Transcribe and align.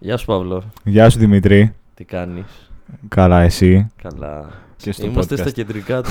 Γεια 0.00 0.16
σου 0.16 0.26
Παύλο. 0.26 0.62
Γεια 0.84 1.10
σου 1.10 1.18
Δημητρή. 1.18 1.74
Τι 1.94 2.04
κάνεις; 2.04 2.70
Καλά 3.08 3.40
εσύ; 3.42 3.86
Καλά. 4.02 4.50
Και 4.76 4.92
στο 4.92 5.06
Είμαστε 5.06 5.34
podcast 5.34 5.38
στα 5.38 5.50
κεντρικά 5.50 6.02
του. 6.02 6.10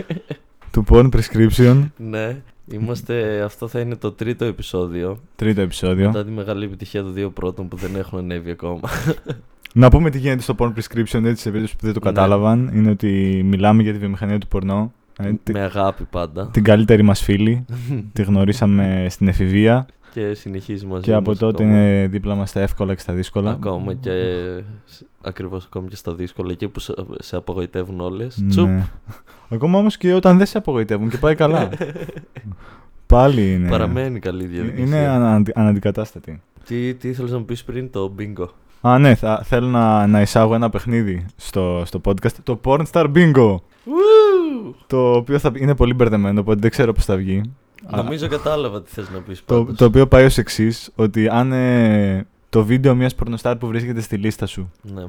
του 0.72 0.84
Porn 0.88 1.08
Prescription. 1.10 1.88
ναι. 1.96 2.36
Είμαστε, 2.72 3.42
αυτό 3.42 3.68
θα 3.68 3.80
είναι 3.80 3.96
το 3.96 4.12
τρίτο 4.12 4.44
επεισόδιο. 4.44 5.20
Τρίτο 5.36 5.60
επεισόδιο. 5.60 6.06
Μετά 6.06 6.24
τη 6.24 6.30
μεγάλη 6.30 6.64
επιτυχία 6.64 7.02
των 7.02 7.12
δύο 7.14 7.30
πρώτων 7.30 7.68
που 7.68 7.76
δεν 7.76 7.96
έχουν 7.96 8.18
ανέβει 8.18 8.50
ακόμα. 8.50 8.80
Να 9.74 9.88
πούμε 9.90 10.10
τι 10.10 10.18
γίνεται 10.18 10.42
στο 10.42 10.54
Porn 10.58 10.68
Prescription, 10.72 11.24
έτσι 11.24 11.42
σε 11.42 11.50
περίπτωση 11.50 11.76
που 11.76 11.84
δεν 11.84 11.92
το 11.92 12.00
Ναι. 12.04 12.12
κατάλαβαν. 12.12 12.70
Είναι 12.74 12.90
ότι 12.90 13.42
μιλάμε 13.44 13.82
για 13.82 13.92
τη 13.92 13.98
βιομηχανία 13.98 14.38
του 14.38 14.46
πορνό. 14.48 14.92
Ε, 15.18 15.32
τη- 15.42 15.52
Με 15.52 15.60
αγάπη 15.60 16.04
πάντα. 16.04 16.48
την 16.48 16.64
καλύτερη 16.64 17.02
μας 17.02 17.22
φίλη. 17.22 17.64
τη 18.12 18.22
γνωρίσαμε 18.22 19.06
στην 19.10 19.28
εφηβεία 19.28 19.86
και 20.12 20.34
συνεχίζει 20.34 20.86
μαζί 20.86 21.02
και 21.02 21.12
από 21.12 21.30
μας 21.30 21.38
τότε 21.38 21.62
ακόμα. 21.62 21.78
είναι 21.78 22.06
δίπλα 22.06 22.34
μας 22.34 22.50
στα 22.50 22.60
εύκολα 22.60 22.94
και 22.94 23.00
στα 23.00 23.12
δύσκολα. 23.12 23.50
Ακόμα 23.50 23.94
και 23.94 24.12
ακριβώς 25.20 25.64
ακόμα 25.64 25.88
και 25.88 25.96
στα 25.96 26.14
δύσκολα 26.14 26.52
εκεί 26.52 26.68
που 26.68 26.80
σε, 26.80 26.94
σε 27.18 27.36
απογοητεύουν 27.36 28.00
όλες. 28.00 28.38
Ναι. 28.38 28.48
Τσουπ. 28.48 28.68
Ακόμα 29.48 29.78
όμως 29.78 29.96
και 29.96 30.14
όταν 30.14 30.38
δεν 30.38 30.46
σε 30.46 30.58
απογοητεύουν 30.58 31.08
και 31.08 31.16
πάει 31.16 31.34
καλά. 31.34 31.68
Πάλι 33.06 33.52
είναι. 33.52 33.68
Παραμένει 33.68 34.18
καλή 34.18 34.44
διαδικασία. 34.44 34.84
Είναι 34.84 34.96
ανα, 34.96 35.42
αναντικατάστατη. 35.54 36.42
Τι, 36.64 36.94
τι 36.94 37.08
ήθελες 37.08 37.30
να 37.30 37.38
μου 37.38 37.44
πεις 37.44 37.64
πριν 37.64 37.90
το 37.90 38.14
bingo; 38.18 38.46
Α, 38.80 38.98
ναι, 38.98 39.14
θα, 39.14 39.42
θέλω 39.44 39.66
να, 39.66 40.06
να 40.06 40.20
εισάγω 40.20 40.54
ένα 40.54 40.70
παιχνίδι 40.70 41.26
στο, 41.36 41.82
στο 41.86 42.00
podcast. 42.04 42.32
Το 42.42 42.60
Pornstar 42.64 43.06
Bingo. 43.14 43.54
Woo! 43.54 44.74
Το 44.86 45.12
οποίο 45.12 45.38
θα, 45.38 45.52
είναι 45.54 45.74
πολύ 45.74 45.94
μπερδεμένο, 45.94 46.40
οπότε 46.40 46.60
δεν 46.60 46.70
ξέρω 46.70 46.92
πώς 46.92 47.04
θα 47.04 47.16
βγει. 47.16 47.42
Α, 47.92 47.96
Νομίζω 48.02 48.28
κατάλαβα 48.28 48.82
τι 48.82 48.90
θες 48.90 49.10
να 49.10 49.18
πεις 49.20 49.42
το, 49.44 49.58
πάντως. 49.62 49.76
το 49.78 49.84
οποίο 49.84 50.06
πάει 50.06 50.24
ως 50.24 50.38
εξής: 50.38 50.90
Ότι 50.94 51.28
αν 51.28 51.52
ε, 51.52 52.26
το 52.48 52.64
βίντεο 52.64 52.94
μιας 52.94 53.14
πορνοστάρ 53.14 53.56
που 53.56 53.66
βρίσκεται 53.66 54.00
στη 54.00 54.16
λίστα 54.16 54.46
σου. 54.46 54.72
Ναι. 54.82 55.04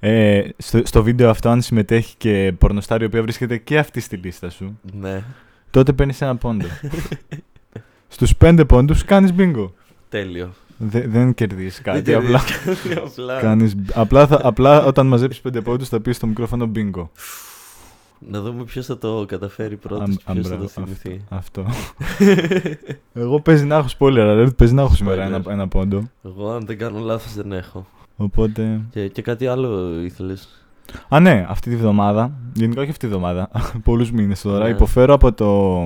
Ε, 0.00 0.48
στο, 0.56 0.80
στο 0.84 1.02
βίντεο 1.02 1.30
αυτό, 1.30 1.48
αν 1.48 1.62
συμμετέχει 1.62 2.14
και 2.18 2.52
πορνοστάρ 2.58 3.02
η 3.02 3.04
οποία 3.04 3.22
βρίσκεται 3.22 3.56
και 3.56 3.78
αυτή 3.78 4.00
στη 4.00 4.16
λίστα 4.16 4.50
σου, 4.50 4.78
ναι. 5.00 5.22
τότε 5.70 5.92
παίρνεις 5.92 6.20
ένα 6.20 6.36
πόντο. 6.36 6.66
Στους 8.08 8.36
πέντε 8.36 8.64
πόντους 8.64 9.04
κάνεις 9.04 9.32
bingo. 9.38 9.70
Τέλειο. 10.08 10.52
Δε- 10.76 11.06
δεν 11.08 11.34
κερδίζεις 11.34 11.80
κάτι. 11.82 12.00
Δεν 12.00 12.16
απλά, 12.16 12.40
κερδίζεις 12.44 12.94
κάτι, 12.94 13.00
απλά. 13.06 13.40
κάνεις, 13.40 13.74
απλά, 13.94 14.26
θα, 14.26 14.40
απλά 14.42 14.84
όταν 14.84 15.06
μαζέψεις 15.06 15.40
πέντε 15.42 15.60
πόντους 15.60 15.88
θα 15.88 16.00
πεις 16.00 16.16
στο 16.16 16.26
μικρόφωνο 16.26 16.70
bingo. 16.76 17.08
Να 18.30 18.40
δούμε 18.40 18.64
ποιος 18.64 18.86
θα 18.86 18.98
το 18.98 19.24
καταφέρει 19.28 19.76
πρώτος 19.76 20.00
Αν- 20.08 20.16
και 20.16 20.32
ποιος 20.32 20.46
θα 20.48 20.54
αν 20.54 20.60
το 20.60 20.68
μπράβο, 20.74 20.92
θυμηθεί. 20.94 21.24
Αυτό. 21.28 21.64
Εγώ 23.14 23.40
παίζει 23.40 23.64
να 23.64 23.76
έχω 23.76 23.88
spoiler 23.98 24.18
alert, 24.44 24.56
παίζει 24.56 24.74
να 24.74 24.82
έχω 24.82 24.94
σήμερα 24.94 25.22
Spoiler. 25.26 25.32
ένα, 25.32 25.42
ένα 25.52 25.68
πόντο. 25.68 26.02
Εγώ 26.24 26.50
αν 26.50 26.66
δεν 26.66 26.78
κάνω 26.78 26.98
λάθος 26.98 27.34
δεν 27.34 27.52
έχω. 27.52 27.86
Οπότε. 28.16 28.80
Και, 28.90 29.08
και 29.08 29.22
κάτι 29.22 29.46
άλλο 29.46 30.00
ήθελες. 30.00 30.66
Α, 31.08 31.20
ναι, 31.20 31.46
αυτή 31.48 31.70
τη 31.70 31.76
βδομάδα. 31.76 32.32
Γενικά 32.52 32.80
όχι 32.80 32.90
αυτή 32.90 33.06
τη 33.06 33.12
βδομάδα. 33.12 33.50
Πολλούς 33.84 34.10
μήνες 34.12 34.40
τώρα. 34.42 34.64
Ναι. 34.64 34.70
Υποφέρω 34.70 35.14
από 35.14 35.32
το. 35.32 35.80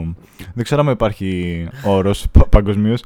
Δεν 0.54 0.64
ξέρω 0.64 0.80
αν 0.80 0.88
υπάρχει 0.88 1.68
όρος 1.84 2.26
πα- 2.32 2.46
παγκοσμίως. 2.48 3.02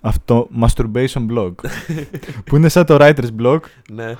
Αυτό 0.00 0.48
masturbation 0.60 1.26
blog. 1.34 1.52
που 2.44 2.56
είναι 2.56 2.68
σαν 2.68 2.84
το 2.86 2.96
writer's 3.00 3.30
blog. 3.42 3.58
ναι. 3.92 4.14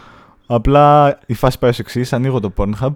Απλά 0.46 1.18
η 1.26 1.34
φάση 1.34 1.58
πάει 1.58 1.70
ως 1.70 1.78
εξής. 1.78 2.12
Ανοίγω 2.12 2.40
το 2.40 2.52
Pornhub, 2.56 2.92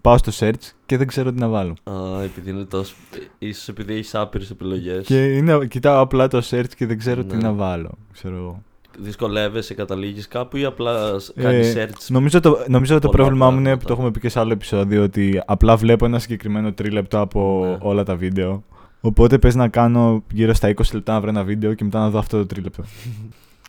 πάω 0.00 0.18
στο 0.18 0.32
search 0.38 0.70
και 0.86 0.96
δεν 0.96 1.06
ξέρω 1.06 1.32
τι 1.32 1.40
να 1.40 1.48
βάλω. 1.48 1.74
Α, 1.84 2.22
επειδή 2.22 2.50
είναι 2.50 2.64
τόσο... 2.64 2.94
Ίσως 3.38 3.68
επειδή 3.68 3.94
έχεις 3.94 4.14
άπειρες 4.14 4.50
επιλογές. 4.50 5.06
Και 5.06 5.24
είναι, 5.24 5.66
κοιτάω 5.66 6.00
απλά 6.00 6.28
το 6.28 6.42
search 6.50 6.68
και 6.76 6.86
δεν 6.86 6.98
ξέρω 6.98 7.24
τι 7.24 7.36
Ναι. 7.36 7.42
να 7.42 7.52
βάλω. 7.52 7.90
Ξέρω 8.12 8.36
εγώ. 8.36 8.62
Δυσκολεύεσαι, 8.98 9.74
καταλήγεις 9.74 10.28
κάπου 10.28 10.56
ή 10.56 10.64
απλά 10.64 11.18
σ- 11.18 11.40
κάνεις 11.40 11.74
Ε, 11.74 11.88
search. 11.90 12.06
Νομίζω 12.08 12.40
το, 12.40 12.64
νομίζω 12.68 12.94
το 12.98 13.08
πολλά 13.08 13.16
πρόβλημά 13.22 13.44
μου 13.50 13.52
είναι 13.58 13.62
πράγματα. 13.62 13.80
που 13.82 13.86
το 13.86 13.92
έχουμε 13.92 14.10
πει 14.10 14.20
και 14.20 14.28
σε 14.28 14.40
άλλο 14.40 14.52
επεισόδιο 14.52 15.02
ότι 15.02 15.42
απλά 15.46 15.76
βλέπω 15.76 16.04
ένα 16.04 16.18
συγκεκριμένο 16.18 16.72
τρίλεπτο 16.72 17.20
από 17.20 17.60
Ναι. 17.64 17.76
όλα 17.80 18.02
τα 18.02 18.16
βίντεο. 18.16 18.64
Οπότε 19.00 19.38
πες 19.38 19.54
να 19.54 19.68
κάνω 19.68 20.22
γύρω 20.32 20.54
στα 20.54 20.68
20 20.68 20.94
λεπτά 20.94 21.12
να 21.12 21.20
βρω 21.20 21.28
ένα 21.30 21.42
βίντεο 21.44 21.74
και 21.74 21.84
μετά 21.84 21.98
να 21.98 22.10
δω 22.10 22.18
αυτό 22.18 22.38
το 22.38 22.46
τρίλεπτο. 22.46 22.82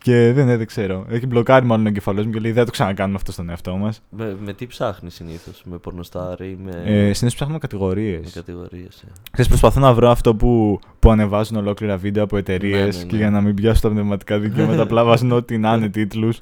και 0.02 0.32
δεν, 0.32 0.46
δεν, 0.46 0.56
δεν 0.58 0.66
ξέρω. 0.66 1.06
Έχει 1.08 1.26
μπλοκάρει 1.26 1.66
μάλλον 1.66 1.84
ο 1.84 1.88
εγκεφαλός 1.88 2.24
μου 2.26 2.32
και 2.32 2.38
λέει 2.38 2.50
δεν 2.50 2.58
θα 2.60 2.64
το 2.66 2.70
ξανακάνουμε 2.72 3.16
αυτό 3.16 3.32
στον 3.32 3.50
εαυτό 3.50 3.76
μας. 3.76 4.02
Με, 4.10 4.36
με 4.44 4.52
τι 4.52 4.66
ψάχνεις 4.66 5.14
συνήθως, 5.14 5.62
με 5.64 5.76
πορνοστάρ 5.78 6.40
ή 6.40 6.58
με, 6.64 6.70
Ε, 6.70 6.94
Συνήθως 7.12 7.34
ψάχνουμε 7.34 7.58
κατηγορίες. 7.58 8.24
με 8.24 8.30
κατηγορίες. 8.34 9.02
Ε. 9.02 9.06
Ξέρεις, 9.30 9.48
προσπαθώ 9.48 9.80
να 9.80 9.94
βρω 9.94 10.10
αυτό 10.10 10.34
που, 10.34 10.78
που 10.98 11.10
ανεβάζουν 11.10 11.56
ολόκληρα 11.56 11.96
βίντεο 11.96 12.22
από 12.24 12.36
εταιρείες 12.36 12.96
Ναι, 12.96 13.02
ναι, 13.02 13.08
και 13.08 13.12
ναι. 13.12 13.18
για 13.22 13.30
να 13.30 13.40
μην 13.40 13.54
πιάσουν 13.54 13.80
τα 13.82 13.88
πνευματικά 13.88 14.38
δικαιώματα 14.38 14.82
απλά 14.82 15.04
βάζουν 15.04 15.32
ό,τι 15.32 15.58
να 15.58 15.74
είναι 15.74 15.88
τίτλους. 15.88 16.40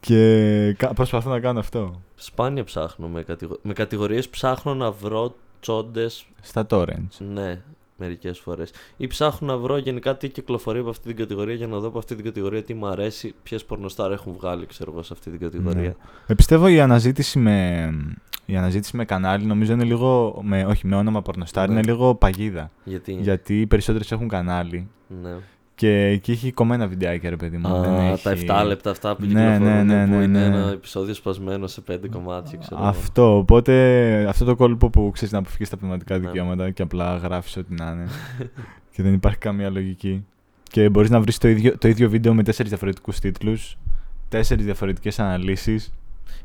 και 0.00 0.74
κα- 0.78 0.94
προσπαθώ 0.94 1.30
να 1.30 1.40
κάνω 1.40 1.58
αυτό. 1.58 2.00
Σπάνια 2.14 2.64
ψάχνω 2.64 3.08
με, 3.08 3.22
κατηγο... 3.22 3.58
με 3.62 3.72
κατηγορίες 3.72 4.28
ψάχνω 4.28 4.74
να 4.74 4.90
βρω 4.90 5.34
τσόντες 5.60 6.26
Στα 6.40 6.66
torrents. 6.70 7.16
Ναι, 7.34 7.60
μερικές 8.00 8.38
φορές. 8.38 8.72
Ή 8.96 9.06
ψάχνω 9.06 9.52
να 9.52 9.58
βρω 9.58 9.76
γενικά 9.76 10.16
τι 10.16 10.28
κυκλοφορεί 10.28 10.78
από 10.78 10.90
αυτή 10.90 11.06
την 11.06 11.16
κατηγορία 11.16 11.54
για 11.54 11.66
να 11.66 11.78
δω 11.78 11.88
από 11.88 11.98
αυτή 11.98 12.14
την 12.14 12.24
κατηγορία 12.24 12.62
τι 12.62 12.74
μου 12.74 12.86
αρέσει, 12.86 13.34
ποιες 13.42 13.64
πορνοστάρ 13.64 14.12
έχουν 14.12 14.32
βγάλει, 14.32 14.66
ξέρω 14.66 14.92
εγώ, 14.92 15.02
σε 15.02 15.12
αυτή 15.12 15.30
την 15.30 15.40
κατηγορία. 15.40 15.80
Ναι. 15.80 15.94
Ε, 16.26 16.34
πιστεύω 16.34 16.68
η 16.68 16.80
αναζήτηση 16.80 17.38
με, 17.38 17.88
η 18.46 18.56
αναζήτηση 18.56 18.96
με 18.96 19.04
κανάλι 19.04 19.44
νομίζω 19.44 19.72
είναι 19.72 19.84
λίγο. 19.84 20.40
Με, 20.44 20.64
όχι, 20.64 20.86
με 20.86 20.96
όνομα 20.96 21.22
πορνοστάρ 21.22 21.68
Ναι. 21.68 21.72
είναι 21.72 21.82
λίγο 21.82 22.14
παγίδα. 22.14 22.70
Γιατί; 22.84 23.12
Γιατί 23.12 23.60
οι 23.60 23.66
περισσότερες 23.66 24.12
έχουν 24.12 24.28
κανάλι 24.28 24.88
Ναι. 25.22 25.36
Και 25.80 26.06
εκεί 26.06 26.30
έχει 26.30 26.52
κομμένα 26.52 26.86
βιντεάκια, 26.86 27.30
ρε 27.30 27.36
παιδί 27.36 27.56
μου. 27.56 27.68
Α, 27.68 27.80
δεν 27.80 28.32
έχει... 28.32 28.44
Τα 28.44 28.62
7 28.62 28.66
λεπτά 28.66 28.90
αυτά 28.90 29.16
που 29.16 29.22
Ναι, 29.22 29.28
κυκλοφορούν 29.28 29.62
ναι, 29.62 29.82
ναι, 29.82 30.04
που 30.04 30.10
ναι, 30.10 30.22
είναι 30.22 30.48
ναι. 30.48 30.56
ένα 30.56 30.70
επεισόδιο 30.70 31.14
σπασμένο 31.14 31.66
σε 31.66 31.80
πέντε 31.80 32.08
κομμάτια, 32.08 32.58
ξέρω 32.58 32.80
εγώ. 32.80 32.88
Αυτό. 32.88 33.36
Οπότε 33.36 33.72
αυτό 34.28 34.44
το 34.44 34.56
κόλπο 34.56 34.90
που 34.90 35.10
ξέρεις 35.12 35.32
να 35.32 35.38
αποφύγει 35.38 35.70
τα 35.70 35.76
πνευματικά 35.76 36.18
Ναι. 36.18 36.26
δικαιώματα 36.26 36.70
και 36.70 36.82
απλά 36.82 37.16
γράφεις 37.16 37.56
ό,τι 37.56 37.74
να 37.74 37.90
είναι. 37.90 38.06
και 38.94 39.02
δεν 39.02 39.12
υπάρχει 39.12 39.38
καμία 39.38 39.70
λογική. 39.70 40.24
Και 40.62 40.88
μπορείς 40.88 41.10
να 41.10 41.20
βρεις 41.20 41.38
το 41.38 41.48
ίδιο, 41.48 41.78
το 41.78 41.88
ίδιο 41.88 42.08
βίντεο 42.10 42.34
με 42.34 42.42
τέσσερις 42.42 42.70
διαφορετικούς 42.70 43.18
τίτλους, 43.18 43.78
τέσσερις 44.28 44.64
διαφορετικές 44.64 45.18
αναλύσεις. 45.18 45.92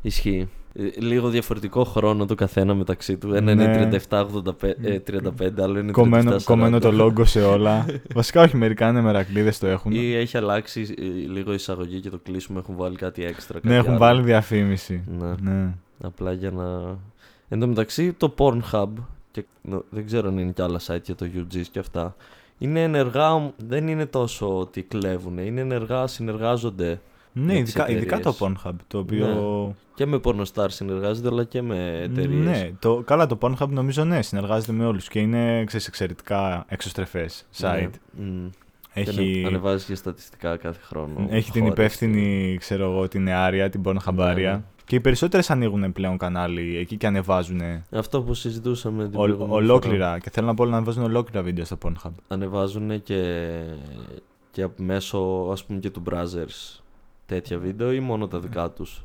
Ισχύει. 0.02 0.48
Ε, 0.78 1.00
Λίγο 1.00 1.28
διαφορετικό 1.28 1.84
χρόνο 1.84 2.26
το 2.26 2.34
καθένα 2.34 2.74
μεταξύ 2.74 3.16
του. 3.16 3.34
Ένα 3.34 3.54
Ναι. 3.54 3.62
είναι 3.62 4.00
37-35, 4.08 4.74
ε, 4.82 4.98
35, 4.98 5.60
άλλο 5.62 5.78
είναι 5.78 5.90
37-40. 5.90 5.92
Κομμένο, 5.92 6.36
κομμένο 6.44 6.78
το 6.78 7.04
logo 7.04 7.26
σε 7.26 7.42
όλα. 7.42 7.86
Βασικά 8.14 8.42
όχι, 8.42 8.56
μερικά 8.56 8.88
είναι 8.88 9.00
μερακλείδε 9.00 9.52
το 9.60 9.66
έχουν. 9.66 9.92
Ή 9.92 10.12
έχει 10.14 10.36
αλλάξει 10.36 10.94
ε, 10.98 11.02
λίγο 11.32 11.52
η 11.52 11.54
εισαγωγή 11.54 12.00
και 12.00 12.10
το 12.10 12.18
κλείσιμο, 12.22 12.58
έχουν 12.62 12.76
βάλει 12.76 12.96
κάτι 12.96 13.24
έξτρα. 13.24 13.58
ναι, 13.62 13.68
κάτι 13.70 13.74
έχουν 13.74 13.90
άλλο. 13.90 13.98
βάλει 13.98 14.22
διαφήμιση. 14.22 15.04
Ναι. 15.18 15.34
Ναι. 15.52 15.74
Απλά 16.02 16.32
για 16.32 16.50
να. 16.50 16.96
Εν 17.48 17.60
τω 17.60 17.66
μεταξύ 17.66 18.12
το 18.12 18.34
Pornhub, 18.38 18.88
και 19.30 19.44
νο- 19.62 19.84
δεν 19.90 20.06
ξέρω 20.06 20.28
αν 20.28 20.38
είναι 20.38 20.52
και 20.52 20.62
άλλα 20.62 20.80
site 20.86 21.02
για 21.04 21.14
το 21.14 21.26
UGs 21.34 21.64
και 21.72 21.78
αυτά, 21.78 22.16
είναι 22.58 22.82
ενεργά, 22.82 23.52
δεν 23.66 23.88
είναι 23.88 24.06
τόσο 24.06 24.58
ότι 24.58 24.82
κλέβουν, 24.82 25.38
είναι 25.38 25.60
ενεργά, 25.60 26.06
συνεργάζονται 26.06 27.00
Ναι, 27.38 27.52
Με 27.54 27.62
τις 27.62 27.74
ειδικά, 27.74 27.88
ειδικά 27.90 28.20
το 28.20 28.28
εταιρείες. 28.28 28.60
Pornhub, 28.64 28.74
το 28.88 28.98
οποίο... 28.98 29.74
και 29.94 30.06
με 30.06 30.20
Pornostar 30.24 30.66
συνεργάζονται, 30.68 31.28
αλλά 31.28 31.44
και 31.44 31.62
με 31.62 32.00
εταιρείες. 32.02 32.44
Ναι, 32.44 32.70
το, 32.78 33.02
καλά 33.06 33.26
το 33.26 33.38
Pornhub 33.40 33.68
νομίζω 33.68 34.04
ναι, 34.04 34.22
συνεργάζεται 34.22 34.72
με 34.72 34.86
όλους 34.86 35.08
και 35.08 35.18
είναι 35.18 35.64
ξέρεις, 35.64 35.86
εξαιρετικά 35.86 36.64
εξωστρεφές 36.68 37.46
site. 37.58 37.90
Έχει, 38.92 39.44
Ανεβάζει 39.46 39.84
και 39.86 39.94
στατιστικά 39.94 40.56
κάθε 40.56 40.80
χρόνο. 40.82 41.26
έχει 41.30 41.50
την 41.50 41.60
χώρες. 41.62 41.76
υπεύθυνη, 41.78 42.56
ξέρω 42.60 42.90
εγώ, 42.90 43.08
την 43.08 43.28
Άρια, 43.30 43.68
την 43.70 43.80
Pornhubάρια. 43.84 44.34
Ναι, 44.34 44.50
ναι. 44.50 44.62
Και 44.84 44.96
οι 44.96 45.00
περισσότερες 45.00 45.50
ανοίγουν 45.50 45.92
πλέον 45.92 46.18
κανάλι 46.18 46.76
εκεί 46.76 46.96
και 46.96 47.06
ανεβάζουν 47.06 47.60
Αυτό 47.90 48.22
που 48.22 48.34
συζητούσαμε 48.34 49.02
την 49.02 49.12
προηγούμενη 49.12 49.48
φορά. 49.48 49.60
ολόκληρα. 49.62 50.18
Και 50.18 50.30
θέλω 50.30 50.46
να 50.46 50.54
πω 50.54 50.64
να 50.64 50.76
ανεβάζουν 50.76 51.02
ολόκληρα 51.02 51.42
βίντεο 51.42 51.64
στο 51.64 51.78
Pornhub. 51.84 52.10
Ανεβάζουν 52.28 53.02
και, 53.02 53.50
και 54.50 54.62
από 54.62 54.82
μέσω 54.82 55.48
ας 55.52 55.64
πούμε 55.64 55.78
και 55.78 55.90
του 55.90 56.02
browsers 56.10 56.80
τέτοια 57.26 57.58
βίντεο 57.58 57.92
ή 57.92 58.00
μόνο 58.00 58.26
τα 58.28 58.38
δικά 58.40 58.70
τους; 58.70 59.04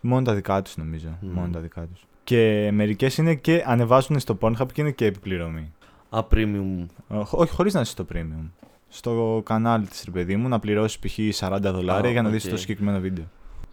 Μόνο 0.00 0.22
τα 0.24 0.34
δικά 0.34 0.62
τους 0.62 0.76
νομίζω. 0.76 1.08
Μμμ. 1.20 1.32
Μόνο 1.32 1.48
τα 1.52 1.60
δικά 1.60 1.86
τους. 1.86 2.04
Και 2.24 2.70
μερικές 2.72 3.16
είναι 3.18 3.34
και 3.34 3.62
ανεβάζουν 3.66 4.18
στο 4.20 4.38
Pornhub 4.40 4.66
και 4.72 4.80
είναι 4.80 4.90
και 4.90 5.04
επιπληρωμή. 5.06 5.72
Α, 6.10 6.20
premium. 6.30 6.86
Ε, 7.08 7.14
χω- 7.24 7.40
Όχι, 7.40 7.52
χωρίς 7.52 7.74
να 7.74 7.80
είσαι 7.80 7.90
στο 7.90 8.06
premium. 8.14 8.48
Στο 8.88 9.42
κανάλι 9.44 9.86
της 9.86 10.02
ρε 10.04 10.10
παιδί 10.10 10.36
μου 10.36 10.48
να 10.48 10.58
πληρώσεις 10.58 10.98
π.χ. 10.98 11.18
40 11.40 11.58
δολάρια 11.62 12.08
Α, 12.08 12.12
για 12.12 12.22
να 12.22 12.28
δεις 12.28 12.44
οκ. 12.44 12.50
το 12.50 12.56
συγκεκριμένο 12.56 12.98
βίντεο. 13.00 13.24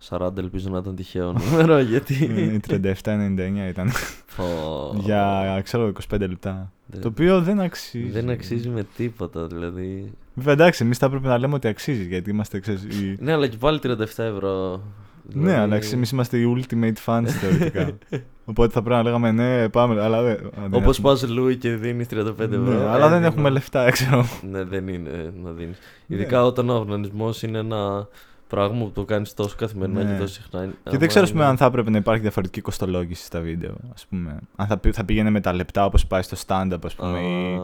40 0.10 0.38
ελπίζω 0.38 0.70
να 0.70 0.78
ήταν 0.78 0.96
τυχαίο 0.96 1.34
νούμερο 1.34 1.80
γιατί. 1.92 2.30
Ε, 2.70 2.80
37,99 3.04 3.70
ήταν. 3.70 3.92
Πω. 4.36 4.46
για 5.00 5.60
ξέρω 5.64 5.92
25 6.12 6.20
λεπτά. 6.20 6.72
Δεν- 6.86 7.02
Το 7.02 7.08
οποίο 7.08 7.42
δεν 7.42 7.60
αξίζει. 7.60 8.10
Δεν 8.10 8.30
αξίζει 8.30 8.70
με 8.70 8.86
τίποτα 8.98 9.48
δηλαδή. 9.48 10.12
Βέβαια 10.34 10.54
εντάξει, 10.54 10.84
εμείς 10.84 10.98
θα 10.98 11.06
έπρεπε 11.06 11.28
να 11.28 11.38
λέμε 11.38 11.54
ότι 11.54 11.68
αξίζει 11.68 12.04
γιατί 12.04 12.30
είμαστε. 12.30 12.60
Ξέρεις, 12.60 12.84
οι... 12.84 13.18
Ναι, 13.20 13.32
αλλά 13.32 13.48
και 13.48 13.58
πάλι 13.58 13.80
37 13.84 13.90
ευρώ. 14.18 14.82
Ναι, 15.34 15.42
Δηλαδή, 15.42 15.60
αλλά 15.62 15.80
εμείς 15.94 16.12
είμαστε 16.12 16.38
οι 16.38 16.56
ultimate 16.58 16.94
fans 17.06 17.26
θεωρητικά. 17.28 17.98
Οπότε 18.50 18.74
θα 18.74 18.82
πρέπει 18.82 18.96
να 18.96 19.04
λέγαμε 19.04 19.32
ναι, 19.32 19.70
πάμε. 19.70 20.02
Αλλά 20.02 20.22
δεν. 20.22 20.34
α, 20.34 20.38
δεν 20.56 20.74
Όπως 20.74 20.98
έχουμε- 20.98 21.14
πας 21.14 21.30
Λούι 21.30 21.56
και 21.56 21.70
δίνεις 21.76 22.08
35 22.12 22.40
ευρώ. 22.40 22.58
Ναι, 22.62 22.76
ε, 22.76 22.88
αλλά 22.90 23.08
δεν 23.10 23.18
είναι- 23.18 23.28
έχουμε 23.28 23.50
λεφτά, 23.50 23.90
ξέρω. 23.90 24.26
Ναι, 24.52 24.64
δεν 24.64 24.88
είναι 24.88 25.34
να 25.44 25.52
δίνεις. 25.52 25.78
Ναι. 26.08 26.16
Ειδικά 26.16 26.46
όταν 26.46 26.70
ο 26.70 26.74
οργανισμό 26.74 27.30
είναι 27.42 27.62
να 27.62 28.08
Πράγμα 28.48 28.84
που 28.86 28.92
το 28.92 29.06
κάνεις 29.06 29.34
τόσο 29.34 29.56
καθημερινά 29.58 30.04
Ναι. 30.04 30.12
και 30.14 30.20
τόσο 30.20 30.34
συχνά. 30.34 30.60
Και 30.66 30.68
Άμα 30.84 30.98
δεν 30.98 31.08
ξέρω 31.08 31.24
ας 31.24 31.30
πούμε, 31.32 31.42
είναι- 31.42 31.52
αν 31.52 31.58
θα 31.58 31.66
έπρεπε 31.66 31.90
να 31.90 31.98
υπάρχει 31.98 32.22
διαφορετική 32.22 32.62
κοστολόγηση 32.62 33.24
στα 33.26 33.40
βίντεο. 33.40 33.76
Ας 33.94 34.06
πούμε. 34.10 34.40
Αν 34.56 34.68
θα, 34.68 34.78
πη- 34.78 34.94
θα 34.94 35.04
πήγαινε 35.06 35.30
με 35.30 35.42
τα 35.42 35.54
λεπτά 35.54 35.86
όπως 35.86 36.08
πάει 36.08 36.22
στο 36.22 36.38
stand-up, 36.48 36.78
ας 36.86 36.96
πούμε, 36.96 37.20
ή, 37.20 37.56
Α, 37.56 37.62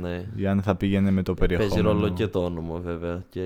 ναι. 0.00 0.24
ή 0.36 0.46
αν 0.46 0.62
θα 0.62 0.74
πήγαινε 0.74 1.10
με 1.10 1.22
το 1.22 1.34
περιεχόμενο. 1.34 1.74
Παίζει 1.74 1.88
ρόλο 1.88 2.08
και 2.12 2.26
το 2.26 2.44
όνομα 2.44 2.78
βέβαια. 2.78 3.22
Και 3.30 3.40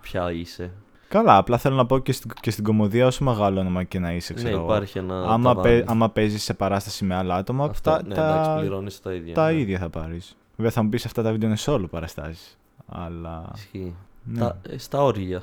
ποια 0.00 0.32
είσαι. 0.32 0.70
Καλά, 1.08 1.36
απλά 1.36 1.58
θέλω 1.58 1.74
να 1.76 1.86
πω 1.86 1.98
και 1.98 2.12
στην, 2.12 2.30
και 2.40 2.50
στην 2.50 2.64
κομμωδία, 2.64 3.06
όσο 3.06 3.24
μεγάλο 3.24 3.60
όνομα 3.60 3.82
και 3.84 3.98
να 3.98 4.12
είσαι, 4.12 4.32
Ναι, 4.32 4.38
ξέρω 4.42 4.56
εγώ. 4.56 4.64
υπάρχει 4.64 4.98
ένα. 4.98 5.22
άμα, 5.22 5.54
ταβάνι. 5.54 5.80
παι, 5.82 5.84
άμα 5.90 6.10
παίζεις 6.10 6.42
σε 6.42 6.54
παράσταση 6.54 7.04
με 7.04 7.14
άλλα 7.14 7.34
άτομα, 7.34 7.64
Αυτό, 7.64 7.90
τα, 7.90 8.02
ναι, 8.06 8.14
τα, 8.14 8.28
εντάξει, 8.28 8.58
πληρώνεις 8.60 9.00
τα 9.00 9.12
ίδια. 9.12 9.34
τα 9.34 9.50
ναι. 9.52 9.58
ίδια 9.58 9.78
θα 9.78 9.88
πάρεις. 9.88 10.36
Βέβαια 10.56 10.70
θα 10.72 10.82
μου 10.82 10.88
πεις 10.88 11.04
αυτά 11.06 11.22
τα 11.22 11.30
βίντεο 11.32 11.48
είναι 11.48 11.58
solo 11.60 11.84
παραστάσεις. 11.90 12.58
Αλλά. 12.88 13.50
Ισχύει. 13.54 13.94
Ναι. 14.24 14.38
Τα, 14.38 14.60
ε, 14.70 14.78
στα 14.78 15.02
όρια. 15.02 15.42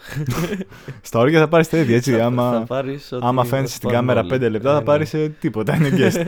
Στα 1.01 1.19
όρια 1.19 1.39
θα 1.39 1.47
πάρεις 1.47 1.69
τα 1.69 1.77
ίδια, 1.77 1.95
έτσι. 1.95 2.11
θα, 2.11 2.25
άμα 2.25 2.51
θα 2.51 2.63
πάρεις 2.63 3.11
ό,τι 3.11 3.21
άμα 3.25 3.31
μας 3.31 3.47
φαίνεσαι 3.47 3.75
στην 3.75 3.89
πάνε 3.89 3.99
κάμερα 3.99 4.19
όλοι. 4.19 4.45
5 4.45 4.51
λεπτά, 4.51 4.69
Ε, 4.69 4.73
θα 4.73 4.79
ναι. 4.79 4.85
πάρεις 4.85 5.15
τίποτα. 5.39 5.75
Είναι 5.75 5.89
guest. 5.97 6.25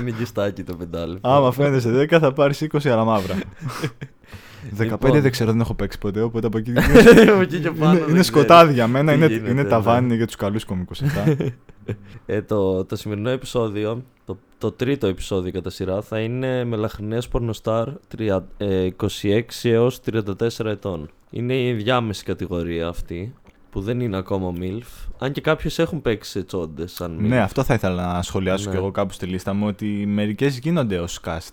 είναι 0.00 0.10
γκιστάκι 0.18 0.62
το 0.62 0.74
πεντάλεπτο. 0.76 1.28
άμα 1.28 1.52
φαίνεσαι 1.52 2.06
10, 2.10 2.18
θα 2.20 2.32
πάρεις 2.32 2.66
20 2.72 2.88
αλλά 2.88 3.04
μαύρα. 3.04 3.34
15 4.78 4.82
Λοιπόν. 4.90 5.20
δεν 5.20 5.30
ξέρω, 5.30 5.50
δεν 5.50 5.60
έχω 5.60 5.74
παίξει 5.74 5.98
ποτέ, 5.98 6.20
οπότε 6.22 6.46
από 6.46 6.58
εκεί. 6.58 6.72
Από 7.28 7.40
εκεί 7.40 7.58
και 7.60 7.70
πάνω 7.70 7.90
είναι, 7.90 7.92
δεν 7.92 7.92
είναι 7.92 8.04
ξέρεις. 8.04 8.26
σκοτάδι 8.26 8.72
για 8.72 8.86
μένα, 8.86 9.12
τι 9.12 9.16
είναι, 9.18 9.26
γίνεται, 9.26 9.50
είναι 9.50 9.62
ναι. 9.62 9.68
ταβάνι 9.68 10.16
για 10.16 10.26
τους 10.26 10.36
καλούς 10.36 10.64
κομικούς. 10.64 11.00
Ε, 12.26 12.42
το, 12.42 12.84
το 12.84 12.96
σημερινό 12.96 13.30
επεισόδιο, 13.30 14.02
το, 14.24 14.38
το 14.62 14.72
τρίτο 14.72 15.06
επεισόδιο 15.06 15.52
κατά 15.52 15.70
σειρά, 15.70 16.00
θα 16.02 16.18
είναι 16.20 16.64
με 16.64 16.76
λαχρινές 16.76 17.28
πορνοστάρ 17.28 17.88
τρια- 18.08 18.46
ε, 18.56 18.84
26 18.84 19.68
έως 19.70 20.00
34 20.00 20.70
ετών. 20.70 21.08
Είναι 21.30 21.62
η 21.62 21.72
διάμεση 21.72 22.24
κατηγορία 22.24 22.88
αυτή, 22.88 23.34
που 23.70 23.80
δεν 23.80 24.00
είναι 24.00 24.16
ακόμα 24.16 24.52
MILF. 24.60 25.08
Αν 25.18 25.32
και 25.32 25.40
κάποιες 25.40 25.78
έχουν 25.78 26.02
παίξει 26.02 26.30
σε 26.30 26.42
τσόντες 26.42 26.92
σαν 26.92 27.16
MILF. 27.20 27.28
ναι, 27.28 27.40
αυτό 27.40 27.62
θα 27.62 27.74
ήθελα 27.74 28.12
να 28.12 28.22
σχολιάσω 28.22 28.64
Ναι. 28.64 28.70
κι 28.70 28.76
εγώ 28.76 28.90
κάπου 28.90 29.12
στη 29.12 29.26
λίστα 29.26 29.52
μου, 29.52 29.66
ότι 29.66 29.86
μερικές 30.06 30.58
γίνονται 30.58 30.98
ως 30.98 31.20
cast. 31.24 31.50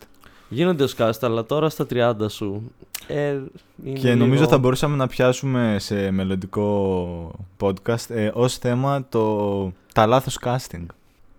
Γίνονται 0.49 0.83
ως 0.83 0.95
cast, 0.97 1.11
αλλά 1.21 1.45
τώρα 1.45 1.69
στα 1.69 1.85
30 1.85 2.29
σου. 2.29 2.71
Ε, 3.07 3.37
είναι 3.85 3.99
Και 3.99 4.13
νομίζω 4.15 4.39
λίγο- 4.39 4.49
θα 4.51 4.57
μπορούσαμε 4.57 4.95
να 4.95 5.07
πιάσουμε 5.07 5.75
σε 5.79 6.11
μελλοντικό 6.11 7.31
podcast 7.59 8.09
ε, 8.09 8.31
ως 8.33 8.57
θέμα 8.57 9.05
το, 9.09 9.71
τα 9.93 10.05
λάθος 10.05 10.39
casting. 10.43 10.85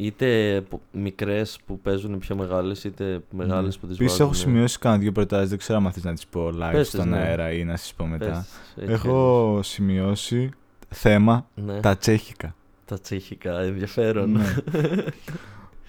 Είτε 0.02 0.60
πο- 0.68 0.80
μικρές 0.92 1.58
που 1.66 1.80
παίζουν 1.80 2.18
πιο 2.18 2.36
μεγάλες, 2.36 2.84
είτε 2.84 3.20
μεγάλες 3.30 3.78
που 3.78 3.86
τις 3.86 3.96
Επίσης 3.96 4.18
βάζουν. 4.18 4.26
έχω 4.26 4.34
σημειώσει 4.34 4.78
κάνα 4.78 4.98
δύο 4.98 5.12
προτάσεις, 5.12 5.48
δεν 5.48 5.58
ξέρω 5.58 5.78
αν 5.78 5.92
θες 5.92 6.04
να 6.04 6.14
τις 6.14 6.26
πω 6.26 6.48
live 6.48 6.68
Πες 6.72 6.88
τις, 6.90 6.98
στον 6.98 7.08
ναι. 7.08 7.16
αέρα 7.16 7.52
ή 7.52 7.64
να 7.64 7.76
σας 7.76 7.94
πω 7.94 8.06
μετά. 8.06 8.26
Πες, 8.26 8.82
έτσι 8.82 8.92
Έχω 8.92 9.60
σημειώσει 9.62 10.50
θέμα 10.88 11.46
αλλιώς. 11.58 11.74
Ναι, 11.74 11.80
τα 11.80 11.96
τσέχικα. 11.96 12.54
τα 12.84 12.98
τσίχικα, 13.00 13.60
ενδιαφέρον. 13.60 14.30
Ναι. 14.32 14.54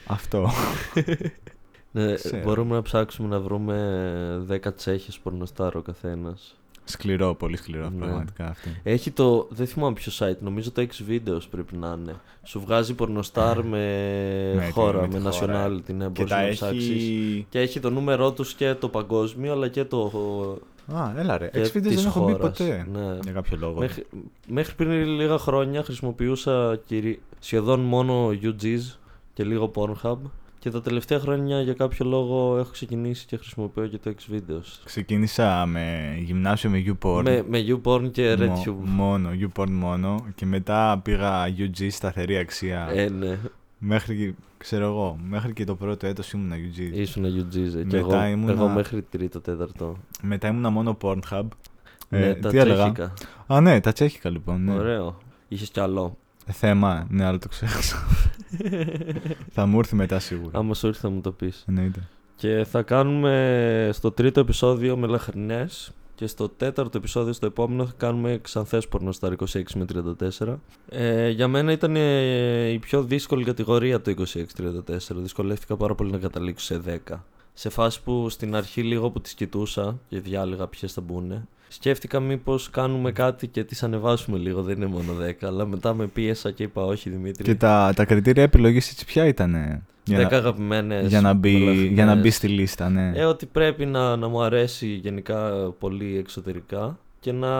Αυτό. 0.07 0.49
Ναι, 1.91 2.13
Ξέρω. 2.13 2.43
μπορούμε 2.43 2.75
να 2.75 2.81
ψάξουμε 2.81 3.27
να 3.27 3.39
βρούμε 3.39 4.45
10 4.49 4.75
τσέχες 4.75 5.19
πορνοστάρ 5.19 5.75
ο 5.75 5.81
καθένας. 5.81 6.55
Σκληρό, 6.83 7.35
πολύ 7.35 7.57
σκληρό 7.57 7.89
Ναι. 7.89 8.05
πραγματικά 8.05 8.45
αυτό. 8.47 8.69
Έχει 8.83 9.11
το, 9.11 9.47
δεν 9.49 9.67
θυμάμαι 9.67 9.93
ποιο 9.93 10.11
site, 10.27 10.37
νομίζω 10.39 10.71
το 10.71 10.81
X 10.81 11.11
videos 11.11 11.41
πρέπει 11.51 11.77
να 11.77 11.97
είναι. 12.01 12.15
Σου 12.43 12.59
βγάζει 12.59 12.93
πορνοστάρ 12.93 13.63
με 13.63 13.77
Με 14.55 14.65
τη- 14.65 14.71
χώρα, 14.71 15.01
με 15.01 15.19
με, 15.19 15.29
τη 15.29 15.37
χώρα. 15.37 15.67
nationality, 15.67 15.93
ναι, 15.93 16.03
Και 16.05 16.09
μπορείς 16.09 16.31
τα 16.31 16.41
να 16.43 16.49
ψάξεις. 16.49 16.89
έχει... 16.89 17.45
Και 17.49 17.59
έχει 17.59 17.79
το 17.79 17.89
νούμερό 17.89 18.31
τους 18.31 18.53
και 18.53 18.73
το 18.79 18.89
παγκόσμιο, 18.89 19.51
αλλά 19.51 19.67
και 19.67 19.83
το... 19.85 20.11
Α, 20.93 21.11
έλα 21.17 21.37
ρε. 21.37 21.47
και 21.47 21.59
X 21.61 21.65
videos 21.77 21.81
της 21.81 21.95
δεν 21.95 22.05
έχω 22.05 22.25
μπει 22.25 22.31
χώρας. 22.31 22.57
ποτέ. 22.57 22.87
Ναι. 22.93 23.17
Για 23.23 23.31
κάποιο 23.31 23.57
λόγο. 23.59 23.79
Μέχρι, 23.79 24.05
μέχρι 24.47 24.75
πριν 24.75 24.91
λίγα 25.05 25.37
χρόνια 25.37 25.83
χρησιμοποιούσα 25.83 26.79
κυρι... 26.85 27.21
σχεδόν 27.39 27.79
μόνο 27.79 28.27
UGs 28.41 28.95
και 29.33 29.43
λίγο 29.43 29.71
Pornhub. 29.75 30.17
Και 30.61 30.69
τα 30.69 30.81
τελευταία 30.81 31.19
χρόνια 31.19 31.61
για 31.61 31.73
κάποιο 31.73 32.05
λόγο 32.05 32.57
έχω 32.57 32.71
ξεκινήσει 32.71 33.25
και 33.25 33.37
χρησιμοποιώ 33.37 33.87
και 33.87 33.97
το 33.97 34.13
X 34.17 34.33
videos. 34.35 34.63
Ξεκίνησα 34.83 35.65
με 35.65 36.15
γυμνάσιο 36.19 36.69
με 36.69 36.83
YouPorn. 36.87 37.21
Με, 37.23 37.43
με 37.49 37.65
YouPorn 37.67 38.11
και 38.11 38.35
Μο- 38.39 38.61
RedTube. 38.65 38.75
μόνο, 38.85 39.29
YouPorn 39.41 39.69
μόνο. 39.69 40.25
Και 40.35 40.45
μετά 40.45 40.99
πήγα 41.03 41.47
UG 41.57 41.87
σταθερή 41.91 42.37
αξία. 42.37 42.87
Ε, 42.93 43.09
ναι. 43.09 43.37
Μέχρι, 43.77 44.15
και- 44.17 44.33
ξέρω 44.57 44.85
εγώ, 44.85 45.17
μέχρι 45.29 45.53
και 45.53 45.63
το 45.63 45.75
πρώτο 45.75 46.07
έτος 46.07 46.31
ήμουνα 46.31 46.55
UG. 46.55 46.89
Ήσουν 46.93 47.23
UGs. 47.25 47.55
ε, 47.55 47.83
Και 47.83 47.97
Μετά 48.01 48.23
εγώ, 48.23 48.25
ήμουνα- 48.25 48.51
εγώ 48.51 48.67
μέχρι 48.67 49.01
τρίτο, 49.01 49.39
τέταρτο. 49.41 49.97
Μετά 50.21 50.47
ήμουνα 50.47 50.69
μόνο 50.69 50.97
Pornhub. 51.01 51.47
ναι, 52.09 52.25
Ε, 52.27 52.33
τα 52.33 52.49
τι 52.49 52.57
έλεγα; 52.57 52.91
τσέχικα. 52.91 53.13
Α, 53.47 53.61
ναι, 53.61 53.79
τα 53.79 53.91
τσέχικα 53.91 54.29
λοιπόν. 54.29 54.63
Ναι. 54.63 54.73
Ωραίο. 54.73 55.17
Είχες 55.47 55.69
κι 55.69 55.79
άλλο. 55.79 56.17
Ε, 56.45 56.51
θέμα, 56.51 57.05
ναι, 57.09 57.25
αλλά 57.25 57.37
το 57.37 57.47
ξέχασα. 57.47 57.95
θα 59.51 59.65
μου 59.65 59.79
έρθει 59.79 59.95
μετά 59.95 60.19
σίγουρα. 60.19 60.59
Άμα 60.59 60.73
σου 60.73 60.87
ήρθε 60.87 60.99
θα 60.99 61.09
μου 61.09 61.21
το 61.21 61.31
πεις. 61.31 61.63
Εννοείται. 61.67 62.07
Και 62.35 62.65
θα 62.69 62.81
κάνουμε 62.81 63.89
στο 63.93 64.11
τρίτο 64.11 64.39
επεισόδιο 64.39 64.97
με 64.97 65.07
λαχρινές 65.07 65.93
και 66.21 66.27
στο 66.27 66.49
τέταρτο 66.49 66.97
επεισόδιο, 66.97 67.33
στο 67.33 67.45
επόμενο, 67.45 67.85
θα 67.85 67.93
κάνουμε 67.97 68.39
ξανθές 68.41 68.87
πορνοστάρ 68.87 69.33
26 69.33 69.63
με 69.75 69.85
34. 70.39 70.55
Ε, 70.89 71.29
για 71.29 71.47
μένα 71.47 71.71
ήταν 71.71 71.95
ε, 71.95 72.67
η 72.67 72.79
πιο 72.79 73.03
δύσκολη 73.03 73.43
κατηγορία 73.43 74.01
το 74.01 74.13
26-34. 74.17 74.97
Δυσκολεύτηκα 75.09 75.77
πάρα 75.77 75.95
πολύ 75.95 76.11
να 76.11 76.17
καταλήξω 76.17 76.65
σε 76.65 77.01
10. 77.09 77.17
Σε 77.53 77.69
φάση 77.69 78.01
που 78.03 78.29
στην 78.29 78.55
αρχή 78.55 78.83
λίγο 78.83 79.09
που 79.09 79.21
τις 79.21 79.33
κοιτούσα 79.33 79.99
και 80.09 80.19
διάλεγα 80.19 80.67
ποιες 80.67 80.93
θα 80.93 81.01
μπουν. 81.01 81.47
Σκέφτηκα 81.73 82.19
μήπως 82.19 82.69
κάνουμε 82.69 83.11
κάτι 83.11 83.47
και 83.47 83.63
τις 83.63 83.83
ανεβάσουμε 83.83 84.37
λίγο, 84.37 84.61
δεν 84.61 84.75
είναι 84.75 84.85
μόνο 84.85 85.13
10. 85.27 85.31
Αλλά 85.41 85.65
μετά 85.65 85.93
με 85.93 86.07
πίεσα 86.07 86.51
και 86.51 86.63
είπα 86.63 86.85
όχι 86.85 87.09
Δημήτρη. 87.09 87.43
Και 87.43 87.55
τα, 87.55 87.93
τα 87.95 88.05
κριτήρια 88.05 88.43
επιλογής 88.43 88.91
έτσι 88.91 89.05
ποια 89.05 89.25
ήταν. 89.25 89.83
Για, 90.03 90.27
10 90.27 90.31
να, 90.31 90.37
αγαπημένες 90.37 91.07
για, 91.07 91.21
να 91.21 91.33
μπει, 91.33 91.53
μελαχρινές. 91.53 91.93
για 91.93 92.05
να 92.05 92.15
μπει 92.15 92.29
στη 92.29 92.47
λίστα, 92.47 92.89
ναι. 92.89 93.11
Ε, 93.15 93.25
ότι 93.25 93.45
πρέπει 93.45 93.85
να, 93.85 94.15
να 94.15 94.27
μου 94.27 94.41
αρέσει 94.41 94.87
γενικά 94.87 95.51
πολύ 95.79 96.17
εξωτερικά 96.17 96.97
και 97.19 97.31
να, 97.31 97.55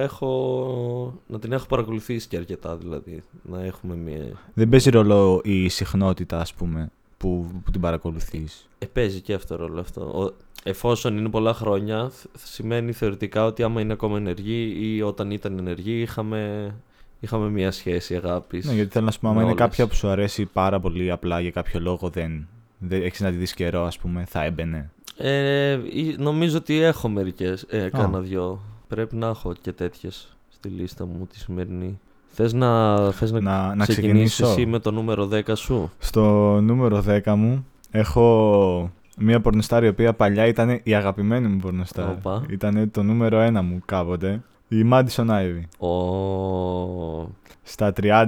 έχω, 0.00 1.20
να 1.26 1.38
την 1.38 1.52
έχω 1.52 1.66
παρακολουθήσει 1.66 2.28
και 2.28 2.36
αρκετά 2.36 2.76
δηλαδή. 2.76 3.22
Να 3.42 3.64
έχουμε 3.64 3.94
μια... 3.96 4.24
Δεν 4.54 4.68
παίζει 4.68 4.90
ρόλο 4.90 5.40
η 5.44 5.68
συχνότητα, 5.68 6.40
ας 6.40 6.54
πούμε, 6.54 6.90
που, 7.26 7.60
που 7.64 7.70
την 7.70 7.80
παρακολουθείς. 7.80 8.68
Ε, 8.78 8.86
παίζει 8.86 9.20
και 9.20 9.34
αυτό 9.34 9.56
ρόλο 9.56 9.80
αυτό. 9.80 10.00
Ο, 10.00 10.32
εφόσον 10.62 11.16
είναι 11.18 11.28
πολλά 11.28 11.54
χρόνια, 11.54 12.08
θ- 12.10 12.26
σημαίνει 12.44 12.92
θεωρητικά 12.92 13.44
ότι 13.44 13.62
άμα 13.62 13.80
είναι 13.80 13.92
ακόμα 13.92 14.16
ενεργή 14.16 14.76
ή 14.80 15.02
όταν 15.02 15.30
ήταν 15.30 15.58
ενεργή 15.58 16.00
είχαμε, 16.00 16.74
είχαμε 17.20 17.48
μια 17.50 17.70
σχέση 17.70 18.16
αγάπης. 18.16 18.66
Ναι, 18.66 18.74
γιατί 18.74 18.90
θέλω 18.90 19.04
να 19.04 19.10
σου 19.10 19.20
πω, 19.20 19.26
άμα 19.28 19.36
με 19.36 19.42
είναι 19.42 19.50
όλες. 19.52 19.62
κάποια 19.64 19.86
που 19.86 19.94
σου 19.94 20.08
αρέσει 20.08 20.44
πάρα 20.46 20.80
πολύ 20.80 21.10
απλά 21.10 21.40
για 21.40 21.50
κάποιο 21.50 21.80
λόγο 21.80 22.08
δεν, 22.08 22.48
δεν 22.78 23.02
έχεις 23.02 23.20
να 23.20 23.30
τη 23.30 23.36
δεις 23.36 23.54
καιρό, 23.54 23.84
ας 23.84 23.98
πούμε, 23.98 24.24
θα 24.28 24.44
έμπαινε. 24.44 24.90
Ε, 25.16 25.78
ή- 25.92 26.16
νομίζω 26.18 26.56
ότι 26.56 26.80
έχω 26.80 27.08
μερικές, 27.08 27.64
ε, 27.68 27.88
κάνα 27.88 28.20
δυο. 28.20 28.60
Πρέπει 28.88 29.16
να 29.16 29.26
έχω 29.26 29.52
και 29.60 29.72
τέτοιες 29.72 30.36
στη 30.48 30.68
λίστα 30.68 31.06
μου 31.06 31.26
τη 31.26 31.38
σημερινή. 31.38 31.98
Θες 32.38 32.52
να, 32.52 32.96
θες 33.12 33.32
να, 33.32 33.40
Να, 33.40 33.74
να 33.74 33.84
ξεκινήσεις 33.86 34.32
ξεκινήσω. 34.32 34.46
εσύ 34.60 34.66
με 34.66 34.78
το 34.78 34.90
νούμερο 34.90 35.28
10 35.32 35.40
σου; 35.56 35.90
Στο 35.98 36.22
νούμερο 36.60 37.04
10 37.24 37.34
μου 37.36 37.66
έχω 37.90 38.90
μία 39.18 39.40
πορνοστάρ 39.40 39.84
η 39.84 39.88
οποία 39.88 40.12
παλιά 40.14 40.46
ήταν 40.46 40.80
η 40.82 40.94
αγαπημένη 40.94 41.48
μου 41.48 41.56
πορνοστάρ. 41.58 42.08
Οπα. 42.08 42.42
Ήταν 42.50 42.90
το 42.90 43.02
νούμερο 43.02 43.46
1 43.46 43.50
μου 43.62 43.80
κάποτε. 43.84 44.42
Η 44.68 44.76
Madison 44.92 45.26
Ivy. 45.28 45.88
Ο 45.88 47.30
Στα 47.62 47.92
30, 48.02 48.26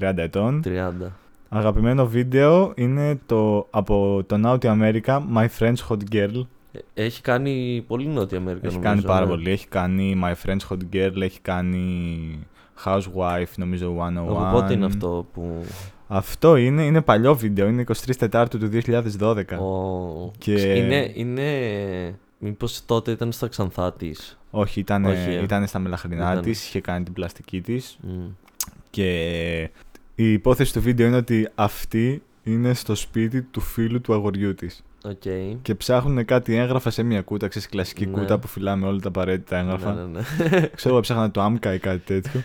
30 0.00 0.12
ετών. 0.16 0.62
30. 0.64 1.10
Αγαπημένο 1.48 2.06
βίντεο 2.06 2.72
είναι 2.74 3.18
το 3.26 3.66
από 3.70 4.22
το 4.26 4.40
Naughty 4.44 4.66
America 4.66 5.20
My 5.36 5.46
Friend's 5.58 5.88
Hot 5.88 5.98
Girl. 6.12 6.42
Ε, 6.72 7.04
Έχει 7.04 7.22
κάνει 7.22 7.84
πολύ 7.86 8.06
Νότια 8.06 8.38
Αμέρικα 8.38 8.66
Έχει 8.66 8.74
νομίζω, 8.76 8.92
κάνει 8.94 9.02
πάρα 9.06 9.24
ναι. 9.24 9.30
πολύ. 9.30 9.50
Έχει 9.50 9.68
κάνει 9.68 10.20
My 10.24 10.32
Friend's 10.46 10.68
Hot 10.68 10.96
Girl, 10.96 11.20
έχει 11.20 11.40
κάνει 11.40 12.38
Housewife, 12.84 13.52
νομίζω 13.56 13.96
101. 13.98 14.16
Από 14.16 14.48
πότε 14.52 14.72
είναι 14.72 14.84
αυτό 14.84 15.26
που... 15.32 15.64
Αυτό 16.08 16.56
είναι, 16.56 16.84
είναι 16.84 17.00
παλιό 17.02 17.34
βίντεο, 17.34 17.68
είναι 17.68 17.84
23 17.88 18.14
Τετάρτου 18.18 18.58
του 18.58 18.68
2012. 19.20 19.34
Ο... 19.58 20.30
Και- 20.38 20.74
Είναι, 20.74 21.10
είναι... 21.14 22.18
Μήπως 22.38 22.84
τότε 22.86 23.10
ήταν 23.10 23.32
στα 23.32 23.48
ξανθά 23.48 23.92
της; 23.92 24.38
Όχι, 24.50 24.80
ήταν, 24.80 25.04
Όχι, 25.04 25.30
ε. 25.30 25.42
ήταν 25.42 25.66
στα 25.66 25.78
μελαχρινά 25.78 26.30
Ήταν. 26.32 26.42
της, 26.42 26.66
είχε 26.66 26.80
κάνει 26.80 27.04
την 27.04 27.12
πλαστική 27.12 27.60
της. 27.60 27.98
Μμ. 28.00 28.26
Και 28.90 29.70
η 30.14 30.32
υπόθεση 30.32 30.72
του 30.72 30.80
βίντεο 30.80 31.06
είναι 31.06 31.16
ότι 31.16 31.48
αυτή 31.54 32.22
είναι 32.42 32.74
στο 32.74 32.94
σπίτι 32.94 33.42
του 33.42 33.60
φίλου 33.60 34.00
του 34.00 34.12
αγοριού 34.14 34.54
της. 34.54 34.82
Οκ. 35.06 35.22
Και 35.62 35.74
ψάχνουν 35.74 36.24
κάτι 36.24 36.56
έγγραφα 36.56 36.90
σε 36.90 37.02
μια 37.02 37.22
κούτα, 37.22 37.48
ξέρεις, 37.48 37.68
κλασική 37.68 38.06
Ναι. 38.06 38.12
κούτα 38.12 38.38
που 38.38 38.46
φυλάμε 38.46 38.86
όλα 38.86 39.00
τα 39.00 39.08
απαραίτητα 39.08 39.56
έγγραφα. 39.58 39.92
Ναι, 39.94 40.02
ναι, 40.02 40.20
ναι. 40.50 40.66
Ξέρω, 40.74 41.00
ψάχναν 41.00 41.30
το 41.30 41.40
άμκα 41.42 41.74
ή 41.74 41.78
κάτι 41.78 41.98
τέτοιο. 41.98 42.42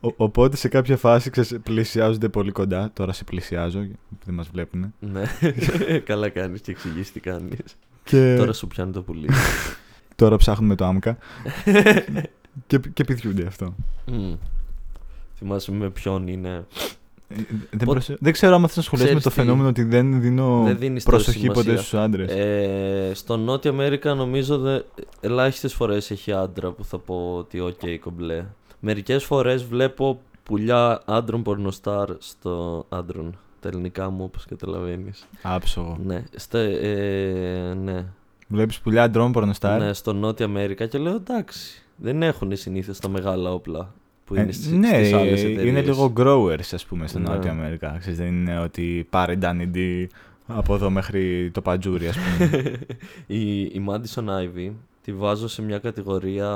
Ο- 0.00 0.14
οπότε 0.16 0.56
σε 0.56 0.68
κάποια 0.68 0.96
φάση 0.96 1.30
ξέρεις, 1.30 1.58
πλησιάζονται 1.62 2.28
πολύ 2.28 2.50
κοντά. 2.52 2.90
Τώρα 2.92 3.12
σε 3.12 3.24
πλησιάζω, 3.24 3.78
γιατί 3.78 3.98
δεν 4.24 4.34
μας 4.34 4.48
βλέπουν. 4.48 4.94
ναι. 4.98 5.22
Καλά 6.04 6.28
κάνεις 6.28 6.60
και 6.60 6.70
εξηγείς 6.70 7.12
τι 7.12 7.20
κάνεις. 7.20 7.58
Και 8.04 8.34
Τώρα 8.38 8.52
σου 8.52 8.66
πιάνει 8.66 8.92
το 8.92 9.02
πουλί. 9.02 9.28
τώρα 10.16 10.36
ψάχνουμε 10.36 10.74
το 10.74 10.84
άμκα. 10.84 11.18
και, 12.66 12.78
και 12.92 13.04
πηδιούνται 13.04 13.46
αυτό. 13.46 13.74
Μμ. 14.06 14.34
θυμάσαι 15.36 15.72
με 15.72 15.90
ποιον 15.90 16.28
είναι. 16.28 16.66
Ε, 17.30 17.34
Δεν, 17.70 17.86
Πο- 17.86 17.92
προσε- 17.92 18.16
δεν 18.20 18.32
ξέρω 18.32 18.54
αν 18.54 18.60
θες 18.68 18.76
να 18.76 18.82
σχολιάσεις 18.82 19.14
με 19.14 19.18
Ξέρεις 19.20 19.22
το 19.36 19.40
τι- 19.42 19.46
φαινόμενο 19.46 19.68
ότι 19.68 19.82
δεν 19.84 20.20
δίνω 20.20 20.62
Δεν 20.64 20.78
δίνεις 20.78 21.04
τόση 21.04 21.24
προσοχή 21.24 21.46
ποτέ 21.46 21.60
σημασία. 21.60 21.82
στους 21.82 21.98
άντρες. 21.98 22.30
Ε, 22.30 23.10
στο 23.14 23.36
Naughty 23.36 23.70
America 23.70 24.14
νομίζω 24.14 24.58
δε, 24.58 24.80
ελάχιστες 25.20 25.74
φορές 25.74 26.10
έχει 26.10 26.32
άντρα 26.32 26.70
που 26.70 26.84
θα 26.84 26.98
πω 26.98 27.34
ότι 27.38 27.60
οκ 27.60 27.80
κομπλέ. 28.00 28.44
Μερικές 28.80 29.24
φορές 29.24 29.64
βλέπω 29.64 30.20
πουλιά 30.42 31.02
άντρων 31.04 31.42
πορνοστάρ 31.42 32.08
στο 32.18 32.86
άντρων. 32.88 33.38
Τα 33.60 33.68
ελληνικά 33.68 34.10
μου 34.10 34.24
όπως 34.24 34.44
καταλαβαίνεις. 34.44 35.26
Άψογο. 35.42 35.98
Ναι, 36.04 36.24
στα, 36.36 36.58
ε, 36.58 37.74
ναι. 37.82 38.04
Βλέπεις 38.48 38.78
πουλιά 38.80 39.02
αντρών 39.02 39.32
πορνοστάρ; 39.32 39.80
ναι, 39.80 39.92
στο 39.92 40.12
Naughty 40.12 40.46
America 40.46 40.86
και 40.86 40.98
λέω 40.98 41.14
εντάξει. 41.14 41.82
Δεν 41.96 42.22
έχουν 42.22 42.56
συνήθως 42.56 42.98
τα 42.98 43.08
μεγάλα 43.08 43.52
όπλα 43.52 43.94
που 44.28 44.34
είναι 44.34 44.48
Ε, 44.48 44.52
στις, 44.52 44.70
ναι, 44.72 44.86
στις 44.88 45.12
άλλες 45.12 45.42
είναι 45.42 45.52
εταιρείες. 45.52 45.84
λίγο 45.86 46.12
growers, 46.16 46.70
ας 46.72 46.84
πούμε, 46.86 47.06
στην 47.06 47.22
Ναι. 47.22 47.28
Νότια 47.28 47.50
Αμερικά. 47.50 47.96
Ξέρεις, 47.98 48.18
δεν 48.18 48.26
είναι 48.26 48.58
ότι 48.60 49.06
πάρει 49.10 49.38
Danny 49.42 49.68
D 49.76 50.06
από 50.46 50.74
εδώ 50.74 50.90
μέχρι 50.90 51.50
το 51.54 51.60
Παντζούρι, 51.62 52.08
ας 52.08 52.16
πούμε. 52.18 52.72
η, 53.26 53.60
η 53.60 53.84
Madison 53.88 54.24
Ivy 54.24 54.70
τη 55.02 55.12
βάζω 55.12 55.48
σε 55.48 55.62
μια 55.62 55.78
κατηγορία 55.78 56.48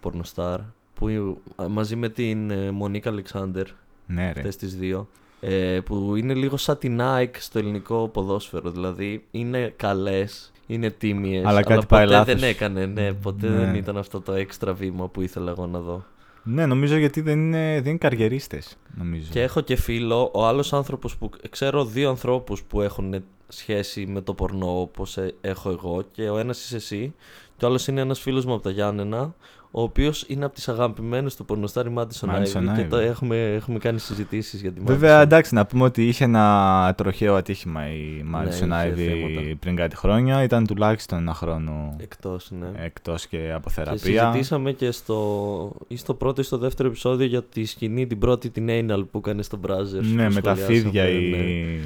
πορνοστάρ 0.00 0.60
που 0.94 1.08
ε, 1.08 1.20
μαζί 1.68 1.96
με 1.96 2.08
την 2.08 2.50
ε, 2.50 2.70
Μονίκα 2.70 3.10
Αλεξάνδερ, 3.10 3.66
ναι, 4.06 4.22
ρε. 4.24 4.28
αυτές 4.28 4.56
τις 4.56 4.76
δύο, 4.76 5.08
ε, 5.40 5.78
που 5.84 6.16
είναι 6.16 6.34
λίγο 6.34 6.56
σαν 6.56 6.78
την 6.78 6.98
Nike 7.00 7.34
στο 7.38 7.58
ελληνικό 7.58 8.08
ποδόσφαιρο. 8.12 8.70
Δηλαδή 8.70 9.24
είναι 9.30 9.72
καλές, 9.76 10.52
είναι 10.66 10.90
τίμιες, 10.90 11.44
Αλλά 11.44 11.62
κάτι 11.62 11.74
ποτέ 11.74 11.86
πάει 11.86 12.06
δεν 12.06 12.10
λάθος. 12.16 12.42
έκανε, 12.42 12.86
ναι, 12.86 13.12
ποτέ 13.12 13.48
Ναι. 13.48 13.56
δεν 13.56 13.74
ήταν 13.74 13.96
αυτό 13.96 14.20
το 14.20 14.32
έξτρα 14.32 14.72
βήμα 14.72 15.08
που 15.08 15.20
ήθελα 15.22 15.50
εγώ 15.50 15.66
να 15.66 15.78
δω. 15.80 16.04
Ναι, 16.44 16.66
νομίζω 16.66 16.96
γιατί 16.96 17.20
δεν 17.20 17.38
είναι, 17.38 17.74
δεν 17.74 17.86
είναι 17.88 17.98
καριερίστες, 17.98 18.76
νομίζω. 18.98 19.28
Και 19.30 19.42
έχω 19.42 19.60
και 19.60 19.76
φίλο, 19.76 20.30
ο 20.34 20.46
άλλος 20.46 20.72
άνθρωπος 20.72 21.16
που... 21.16 21.30
Ξέρω 21.50 21.84
δύο 21.84 22.08
ανθρώπους 22.08 22.62
που 22.62 22.80
έχουν 22.80 23.24
σχέση 23.48 24.06
με 24.06 24.20
το 24.20 24.34
πορνό 24.34 24.80
όπως 24.80 25.16
ε, 25.16 25.34
έχω 25.40 25.70
εγώ 25.70 26.04
και 26.12 26.28
ο 26.28 26.38
ένας 26.38 26.64
είσαι 26.64 26.76
εσύ 26.76 27.14
και 27.56 27.64
ο 27.64 27.68
άλλος 27.68 27.86
είναι 27.86 28.00
ένας 28.00 28.20
φίλος 28.20 28.44
μου 28.44 28.54
από 28.54 28.62
τα 28.62 28.70
Γιάννενα 28.70 29.34
ο 29.74 29.82
οποίος 29.82 30.24
είναι 30.28 30.44
από 30.44 30.54
τις 30.54 30.68
αγαπημένες 30.68 31.36
του 31.36 31.44
πορνοστάρι 31.44 31.92
Madison 31.96 32.28
Madison 32.28 32.58
Ivy 32.70 32.74
και 32.76 32.82
Ivy. 32.82 32.86
το 32.88 32.96
έχουμε, 32.96 33.52
έχουμε 33.54 33.78
κάνει 33.78 33.98
συζητήσεις 33.98 34.60
για 34.60 34.72
τη 34.72 34.80
Βέβαια, 34.84 35.18
Madison. 35.18 35.22
εντάξει, 35.22 35.54
να 35.54 35.66
πούμε 35.66 35.84
ότι 35.84 36.06
είχε 36.08 36.24
ένα 36.24 36.94
τροχαίο 36.96 37.34
ατύχημα 37.34 37.88
η 37.92 38.24
Madison 38.34 38.48
είχε 38.48 38.64
Ivy 38.64 38.94
θέματα. 38.96 39.56
πριν 39.60 39.76
κάτι 39.76 39.96
χρόνια. 39.96 40.42
Ήταν 40.42 40.66
τουλάχιστον 40.66 41.18
ένα 41.18 41.34
χρόνο 41.34 41.96
Εκτός, 42.00 42.50
ναι. 42.60 42.84
εκτός 42.84 43.26
και 43.26 43.52
από 43.54 43.68
Και 43.68 43.74
θεραπεία. 43.74 43.98
συζητήσαμε 44.30 44.72
και 44.72 44.90
στο, 44.90 45.72
ή 45.88 45.96
στο 45.96 46.14
πρώτο 46.14 46.40
ή 46.40 46.44
στο 46.44 46.58
δεύτερο 46.58 46.88
επεισόδιο 46.88 47.26
για 47.26 47.42
τη 47.42 47.64
σκηνή 47.64 48.06
την 48.06 48.18
πρώτη 48.18 48.50
την 48.50 48.66
Anal 48.70 49.02
που 49.10 49.18
έκανε 49.18 49.42
στο 49.42 49.60
Brazzers. 49.66 50.02
Ναι, 50.14 50.26
που 50.28 50.34
με 50.34 50.40
τα 50.40 50.54
σχολιάσαμε, 50.54 50.78
φίδια 50.78 51.02
ναι. 51.04 51.08
η, 51.10 51.80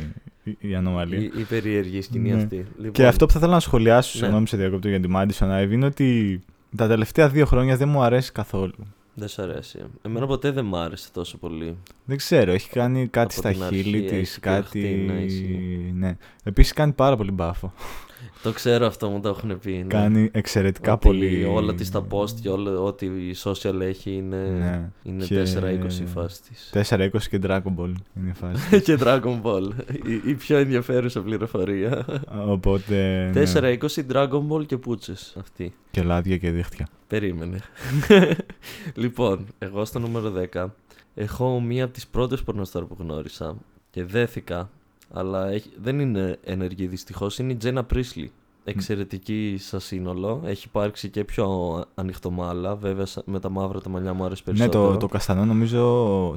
η, 0.45 0.57
η 0.61 0.75
ανομαλία. 0.75 1.19
Η, 1.19 1.25
η 1.25 1.43
περίεργη 1.49 2.01
σκηνή 2.03 2.31
Ναι. 2.31 2.37
αυτή. 2.43 2.57
Λοιπόν, 2.77 2.93
Και 2.93 3.07
αυτό 3.07 3.27
που 3.27 3.33
θα 3.33 3.39
ήθελα 3.39 3.53
να 3.55 3.61
σχολιάσω, 3.61 4.11
Ναι. 4.15 4.21
συγγνώμη 4.25 4.49
σε 4.49 4.57
διακόπτω 4.57 4.89
για 4.89 5.01
τη 5.01 5.09
Madison 5.15 5.63
Ivy, 5.65 5.71
είναι 5.71 5.87
ότι 5.87 6.41
τα 6.77 6.89
τελευταία 6.89 7.29
δύο 7.29 7.47
χρόνια 7.47 7.77
δεν 7.77 7.89
μου 7.89 8.03
αρέσει 8.03 8.33
καθόλου. 8.33 8.75
Δεν 9.15 9.29
σ' 9.29 9.39
αρέσει. 9.39 9.79
Εμένα 10.03 10.27
ποτέ 10.27 10.51
δεν 10.51 10.65
μ' 10.65 10.77
άρεσε 10.77 11.09
τόσο 11.13 11.39
πολύ. 11.39 11.77
Δεν 12.05 12.17
ξέρω, 12.17 12.53
έχει 12.53 12.71
κάνει 12.71 13.07
κάτι 13.07 13.39
Από 13.39 13.49
στα 13.49 13.51
την 13.53 13.63
αρχή 13.63 13.83
χείλη 13.83 13.99
έχει 14.07 14.09
της, 14.21 14.39
κάτι... 14.41 14.81
πειραχτεί, 14.81 15.13
ναι, 15.13 15.21
ισχύει. 15.21 15.93
ναι. 15.95 16.17
Επίσης 16.45 16.73
κάνει 16.73 16.93
πάρα 16.93 17.17
πολύ 17.17 17.31
μπάφο. 17.31 17.73
Το 18.43 18.53
ξέρω 18.53 18.87
αυτό, 18.87 19.09
μου 19.09 19.21
το 19.21 19.29
έχουν 19.29 19.59
πει. 19.59 19.73
Ναι. 19.73 19.83
Κάνει 19.83 20.29
εξαιρετικά 20.33 20.93
Ότι 20.93 21.07
πολύ... 21.07 21.45
Όλα 21.45 21.75
της 21.75 21.91
τα 21.91 22.07
post 22.11 22.31
και 22.31 22.49
όλα, 22.49 22.81
ό,τι 22.81 23.07
η 23.07 23.35
social 23.45 23.81
έχει 23.81 24.11
είναι, 24.13 24.37
Ναι. 24.37 24.91
είναι 25.03 25.25
Και- 25.25 25.43
4-20 25.43 26.01
η 26.01 26.07
φάση 26.07 26.41
της. 26.43 26.71
4-20 26.91 27.09
και 27.31 27.41
Dragon 27.43 27.75
Ball 27.79 27.93
είναι 28.17 28.29
η 28.31 28.33
φάση. 28.33 28.81
και 28.87 28.99
Dragon 29.01 29.41
Ball. 29.43 29.71
η, 30.07 30.31
η 30.31 30.35
πιο 30.35 30.57
ενδιαφέρουσα 30.57 31.21
πληροφορία. 31.23 32.05
Οπότε... 32.47 33.31
ναι. 33.35 33.43
4-20 33.55 34.13
Dragon 34.13 34.49
Ball 34.49 34.67
και 34.67 34.77
πούτσες. 34.77 35.35
Αυτή. 35.39 35.75
Και 35.91 36.03
λάδια 36.03 36.37
και 36.37 36.51
δίχτυα. 36.51 36.89
Περίμενε. 37.07 37.59
λοιπόν, 38.95 39.47
εγώ 39.59 39.85
στο 39.85 39.99
νούμερο 39.99 40.33
10 40.53 40.67
έχω 41.15 41.61
μία 41.61 41.85
από 41.85 41.93
τις 41.93 42.07
πρώτες 42.07 42.43
πορνοστάρ 42.43 42.83
που 42.83 42.97
γνώρισα 42.99 43.57
και 43.91 44.05
δέθηκα, 44.05 44.71
αλλά 45.13 45.49
έχει, 45.51 45.71
δεν 45.83 46.01
είναι 46.01 46.39
ενεργή 46.45 46.87
δυστυχώς, 46.87 47.39
είναι 47.39 47.53
η 47.53 47.57
Τζένα 47.57 47.85
Πρίσλι. 47.85 48.31
Εξαιρετική 48.69 49.57
σαν 49.59 49.81
σύνολο. 49.81 50.43
Έχει 50.45 50.65
υπάρξει 50.69 51.09
και 51.09 51.25
πιο 51.25 51.49
ανοιχτό 51.95 52.31
μάλα. 52.31 52.77
Βέβαια 52.77 53.07
σα- 53.07 53.23
με 53.27 53.41
τα 53.41 53.49
μαύρα 53.49 53.81
τα 53.81 53.89
μαλλιά 53.89 54.13
μου 54.15 54.25
άρεσε 54.25 54.43
Ναι, 54.47 54.53
περισσότερο. 54.53 54.91
το, 54.93 54.97
το 54.97 55.07
καστανό 55.07 55.45
νομίζω. 55.45 55.81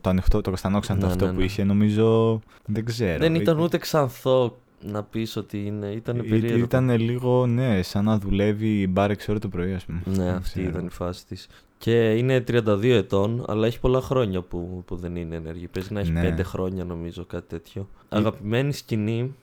Το 0.01 0.09
ανοιχτό, 0.09 0.41
το 0.41 0.49
καστανό 0.49 0.79
ξανθό 0.79 1.05
Ναι, 1.05 1.11
αυτό 1.11 1.25
ναι, 1.25 1.31
που 1.31 1.38
ναι. 1.38 1.43
είχε, 1.43 1.63
νομίζω. 1.63 2.39
Δεν 2.65 2.85
ξέρω. 2.85 3.19
δεν 3.19 3.35
ήταν 3.35 3.57
Ε, 3.57 3.61
ούτε 3.61 3.77
ξανθό 3.77 4.57
να 4.81 5.03
πεις 5.03 5.35
ότι 5.35 5.65
είναι. 5.65 5.88
Ήταν 5.88 6.17
ε, 6.19 6.21
περίεργο. 6.23 6.63
Ήταν 6.63 6.89
λίγο, 6.99 7.45
ναι, 7.45 7.81
σαν 7.81 8.05
να 8.05 8.17
δουλεύει 8.19 8.88
μπαρ 8.88 9.11
6 9.11 9.15
ώρες 9.29 9.41
το 9.41 9.47
πρωί, 9.47 9.73
ας 9.73 9.85
πούμε. 9.85 10.01
Ναι, 10.05 10.13
Δεν 10.23 10.27
αυτή 10.35 10.49
ξέρω. 10.59 10.69
ήταν 10.69 10.85
η 10.85 10.89
φάση 10.89 11.25
της. 11.25 11.47
Και 11.81 12.12
είναι 12.17 12.43
32 12.48 12.83
ετών, 12.83 13.43
αλλά 13.48 13.67
έχει 13.67 13.79
πολλά 13.79 14.01
χρόνια 14.01 14.41
που, 14.41 14.83
που 14.88 14.95
δεν 14.95 15.15
είναι 15.15 15.36
ενεργή. 15.36 15.67
Παίζει 15.67 15.93
να 15.93 16.00
έχει 16.00 16.12
Ναι. 16.12 16.36
5 16.38 16.43
χρόνια 16.43 16.83
νομίζω, 16.86 17.25
κάτι 17.25 17.48
τέτοιο. 17.48 17.88
Αγαπημένη 18.09 18.74
σκηνή, 18.74 19.36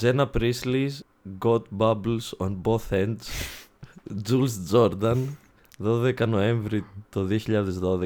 Jenna 0.00 0.26
Priestley's 0.38 0.98
Got 1.38 1.62
Bubbles 1.78 2.36
on 2.38 2.56
Both 2.62 2.88
Ends, 2.90 3.16
Jules 4.28 4.72
Jordan, 4.72 5.16
12 5.84 6.26
Νοέμβρη 6.28 6.84
το 7.10 7.26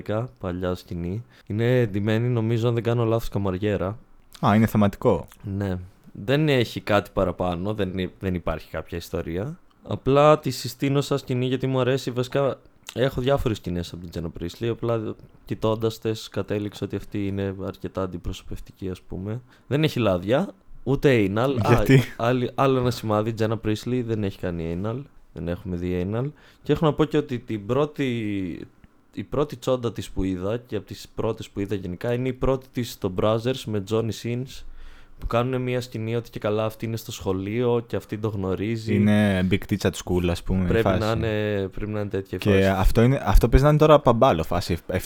2012, 0.06 0.25
παλιά 0.38 0.75
σκηνή. 0.75 1.25
Είναι 1.46 1.78
εντυμένη 1.80 2.28
νομίζω, 2.28 2.68
αν 2.68 2.75
δεν 2.75 2.82
κάνω 2.82 3.04
λάθος, 3.04 3.28
καμαριέρα. 3.28 3.99
Α, 4.46 4.54
είναι 4.54 4.66
θεματικό. 4.66 5.26
Ναι. 5.56 5.78
Δεν 6.12 6.49
έχει 6.49 6.80
κάτι 6.80 7.10
παραπάνω, 7.12 7.75
δεν, 7.75 7.99
υ- 7.99 8.10
δεν 8.20 8.34
υπάρχει 8.34 8.70
κάποια 8.70 8.99
ιστορία. 8.99 9.58
Απλά 9.88 10.38
τη 10.38 10.50
συστήνω 10.50 11.00
σαν 11.00 11.18
σκηνή 11.18 11.46
γιατί 11.46 11.66
μου 11.66 11.80
αρέσει. 11.80 12.10
Βασικά 12.10 12.58
έχω 12.94 13.20
διάφορες 13.20 13.56
σκηνές 13.56 13.92
από 13.92 14.00
την 14.00 14.11
Τζένα 14.11 14.30
Πρίσλι. 14.30 14.68
Απλά 14.68 15.14
κοιτώντας 15.44 15.99
τες, 15.99 16.28
κατέληξα 16.28 16.85
ότι 16.87 16.97
αυτή 16.97 17.26
είναι 17.26 17.54
αρκετά 17.66 18.02
αντιπροσωπευτική, 18.02 18.88
ας 18.90 19.00
πούμε. 19.00 19.40
Δεν 19.66 19.85
έχει 19.85 19.99
λάδια, 19.99 20.49
ούτε 20.82 21.26
anal. 21.28 21.56
Γιατί; 21.66 21.94
Α, 21.94 22.02
άλλη- 22.16 22.50
άλλο 22.54 22.78
ένα 22.78 22.90
σημάδι, 22.90 23.32
Τζένα 23.32 23.56
Πρίσλι 23.56 24.02
δεν 24.02 24.25
έχει 24.25 24.38
κάνει 24.38 24.80
anal. 24.82 25.02
Δεν 25.32 25.49
έχουμε 25.49 25.76
δει 25.76 26.11
anal. 26.12 26.30
Και 26.62 26.73
έχω 26.73 26.87
να 26.87 26.92
πω 26.94 27.04
και 27.04 27.16
ότι 27.16 27.38
την 27.38 27.66
πρώτη, 27.66 28.06
η 29.14 29.23
πρώτη 29.23 29.56
τσόντα 29.56 29.92
της 29.92 30.11
που 30.11 30.23
είδα 30.25 30.56
και 30.56 30.76
από 30.76 30.87
τις 30.87 31.09
πρώτες 31.14 31.50
που 31.50 31.61
είδα 31.61 31.75
γενικά 31.75 32.12
είναι 32.12 32.28
η 32.28 32.32
πρώτη 32.32 32.66
της 32.73 32.92
στο 32.92 33.12
Brothers 33.20 33.62
με 33.66 33.85
Johnny 33.90 34.11
Sins 34.23 34.64
που 35.20 35.26
κάνουν 35.26 35.62
μια 35.62 35.80
σκηνή 35.80 36.16
ότι 36.16 36.30
και 36.30 36.38
καλά 36.38 36.64
αυτή 36.64 36.86
είναι 36.86 36.96
στο 36.96 37.12
σχολείο 37.12 37.84
και 37.86 37.96
αυτή 37.96 38.18
το 38.18 38.28
γνωρίζει. 38.28 38.94
Είναι 38.94 39.46
big 39.50 39.58
teacher 39.70 39.90
at 39.90 39.90
school, 40.04 40.28
ας 40.30 40.42
πούμε. 40.42 40.64
η 40.64 40.66
πρέπει, 40.66 40.82
φάση. 40.82 40.98
να 40.98 41.10
είναι, 41.10 41.68
πρέπει 41.68 41.90
να 41.90 42.00
είναι 42.00 42.08
τέτοια 42.08 42.38
Και 42.38 42.50
φάση. 42.50 42.66
αυτό, 42.66 43.02
είναι, 43.02 43.22
αυτό 43.24 43.48
παίζει 43.48 43.64
να 43.64 43.70
είναι 43.70 43.80
τώρα 43.80 44.00
παμπάλο 44.00 44.42
φάση. 44.42 44.76
7, 44.86 44.96
6. 44.96 44.98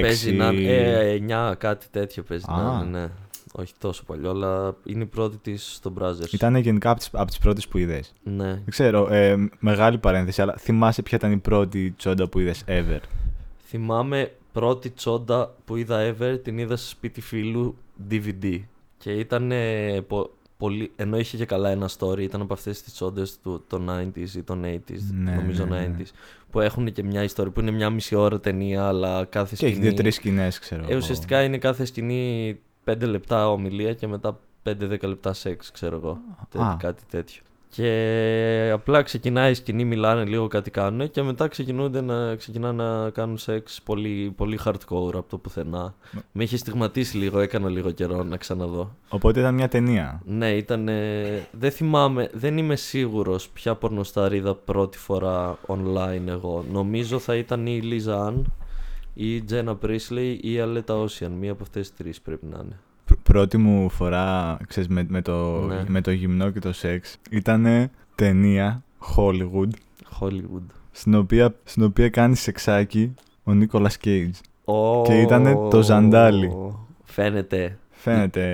Παίζει 0.00 0.32
να 0.32 0.48
είναι 0.50 0.70
ε, 0.70 1.50
9 1.50 1.54
κάτι 1.58 1.86
τέτοιο 1.90 2.22
παίζει 2.22 2.44
Α. 2.48 2.62
να 2.62 2.82
είναι, 2.84 2.98
ναι. 2.98 3.08
Όχι 3.54 3.72
τόσο 3.78 4.04
παλιό, 4.04 4.30
αλλά 4.30 4.76
είναι 4.84 5.02
η 5.02 5.06
πρώτη 5.06 5.36
της 5.36 5.74
στο 5.74 5.92
Brothers. 6.00 6.32
Ήταν 6.32 6.56
γενικά 6.56 6.90
από 6.90 6.98
τις, 6.98 7.08
από 7.12 7.26
τις 7.26 7.38
πρώτες 7.38 7.68
που 7.68 7.78
είδες. 7.78 8.12
Ναι. 8.22 8.44
Δεν 8.44 8.64
ξέρω, 8.68 9.08
ε, 9.12 9.48
μεγάλη 9.58 9.98
παρένθεση, 9.98 10.42
αλλά 10.42 10.54
θυμάσαι 10.58 11.02
ποια 11.02 11.18
ήταν 11.18 11.32
η 11.32 11.38
πρώτη 11.38 11.90
τσόντα 11.90 12.28
που 12.28 12.38
είδες 12.38 12.64
ever; 12.66 13.00
Θυμάμαι 13.68 14.32
πρώτη 14.52 14.90
τσόντα 14.90 15.54
που 15.64 15.76
είδα 15.76 16.14
ever, 16.14 16.38
την 16.42 16.58
είδα 16.58 16.76
σε 16.76 16.88
σπίτι 16.88 17.20
φίλου 17.20 17.76
DVD. 18.10 18.60
Και 19.02 19.12
ήταν 19.12 19.52
ε, 19.52 20.00
πο- 20.06 20.30
πολύ, 20.56 20.92
ενώ 20.96 21.18
είχε 21.18 21.36
και 21.36 21.44
καλά 21.46 21.70
ένα 21.70 21.88
story, 21.98 22.18
ήταν 22.20 22.40
από 22.40 22.52
αυτές 22.52 22.82
τις 22.82 22.92
τσόντες 22.92 23.38
του 23.42 23.64
των 23.66 23.88
90s 23.90 24.28
ή 24.36 24.42
των 24.42 24.62
80s, 24.64 24.98
Ναι, 25.12 25.34
νομίζω 25.34 25.64
ναι, 25.64 25.80
ναι. 25.80 25.96
90s, 25.98 26.06
που 26.50 26.60
έχουν 26.60 26.92
και 26.92 27.02
μια 27.02 27.22
ιστορία, 27.22 27.52
που 27.52 27.60
είναι 27.60 27.70
μια 27.70 27.90
μισή 27.90 28.14
ώρα 28.14 28.40
ταινία, 28.40 28.86
αλλά 28.86 29.24
κάθε 29.24 29.56
Και 29.58 29.66
έχει 29.66 29.74
σκηνή... 29.74 29.88
δύο-τρεις 29.88 30.14
σκηνές, 30.14 30.58
ξέρω. 30.58 30.82
Ε, 30.82 30.86
εγώ. 30.88 30.96
ουσιαστικά 30.96 31.42
είναι 31.42 31.58
κάθε 31.58 31.84
σκηνή 31.84 32.58
5 32.84 33.00
λεπτά 33.00 33.48
ομιλία 33.50 33.94
και 33.94 34.06
μετά 34.06 34.40
5-10 34.64 34.98
λεπτά 35.02 35.32
σεξ, 35.32 35.70
ξέρω 35.70 35.96
εγώ. 35.96 36.18
Τε- 36.50 36.62
Α. 36.62 36.76
κάτι 36.78 37.02
τέτοιο. 37.10 37.42
Και 37.74 38.70
απλά 38.72 39.02
ξεκινάει 39.02 39.50
η 39.50 39.54
σκηνή, 39.54 39.84
μιλάνε 39.84 40.24
λίγο 40.24 40.48
κάτι 40.48 40.70
κάνουν 40.70 41.10
και 41.10 41.22
μετά 41.22 41.48
ξεκινούνται 41.48 42.00
να, 42.00 42.34
ξεκινάνε 42.34 42.82
να 42.82 43.10
κάνουν 43.10 43.38
σεξ 43.38 43.80
πολύ, 43.84 44.32
πολύ 44.36 44.58
hardcore 44.64 45.14
από 45.14 45.24
το 45.28 45.38
πουθενά. 45.38 45.94
Με 46.32 46.42
είχε 46.42 46.56
στιγματίσει 46.56 47.16
λίγο, 47.16 47.38
έκανα 47.38 47.68
λίγο 47.68 47.90
καιρό 47.90 48.22
να 48.22 48.36
ξαναδώ. 48.36 48.96
Οπότε 49.08 49.40
ήταν 49.40 49.54
μια 49.54 49.68
ταινία. 49.68 50.22
Ναι, 50.24 50.50
ήταν. 50.50 50.88
δεν 51.50 51.70
θυμάμαι, 51.70 52.30
δεν 52.32 52.58
είμαι 52.58 52.76
σίγουρος 52.76 53.48
ποια 53.48 53.74
πορνοστάρ 53.74 54.32
είδα 54.32 54.54
πρώτη 54.54 54.98
φορά 54.98 55.58
online 55.66 56.26
εγώ. 56.26 56.64
Νομίζω 56.72 57.18
θα 57.18 57.36
ήταν 57.36 57.66
ή 57.66 57.78
η 57.82 57.86
Λίζα 57.86 58.24
Αν, 58.24 58.52
ή 59.14 59.34
η 59.34 59.42
Τζένα 59.42 59.76
Πρίσλεϊ 59.76 60.40
ή 60.42 60.52
η 60.52 60.60
Αλέτα 60.60 61.04
Ocean. 61.04 61.30
Μία 61.40 61.52
από 61.52 61.62
αυτές 61.62 61.88
τις 61.88 61.96
τρεις 61.96 62.20
πρέπει 62.20 62.46
να 62.46 62.60
είναι. 62.64 62.80
Π- 63.32 63.38
πρώτη 63.38 63.56
μου 63.56 63.88
φορά, 63.90 64.56
ξέρεις, 64.68 64.88
με, 64.88 65.04
με, 65.08 65.22
το, 65.22 65.60
Ναι. 65.66 65.84
με 65.88 66.00
το 66.00 66.10
γυμνό 66.10 66.50
και 66.50 66.58
το 66.58 66.72
σεξ 66.72 67.16
ήταν 67.30 67.90
ταινία 68.14 68.82
Hollywood 69.16 69.70
Hollywood. 70.20 70.66
στην 70.90 71.14
οποία, 71.14 71.54
στην 71.64 71.82
οποία 71.84 72.08
κάνει 72.08 72.36
σεξάκι 72.36 73.14
ο 73.44 73.52
Νίκολας 73.52 73.98
Cage. 74.04 74.30
Ω, 74.64 75.02
Και 75.02 75.20
ήτανε 75.20 75.58
το 75.70 75.82
ζαντάλι. 75.82 76.52
Φαίνεται. 77.04 77.76
Φαίνεται. 77.90 78.44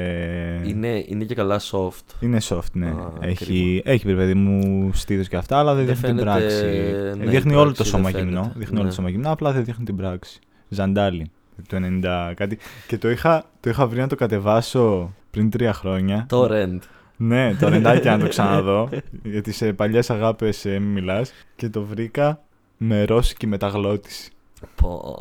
Είναι, 0.66 1.04
είναι 1.08 1.24
και 1.24 1.34
καλά 1.34 1.60
soft. 1.70 2.14
Είναι 2.20 2.38
soft, 2.42 2.72
ναι. 2.72 2.86
Α, 2.86 3.12
έχει, 3.20 3.82
έχει 3.84 4.04
παιδί 4.04 4.16
παιδί 4.16 4.34
μου 4.34 4.90
στήθος 4.92 5.28
και 5.28 5.36
αυτά, 5.36 5.58
αλλά 5.58 5.74
δεν, 5.74 5.86
Δεν 5.86 5.94
δείχνει 5.94 6.14
την 6.16 6.24
φαίνεται- 6.26 6.48
πράξη. 6.48 7.18
ναι, 7.18 7.24
η 7.24 7.28
δείχνει 7.28 7.54
όλο 7.54 7.64
το 7.68 7.72
πράξη 7.74 7.90
σώμα 7.92 8.10
δεν 8.10 8.22
γυμνό. 8.24 8.40
φαίνεται. 8.40 8.58
Δείχνει 8.58 8.74
όλο 8.74 8.82
Ναι. 8.82 8.88
το 8.88 8.94
σώμα 8.94 9.08
γυμνό, 9.10 9.30
απλά 9.32 9.52
δεν 9.52 9.64
δείχνει 9.64 9.84
την 9.84 9.96
πράξη. 9.96 10.38
Ζαντάλι. 10.68 11.30
Το 11.66 11.76
90 12.02 12.32
κάτι. 12.36 12.58
Και 12.86 12.98
το 12.98 13.10
είχα, 13.10 13.44
το 13.60 13.70
είχα 13.70 13.86
βρει 13.86 14.00
να 14.00 14.06
το 14.06 14.14
κατεβάσω 14.14 15.14
πριν 15.30 15.50
τρία 15.50 15.72
χρόνια. 15.72 16.26
Το 16.28 16.48
rent. 16.50 16.78
Ναι, 17.16 17.54
το 17.54 17.68
ρεντάκι 17.68 18.06
να 18.06 18.18
το 18.18 18.28
ξαναδώ. 18.34 18.88
γιατί 19.22 19.52
σε 19.52 19.72
παλιές 19.72 20.10
αγάπες 20.10 20.64
ε, 20.64 20.78
μην 20.78 20.90
μιλάς. 20.90 21.32
Και 21.56 21.68
το 21.68 21.84
βρήκα 21.84 22.40
με 22.76 23.04
ρώσικη 23.04 23.46
μεταγλώτηση. 23.46 24.30
Πω. 24.76 25.16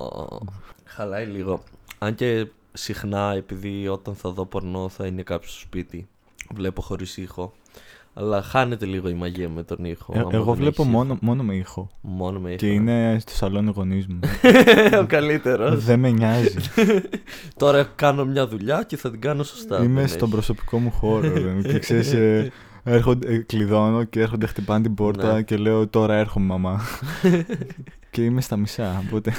Χαλάει 0.84 1.26
λίγο. 1.26 1.64
Αν 1.98 2.16
και 2.16 2.48
συχνά, 2.74 3.34
επειδή 3.34 3.88
όταν 3.88 4.16
θα 4.16 4.30
δω 4.30 4.46
πορνό 4.46 4.90
θα 4.90 5.06
είναι 5.06 5.22
κάποιο 5.22 5.50
στο 5.50 5.60
σπίτι, 5.60 6.08
βλέπω 6.54 6.82
χωρίς 6.82 7.18
ήχο. 7.18 7.54
Αλλά 8.20 8.42
χάνεται 8.42 8.86
λίγο 8.86 9.10
η 9.10 9.14
μαγεία 9.14 9.50
με 9.50 9.64
τον 9.64 9.86
ήχο. 9.86 10.14
Ε, 10.16 10.20
άμα 10.20 10.30
εγώ 10.34 10.46
δεν 10.46 10.56
βλέπω 10.56 10.82
έχεις 10.82 10.94
μόνο, 10.94 11.18
μόνο 11.22 11.44
με 11.44 11.56
ήχο. 11.56 11.90
ήχο. 12.02 12.16
Μόνο 12.16 12.40
με 12.40 12.48
ήχο. 12.50 12.58
Και 12.58 12.68
είναι 12.68 13.18
στο 13.20 13.32
σαλόνι 13.32 13.72
γονείς 13.76 14.08
μου. 14.08 14.20
ο 15.02 15.06
καλύτερος. 15.06 15.84
Δεν 15.84 16.00
με 16.00 16.10
νοιάζει. 16.10 16.56
Τώρα 17.58 17.84
κάνω 17.96 18.26
μια 18.26 18.48
δουλειά 18.48 18.84
και 18.88 18.98
θα 18.98 19.12
την 19.12 19.22
κάνω 19.22 19.44
σωστά. 19.44 19.84
Είμαι 19.84 20.00
δεν 20.00 20.08
στον 20.08 20.22
έχει. 20.28 20.32
προσωπικό 20.32 20.78
μου 20.78 20.92
χώρο. 20.92 21.34
ρε. 21.34 21.62
και 21.72 21.80
ξέρεις, 21.80 22.14
ε, 22.14 22.52
έρχονται, 22.84 23.34
ε, 23.34 23.38
κλειδώνω 23.38 24.04
και 24.04 24.20
έρχονται, 24.22 24.46
χτυπάνε 24.48 24.82
την 24.84 24.94
πόρτα 24.94 25.34
Ναι. 25.34 25.42
και 25.42 25.58
λέω 25.58 25.88
τώρα 25.88 26.16
έρχομαι 26.16 26.46
μαμά. 26.46 26.82
και 28.12 28.24
είμαι 28.24 28.42
στα 28.42 28.58
μισά. 28.58 29.04
Οπότε 29.08 29.34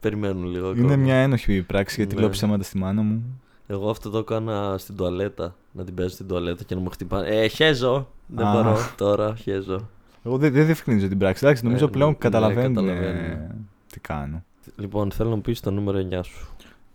Περιμένουν 0.00 0.44
λίγο. 0.44 0.70
είναι 0.70 0.80
ακόμα. 0.80 0.96
μια 0.96 1.14
ένοχη 1.14 1.62
πράξη 1.62 1.94
γιατί 1.96 2.14
Ναι. 2.14 2.20
λέω 2.20 2.30
ψέματα 2.30 2.62
στη 2.62 2.78
μάνα 2.78 3.02
μου. 3.02 3.40
Εγώ 3.66 3.90
αυτό 3.90 4.10
το 4.10 4.18
έκανα 4.18 4.74
στην 4.78 4.96
τουαλέτα. 4.96 5.54
Να 5.72 5.84
την 5.84 5.94
παίζω 5.94 6.08
στην 6.08 6.26
τουαλέτα 6.26 6.64
και 6.64 6.74
να 6.74 6.80
μου 6.80 6.90
χτυπάνε. 6.90 7.28
Ε, 7.28 7.46
χέζω. 7.48 8.08
Δεν 8.26 8.46
Α. 8.46 8.52
μπορώ 8.52 8.76
τώρα, 8.96 9.36
χέζω. 9.36 9.88
Εγώ 10.24 10.38
δεν, 10.38 10.52
δεν 10.52 10.64
διευκρινίζω 10.64 11.08
την 11.08 11.18
πράξη. 11.18 11.44
Εντάξει, 11.44 11.64
νομίζω 11.64 11.84
Ε, 11.84 11.88
πλέον 11.88 12.10
ναι, 12.10 12.16
καταλαβαίνουν 12.18 12.74
καταλαβαίνουν. 12.74 13.16
ε, 13.16 13.54
τι 13.92 14.00
κάνω. 14.00 14.42
Λοιπόν, 14.76 15.10
θέλω 15.10 15.28
να 15.28 15.34
μου 15.34 15.40
πεις 15.40 15.60
το 15.60 15.70
νούμερο 15.70 15.98
9 16.10 16.20
σου. 16.24 16.46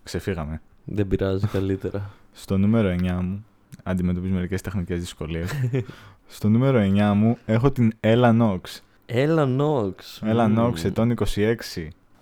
Ξεφύγαμε. 0.04 0.62
Δεν 0.84 1.08
πειράζει 1.08 1.48
καλύτερα. 1.48 2.10
Στο 2.34 2.58
νούμερο 2.58 2.90
9 2.90 3.20
μου 3.22 3.46
αντιμετωπίζω 3.84 4.34
μερικές 4.34 4.62
τεχνικές 4.62 5.00
δυσκολίες. 5.00 5.50
Στο 6.28 6.50
νούμερο 6.50 6.80
9 6.80 7.14
μου 7.16 7.38
έχω 7.46 7.72
την 7.72 7.92
Ella 8.00 8.42
Knox. 8.42 8.60
Έλα 9.06 9.46
Νόξ. 9.46 10.22
Ella 10.26 10.58
Knox, 10.58 10.84
ετών 10.84 11.14
26. 11.36 11.56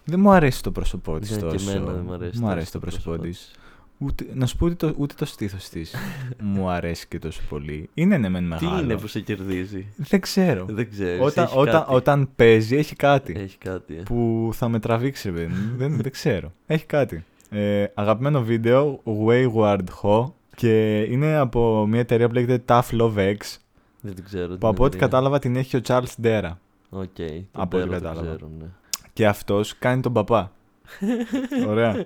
Δεν 0.06 0.20
μου 0.20 0.32
αρέσει 0.32 0.64
το 0.64 0.72
πρόσωπό 0.72 1.20
της 1.20 1.32
Ναι, 1.32 1.38
τόσο. 1.38 1.56
και 1.56 1.72
εμένα 1.72 1.92
δεν 1.92 2.04
μου 2.08 2.14
αρέσει. 2.14 2.36
Μου 2.36 2.42
τόσο 2.42 2.52
αρέσει 2.52 2.72
το 2.72 2.80
πρόσωπό 2.80 3.18
της. 3.18 3.52
Ούτε, 3.98 4.26
να 4.34 4.46
σου 4.46 4.58
πω 4.58 4.66
ούτε 4.66 4.76
το, 4.88 4.94
ούτε 4.98 5.14
το 5.18 5.26
στήθος 5.26 5.70
της 5.70 5.96
μου 6.54 6.70
αρέσει 6.70 7.08
και 7.08 7.20
τόσο 7.20 7.42
πολύ. 7.50 7.90
Είναι 7.94 8.18
ναι, 8.18 8.30
μεν 8.30 8.42
Τι 8.44 8.48
μεγάλο. 8.66 8.84
είναι 8.84 8.98
που 8.98 9.08
σε 9.08 9.20
κερδίζει; 9.20 9.86
Δεν 9.96 10.20
ξέρω. 10.22 10.66
Δεν 10.70 10.90
ξέρεις. 10.90 11.22
Όταν, 11.22 11.48
όταν, 11.56 11.86
όταν 11.88 12.30
παίζει, 12.36 12.76
έχει 12.76 12.96
κάτι 12.96 13.34
Έχει 13.38 13.58
κάτι. 13.58 13.96
ε. 13.96 14.02
που 14.02 14.50
θα 14.54 14.70
με 14.70 14.80
τραβήξει, 14.80 15.30
ρε 15.30 15.36
παιδί 15.36 15.48
μου. 15.48 15.78
δεν, 15.78 15.96
δεν 16.02 16.12
ξέρω. 16.12 16.52
Έχει 16.68 16.86
κάτι. 16.86 17.24
Ε, 17.50 17.86
αγαπημένο 17.94 18.42
βίντεο, 18.44 19.02
Wayward 19.28 19.84
Ho. 20.02 20.32
Και 20.56 21.02
είναι 21.02 21.36
από 21.36 21.86
μια 21.88 22.00
εταιρεία 22.00 22.28
που 22.28 22.34
λέγεται 22.34 22.64
Tough 22.68 23.00
Love 23.02 23.16
X. 23.18 23.38
Δεν 24.02 24.16
την 24.16 24.24
ξέρω. 24.24 24.48
Που 24.48 24.58
την 24.58 24.68
από 24.68 24.84
ό,τι 24.84 24.84
εταιρεία. 24.84 25.00
κατάλαβα 25.00 25.40
την 25.40 25.56
έχει 25.56 25.78
ο 25.78 25.82
Charles 25.88 26.24
Dera. 26.24 26.52
OK. 26.90 27.08
τον 27.16 27.46
Από 27.52 27.78
ό,τι 27.78 27.88
Πέρο 27.88 27.92
τον 27.92 27.92
κατάλαβα. 28.02 28.22
ξέρω, 28.36 28.50
ναι. 28.60 28.66
Και 29.14 29.28
αυτός 29.28 29.78
κάνει 29.78 30.02
τον 30.02 30.14
παπά. 30.14 30.52
Ωραία. 31.68 32.06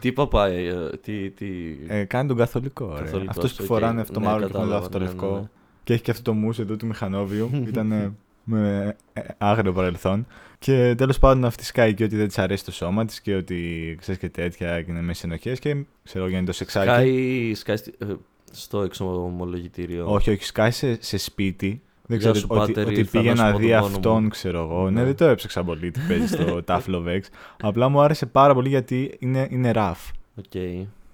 Τι 0.00 0.12
παπάει, 0.12 0.64
ε, 0.66 0.90
τι. 1.02 1.30
τι... 1.30 1.46
Ε, 1.88 2.04
κάνει 2.04 2.28
τον 2.28 2.36
καθολικό. 2.36 2.94
Ρε. 2.96 3.02
Καθολικός, 3.04 3.36
Αυτός 3.36 3.52
που 3.54 3.58
οκ. 3.60 3.66
φοράνε 3.66 4.00
αυτό 4.00 4.12
το 4.12 4.20
Ναι, 4.20 4.26
μαύρο 4.26 4.46
και 4.46 4.52
φοράνε 4.52 4.68
κατάλαβα, 4.70 4.86
αυτό 4.86 4.98
το 4.98 5.04
ναι, 5.04 5.10
λευκό. 5.10 5.34
ναι, 5.34 5.40
ναι. 5.40 5.46
Και 5.84 5.92
έχει 5.92 6.02
και 6.02 6.10
αυτό 6.10 6.22
το 6.22 6.32
μούσι 6.32 6.58
εδώ 6.58 6.76
του 6.76 6.86
μηχανόβιου. 6.86 7.50
Ήταν 7.68 7.92
ε, 7.92 8.12
με 8.44 8.96
ε, 9.12 9.20
άγριο 9.38 9.72
παρελθόν. 9.72 10.26
Και 10.58 10.94
τέλος 10.96 11.18
πάντων 11.18 11.44
αυτή 11.44 11.64
σκάει 11.64 11.94
και 11.94 12.04
ότι 12.04 12.16
δεν 12.16 12.26
της 12.28 12.38
αρέσει 12.38 12.64
το 12.64 12.72
σώμα 12.72 13.04
της 13.04 13.20
και 13.20 13.34
ότι 13.34 13.96
ξέρεις 14.00 14.20
και 14.20 14.28
τέτοια 14.28 14.82
και 14.82 14.90
είναι 14.90 15.02
μέσα 15.02 15.22
ενοχές. 15.26 15.58
Και 15.58 15.76
ξέρω 16.04 16.28
γίνεται 16.28 16.44
το 16.46 16.52
σεξάκι. 16.52 16.86
Σκάει, 16.88 17.54
σκάει 17.54 17.76
στη- 17.76 17.94
ε, 17.98 18.06
στο 18.52 18.82
εξομολογητήριο. 18.82 20.12
Όχι, 20.12 20.30
όχι, 20.30 20.44
σκάει 20.44 20.70
σε, 20.70 21.02
σε 21.02 21.18
σπίτι. 21.18 21.82
Δεν 22.08 22.18
Γεια 22.18 22.30
ξέρω 22.30 22.34
σου, 22.34 22.46
ότι, 22.50 22.72
πάτερ, 22.72 22.86
ότι 22.86 22.98
ήρθα 22.98 23.18
πήγε 23.18 23.30
να 23.30 23.36
σου 23.36 23.42
να 23.42 23.52
πω 23.52 23.58
δει 23.58 23.68
το 23.68 23.74
μόνο 23.74 23.86
αυτόν, 23.86 24.22
μου. 24.22 24.28
ξέρω 24.28 24.58
εγώ. 24.62 24.84
Ναι. 24.84 24.90
Ναι, 24.90 25.04
δεν 25.04 25.16
το 25.16 25.24
έψαξα 25.24 25.64
πολύ 25.64 25.90
τι 25.90 26.00
παίζει 26.08 26.26
στο 26.26 26.60
Tough 26.66 26.82
Love 26.86 27.06
X. 27.06 27.20
Απλά 27.60 27.88
μου 27.88 28.00
άρεσε 28.00 28.26
πάρα 28.26 28.54
πολύ 28.54 28.68
γιατί 28.68 29.16
είναι, 29.18 29.48
είναι 29.50 29.70
rough. 29.74 30.10
OK. 30.38 30.54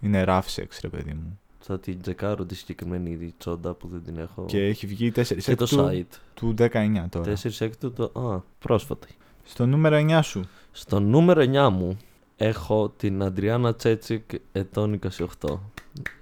Είναι 0.01 0.25
rough 0.27 0.41
sex, 0.57 0.67
ρε 0.83 0.89
παιδί 0.89 1.13
μου. 1.13 1.39
Θα 1.59 1.79
την 1.81 2.01
τσεκάρω 2.01 2.45
τη 2.45 2.55
συγκεκριμένη 2.55 3.35
τσόντα 3.39 3.75
που 3.75 3.89
δεν 3.89 4.03
την 4.05 4.17
έχω. 4.19 4.45
Και 4.47 4.65
έχει 4.67 4.87
βγει 4.87 5.13
4 5.17 5.23
Και 5.43 5.55
το 5.57 5.67
του, 5.67 5.77
site. 5.91 6.17
του 6.35 6.55
19 6.59 6.69
τώρα. 7.11 7.33
4 7.43 7.51
έκτου 7.59 7.93
το. 7.93 8.21
Α, 8.21 8.41
πρόσφατα. 8.59 9.07
Στο 9.45 9.67
νούμερο 9.67 9.97
9 10.11 10.21
σου. 10.23 10.41
Στο 10.73 11.01
νούμερο 11.01 11.43
9 11.43 11.69
μου 11.73 11.97
έχω 12.37 12.93
την 12.97 13.23
Adriana 13.23 13.75
Chechik 13.75 14.23
ετών 14.53 14.99
28. 15.41 15.59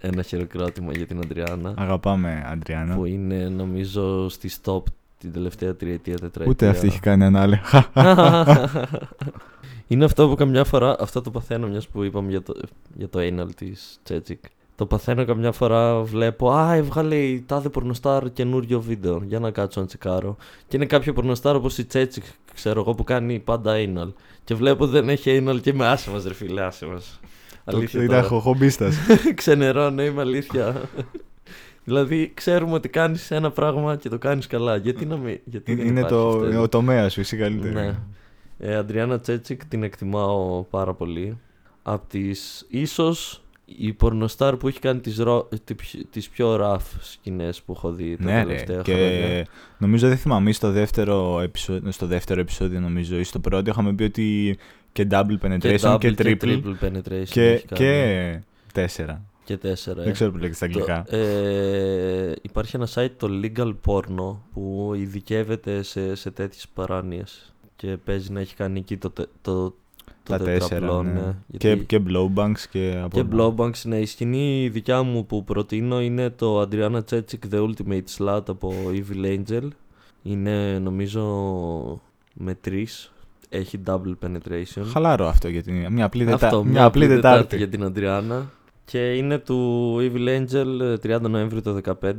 Ένα 0.01 0.23
χειροκρότημα 0.23 0.93
για 0.93 1.07
την 1.07 1.19
Αντριάννα. 1.19 1.75
Αγαπάμε, 1.77 2.45
Αντριάννα. 2.47 2.95
Που 2.95 3.05
είναι 3.05 3.49
νομίζω 3.49 4.29
στις 4.29 4.51
top 4.63 4.83
την 5.19 5.33
τελευταία 5.33 5.75
τριετία, 5.75 6.15
τετραετία. 6.15 6.53
Ούτε 6.53 6.69
αυτή 6.69 6.87
έχει 6.87 7.01
κάνει 7.01 7.25
anal. 7.25 7.61
είναι 9.89 10.05
αυτό 10.05 10.29
που 10.29 10.35
καμιά 10.35 10.65
φορά. 10.65 10.97
Αυτό 11.01 11.21
το 11.21 11.31
παθαίνω 11.31 11.69
μιας 11.69 11.89
που 11.89 12.03
είπαμε 12.03 12.31
για 12.31 12.43
το, 12.43 12.55
για 12.95 13.09
το 13.09 13.19
anal 13.23 13.55
της 13.57 13.99
Τσέτσικ. 14.03 14.45
Το 14.77 14.87
παθαίνω 14.87 15.25
καμιά 15.25 15.53
φορά, 15.53 16.03
βλέπω. 16.03 16.51
Α, 16.51 16.75
έβγαλε 16.75 17.17
η 17.17 17.43
τάδε 17.47 17.69
πορνοστάρ 17.69 18.33
καινούριο 18.33 18.81
βίντεο. 18.81 19.23
Για 19.27 19.39
να 19.39 19.51
κάτσω 19.51 19.81
να 19.81 19.87
τσεκάρω. 19.87 20.37
Και 20.69 20.77
είναι 20.77 20.87
κάποιο 20.87 21.13
πορνοστάρ 21.13 21.57
όπως 21.57 21.79
η 21.79 21.85
Τσέτσικ, 21.85 22.25
ξέρω 22.55 22.81
εγώ, 22.81 22.95
που 22.95 23.05
κάνει 23.05 23.39
πάντα 23.39 23.75
anal. 23.77 24.13
Και 24.45 24.55
βλέπω 24.55 24.87
δεν 24.87 25.09
έχει 25.09 25.45
anal 25.45 25.61
και 25.61 25.71
είμαι 25.71 25.87
άσε 25.87 26.11
μα, 26.11 26.23
ρε 26.27 26.35
φίλε, 26.35 26.63
άσε 26.63 26.87
μα. 26.87 27.01
Αλήθεια. 27.77 28.03
Ήταν 28.03 28.29
τώρα. 28.29 28.41
χομπίστας. 28.41 28.97
Ξενερώνω, 29.35 30.03
είμαι 30.03 30.21
αλήθεια. 30.21 30.83
δηλαδή, 31.85 32.31
ξέρουμε 32.35 32.73
ότι 32.73 32.89
κάνεις 32.89 33.31
ένα 33.31 33.51
πράγμα 33.51 33.97
και 33.97 34.09
το 34.09 34.19
κάνεις 34.19 34.47
καλά. 34.47 34.77
Γιατί 34.77 35.07
να 35.07 35.17
μην. 35.17 35.39
Γιατί 35.45 35.75
δεν 35.75 35.87
Είναι 35.87 36.01
υπάρχει 36.01 36.15
το, 36.15 36.29
αυτό 36.29 36.45
εδώ; 36.45 36.63
ο 36.63 36.69
τομέας 36.69 37.13
σου, 37.13 37.21
εσύ 37.21 37.37
καλύτερη. 37.37 37.75
Ναι. 37.75 37.95
Ε, 38.59 38.77
Αντριάννα 38.77 39.21
Τσέτσικ 39.21 39.65
την 39.67 39.83
εκτιμάω 39.83 40.63
πάρα 40.63 40.95
πολύ. 40.95 41.39
Απ' 41.83 42.09
τις 42.09 42.67
ίσως 42.69 43.43
η 43.65 43.93
πορνοστάρ 43.93 44.57
που 44.57 44.69
έχει 44.69 44.79
κάνει 44.79 45.01
τις, 45.01 45.19
ρο... 45.19 45.49
τι- 45.65 46.05
τις 46.11 46.29
πιο 46.29 46.57
rough 46.61 46.99
σκηνές 47.01 47.63
που 47.63 47.73
έχω 47.77 47.93
δει 47.93 48.17
τα 48.17 48.25
Ναι, 48.25 48.39
ρε. 48.39 48.45
τελευταία 48.45 48.83
Και 48.83 48.93
χρόνια. 48.93 49.47
νομίζω 49.79 50.09
δεν 50.09 50.17
θυμάμαι, 50.17 50.51
ή 50.51 50.53
στο 50.53 50.71
δεύτερο, 50.71 51.41
επεισόδιο, 51.41 51.93
στο 51.93 52.07
δεύτερο 52.07 52.41
επεισόδιο, 52.41 52.81
νομίζω, 52.81 53.19
ή 53.19 53.23
στο 53.23 53.39
πρώτο, 53.39 53.71
είχαμε 53.71 53.93
πει 53.93 54.03
ότι 54.03 54.59
και 54.93 55.07
double 55.11 55.39
penetration 55.43 55.97
και, 56.01 56.15
double 56.19 56.37
triple. 56.43 56.75
penetration 56.81 57.23
Και, 57.31 57.49
έχει 57.51 57.67
κάνει. 57.67 57.79
και 57.81 58.41
τέσσερα. 58.73 59.23
και 59.45 59.57
τέσσερα. 59.57 60.01
Δεν 60.01 60.09
ε. 60.09 60.13
ξέρω 60.13 60.31
που 60.31 60.37
λέγεται 60.37 60.55
στα 60.55 60.65
αγγλικά. 60.65 61.05
Το- 61.11 61.17
ε, 61.17 62.35
υπάρχει 62.43 62.77
ένα 62.77 62.89
site 62.95 63.11
το 63.17 63.29
Legal 63.43 63.75
Porno 63.87 64.37
που 64.53 64.93
ειδικεύεται 64.97 65.83
σε, 65.83 66.15
σε 66.15 66.31
τέτοιες 66.31 66.67
παράνοιες 66.75 67.55
και 67.77 67.97
παίζει 68.05 68.33
να 68.33 68.41
έχει 68.41 68.55
κάνει 68.55 68.79
εκεί 68.79 68.97
το, 68.97 69.11
τε- 69.11 69.29
το, 69.43 69.63
το 69.63 69.75
τα 70.25 70.39
τέσσερα. 70.39 70.69
τετραπλό, 70.69 71.03
ναι. 71.03 71.13
ναι. 71.13 71.35
Και, 71.59 71.69
Γιατί- 71.69 71.85
και 71.85 72.01
blowbanks 72.09 72.61
και 72.71 73.01
από 73.03 73.17
Και 73.23 73.25
Blowbanks, 73.37 73.83
ναι. 73.85 73.99
Η 73.99 74.07
σκηνή 74.07 74.69
δικιά 74.73 75.03
μου 75.03 75.27
που 75.27 75.45
προτείνω 75.45 76.01
είναι 76.03 76.31
το 76.31 76.61
Adriana 76.61 77.01
Chechik 77.11 77.51
The 77.53 77.69
Ultimate 77.71 78.03
Slut 78.19 78.43
από 78.47 78.73
Evil 78.93 79.39
Angel. 79.39 79.69
Είναι 80.23 80.79
νομίζω 80.79 81.23
με 82.35 82.55
τρεις. 82.55 83.13
Έχει 83.53 83.81
double 83.87 84.15
penetration. 84.25 84.83
Χαλάρο 84.93 85.27
αυτό 85.27 85.49
για 85.49 85.63
την. 85.63 85.93
Μια 85.93 86.05
απλή, 86.05 86.25
δετα... 86.25 86.47
Αυτό, 86.47 86.65
μια 86.65 86.85
απλή 86.85 87.07
Τετάρτη. 87.09 87.57
για 87.57 87.69
την 87.69 87.85
Αντριάννα. 87.85 88.51
Και 88.85 89.15
είναι 89.15 89.39
του 89.39 89.97
Evil 90.01 90.29
Angel 90.29 90.81
ε, 91.05 91.17
30 91.17 91.21
Νοέμβρη 91.31 91.63
το 91.63 91.81
2015. 91.85 92.13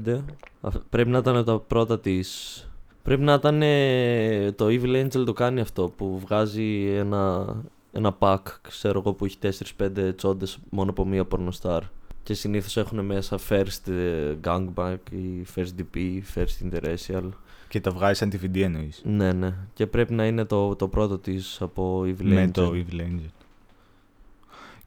Αυ- 0.61 0.77
Πρέπει 0.89 1.09
να 1.09 1.17
ήταν 1.17 1.45
τα 1.45 1.59
πρώτα 1.59 1.99
της... 1.99 2.65
Πρέπει 3.03 3.21
να 3.21 3.33
ήταν 3.33 3.61
ε, 3.61 4.51
το 4.51 4.65
Evil 4.69 5.05
Angel 5.05 5.25
το 5.25 5.33
κάνει 5.33 5.59
αυτό 5.59 5.93
που 5.97 6.19
βγάζει 6.19 6.85
ένα, 6.97 7.55
ένα 7.91 8.15
pack, 8.19 8.39
ξέρω 8.61 8.99
εγώ, 8.99 9.13
που 9.13 9.25
έχει 9.25 9.37
4-5 9.77 9.87
τσόντες 10.15 10.57
μόνο 10.69 10.89
από 10.89 11.05
μία 11.05 11.25
πορνοστάρ. 11.25 11.81
Και 12.23 12.33
συνήθως 12.33 12.77
έχουν 12.77 13.05
μέσα 13.05 13.39
first 13.49 13.91
ε, 13.91 14.35
gangbang 14.43 14.97
ή 15.11 15.45
first 15.55 15.69
DP, 15.79 15.97
first 16.35 16.65
interracial. 16.69 17.23
Και 17.71 17.81
το 17.81 17.93
βγάζεις 17.93 18.17
σαν 18.17 18.29
τη 18.29 18.37
VD 18.43 18.59
εννοείς. 18.61 19.01
Ναι, 19.05 19.31
ναι. 19.33 19.53
Και 19.73 19.87
πρέπει 19.87 20.13
να 20.13 20.25
είναι 20.25 20.45
το, 20.45 20.75
το 20.75 20.87
πρώτο 20.87 21.17
της 21.17 21.57
από 21.61 22.01
Evil 22.01 22.15
Με 22.23 22.43
Angel. 22.45 22.51
το 22.51 22.71
Evil 22.73 22.99
Angel. 22.99 23.29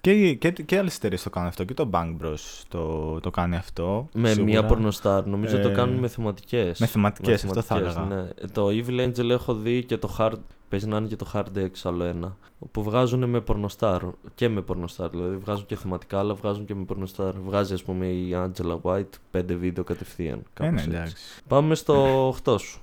Και, 0.00 0.34
και, 0.34 0.50
και 0.50 0.78
άλλες 0.78 0.96
εταιρείες 0.96 1.22
το 1.22 1.30
κάνουν 1.30 1.48
αυτό. 1.48 1.64
Και 1.64 1.74
το 1.74 1.90
Bang 1.92 2.16
Bros 2.22 2.62
το, 2.68 3.20
το 3.20 3.30
κάνει 3.30 3.56
αυτό. 3.56 4.08
Με 4.14 4.28
σίγουρα. 4.28 4.44
μία 4.44 4.64
πορνοστάρ. 4.64 5.26
Νομίζω 5.26 5.58
το 5.60 5.68
Ε, 5.68 5.72
κάνουν 5.72 5.96
με 5.98 6.08
θεματικέ. 6.08 6.72
με 6.78 6.86
θεματικές, 6.86 7.44
αυτό 7.44 7.62
θα 7.62 7.76
έλεγα. 7.76 8.00
Ναι. 8.00 8.48
Το 8.52 8.66
Evil 8.68 9.08
Angel 9.08 9.28
έχω 9.30 9.54
δει 9.54 9.84
και 9.84 9.96
το 9.96 10.16
Hard, 10.18 10.38
Παίζει 10.68 10.86
να 10.86 10.96
είναι 10.96 11.06
και 11.06 11.16
το 11.16 11.30
Hard 11.34 11.58
X 11.58 11.70
άλλο 11.82 12.04
ένα. 12.04 12.36
Που 12.72 12.82
βγάζουν 12.82 13.24
με 13.24 13.40
πορνοστάρ. 13.40 14.02
Και 14.34 14.48
με 14.48 14.60
πορνοστάρ. 14.60 15.08
Δηλαδή 15.08 15.36
βγάζουν 15.36 15.66
και 15.66 15.76
θεματικά, 15.76 16.18
αλλά 16.18 16.34
βγάζουν 16.34 16.64
και 16.64 16.74
με 16.74 16.84
πορνοστάρ. 16.84 17.32
Βγάζει, 17.46 17.74
ας 17.74 17.82
πούμε, 17.82 18.06
η 18.06 18.28
Angela 18.34 18.80
White 18.82 19.18
πέντε 19.30 19.54
βίντεο 19.54 19.84
κατευθείαν. 19.84 20.38
Ε, 20.38 20.42
κάπως 20.54 20.72
ναι, 20.72 20.80
έτσι. 20.80 20.90
εντάξει. 20.90 21.14
Πάμε 21.48 21.74
στο 21.74 22.28
8 22.44 22.56
σου. 22.60 22.78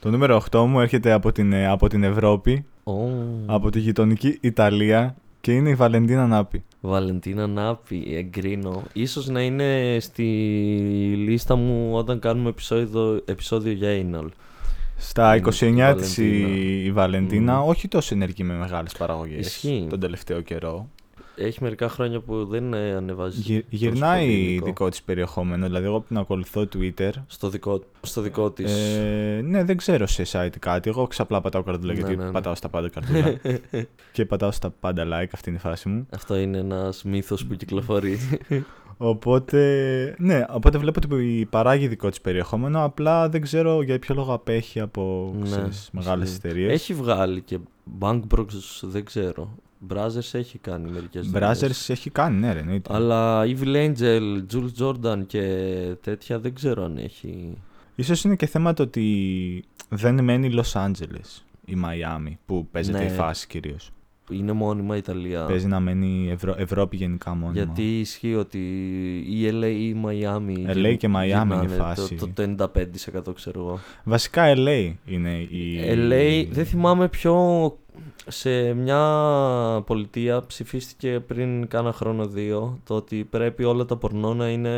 Το 0.00 0.10
νούμερο 0.10 0.42
8 0.50 0.64
μου 0.66 0.80
έρχεται 0.80 1.12
από 1.12 1.32
την, 1.32 1.52
ε, 1.52 1.66
από 1.66 1.88
την 1.88 2.02
Ευρώπη, 2.02 2.64
Ω, 2.84 2.92
από 3.46 3.70
τη 3.70 3.78
γειτονική 3.80 4.38
Ιταλία 4.40 5.16
και 5.40 5.52
είναι 5.52 5.68
η 5.70 5.74
Βαλεντίνα 5.74 6.26
Νάπη. 6.26 6.64
Βαλεντίνα 6.80 7.46
Νάπη, 7.46 8.14
εγκρίνω. 8.16 8.82
Ίσως 8.92 9.28
να 9.28 9.42
είναι 9.42 9.96
στη 10.00 10.24
λίστα 11.16 11.56
μου 11.56 11.90
όταν 11.92 12.18
κάνουμε 12.18 12.48
επεισόδιο, 12.48 13.22
επεισόδιο 13.24 13.72
για 13.72 13.88
Anal. 13.90 14.26
Στα 15.00 15.36
Είναι 15.36 15.48
29 15.92 15.96
η 15.96 16.00
της 16.00 16.16
η, 16.18 16.22
Βαλεντίνα. 16.22 16.84
η 16.84 16.92
Βαλεντίνα, 16.92 17.58
Μμμ. 17.60 17.68
όχι 17.68 17.88
τόσο 17.88 18.14
ενεργή 18.14 18.42
με 18.44 18.54
μεγάλες 18.54 18.92
παραγωγές 18.98 19.46
Ισχύει. 19.46 19.86
τον 19.90 20.00
τελευταίο 20.00 20.40
καιρό. 20.40 20.88
Έχει 21.36 21.62
μερικά 21.62 21.88
χρόνια 21.88 22.20
που 22.20 22.44
δεν 22.46 22.74
ε, 22.74 22.92
ανεβάζει. 22.94 23.40
Γυ- 23.40 23.46
τόσο 23.46 23.66
πολύ 23.70 23.76
γυρνάει 23.92 24.28
υλικό. 24.32 24.64
δικό 24.64 24.88
της 24.88 25.02
περιεχόμενο, 25.02 25.66
δηλαδή 25.66 25.84
εγώ 25.86 26.00
που 26.00 26.06
την 26.06 26.18
ακολουθώ 26.18 26.68
Twitter. 26.76 27.10
Στο 27.26 27.48
δικό, 27.48 27.82
στο 28.00 28.20
δικό 28.20 28.50
της. 28.50 28.72
Ε, 28.72 29.40
ναι, 29.44 29.64
δεν 29.64 29.76
ξέρω 29.76 30.06
σε 30.06 30.24
site 30.32 30.58
κάτι. 30.58 30.88
Εγώ 30.88 31.06
ξαπλά 31.06 31.40
πατάω 31.40 31.62
καρτούλα 31.62 31.92
Ναι, 31.92 31.98
γιατί 31.98 32.16
ναι, 32.16 32.24
ναι. 32.24 32.30
πατάω 32.30 32.54
στα 32.54 32.68
πάντα 32.68 32.88
καρτούλα. 32.88 33.40
και 34.12 34.24
πατάω 34.24 34.50
στα 34.50 34.70
πάντα 34.80 35.04
like, 35.04 35.28
αυτή 35.32 35.48
είναι 35.48 35.58
η 35.58 35.60
φάση 35.60 35.88
μου. 35.88 36.06
Αυτό 36.14 36.36
είναι 36.36 36.58
ένας 36.58 37.02
μύθος 37.04 37.46
που 37.46 37.54
κυκλοφορεί. 37.54 38.18
Οπότε, 39.02 40.14
ναι, 40.18 40.44
οπότε 40.50 40.78
βλέπω 40.78 41.00
ότι 41.04 41.46
παράγει 41.50 41.88
δικό 41.88 42.08
της 42.08 42.20
περιεχόμενο, 42.20 42.84
απλά 42.84 43.28
δεν 43.28 43.40
ξέρω 43.40 43.82
για 43.82 43.98
ποιο 43.98 44.14
λόγο 44.14 44.32
απέχει 44.32 44.80
από 44.80 45.34
Ναι, 45.38 45.44
ξέρεις, 45.44 45.88
μεγάλες 45.92 46.28
ισχύει. 46.28 46.40
εταιρείες. 46.46 46.72
έχει 46.72 46.94
βγάλει 46.94 47.40
και 47.40 47.58
Bankbrox 48.00 48.46
δεν 48.82 49.04
ξέρω. 49.04 49.50
Brothers 49.94 50.28
έχει 50.32 50.58
κάνει 50.58 50.90
μερικές 50.90 51.26
δουλειές. 51.30 51.62
Brazzers 51.62 51.90
έχει 51.90 52.10
κάνει, 52.10 52.38
ναι, 52.38 52.52
ρε, 52.52 52.58
εννοείται. 52.58 52.94
Αλλά 52.94 53.42
Evil 53.44 53.76
Angel, 53.76 54.42
Jules 54.52 54.82
Jordan 54.84 55.18
και 55.26 55.42
τέτοια 56.00 56.38
δεν 56.38 56.54
ξέρω 56.54 56.84
αν 56.84 56.96
έχει. 56.96 57.56
Ίσως 57.94 58.24
είναι 58.24 58.36
και 58.36 58.46
θέμα 58.46 58.72
το 58.74 58.82
ότι 58.82 59.64
δεν 59.88 60.24
μένει 60.24 60.50
Los 60.54 60.72
Angeles 60.86 61.42
ή 61.64 61.74
Miami, 61.84 62.32
που 62.46 62.66
παίζεται 62.70 62.98
Ναι. 62.98 63.04
η 63.04 63.08
φάση 63.08 63.46
κυρίως. 63.46 63.90
Είναι 64.30 64.52
μόνιμα 64.52 64.96
Ιταλία. 64.96 65.44
Παίζει 65.44 65.66
να 65.66 65.80
μένει 65.80 66.28
Ευρω... 66.30 66.54
Ευρώπη 66.58 66.96
γενικά 66.96 67.34
μόνιμα. 67.34 67.52
Γιατί 67.52 67.98
ισχύει 67.98 68.34
ότι 68.34 68.58
η 69.18 69.50
LA 69.50 69.64
ή 69.64 69.88
η 69.88 70.02
Miami. 70.06 70.76
LA 70.76 70.96
και 70.98 71.08
Miami 71.08 71.24
είναι 71.24 71.24
γυρνάνε 71.24 71.68
φάση. 71.68 72.14
Το, 72.14 72.28
το 72.56 72.70
95% 73.28 73.34
ξέρω 73.34 73.60
εγώ. 73.60 73.78
Βασικά 74.04 74.54
LA 74.56 74.92
είναι 75.04 75.30
η... 75.38 75.80
LA 75.84 76.46
δεν 76.50 76.64
θυμάμαι 76.66 77.08
ποιο. 77.08 77.74
Σε 78.26 78.72
μια 78.72 79.02
πολιτεία 79.86 80.46
ψηφίστηκε 80.46 81.20
πριν 81.26 81.66
κάνα 81.68 81.92
χρόνο 81.92 82.26
δύο 82.26 82.78
το 82.84 82.94
ότι 82.94 83.24
πρέπει 83.30 83.64
όλα 83.64 83.84
τα 83.84 83.96
πορνό 83.96 84.34
να 84.34 84.48
είναι 84.48 84.70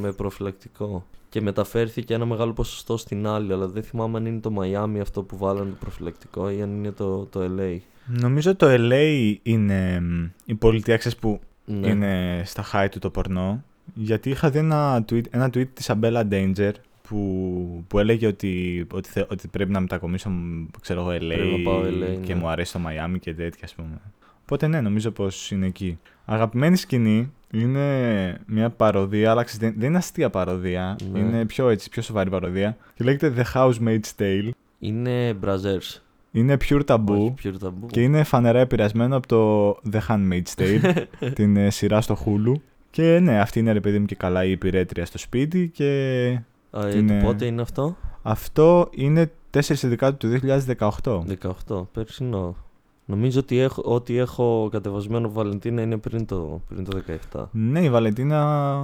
με 0.00 0.12
προφυλακτικό. 0.12 1.04
Και 1.32 1.40
μεταφέρθηκε 1.40 2.14
ένα 2.14 2.24
μεγάλο 2.24 2.52
ποσοστό 2.52 2.96
στην 2.96 3.26
άλλη, 3.26 3.52
αλλά 3.52 3.66
δεν 3.68 3.82
θυμάμαι 3.82 4.18
αν 4.18 4.26
είναι 4.26 4.40
το 4.40 4.52
Miami 4.60 4.98
αυτό 5.00 5.22
που 5.22 5.36
βάλανε 5.36 5.70
το 5.70 5.76
προφυλακτικό 5.80 6.50
ή 6.50 6.62
αν 6.62 6.70
είναι 6.76 6.90
το, 6.90 7.24
το 7.24 7.40
LA. 7.58 7.76
Νομίζω 8.06 8.56
το 8.56 8.66
LA 8.70 9.34
είναι 9.42 10.00
μ, 10.00 10.24
η 10.44 10.54
πολιτεία 10.54 10.96
ξέρεις, 10.96 11.18
που 11.18 11.40
Ναι. 11.64 11.88
είναι 11.88 12.42
στα 12.44 12.64
high 12.72 12.88
του 12.90 12.98
το 12.98 13.10
πορνό. 13.10 13.64
Γιατί 13.94 14.30
είχα 14.30 14.50
δει 14.50 14.58
ένα 14.58 15.04
tweet, 15.10 15.22
ένα 15.30 15.46
tweet 15.46 15.68
της 15.74 15.90
Abella 15.92 16.24
Danger 16.30 16.70
που, 17.08 17.84
που 17.88 17.98
έλεγε 17.98 18.26
ότι, 18.26 18.86
ότι, 18.92 19.08
θε- 19.08 19.30
ότι 19.32 19.48
πρέπει 19.48 19.70
να 19.70 19.80
μετακομίσω 19.80 20.30
μ, 20.30 20.64
ξέρω 20.80 21.00
εγώ 21.00 21.10
LA, 21.10 21.32
Πρέπει 21.34 21.56
να 21.62 21.70
πάω 21.70 21.80
LA, 21.82 22.18
και 22.24 22.34
ναι. 22.34 22.40
μου 22.40 22.48
αρέσει 22.48 22.72
το 22.72 22.80
Miami 22.86 23.16
και 23.20 23.34
τέτοια 23.34 23.60
ας 23.64 23.74
πούμε. 23.74 24.00
Οπότε 24.42 24.66
ναι, 24.66 24.80
νομίζω 24.80 25.10
πως 25.10 25.50
είναι 25.50 25.66
εκεί. 25.66 25.98
Αγαπημένη 26.24 26.76
σκηνή 26.76 27.32
είναι 27.52 28.38
μια 28.46 28.70
παροδία, 28.70 29.30
αλλά 29.30 29.42
ξέρεις, 29.42 29.68
δεν, 29.68 29.74
δεν 29.78 29.88
είναι 29.88 29.98
αστεία 29.98 30.30
παροδία. 30.30 30.96
Ναι. 31.12 31.18
Είναι 31.18 31.44
πιο 31.44 31.68
έτσι, 31.68 31.88
πιο 31.88 32.02
σοβαρή 32.02 32.30
παροδία. 32.30 32.76
Και 32.94 33.04
λέγεται 33.04 33.32
The 33.36 33.54
Housemaid's 33.54 34.18
Tale. 34.18 34.50
Είναι 34.78 35.36
Brazzers. 35.44 36.00
Είναι 36.30 36.56
pure 36.68 36.84
taboo. 36.86 37.04
Όχι 37.08 37.34
pure 37.42 37.66
taboo. 37.66 37.86
Και 37.90 38.02
είναι 38.02 38.22
φανερά 38.22 38.58
επηρεασμένο 38.58 39.16
από 39.16 39.26
το 39.26 39.70
The 39.92 40.00
Handmaid's 40.08 40.54
Tale, 40.56 41.04
την 41.34 41.56
ε, 41.56 41.70
σειρά 41.70 42.00
στο 42.00 42.18
Hulu. 42.24 42.54
Και 42.90 43.18
ναι, 43.18 43.40
αυτή 43.40 43.58
είναι 43.58 43.72
ρε 43.72 43.80
παιδί 43.80 43.98
μου 43.98 44.06
και 44.06 44.14
καλά 44.14 44.44
η 44.44 44.50
υπηρέτρια 44.50 45.06
στο 45.06 45.18
σπίτι 45.18 45.70
και 45.74 45.84
Α, 46.70 46.86
ε, 46.86 46.90
την, 46.90 47.06
το 47.06 47.12
ε, 47.14 47.20
πότε 47.22 47.44
είναι 47.44 47.62
αυτό; 47.62 47.96
αυτό 48.22 48.88
είναι 48.90 49.30
4 49.54 49.60
Δεκάτου 49.82 50.28
του 50.28 50.38
2018. 50.78 51.22
18, 51.68 51.86
περσινό. 51.92 52.56
Νομίζω 53.04 53.40
ότι 53.40 53.58
έχω, 53.58 53.82
ότι 53.84 54.16
έχω 54.16 54.68
κατεβασμένο 54.72 55.32
Βαλεντίνα 55.32 55.82
είναι 55.82 55.96
πριν 55.96 56.26
το, 56.26 56.60
πριν 56.68 56.84
το 56.84 57.02
17. 57.32 57.44
Ναι, 57.52 57.80
η 57.84 57.90
Βαλεντίνα 57.90 58.80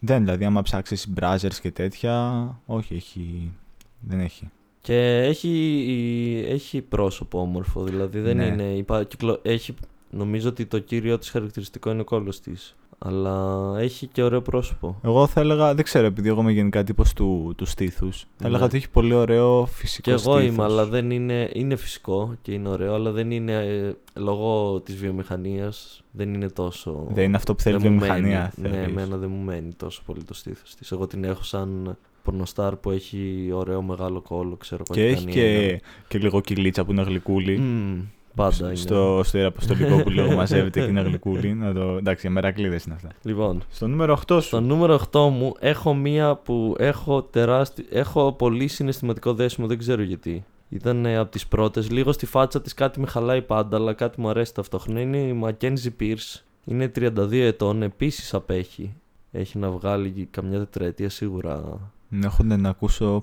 δεν, 0.00 0.24
δηλαδή 0.24 0.44
άμα 0.44 0.62
ψάξεις 0.62 1.12
browsers 1.20 1.54
και 1.62 1.70
τέτοια, 1.70 2.46
όχι, 2.66 2.94
έχει, 2.94 3.52
δεν 4.00 4.20
έχει. 4.20 4.50
Και 4.80 4.96
έχει, 5.22 6.44
έχει 6.48 6.80
πρόσωπο 6.80 7.40
όμορφο, 7.40 7.84
δηλαδή 7.84 8.20
δεν 8.20 8.36
Ναι. 8.36 8.44
είναι. 8.44 8.62
Υπά, 8.62 9.04
κυκλο, 9.04 9.38
έχει, 9.42 9.74
νομίζω 10.10 10.48
ότι 10.48 10.66
το 10.66 10.78
κύριο 10.78 11.18
της 11.18 11.30
χαρακτηριστικό 11.30 11.90
είναι 11.90 12.00
ο 12.00 12.04
κόλλος 12.04 12.40
της. 12.40 12.76
Αλλά 12.98 13.74
έχει 13.78 14.06
και 14.06 14.22
ωραίο 14.22 14.42
πρόσωπο. 14.42 15.00
Εγώ 15.04 15.26
θα 15.26 15.40
έλεγα, 15.40 15.74
δεν 15.74 15.84
ξέρω, 15.84 16.06
επειδή 16.06 16.28
εγώ 16.28 16.40
είμαι 16.40 16.52
γενικά 16.52 16.84
τύπος 16.84 17.12
του, 17.12 17.54
του 17.56 17.64
στήθους, 17.64 18.20
θα 18.20 18.26
Ναι. 18.42 18.48
έλεγα 18.48 18.64
ότι 18.64 18.76
έχει 18.76 18.90
πολύ 18.90 19.14
ωραίο 19.14 19.66
φυσικό 19.66 20.02
Και 20.02 20.10
εγώ 20.10 20.36
στήθος. 20.38 20.42
είμαι, 20.54 20.62
αλλά 20.64 20.86
δεν 20.86 21.10
είναι, 21.10 21.50
είναι 21.52 21.76
φυσικό 21.76 22.34
και 22.42 22.52
είναι 22.52 22.68
ωραίο, 22.68 22.94
αλλά 22.94 23.10
δεν 23.10 23.30
είναι 23.30 23.52
ε, 23.52 23.92
λόγω 24.20 24.80
της 24.80 24.96
βιομηχανίας 24.96 26.00
δεν 26.10 26.34
είναι 26.34 26.48
τόσο... 26.48 27.06
Δεν 27.10 27.24
είναι 27.24 27.36
αυτό 27.36 27.54
που 27.54 27.62
θέλει 27.62 27.76
η 27.76 27.78
δεν 27.78 27.92
μου 27.92 27.98
βιομηχανία, 27.98 28.52
μένει. 28.56 28.68
Ναι, 28.68 28.76
θεωρείς. 28.76 28.92
εμένα 28.96 29.16
δεν 29.16 29.30
μου 29.30 29.44
μένει 29.44 29.72
τόσο 29.76 30.02
πολύ 30.06 30.24
το 30.24 30.34
στήθος 30.34 30.74
της. 30.74 30.92
Εγώ 30.92 31.06
την 31.06 31.24
έχω 31.24 31.42
σαν 31.42 31.96
πορνοστάρ 32.22 32.76
που 32.76 32.90
έχει 32.90 33.50
ωραίο 33.52 33.82
μεγάλο 33.82 34.20
κόλλο, 34.20 34.56
ξέρω 34.56 34.82
εγώ. 34.88 35.00
Και 35.00 35.06
έχει 35.06 35.20
κάνει 35.24 35.32
και, 35.32 35.80
και 36.08 36.18
λίγο 36.18 36.40
κυλίτσα 36.40 36.84
που 36.84 36.92
είναι 36.92 37.02
γλυκούλη. 37.02 37.54
ένα- 37.54 37.62
Μμμ, 37.62 38.00
πάντα 38.36 38.66
είναι. 38.66 38.74
στο, 38.74 39.20
στο 39.24 39.38
ιεραποστολικό 39.38 40.02
που 40.02 40.10
λίγο 40.10 40.34
μαζεύεται 40.34 40.80
και 40.80 40.86
είναι 40.86 41.00
γλυκούλη. 41.00 41.54
Να 41.54 41.72
το, 41.72 41.96
εντάξει, 41.96 42.20
για 42.20 42.30
μερακλείδες 42.30 42.84
είναι 42.84 42.94
αυτά. 42.94 43.08
Λοιπόν, 43.22 43.62
Στο 43.70 43.86
νούμερο 43.86 44.18
8 44.26 44.32
σου. 44.32 44.40
στο 44.40 44.60
νούμερο 44.60 45.00
8 45.12 45.28
μου 45.30 45.54
έχω 45.58 45.94
μία 45.94 46.36
που 46.36 46.74
έχω 46.78 47.22
τεράστιο... 47.22 47.84
Έχω 47.90 48.32
πολύ 48.32 48.68
συναισθηματικό 48.68 49.34
δέσιμο, 49.34 49.66
δεν 49.66 49.78
ξέρω 49.78 50.02
γιατί. 50.02 50.44
Ήταν 50.68 51.06
από 51.06 51.30
τις 51.30 51.46
πρώτες. 51.46 51.90
Λίγο 51.90 52.12
στη 52.12 52.26
φάτσα 52.26 52.60
της 52.60 52.74
κάτι 52.74 53.00
με 53.00 53.06
χαλάει 53.06 53.42
πάντα, 53.42 53.76
αλλά 53.76 53.92
κάτι 53.92 54.20
μου 54.20 54.28
αρέσει 54.28 54.54
ταυτόχρονα. 54.54 55.00
Είναι 55.00 55.18
η 55.18 55.40
Mackenzie 55.44 55.90
Pierce. 56.00 56.40
Είναι 56.64 56.92
32 56.96 57.32
ετών, 57.32 57.82
επίσης 57.82 58.34
απέχει. 58.34 58.94
Έχει 59.32 59.58
να 59.58 59.70
βγάλει 59.70 60.28
καμιά 60.30 60.58
τετραετία 60.58 61.08
σίγουρα 61.08 61.80
Έχω 62.24 62.42
να 62.42 62.68
ακούσω. 62.68 63.22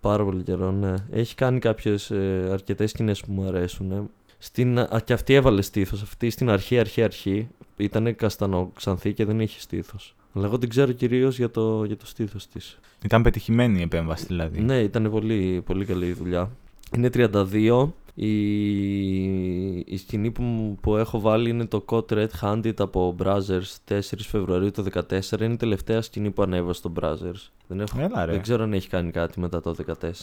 Πάρα 0.00 0.24
πολύ 0.24 0.42
καιρό, 0.42 0.70
ναι. 0.70 0.94
Έχει 1.10 1.34
κάνει 1.34 1.58
κάποιες 1.58 2.10
ε, 2.10 2.48
αρκετές 2.52 2.90
σκηνές 2.90 3.20
που 3.20 3.32
μου 3.32 3.46
αρέσουν. 3.46 4.10
Ε. 4.44 4.46
Στην, 4.46 4.78
α, 4.78 5.00
και 5.04 5.12
αυτή 5.12 5.34
έβαλε 5.34 5.62
στήθος. 5.62 6.02
Αυτή 6.02 6.30
στην 6.30 6.50
αρχή, 6.50 6.78
αρχή, 6.78 7.02
αρχή 7.02 7.48
ήταν 7.76 8.16
καστανοξανθή 8.16 9.12
και 9.12 9.24
δεν 9.24 9.40
είχε 9.40 9.60
στήθος. 9.60 10.14
Αλλά 10.32 10.46
εγώ 10.46 10.58
την 10.58 10.68
ξέρω 10.68 10.92
κυρίως 10.92 11.36
για 11.36 11.50
το, 11.50 11.84
για 11.84 11.96
το 11.96 12.06
στήθος 12.06 12.48
της. 12.48 12.78
Ήταν 13.04 13.22
πετυχημένη 13.22 13.78
η 13.78 13.82
επέμβαση 13.82 14.24
δηλαδή. 14.26 14.60
Ναι, 14.60 14.78
ήταν 14.78 15.10
πολύ, 15.10 15.62
πολύ 15.66 15.84
καλή 15.84 16.06
η 16.06 16.12
δουλειά. 16.12 16.50
Είναι 16.96 17.10
32. 17.14 17.88
Η, 18.14 19.78
η 19.78 19.96
σκηνή 19.96 20.30
που, 20.30 20.42
μου- 20.42 20.78
που 20.80 20.96
έχω 20.96 21.20
βάλει 21.20 21.50
είναι 21.50 21.66
το 21.66 21.84
Caught 21.88 22.06
Red 22.12 22.26
Handed 22.40 22.72
από 22.78 23.16
Brazzers 23.22 23.76
4 23.88 24.00
Φεβρουαρίου 24.18 24.70
του 24.70 24.84
2014. 24.92 25.40
Είναι 25.40 25.52
η 25.52 25.56
τελευταία 25.56 26.02
σκηνή 26.02 26.30
που 26.30 26.42
ανέβασε 26.42 26.78
στο 26.78 26.92
Brazzers. 27.00 27.48
Δεν, 27.68 27.80
έχω, 27.80 28.00
Έλα, 28.00 28.24
ρε. 28.24 28.32
δεν 28.32 28.42
ξέρω 28.42 28.62
αν 28.62 28.72
έχει 28.72 28.88
κάνει 28.88 29.10
κάτι 29.10 29.40
μετά 29.40 29.60
το 29.60 29.74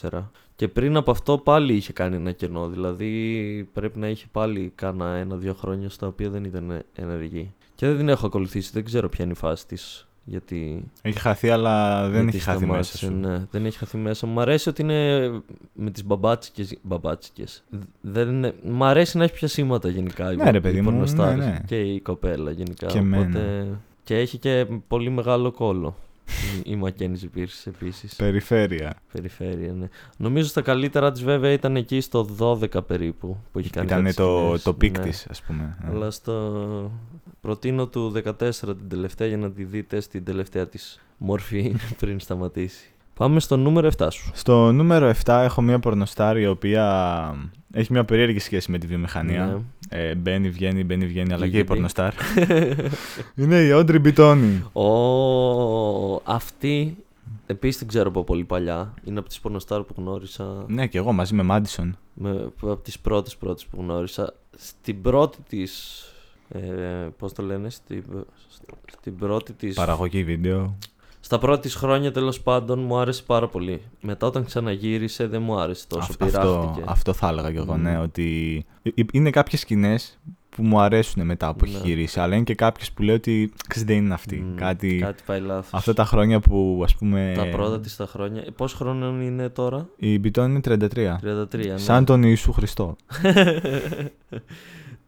2014. 0.09 0.23
Και 0.55 0.67
πριν 0.67 0.95
από 0.95 1.11
αυτό 1.11 1.37
πάλι 1.37 1.73
είχε 1.73 1.93
κάνει 1.93 2.15
ένα 2.15 2.31
κενό. 2.31 2.67
Δηλαδή 2.67 3.69
πρέπει 3.73 3.99
να 3.99 4.07
είχε 4.07 4.25
πάλι 4.31 4.71
κάνα 4.75 5.15
ένα-δύο 5.15 5.53
χρόνια 5.53 5.89
στα 5.89 6.07
οποία 6.07 6.29
δεν 6.29 6.43
ήταν 6.43 6.83
ενεργή. 6.95 7.53
Και 7.75 7.87
δεν 7.87 7.97
την 7.97 8.09
έχω 8.09 8.25
ακολουθήσει. 8.25 8.71
Δεν 8.73 8.83
ξέρω 8.83 9.09
ποια 9.09 9.23
είναι 9.23 9.33
η 9.33 9.37
φάση 9.37 9.67
της. 9.67 10.07
Γιατί 10.23 10.83
Έχει 11.01 11.19
χαθεί, 11.19 11.49
αλλά 11.49 12.01
δεν 12.09 12.21
γιατί 12.21 12.37
έχει 12.37 12.45
χαθεί 12.45 12.65
μέσα 12.65 12.83
σταμάτησε, 12.97 12.97
σου. 13.05 13.13
Ναι, 13.13 13.45
δεν 13.51 13.65
έχει 13.65 13.77
χαθεί 13.77 13.97
μέσα 13.97 14.27
μου. 14.27 14.33
Μ' 14.33 14.39
αρέσει 14.39 14.69
ότι 14.69 14.81
είναι 14.81 15.29
με 15.73 15.91
τις 15.91 16.05
μπαμπάτσικες. 16.05 16.77
μπαμπάτσικες. 16.81 17.63
Δεν 18.01 18.29
είναι... 18.29 18.53
Μ' 18.63 18.83
αρέσει 18.83 19.17
να 19.17 19.23
έχει 19.23 19.33
πιασίματα 19.33 19.89
γενικά. 19.89 20.31
η- 20.31 20.35
Ναι, 20.35 20.51
ρε, 20.51 20.59
παιδί 20.59 20.77
η 20.77 20.81
μου, 20.81 20.89
πορνοστάρ 20.89 21.37
ναι, 21.37 21.45
ναι. 21.45 21.59
Και 21.65 21.79
η 21.81 21.99
κοπέλα 22.01 22.51
γενικά. 22.51 22.87
Και 22.87 22.97
εμένα. 22.97 23.39
Και 24.03 24.17
έχει 24.17 24.37
και 24.37 24.65
πολύ 24.87 25.09
μεγάλο 25.09 25.51
κόλλο. 25.51 25.95
η- 26.63 26.71
η 26.71 26.79
Mackenzie 26.83 27.37
Pierce 27.37 27.63
επίσης. 27.65 28.15
Περιφέρεια. 28.15 28.93
Περιφέρεια, 29.11 29.73
ναι. 29.73 29.87
Νομίζω 30.17 30.47
στα 30.47 30.61
καλύτερα 30.61 31.11
της 31.11 31.23
βέβαια 31.23 31.51
ήταν 31.51 31.75
εκεί 31.75 32.01
στο 32.01 32.27
12 32.39 32.85
περίπου 32.87 33.37
που 33.51 33.59
έχει 33.59 33.69
κάνει 33.69 33.85
Ήταν 33.87 34.03
κάτι 34.03 34.15
το, 34.15 34.37
σκηνές, 34.41 34.61
το 34.63 34.73
peak 34.73 34.97
ναι. 34.97 35.03
της, 35.03 35.27
ας 35.29 35.41
πούμε. 35.41 35.77
Ναι. 35.83 35.89
Αλλά 35.91 36.11
σου 36.11 36.91
προτείνω 37.41 37.87
του 37.87 38.13
14 38.25 38.33
την 38.59 38.89
τελευταία 38.89 39.27
για 39.27 39.37
να 39.37 39.51
τη 39.51 39.63
δείτε 39.63 39.99
στην 39.99 40.23
τελευταία 40.23 40.67
της 40.67 41.01
μορφή 41.17 41.75
πριν 41.99 42.19
σταματήσει. 42.19 42.85
Πάμε 43.13 43.39
στο 43.39 43.57
νούμερο 43.57 43.89
7 43.97 44.07
σου. 44.11 44.31
Στο 44.33 44.71
νούμερο 44.71 45.13
7 45.25 45.41
έχω 45.43 45.61
μια 45.61 45.79
πορνοστάρ 45.79 46.37
η 46.37 46.47
οποία 46.47 47.35
έχει 47.71 47.91
μια 47.91 48.05
περίεργη 48.05 48.39
σχέση 48.39 48.71
με 48.71 48.77
τη 48.77 48.87
βιομηχανία. 48.87 49.45
Ναι. 49.45 49.61
Ε, 49.99 50.15
μπαίνει, 50.15 50.49
βγαίνει, 50.49 50.83
μπαίνει, 50.83 51.05
βγαίνει, 51.05 51.33
αλλά 51.33 51.41
και 51.41 51.45
η 51.45 51.49
Γίγνη. 51.49 51.65
πορνοστάρ. 51.65 52.13
είναι 53.41 53.59
η 53.59 53.71
Όντρι 53.71 53.99
Μπιτόνι. 53.99 54.63
Ο... 54.73 56.21
Αυτή 56.23 56.97
επίσης 57.45 57.77
την 57.77 57.87
ξέρω 57.87 58.09
από 58.09 58.23
πολύ 58.23 58.43
παλιά. 58.43 58.93
Είναι 59.03 59.19
από 59.19 59.27
τις 59.27 59.39
πορνοστάρ 59.39 59.81
που 59.81 59.93
γνώρισα. 59.97 60.65
Ναι, 60.67 60.87
και 60.87 60.97
εγώ 60.97 61.11
μαζί 61.11 61.33
με 61.33 61.43
Μάντισον. 61.43 61.97
Με, 62.13 62.51
από 62.61 62.75
τις 62.75 62.99
πρώτες 62.99 63.37
πρώτες 63.37 63.65
που 63.65 63.77
γνώρισα. 63.81 64.33
Στην 64.57 65.01
πρώτη 65.01 65.37
της... 65.49 66.05
Ε, 66.53 66.59
πώς 67.17 67.33
το 67.33 67.43
λένε, 67.43 67.69
στην, 67.69 68.03
στην 68.91 69.15
πρώτη 69.15 69.53
της... 69.53 69.75
Παραγωγή 69.75 70.23
βίντεο. 70.23 70.77
Στα 71.19 71.37
πρώτη 71.39 71.61
της 71.61 71.75
χρόνια 71.75 72.11
τέλος 72.11 72.41
πάντων 72.41 72.79
μου 72.79 72.97
άρεσε 72.97 73.23
πάρα 73.23 73.47
πολύ. 73.47 73.81
Μετά 74.01 74.27
όταν 74.27 74.45
ξαναγύρισε 74.45 75.27
δεν 75.27 75.41
μου 75.41 75.59
άρεσε 75.59 75.85
τόσο, 75.87 76.07
Αυτό, 76.11 76.25
αυτό, 76.25 76.39
πειράχτηκε. 76.39 76.83
αυτό 76.87 77.13
θα 77.13 77.27
έλεγα 77.27 77.51
κι 77.51 77.57
εγώ, 77.57 77.73
Μμμ. 77.73 77.81
ναι. 77.81 77.99
Ότι 77.99 78.65
ε, 78.83 78.89
είναι 79.11 79.29
κάποιες 79.29 79.61
σκηνές 79.61 80.19
που 80.49 80.63
μου 80.63 80.79
αρέσουν 80.79 81.25
μετά 81.25 81.53
που 81.55 81.65
έχει 81.65 81.73
Ναι. 81.75 81.81
γυρίσει. 81.83 82.19
Αλλά 82.19 82.35
είναι 82.35 82.43
και 82.43 82.55
κάποιες 82.55 82.91
που 82.91 83.01
λέω 83.03 83.15
ότι 83.15 83.53
ξέρεις, 83.67 83.87
δεν 83.87 83.97
είναι 83.97 84.13
αυτή. 84.13 84.35
Μμ, 84.35 84.55
Κάτι, 84.55 84.97
Κάτι 85.01 85.23
πάει 85.25 85.39
λάθος. 85.39 85.73
Αυτά 85.73 85.93
τα 85.93 86.05
χρόνια 86.05 86.39
που 86.39 86.81
ας 86.83 86.95
πούμε. 86.95 87.33
Τα 87.35 87.45
πρώτα 87.45 87.79
της 87.79 87.95
τα 87.95 88.05
χρόνια. 88.05 88.41
Ε, 88.41 88.49
Πόσο 88.55 88.75
χρόνο 88.75 89.21
είναι 89.21 89.49
τώρα; 89.49 89.87
Η 89.97 90.19
Μπιτόνι 90.19 90.51
είναι 90.51 90.87
33. 90.87 91.19
33, 91.21 91.67
ναι. 91.67 91.77
Σαν 91.77 92.05
τον 92.05 92.23
Ιησού 92.23 92.51
Χριστό. 92.51 92.95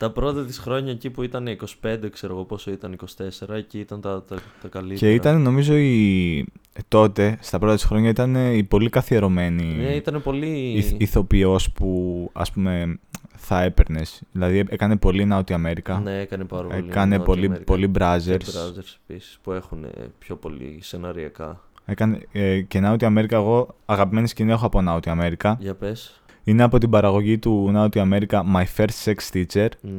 τα 0.03 0.11
πρώτα 0.11 0.45
της 0.45 0.57
χρόνια 0.57 0.91
εκεί 0.91 1.09
που 1.09 1.23
ήταν 1.23 1.57
25, 1.81 1.97
ξέρω 2.11 2.33
εγώ 2.33 2.43
πόσο 2.45 2.71
ήταν, 2.71 2.95
24, 3.47 3.49
εκεί 3.49 3.79
ήταν 3.79 4.01
τα, 4.01 4.23
τα, 4.23 4.35
τα 4.61 4.67
καλύτερα. 4.67 4.99
Και 4.99 5.13
ήταν 5.13 5.41
νομίζω 5.41 5.75
η. 5.75 6.37
ε, 6.73 6.81
τότε, 6.87 7.37
στα 7.41 7.59
πρώτα 7.59 7.75
της 7.75 7.83
χρόνια, 7.83 8.09
ήταν 8.09 8.35
ε, 8.35 8.53
η 8.53 8.63
πολύ 8.63 8.89
καθιερωμένη 8.89 9.63
Ναι, 9.65 9.95
ήταν 9.95 10.21
πολύ... 10.21 10.73
ηθ- 10.77 11.01
ηθοποιός 11.01 11.71
που 11.71 12.29
ας 12.33 12.51
πούμε 12.51 12.99
θα 13.35 13.61
έπαιρνες. 13.61 14.21
Δηλαδή 14.31 14.63
έκανε 14.69 14.97
πολύ 14.97 15.25
Νότια 15.25 15.55
Αμέρικα. 15.55 15.99
Ναι, 15.99 16.19
έκανε 16.19 16.45
πάρα 16.45 16.67
πολύ. 16.67 16.85
έκανε 16.89 17.17
Νότια 17.17 17.25
πολύ, 17.33 17.45
Αμέρικα. 17.45 17.65
πολύ 17.65 17.85
Και 17.87 17.97
Brothers. 17.99 18.29
Brothers 18.37 18.97
επίσης, 19.07 19.39
που 19.43 19.51
έχουν 19.51 19.83
ε, 19.83 19.89
πιο 20.19 20.35
πολύ 20.35 20.77
σεναριακά. 20.81 21.61
Έκανε, 21.85 22.19
ε, 22.31 22.61
και 22.61 22.79
Νότια 22.79 23.07
Αμέρικα, 23.07 23.35
εγώ 23.35 23.75
αγαπημένη 23.85 24.27
σκηνή 24.27 24.51
έχω 24.51 24.65
από 24.65 24.81
Νότια 24.81 25.11
Αμέρικα. 25.11 25.57
Για 25.59 25.73
πες. 25.75 26.21
Είναι 26.43 26.63
από 26.63 26.77
την 26.77 26.89
παραγωγή 26.89 27.37
του 27.39 27.69
Νότια 27.71 28.01
Αμέρικα 28.01 28.43
My 28.55 28.63
First 28.77 29.03
Sex 29.13 29.15
Teacher. 29.33 29.67
Μμ. 29.81 29.89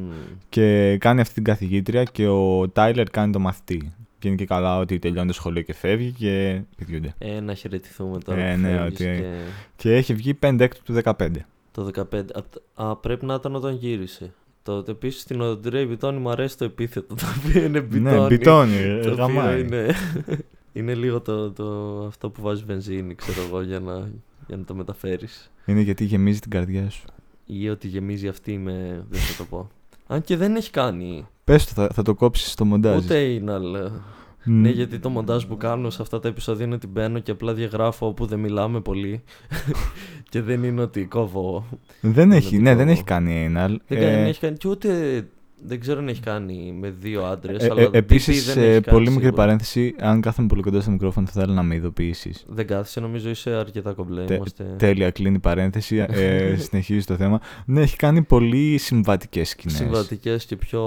Και 0.49 0.97
κάνει 0.99 1.21
αυτή 1.21 1.33
την 1.33 1.43
καθηγήτρια 1.43 2.03
και 2.03 2.27
ο 2.27 2.69
Τάιλερ 2.69 3.09
κάνει 3.09 3.31
το 3.31 3.39
μαθητή. 3.39 3.93
Και 4.19 4.27
είναι 4.27 4.37
και 4.37 4.45
καλά 4.45 4.77
ότι 4.79 4.99
τελειώνει 4.99 5.27
το 5.27 5.33
σχολείο 5.33 5.61
και 5.61 5.73
φεύγει 5.73 6.11
και 6.11 6.61
πηδιούνται. 6.77 7.13
Ε, 7.17 7.39
να 7.39 7.53
χαιρετηθούμε 7.53 8.17
τώρα 8.17 8.41
Ε, 8.41 8.53
που 8.55 8.59
ναι, 8.61 8.67
φεύγεις 8.67 8.85
ότι- 8.99 9.03
και 9.03 9.23
Και 9.75 9.95
έχει 9.95 10.13
βγει 10.13 10.33
5 10.33 10.63
έκτου 10.63 10.81
του 10.83 10.93
15. 10.93 11.45
το 11.71 11.83
15. 11.83 12.25
Α, 12.75 12.89
α, 12.89 12.95
πρέπει 12.95 13.25
να 13.25 13.33
ήταν 13.33 13.55
όταν 13.55 13.75
γύρισε. 13.75 14.33
Τότε 14.63 14.91
επίσης 14.91 15.21
στην 15.21 15.41
Οντρέι 15.41 15.85
Μπιτόνι 15.89 16.19
μου 16.19 16.29
αρέσει 16.29 16.57
το 16.57 16.65
επίθετο 16.65 17.15
το 17.15 17.25
οποίο 17.47 17.63
είναι 17.63 17.81
Μπιτόνι. 17.81 18.19
Ναι, 18.19 18.27
μπιτόνι, 18.27 18.77
Το 19.01 19.11
οποίο 19.11 19.13
γαμάει. 19.13 19.61
είναι, 19.61 19.87
είναι 20.73 20.93
λίγο 20.93 21.21
το, 21.21 21.51
το, 21.51 21.65
αυτό 22.07 22.29
που 22.29 22.41
βάζει 22.41 22.63
βενζίνη, 22.67 23.15
ξέρω 23.15 23.41
εγώ, 23.47 23.61
για 23.61 23.79
να, 23.79 24.09
για 24.47 24.57
να 24.57 24.63
το 24.63 24.75
μεταφέρεις. 24.75 25.51
Είναι 25.65 25.81
γιατί 25.81 26.03
γεμίζει 26.05 26.39
την 26.39 26.49
καρδιά 26.51 26.89
σου. 26.89 27.03
Ή 27.45 27.69
ότι 27.69 27.87
γεμίζει 27.87 28.27
αυτή 28.27 28.57
με. 28.57 29.05
Δεν 29.09 29.19
θα 29.21 29.37
το 29.37 29.43
πω. 29.49 29.67
Αν 30.07 30.21
και 30.21 30.37
δεν 30.37 30.55
έχει 30.55 30.69
κάνει 30.71 31.25
Πες 31.43 31.65
το, 31.65 31.71
θα, 31.81 31.89
θα 31.93 32.01
το 32.01 32.13
κόψεις 32.15 32.51
στο 32.51 32.65
μοντάζ. 32.65 33.03
ούτε 33.03 33.17
είναι 33.17 33.59
Μ, 34.47 34.61
Ναι, 34.61 34.69
γιατί 34.69 34.99
το 34.99 35.09
μοντάζ 35.09 35.43
που 35.45 35.57
κάνω 35.57 35.89
σε 35.89 36.01
αυτά 36.01 36.19
τα 36.19 36.27
επεισόδια 36.27 36.65
είναι 36.65 36.75
ότι 36.75 36.87
μπαίνω 36.87 37.19
και 37.19 37.31
απλά 37.31 37.53
διαγράφω 37.53 38.07
όπου 38.07 38.25
δεν 38.25 38.39
μιλάμε 38.39 38.81
πολύ. 38.81 39.23
και 40.29 40.41
δεν 40.41 40.63
είναι 40.63 40.81
ότι 40.81 41.05
κόβω. 41.05 41.65
Δεν 42.01 42.31
έχει, 42.31 42.57
ναι, 42.57 42.71
το- 42.71 42.77
δεν 42.77 42.87
έχει 42.89 43.03
κάνει 43.03 43.47
anal. 43.49 43.53
Δεν, 43.67 43.79
Ε, 43.87 43.95
κάνει, 43.95 44.15
δεν 44.15 44.25
έχει 44.25 44.39
κάνει. 44.39 44.57
Και 44.57 44.67
ούτε. 44.67 44.89
Δεν 45.67 45.79
ξέρω 45.79 45.99
αν 45.99 46.07
έχει 46.07 46.21
κάνει 46.21 46.75
με 46.79 46.89
δύο 46.99 47.23
άντρες. 47.25 47.63
ε, 47.63 47.67
αλλά 47.71 47.81
ε, 47.81 47.85
DP 47.87 47.93
επίσης, 47.93 48.45
δεν 48.45 48.57
έχει 48.63 48.67
ε, 48.67 48.71
κάνει 48.71 48.81
πολύ 48.81 48.99
μικρή 49.09 49.13
σίγουρα. 49.23 49.31
παρένθεση, 49.41 49.95
αν 49.99 50.21
κάθομαι 50.21 50.47
πολύ 50.47 50.61
κοντά 50.61 50.81
στο 50.81 50.91
μικρόφωνο 50.91 51.27
θα 51.27 51.33
ήθελα 51.37 51.53
να 51.53 51.63
με 51.63 51.75
ειδοποιήσεις. 51.75 52.45
Δεν 52.47 52.67
κάθισε, 52.67 52.99
νομίζω 52.99 53.29
είσαι 53.29 53.49
αρκετά 53.49 53.93
κομπλέ. 53.93 54.23
Τε- 54.25 54.35
Είμαστε... 54.37 54.63
Τέλεια, 54.77 55.11
κλείνει 55.11 55.35
η 55.35 55.39
παρένθεση, 55.39 56.05
ε, 56.09 56.55
συνεχίζει 56.69 57.05
το 57.05 57.15
θέμα. 57.15 57.41
Ναι, 57.65 57.81
έχει 57.81 57.95
κάνει 57.95 58.21
πολύ 58.21 58.77
συμβατικές 58.77 59.49
σκηνές. 59.49 59.77
Συμβατικές 59.77 60.45
και 60.45 60.55
πιο 60.55 60.83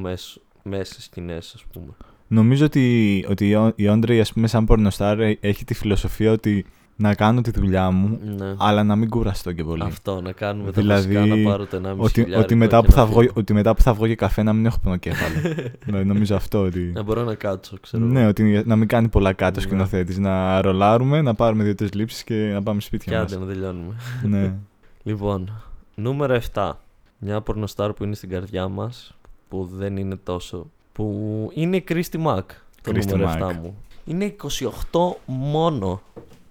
μέσ, 0.00 0.40
μέσες 0.62 1.04
σκηνές, 1.04 1.52
ας 1.54 1.64
πούμε. 1.72 1.92
Νομίζω 2.28 2.64
ότι, 2.64 3.24
ότι 3.28 3.48
η 3.48 3.54
Ό- 3.54 3.72
η 3.76 3.88
Όντρεϊ, 3.88 4.20
ας 4.20 4.32
πούμε, 4.32 4.46
σαν 4.46 4.64
πορνοστάρ, 4.64 5.20
ε, 5.20 5.38
έχει 5.40 5.64
τη 5.64 5.74
φιλοσοφία 5.74 6.32
ότι 6.32 6.64
να 6.96 7.14
κάνω 7.14 7.40
τη 7.40 7.50
δουλειά 7.50 7.90
μου, 7.90 8.18
Ναι. 8.36 8.54
αλλά 8.58 8.84
να 8.84 8.96
μην 8.96 9.08
κουραστώ 9.08 9.52
και 9.52 9.64
πολύ. 9.64 9.82
Αυτό, 9.82 10.20
να 10.20 10.32
κάνουμε 10.32 10.70
Δηλαδή, 10.70 11.14
τα 11.14 11.20
βασικά, 11.20 11.36
να 11.36 11.50
πάρω 11.50 11.66
το 11.66 11.76
1,5 11.76 11.94
Ότι, 11.98 12.12
χιλιάρικο 12.12 12.40
ότι, 12.40 12.54
μετά 12.54 12.80
και 12.80 12.86
που 12.86 12.90
να 12.90 12.96
θα 12.96 13.06
βγω, 13.06 13.20
φύγω. 13.20 13.32
ότι 13.36 13.52
μετά 13.52 13.74
που 13.74 13.82
θα 13.82 13.94
βγω 13.94 14.06
για 14.06 14.14
καφέ 14.14 14.42
να 14.42 14.52
μην 14.52 14.66
έχω 14.66 14.78
πονοκέφαλο. 14.82 15.54
δηλαδή, 15.84 16.04
νομίζω 16.04 16.36
αυτό 16.36 16.60
ότι... 16.62 16.80
Να 16.94 17.02
μπορώ 17.02 17.24
να 17.24 17.34
κάτσω, 17.34 17.76
ξέρω. 17.80 18.04
Ναι, 18.04 18.26
ότι 18.26 18.62
να 18.66 18.76
μην 18.76 18.88
κάνει 18.88 19.08
πολλά 19.08 19.32
κάτω 19.32 19.60
Ναι. 19.60 19.66
σκηνοθέτης. 19.66 20.18
Να 20.18 20.60
ρολάρουμε, 20.60 21.22
να 21.22 21.34
πάρουμε 21.34 21.64
δύο-τρεις 21.64 21.92
λήψεις 21.94 22.24
και 22.24 22.34
να 22.52 22.62
πάμε 22.62 22.78
Και 22.78 22.84
σπίτια 22.84 23.20
άντε 23.20 23.36
μας. 23.36 23.46
να 23.46 23.52
τελειώνουμε. 23.52 23.94
ναι. 24.22 24.54
Λοιπόν, 25.02 25.62
νούμερο 25.94 26.40
7. 26.54 26.70
Μια 27.18 27.40
πορνοστάρ 27.40 27.92
που 27.92 28.04
είναι 28.04 28.14
στην 28.14 28.28
καρδιά 28.28 28.68
μας, 28.68 29.14
που 29.48 29.68
δεν 29.72 29.96
είναι 29.96 30.16
τόσο... 30.16 30.66
Που 30.92 31.50
είναι 31.54 31.76
η 31.76 31.84
Christy 31.88 32.24
Mack, 32.26 32.42
το 32.82 32.92
Christy 32.94 33.06
νούμερο 33.06 33.30
Mack. 33.48 33.50
7 33.50 33.54
μου. 33.62 33.76
Είναι 34.04 34.34
28 34.42 35.16
μόνο. 35.26 36.00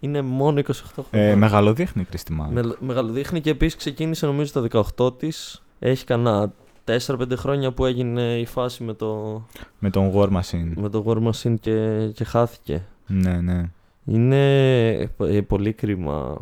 Είναι 0.04 0.22
μόνο 0.22 0.60
28 0.60 0.70
Ε, 0.70 1.02
χρόνια. 1.12 1.36
μεγαλοδείχνει 1.38 2.02
η 2.02 2.06
Κρίστη 2.06 2.34
Μάκ. 2.34 2.52
Με, 2.52 2.76
μεγαλοδείχνει 2.80 3.42
και 3.42 3.50
επίσης 3.50 3.76
ξεκίνησε 3.76 4.26
νομίζω 4.26 4.52
τα 4.52 4.84
18 4.98 5.20
της. 5.20 5.64
Έχει 5.80 6.06
κανένα 6.06 6.52
4-5 6.86 7.18
χρόνια 7.36 7.72
που 7.72 7.86
έγινε 7.86 8.40
η 8.40 8.46
φάση 8.46 8.84
με 8.84 8.94
το, 8.94 9.42
Με 9.80 9.90
τον 9.90 10.12
War 10.16 10.28
Machine. 10.30 10.72
με 10.76 10.90
το 10.90 11.04
War 11.08 11.28
Machine 11.32 11.56
και, 11.60 12.08
και 12.14 12.24
χάθηκε. 12.24 12.84
Ναι, 13.08 13.42
ναι. 13.42 13.70
Είναι 14.06 14.92
ε, 15.18 15.42
πολύ 15.48 15.74
κρίμα 15.74 16.42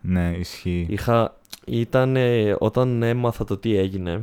Ναι, 0.00 0.34
ισχύει. 0.38 0.86
Είχα, 0.90 1.36
ήταν 1.66 2.16
όταν 2.58 3.02
έμαθα 3.02 3.44
το 3.44 3.56
τι 3.56 3.76
έγινε. 3.76 4.22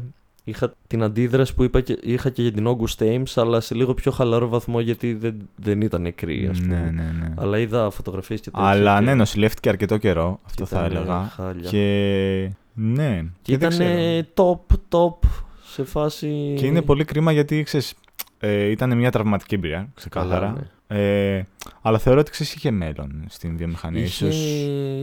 Είχα 0.50 0.74
την 0.88 1.04
αντίδραση 1.04 1.56
που 1.56 1.64
είπα 1.64 1.82
και, 1.82 1.98
είχα 2.02 2.30
και 2.30 2.42
για 2.42 2.52
την 2.52 2.68
August 2.68 3.04
Ames, 3.04 3.32
αλλά 3.36 3.60
σε 3.60 3.76
λίγο 3.76 3.94
πιο 3.94 4.12
χαλαρό 4.12 4.48
βαθμό 4.48 4.80
γιατί 4.80 5.14
δεν, 5.14 5.36
δεν 5.56 5.82
ήταν 5.82 6.02
νεκρή, 6.02 6.48
ας 6.52 6.60
πούμε. 6.62 6.76
Ναι, 6.76 6.92
ναι, 7.04 7.12
ναι. 7.20 7.34
Αλλά 7.38 7.60
είδα 7.60 7.90
φωτογραφίες 7.90 8.40
και 8.42 8.50
τέτοια. 8.52 8.68
Αλλά 8.68 9.00
και- 9.00 9.06
ναι, 9.06 9.16
νοσηλεύτηκε 9.16 9.70
αρκετό 9.70 9.98
καιρό, 9.98 10.40
αυτό 10.46 10.64
και 10.64 10.70
θα 10.70 10.86
ήταν 10.86 10.92
έλεγα. 10.98 11.24
χάλια. 11.24 11.70
Και 11.70 12.52
ναι. 12.74 13.24
Και 13.42 13.58
δεν 13.58 13.72
ήταν 13.72 13.88
ξέρω. 14.34 14.60
top, 14.70 14.76
top 14.90 15.28
σε 15.64 15.84
φάση... 15.84 16.54
Και 16.58 16.66
είναι 16.66 16.82
πολύ 16.82 17.04
κρίμα 17.06 17.32
γιατί 17.32 17.64
ξέρεις, 17.64 17.94
ε, 18.40 18.64
ήταν 18.64 18.98
μια 18.98 19.12
τραυματική 19.12 19.56
εμπειρία, 19.56 19.76
Καλά, 19.78 19.92
ξεκάθαρα. 19.96 20.52
ναι. 20.52 20.62
Ε, 20.92 21.42
αλλά 21.82 21.98
θεωρώ 21.98 22.20
ότι 22.20 22.32
ξέρεις, 22.32 22.54
είχε 22.54 22.72
μέλλον 22.72 23.26
στην 23.30 23.58
βιομηχανία. 23.58 24.04
Είχε, 24.04 24.26
Ίσως... 24.28 24.46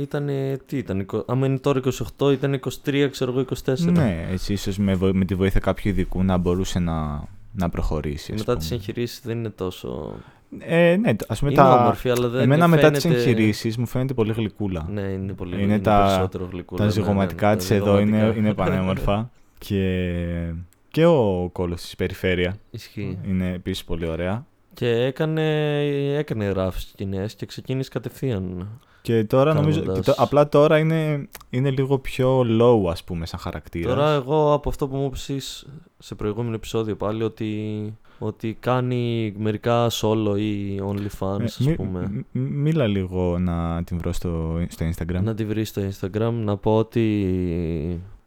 ήταν, 0.03 0.29
τι 0.67 0.77
ήταν, 0.79 1.01
εικο- 1.01 1.25
άμα 1.29 1.47
είναι 1.47 1.59
τώρα 1.59 1.81
28, 2.19 2.33
ήταν 2.33 2.61
23, 2.85 3.09
ξέρω 3.11 3.31
εγώ 3.33 3.45
24. 3.65 3.79
Ναι, 3.79 4.27
έτσι 4.31 4.53
ίσως 4.53 4.79
με, 4.79 4.95
βο- 4.95 5.15
με 5.15 5.25
τη 5.25 5.35
βοήθεια 5.35 5.61
κάποιου 5.61 5.89
ειδικού 5.91 6.23
να 6.23 6.37
μπορούσε 6.37 6.79
να, 6.79 7.25
να 7.53 7.69
προχωρήσει. 7.69 8.33
ας 8.33 8.39
Μετά 8.39 8.57
τις 8.57 8.67
πούμε. 8.69 8.79
εγχειρήσεις 8.81 9.21
δεν 9.25 9.39
είναι 9.39 9.51
τόσο... 9.51 10.15
Ε, 10.59 10.97
ναι, 11.01 11.13
ας 11.29 11.39
πούμε 11.39 11.51
Είναι 11.51 11.61
τα... 11.61 11.81
όμορφη, 11.81 12.11
αλλά 12.11 12.29
δεν 12.29 12.41
Εμένα 12.43 12.69
μετά 12.69 12.91
τις 12.91 13.03
φαίνεται- 13.03 13.21
εγχειρήσεις 13.27 13.77
μου 13.77 13.87
φαίνεται 13.87 14.15
πολύ 14.15 14.33
γλυκούλα. 14.33 14.87
Ναι, 14.93 15.01
είναι 15.01 15.33
πολύ 15.33 15.55
Είναι 15.55 15.63
είναι 15.63 15.79
τα- 15.79 16.03
περισσότερο 16.07 16.49
γλυκούλα. 16.53 16.81
τα 16.81 16.87
ναι, 16.87 16.95
ναι, 16.95 17.01
ζυγωματικά 17.03 17.51
ναι, 17.51 17.57
της 17.57 17.69
τα 17.69 17.75
εδώ 17.75 17.99
είναι, 17.99 18.17
ζυγωματικά. 18.17 18.39
είναι 18.41 18.55
πανέμορφα. 18.65 19.31
και, 19.59 20.53
και 20.91 21.05
ο 21.05 21.49
κόλος 21.53 21.81
της 21.81 21.97
περιφέρεια 21.97 22.57
Ισχύει. 22.71 23.19
είναι 23.29 23.53
επίσης 23.53 23.85
πολύ 23.85 24.09
ωραία. 24.09 24.47
Και 24.77 24.89
έκανε, 24.89 25.79
έκανε 26.19 26.51
ράφ 26.51 26.81
σκηνές 26.81 27.35
και 27.35 27.47
ξεκίνησε 27.47 27.91
κατευθείαν. 27.91 28.69
Και 29.03 29.25
τώρα 29.25 29.55
νομίζω, 29.55 29.81
Κάνοντας- 29.81 30.05
και 30.07 30.11
το- 30.13 30.23
απλά 30.23 30.49
τώρα 30.49 30.79
είναι, 30.79 31.29
είναι 31.51 31.71
λίγο 31.71 31.99
πιο 31.99 32.41
low 32.61 32.91
ας 32.91 33.05
πούμε 33.05 33.27
σαν 33.27 33.39
χαρακτήρας. 33.41 33.95
Τώρα 33.95 34.11
εγώ 34.13 34.53
από 34.53 34.69
αυτό 34.69 34.89
που 34.89 34.97
μου 34.97 35.05
είπες 35.07 35.67
σε 35.99 36.15
προηγούμενο 36.15 36.55
επεισόδιο 36.55 36.97
πάλι 36.97 37.23
ότι, 37.23 37.53
ότι 38.19 38.57
κάνει 38.61 39.35
μερικά 39.39 39.89
solo 39.91 40.35
ή 40.39 40.81
OnlyFans 40.81 41.43
ας 41.43 41.69
πούμε. 41.77 42.25
Ε, 42.33 42.39
μίλα 42.39 42.87
λίγο 42.87 43.39
να 43.39 43.83
την 43.85 43.99
βρω 43.99 44.13
στο, 44.13 44.61
στο 44.69 44.87
Instagram. 44.89 45.23
Να 45.23 45.35
τη 45.35 45.45
βρει 45.45 45.65
στο 45.65 45.83
Instagram. 45.91 46.33
Να 46.33 46.57
πω 46.57 46.77
ότι 46.77 47.21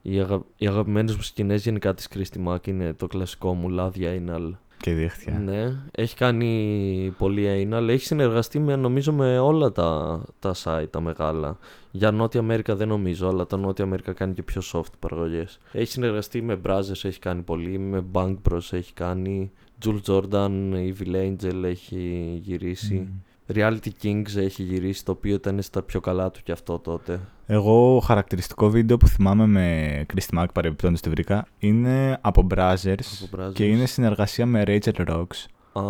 οι, 0.01 0.19
αγα... 0.19 0.41
οι 0.57 0.67
αγαπημένες 0.67 1.15
μου 1.15 1.21
σκηνές 1.21 1.63
γενικά 1.63 1.93
της 1.93 2.07
Christy 2.15 2.47
Mack 2.47 2.67
είναι 2.67 2.93
το 2.93 3.07
κλασικό 3.07 3.53
μου 3.53 3.69
λάδια 3.69 4.21
anal. 4.25 4.51
Και 4.81 4.93
δίχτυα. 4.93 5.39
Ναι, 5.39 5.75
έχει 5.91 6.15
κάνει 6.15 7.13
πολύ 7.17 7.67
anal. 7.71 7.87
Έχει 7.87 8.05
συνεργαστεί 8.05 8.59
με, 8.59 8.75
νομίζω 8.75 9.13
με 9.13 9.39
όλα 9.39 9.71
τα, 9.71 10.21
τα 10.39 10.55
site 10.63 10.89
τα 10.89 11.01
μεγάλα. 11.01 11.57
Για 11.91 12.11
Νότια 12.11 12.39
Αμέρικα 12.39 12.75
δεν 12.75 12.87
νομίζω, 12.87 13.27
αλλά 13.27 13.45
τα 13.45 13.57
Νότια 13.57 13.85
Αμέρικα 13.85 14.13
κάνει 14.13 14.33
και 14.33 14.43
πιο 14.43 14.61
soft 14.73 14.93
παραγωγές. 14.99 15.59
Έχει 15.71 15.91
συνεργαστεί 15.91 16.41
με 16.41 16.59
Brothers, 16.65 17.03
έχει 17.03 17.19
κάνει 17.19 17.41
πολύ, 17.41 17.77
με 17.77 18.05
Bank 18.11 18.35
Bros 18.49 18.71
έχει 18.71 18.93
κάνει, 18.93 19.51
Jules 19.85 20.01
Jordan, 20.05 20.73
Evil 20.73 21.15
Angel 21.15 21.63
έχει 21.63 22.39
γυρίσει. 22.43 22.95
Μμ. 22.95 23.28
Reality 23.53 23.89
Kings 24.03 24.35
έχει 24.35 24.63
γυρίσει, 24.63 25.05
το 25.05 25.11
οποίο 25.11 25.35
ήταν 25.35 25.61
στα 25.61 25.81
πιο 25.81 25.99
καλά 25.99 26.31
του 26.31 26.39
και 26.43 26.51
αυτό 26.51 26.79
τότε. 26.79 27.19
Εγώ 27.45 27.99
χαρακτηριστικό 27.99 28.69
βίντεο 28.69 28.97
που 28.97 29.07
θυμάμαι 29.07 29.47
με 29.47 30.05
Christy 30.13 30.39
Mack 30.39 30.45
παρεμπιπτόντως 30.53 31.01
τη 31.01 31.09
βρήκα 31.09 31.47
είναι 31.59 32.17
από 32.21 32.47
Brazzers 32.55 33.27
Από 33.31 33.37
Brazzers. 33.37 33.53
και 33.53 33.65
είναι 33.65 33.85
συνεργασία 33.85 34.45
με 34.45 34.63
Rachel 34.65 35.07
Rocks. 35.07 35.45
Α, 35.73 35.83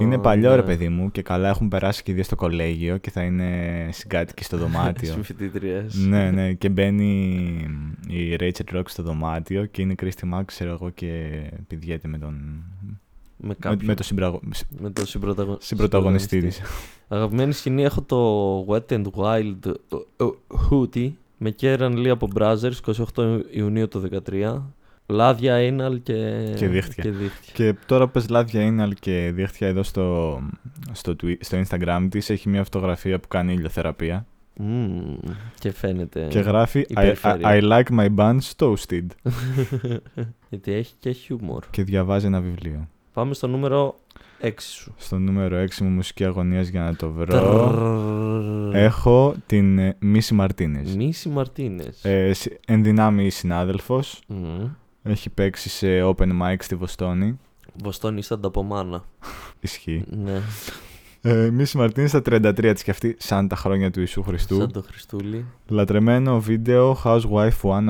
είναι 0.00 0.18
παλιό 0.18 0.50
ναι. 0.50 0.56
ρε 0.56 0.62
παιδί 0.62 0.88
μου 0.88 1.10
και 1.10 1.22
καλά 1.22 1.48
έχουν 1.48 1.68
περάσει 1.68 2.02
και 2.02 2.10
οι 2.10 2.14
δύο 2.14 2.24
στο 2.24 2.36
κολέγιο 2.36 2.96
και 2.96 3.10
θα 3.10 3.22
είναι 3.22 3.50
συγκάτοικοι 3.92 4.44
στο 4.44 4.56
δωμάτιο. 4.56 5.12
Συμφοιτήτριες. 5.18 5.94
ναι, 5.94 6.30
ναι, 6.30 6.52
και 6.52 6.68
μπαίνει 6.68 7.10
η 8.08 8.36
Rachel 8.40 8.76
Rocks 8.76 8.88
στο 8.88 9.02
δωμάτιο 9.02 9.64
και 9.64 9.82
είναι 9.82 9.92
η 9.92 9.96
Christy 10.02 10.34
Mack, 10.34 10.42
ξέρω 10.44 10.70
εγώ, 10.70 10.90
και 10.90 11.40
πηδιέται 11.66 12.08
με 12.08 12.18
τον, 12.18 12.62
Με, 13.40 13.48
με, 13.48 13.54
κάποιον, 13.58 13.84
με 13.84 13.94
τον 13.94 14.04
συμπραγω... 14.04 14.40
με 14.80 14.90
τον 14.90 15.06
συμπρωταγω... 15.06 15.56
συμπροταγωνιστή 15.60 16.40
της. 16.40 16.60
Αγαπημένη 17.08 17.52
σκηνή 17.52 17.82
έχω 17.84 18.02
το 18.02 18.66
Wet 18.68 18.92
and 18.92 19.04
Wild 19.14 19.56
ε, 19.66 20.24
ε, 20.24 20.28
Hootie 20.70 21.10
με 21.38 21.54
Kieran 21.60 21.92
Lee 21.96 22.08
από 22.08 22.28
Brazzers 22.34 22.94
28 23.14 23.40
Ιουνίου 23.50 23.88
το 23.88 24.02
2013. 24.30 24.62
Λάδια, 25.06 25.56
anal 25.58 25.98
και, 26.02 26.52
Και 26.56 26.68
δίχτυα. 26.68 27.02
Και 27.04 27.10
δίχτυα. 27.10 27.52
Και 27.54 27.78
τώρα 27.86 28.04
που 28.06 28.10
πες 28.12 28.28
λάδια 28.28 28.62
είναι 28.62 28.88
και 29.00 29.30
δίχτυα 29.34 29.68
εδώ 29.68 29.82
στο, 29.82 30.38
στο, 30.92 31.16
twi- 31.22 31.36
στο 31.40 31.60
Instagram 31.68 32.06
της 32.10 32.30
έχει 32.30 32.48
μια 32.48 32.64
φωτογραφία 32.64 33.20
που 33.20 33.28
κάνει 33.28 33.52
ηλιοθεραπεία 33.52 34.26
Μμμ, 34.60 35.16
και 35.58 35.70
φαίνεται. 35.72 36.26
και 36.30 36.38
γράφει 36.38 36.80
η 36.80 36.86
I, 36.88 36.92
I, 36.92 37.02
περιφέρεια. 37.02 37.48
I 37.50 37.62
like 37.62 37.98
my 37.98 38.08
buns 38.16 38.38
toasted 38.56 39.06
Γιατί 40.50 40.72
έχει 40.72 40.94
και 41.00 41.10
χιούμορ. 41.10 41.64
και 41.70 41.82
διαβάζει 41.82 42.26
ένα 42.26 42.40
βιβλίο. 42.40 42.88
Πάμε 43.18 43.34
στο 43.34 43.46
νούμερο 43.46 43.98
6 44.42 44.50
σου. 44.58 44.94
Στο 44.96 45.18
νούμερο 45.18 45.62
6 45.62 45.76
μου 45.80 45.88
μουσική 45.88 46.24
αγωνίας 46.24 46.68
για 46.68 46.80
να 46.80 46.96
το 46.96 47.10
βρω. 47.10 48.70
Έχω 48.72 49.34
την 49.46 49.94
Μίση 49.98 50.34
Μαρτίνε. 50.34 50.82
Μίση 50.96 51.28
Μαρτίνε. 51.28 51.84
Ε, 52.02 52.32
εν 52.66 52.82
δυνάμει 52.82 53.30
συνάδελφο. 53.30 54.02
Έχει 55.02 55.30
παίξει 55.30 55.68
σε 55.68 55.86
open 56.02 56.40
mic 56.42 56.56
στη 56.58 56.74
Βοστόνη. 56.74 57.38
Βοστόνη 57.82 58.20
ήταν 58.24 58.40
τα 58.40 58.50
πομάνα. 58.50 59.04
Ισχύει. 59.60 60.04
Ναι. 60.10 60.40
Ε, 61.20 61.50
Μίση 61.50 61.76
Μαρτίνε 61.76 62.06
στα 62.06 62.22
33 62.24 62.72
τη 62.76 62.84
και 62.84 62.90
αυτή, 62.90 63.16
σαν 63.18 63.48
τα 63.48 63.56
χρόνια 63.56 63.90
του 63.90 64.00
Ιησού 64.00 64.22
Χριστού. 64.22 64.56
Σαν 64.56 64.72
το 64.72 64.82
Χριστούλη. 64.82 65.44
Λατρεμένο 65.68 66.40
βίντεο 66.40 66.96
Housewife 67.04 67.60
101 67.62 67.80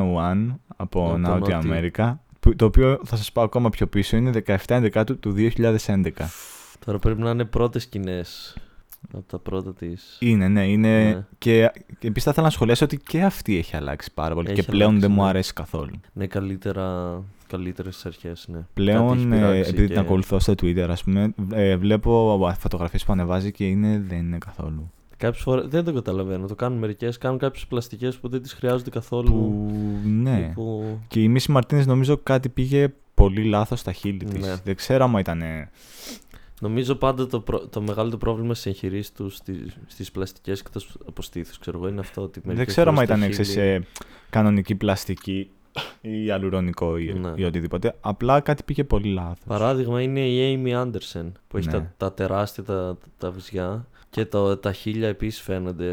από 0.77 1.17
Νότια 1.19 1.57
Αμέρικα 1.57 2.21
που- 2.41 2.57
Το 2.57 2.65
οποίο 2.65 3.01
θα 3.05 3.17
σας 3.17 3.33
πάω 3.33 3.45
ακόμα 3.45 3.71
πιο 3.71 3.87
πίσω 3.87 4.17
είναι 4.17 4.31
17 4.31 5.05
του 5.21 5.33
2011. 5.33 6.29
Τώρα 6.85 6.99
πρέπει 6.99 7.21
να 7.21 7.31
είναι 7.31 7.45
πρώτες 7.45 7.83
σκηνές 7.83 8.57
από 9.13 9.25
τα 9.29 9.39
πρώτα 9.39 9.75
της. 9.75 10.17
Είναι, 10.21 10.49
ναι, 10.49 10.69
είναι. 10.69 11.05
Ναι. 11.05 11.25
Και, 11.39 11.71
και 11.99 12.07
επίσης 12.07 12.23
θα 12.25 12.31
ήθελα 12.31 12.47
να 12.47 12.53
σχολιάσω 12.53 12.85
ότι 12.85 12.97
και 12.97 13.23
αυτή 13.23 13.57
έχει 13.59 13.77
αλλάξει 13.77 14.11
πάρα 14.15 14.35
πολύ. 14.35 14.51
Έχει 14.51 14.61
και 14.61 14.67
πλέον 14.71 14.89
αλλάξει, 14.91 15.07
δεν 15.07 15.17
μου 15.17 15.23
ναι. 15.23 15.29
αρέσει 15.29 15.53
καθόλου. 15.53 16.01
Ναι, 16.13 16.27
καλύτερα, 16.27 17.19
καλύτερες 17.47 17.95
στις 17.95 18.07
αρχές, 18.07 18.45
ναι. 18.49 18.57
Κάτι 18.59 18.69
Πλέον, 18.75 19.17
έχει 19.19 19.27
ε, 19.27 19.29
πειράξει 19.37 19.59
επειδή 19.71 19.87
και- 19.87 19.93
την 19.93 19.99
ακολουθώ 19.99 20.39
στο 20.39 20.53
Twitter, 20.53 20.87
ας 20.91 21.05
πούμε, 21.05 21.35
ε, 21.53 21.77
βλέπω 21.77 22.55
φωτογραφίες 22.59 23.05
που 23.05 23.13
ανεβάζει 23.13 23.53
και 23.53 23.65
είναι, 23.65 24.03
δεν 24.09 24.19
είναι 24.19 24.39
καθόλου. 24.39 24.93
Κάποιες 25.19 25.43
φορές 25.43 25.67
δεν 25.69 25.85
το 25.85 25.93
καταλαβαίνω. 25.93 26.47
Το 26.47 26.55
κάνουν 26.55 26.79
μερικές, 26.79 27.19
κάνουν 27.19 27.39
κάποιες 27.39 27.67
πλαστικές 27.67 28.17
που 28.17 28.29
δεν 28.29 28.43
τις 28.43 28.53
χρειάζονται 28.53 28.91
καθόλου. 28.91 29.31
Που, 29.31 29.71
ναι. 30.05 30.53
Που... 30.55 30.99
Και 31.09 31.23
η 31.23 31.29
Μίση 31.29 31.51
Μαρτίνες 31.51 31.87
νομίζω 31.87 32.17
κάτι 32.17 32.49
πήγε 32.49 32.93
πολύ 33.15 33.45
λάθος 33.45 33.81
στα 33.81 33.93
χείλη 33.93 34.25
της. 34.25 34.47
Ναι. 34.47 34.55
Δεν 34.65 34.75
ξέρω 34.77 35.05
άμα 35.05 35.21
ήταν. 35.21 35.43
Νομίζω 36.61 36.95
πάντα 36.95 37.27
το, 37.27 37.41
προ- 37.41 37.69
το 37.71 37.81
μεγάλο 37.81 38.11
του 38.11 38.19
πρόβλημα 38.19 38.55
στις 38.55 38.67
εγχειρήσεις 38.67 39.13
τους 39.13 39.37
στις 39.37 39.79
στις 39.87 40.11
πλαστικές 40.11 40.61
εκτός 40.61 40.97
από 41.07 41.23
στήθους. 41.23 41.59
Ξέρω 41.59 41.79
εγώ 41.79 41.89
είναι 41.89 42.01
αυτό 42.01 42.23
ότι 42.23 42.41
Δεν 42.41 42.49
μερικές 42.49 42.73
ξέρω 42.73 42.91
άμα 42.91 43.05
φορές 43.05 43.17
ήταν 43.17 43.29
τα 43.29 43.29
ξέρεις, 43.29 43.51
χείλη- 43.53 43.83
σε 43.83 43.87
κανονική 44.31 44.75
πλαστική 44.75 45.51
ή 46.01 46.31
αλουρονικό 46.31 46.97
ή, 46.99 47.13
Ναι. 47.21 47.33
ή 47.35 47.45
οτιδήποτε. 47.45 47.95
Απλά 48.01 48.41
κάτι 48.41 48.63
πήγε 48.63 48.85
πολύ 48.85 49.09
λάθος. 49.09 49.45
Παράδειγμα 49.47 50.03
είναι 50.03 50.21
η 50.21 50.61
Amy 50.65 50.83
Anderson 50.85 51.33
που 51.49 51.57
έχει 51.57 51.67
Ναι. 51.67 51.73
τα, 51.73 51.93
τα 51.97 52.13
τεράστια 52.13 52.63
τα, 52.63 52.97
τα 53.19 53.31
βυζιά 53.31 53.87
και 54.11 54.25
το, 54.25 54.57
τα 54.57 54.73
χίλια 54.73 55.09
επίσης 55.09 55.41
φαίνονται. 55.41 55.93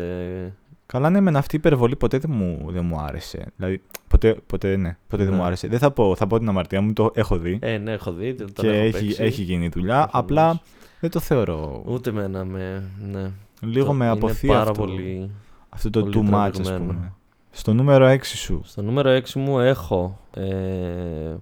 Καλά, 0.86 1.10
ναι, 1.10 1.21
μεν 1.21 1.36
αυτή 1.36 1.56
η 1.56 1.60
υπερβολή 1.60 1.95
ποτέ 1.95 2.17
δεν 2.17 2.32
μου, 2.34 2.65
δεν 2.71 2.86
μου 2.86 3.00
άρεσε. 3.00 3.45
Δηλαδή, 3.56 3.82
ποτέ, 4.08 4.36
ποτέ, 4.48 4.76
ναι, 4.76 4.98
ποτέ 5.08 5.24
δεν 5.24 5.32
Ναι. 5.34 5.39
μου 5.39 5.45
άρεσε. 5.45 5.67
Δεν 5.67 5.80
θα 5.80 5.91
πω, 5.91 6.15
θα 6.15 6.28
πω 6.28 6.38
την 6.39 6.50
αμαρτία 6.50 6.82
μου, 6.82 6.93
το 6.93 7.12
έχω 7.13 7.38
δει. 7.38 7.60
Ε, 7.62 7.78
ναι, 7.78 7.91
έχω 7.91 8.12
δει. 8.12 8.34
Τον 8.36 8.48
και 8.54 8.67
έχω 8.67 8.76
έχει, 8.98 9.06
παίξει. 9.06 9.24
έχει 9.24 9.41
γίνει 9.41 9.67
δουλειά. 9.69 9.98
Έχω 9.98 10.10
Απλά 10.12 10.52
δει. 10.52 10.60
δεν 11.00 11.10
το 11.10 11.19
θεωρώ. 11.19 11.84
Ούτε 11.86 12.10
εμένα 12.10 12.45
με. 12.45 12.84
Ναι. 13.12 13.32
Λίγο 13.62 13.86
Το- 13.86 13.93
με 13.93 14.04
είναι 14.06 14.13
αποθεί 14.13 14.48
πάρα 14.48 14.60
αυτό, 14.62 14.74
πολύ. 14.74 15.30
αυτό 15.69 15.89
το 15.89 16.00
πολύ 16.02 16.13
too 16.17 16.34
much, 16.34 16.34
ας 16.34 16.52
τραβηγμένο. 16.52 16.86
πούμε. 16.93 17.13
Στο 17.58 17.74
νούμερο 17.74 18.08
6 18.10 18.18
σου. 18.24 18.62
Στο 18.65 18.82
νούμερο 18.82 19.10
6 19.12 19.34
μου 19.34 19.60
έχω. 19.60 20.20
Ε, 20.34 20.44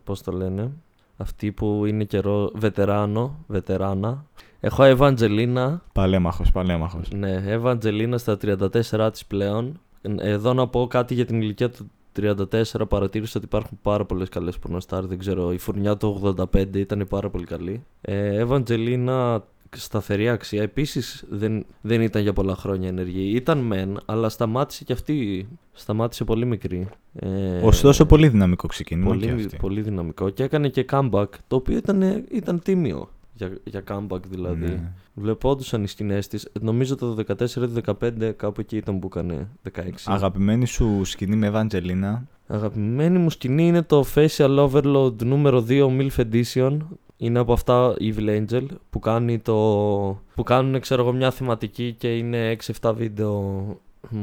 Πώς 0.04 0.22
το 0.22 0.32
λένε. 0.32 0.72
Αυτή 1.18 1.52
που 1.52 1.86
είναι 1.86 2.04
καιρό. 2.04 2.52
Βετεράνο. 2.54 3.36
Βετεράνα. 3.48 4.26
Έχω 4.60 4.84
Ευαντζελίνα. 4.84 5.82
Παλέμαχος, 5.94 6.52
παλέμαχος. 6.52 7.10
Ναι, 7.12 7.44
Ευαντζελίνα 7.46 8.18
στα 8.18 8.38
34 8.38 9.10
της 9.12 9.26
πλέον. 9.26 9.80
Εδώ 10.18 10.54
να 10.54 10.68
πω 10.68 10.88
κάτι 10.88 11.14
για 11.14 11.26
την 11.26 11.42
ηλικία 11.42 11.70
του 11.70 11.92
34. 12.20 12.88
Παρατήρησα 12.90 13.34
ότι 13.36 13.46
υπάρχουν 13.46 13.80
πάρα 13.82 14.06
πολλές 14.06 14.30
καλές 14.30 14.60
πορνοστάρ. 14.60 15.06
Δεν 15.06 15.18
ξέρω, 15.18 15.54
η 15.54 15.58
φουρνιά 15.58 15.98
του 15.98 16.36
85 16.54 16.76
ήταν 16.76 17.06
πάρα 17.10 17.30
πολύ 17.30 17.46
καλή. 17.46 17.84
Ε, 18.02 18.36
Ευαντζελίνα 18.36 19.44
σταθερή 19.80 20.30
αξία. 20.30 20.62
Επίσης 20.62 21.24
δεν, 21.30 21.66
δεν 21.82 22.02
ήταν 22.02 22.22
για 22.22 22.34
πολλά 22.34 22.56
χρόνια 22.56 22.88
ενεργή. 22.88 23.36
Ήταν 23.36 23.58
μεν, 23.58 24.00
αλλά 24.06 24.30
σταμάτησε 24.30 24.84
και 24.84 24.94
αυτή. 24.94 25.48
Σταμάτησε 25.72 26.24
πολύ 26.24 26.46
μικρή. 26.46 26.88
Ε, 27.14 27.60
Ωστόσο, 27.64 28.06
πολύ 28.06 28.28
δυναμικό 28.28 28.68
ξεκίνημα 28.68 29.18
και 29.18 29.28
πολύ, 29.28 29.44
αυτή. 29.44 29.58
πολύ 29.58 29.82
δυναμικό 29.82 30.30
και 30.30 30.44
έκανε 30.44 30.68
και 30.68 30.86
comeback 30.92 31.28
το 31.48 31.56
οποίο 31.56 31.78
ήταν, 31.78 32.26
ήταν 32.32 32.62
τίμιο 32.62 33.10
για, 33.34 33.58
για 33.64 33.84
comeback 33.88 34.22
δηλαδή. 34.30 34.66
Ναι. 34.66 34.92
Βλεπόντουσαν 35.14 35.84
οι 35.84 35.88
σκηνές 35.88 36.28
της. 36.28 36.50
Νομίζω 36.62 36.96
το 36.96 37.16
14-15 38.00 38.32
κάπου 38.36 38.62
εκεί 38.62 38.78
ήταν 38.78 39.00
που 39.00 39.08
έκανε 39.12 39.48
16. 39.74 39.82
Αγαπημένη 40.06 40.66
σου 40.66 41.02
σκηνή 41.04 41.36
με 41.36 41.48
Ευαντζελίνα. 41.48 42.28
Αγαπημένη 42.48 43.18
μου 43.18 43.30
σκηνή 43.30 43.68
είναι 43.68 43.82
το 43.82 44.06
Facial 44.16 44.70
Overload 44.70 45.24
νούμερο 45.24 45.66
2 45.68 45.88
MILF 45.88 46.26
Edition. 46.32 46.78
Είναι 47.18 47.40
από 47.40 47.54
αυτά 47.54 47.94
Evil 48.00 48.44
Angel 48.50 48.66
που, 48.90 49.00
κάνει 49.00 49.40
το... 49.40 49.54
που 50.36 50.44
κάνουν 50.44 50.80
ξέρω 50.80 51.02
εγώ 51.02 51.14
μια 51.14 51.32
θεματική 51.32 51.96
και 51.98 52.18
είναι 52.18 52.56
6-7 52.82 52.94
βίντεο 52.96 53.42
μ, 54.10 54.18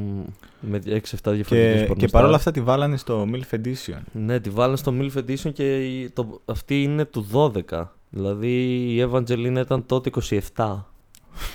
με 0.61 0.79
6-7 0.79 0.83
διαφορετικές 0.83 1.45
Και, 1.49 1.79
και 1.81 1.87
πορνοστάρ. 1.87 2.11
παρόλα 2.11 2.37
αυτά 2.37 2.51
τη 2.51 2.61
βάλανε 2.61 2.97
στο 2.97 3.27
MILF 3.33 3.55
Edition. 3.57 3.99
Ναι, 4.13 4.41
τη 4.41 4.51
βάλανε 4.51 4.77
στο 4.77 4.95
MILF 4.99 5.19
Edition 5.19 5.53
και 5.53 5.87
η- 5.87 6.11
το, 6.11 6.41
αυτή 6.45 6.83
είναι 6.83 7.05
του 7.05 7.27
12. 7.33 7.85
Δηλαδή 8.11 8.51
η 8.97 9.09
Evangelina 9.11 9.57
ήταν 9.61 9.87
τότε 9.87 10.11
27. 10.55 10.77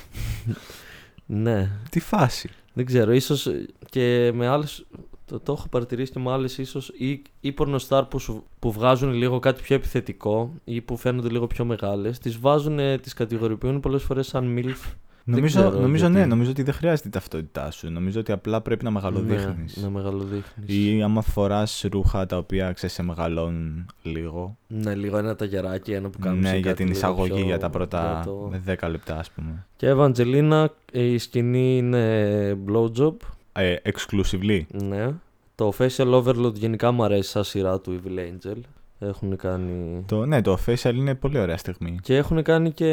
ναι, 1.26 1.70
Τι 1.90 2.00
φάση. 2.00 2.50
δεν 2.74 2.86
ξέρω, 2.86 3.12
ίσως 3.14 3.48
και 3.90 4.32
με 4.34 4.48
άλλες, 4.48 4.86
το, 5.26 5.40
το 5.40 5.52
έχω 5.58 5.68
παρατηρήσει 5.70 6.12
και 6.12 6.20
με 6.20 6.32
άλλες 6.32 6.58
ίσως 6.58 6.90
ή, 6.98 7.22
ή 7.42 7.52
πορνοστάρ 7.52 8.04
που, 8.06 8.20
σου- 8.20 8.44
που 8.60 8.72
βγάζουν 8.72 9.14
λίγο 9.14 9.40
κάτι 9.40 9.62
πιο 9.62 9.76
επιθετικό 9.76 10.52
ή 10.64 10.82
που 10.82 10.98
φαίνονται 10.98 11.30
λίγο 11.30 11.48
πιο 11.48 11.66
μεγάλες, 11.66 12.20
τις 12.20 12.40
βάζουν, 12.40 12.80
ε, 12.80 12.98
τις 12.98 13.14
κατηγοριοποιούν 13.14 13.80
πολλές 13.80 14.04
φορές 14.04 14.28
σαν 14.28 14.56
MILF. 14.58 14.92
Νομίζω, 15.28 15.60
ξέρω 15.60 15.80
νομίζω 15.80 16.06
γιατί. 16.06 16.20
ναι, 16.20 16.26
νομίζω 16.26 16.50
ότι 16.50 16.64
δεν 16.64 16.74
χρειάζεται 16.74 17.08
η 17.08 17.12
ταυτότητά 17.12 17.72
σου. 17.72 17.92
Νομίζω 17.92 18.20
ότι 18.20 18.32
απλά 18.32 18.62
πρέπει 18.62 18.84
να 18.84 18.92
μεγαλοδείχνεις. 18.92 19.76
Ναι, 19.78 19.84
να 19.84 19.90
μεγαλοδείχνεις. 19.90 20.76
Ή 20.76 21.02
άμα 21.04 21.22
φοράς 21.22 21.86
ρούχα 21.92 22.26
τα 22.26 22.38
οποία 22.38 22.72
ξέρεις 22.72 22.96
σε 22.96 23.04
μεγαλώνουν 23.04 23.86
λίγο. 24.02 24.58
Ναι, 24.68 24.96
λίγο 24.96 25.18
ένα 25.18 25.36
ταγεράκι, 25.36 25.92
ένα 25.92 26.10
που 26.10 26.20
κάνουν 26.20 26.40
ναι, 26.40 26.48
σε 26.48 26.54
για 26.54 26.62
κάτι 26.64 26.76
την 26.76 26.86
λίγο 26.86 26.98
εισαγωγή 26.98 27.32
πιο- 27.34 27.44
για 27.46 27.58
τα 27.60 27.70
πρώτα 27.70 28.00
για 28.02 28.22
το- 28.26 28.52
10 28.66 28.90
λεπτά, 28.90 29.18
ας 29.20 29.32
πούμε. 29.32 29.66
Και 29.76 29.88
Ευαντζελίνα, 29.88 30.74
η 30.92 31.18
σκηνή 31.18 31.78
είναι 31.78 32.58
blowjob. 32.68 33.14
Ε, 33.58 33.76
exclusively. 33.84 34.62
Ναι. 34.68 35.14
Το 35.56 35.74
Facial 35.78 36.24
Overload 36.24 36.54
γενικά 36.54 36.92
μου 36.92 37.04
αρέσει 37.04 37.30
σαν 37.30 37.44
σειρά 37.44 37.80
του 37.80 38.02
Evil 38.04 38.20
Angel. 38.20 38.58
Έχουν 39.00 39.36
κάνει... 39.36 40.04
Το, 40.08 40.26
ναι, 40.26 40.42
το 40.42 40.58
facial 40.66 40.94
είναι 40.96 41.16
πολύ 41.16 41.40
ωραία 41.40 41.58
στιγμή. 41.58 41.98
Και 42.02 42.16
έχουν 42.16 42.44
κάνει 42.44 42.72
και 42.72 42.86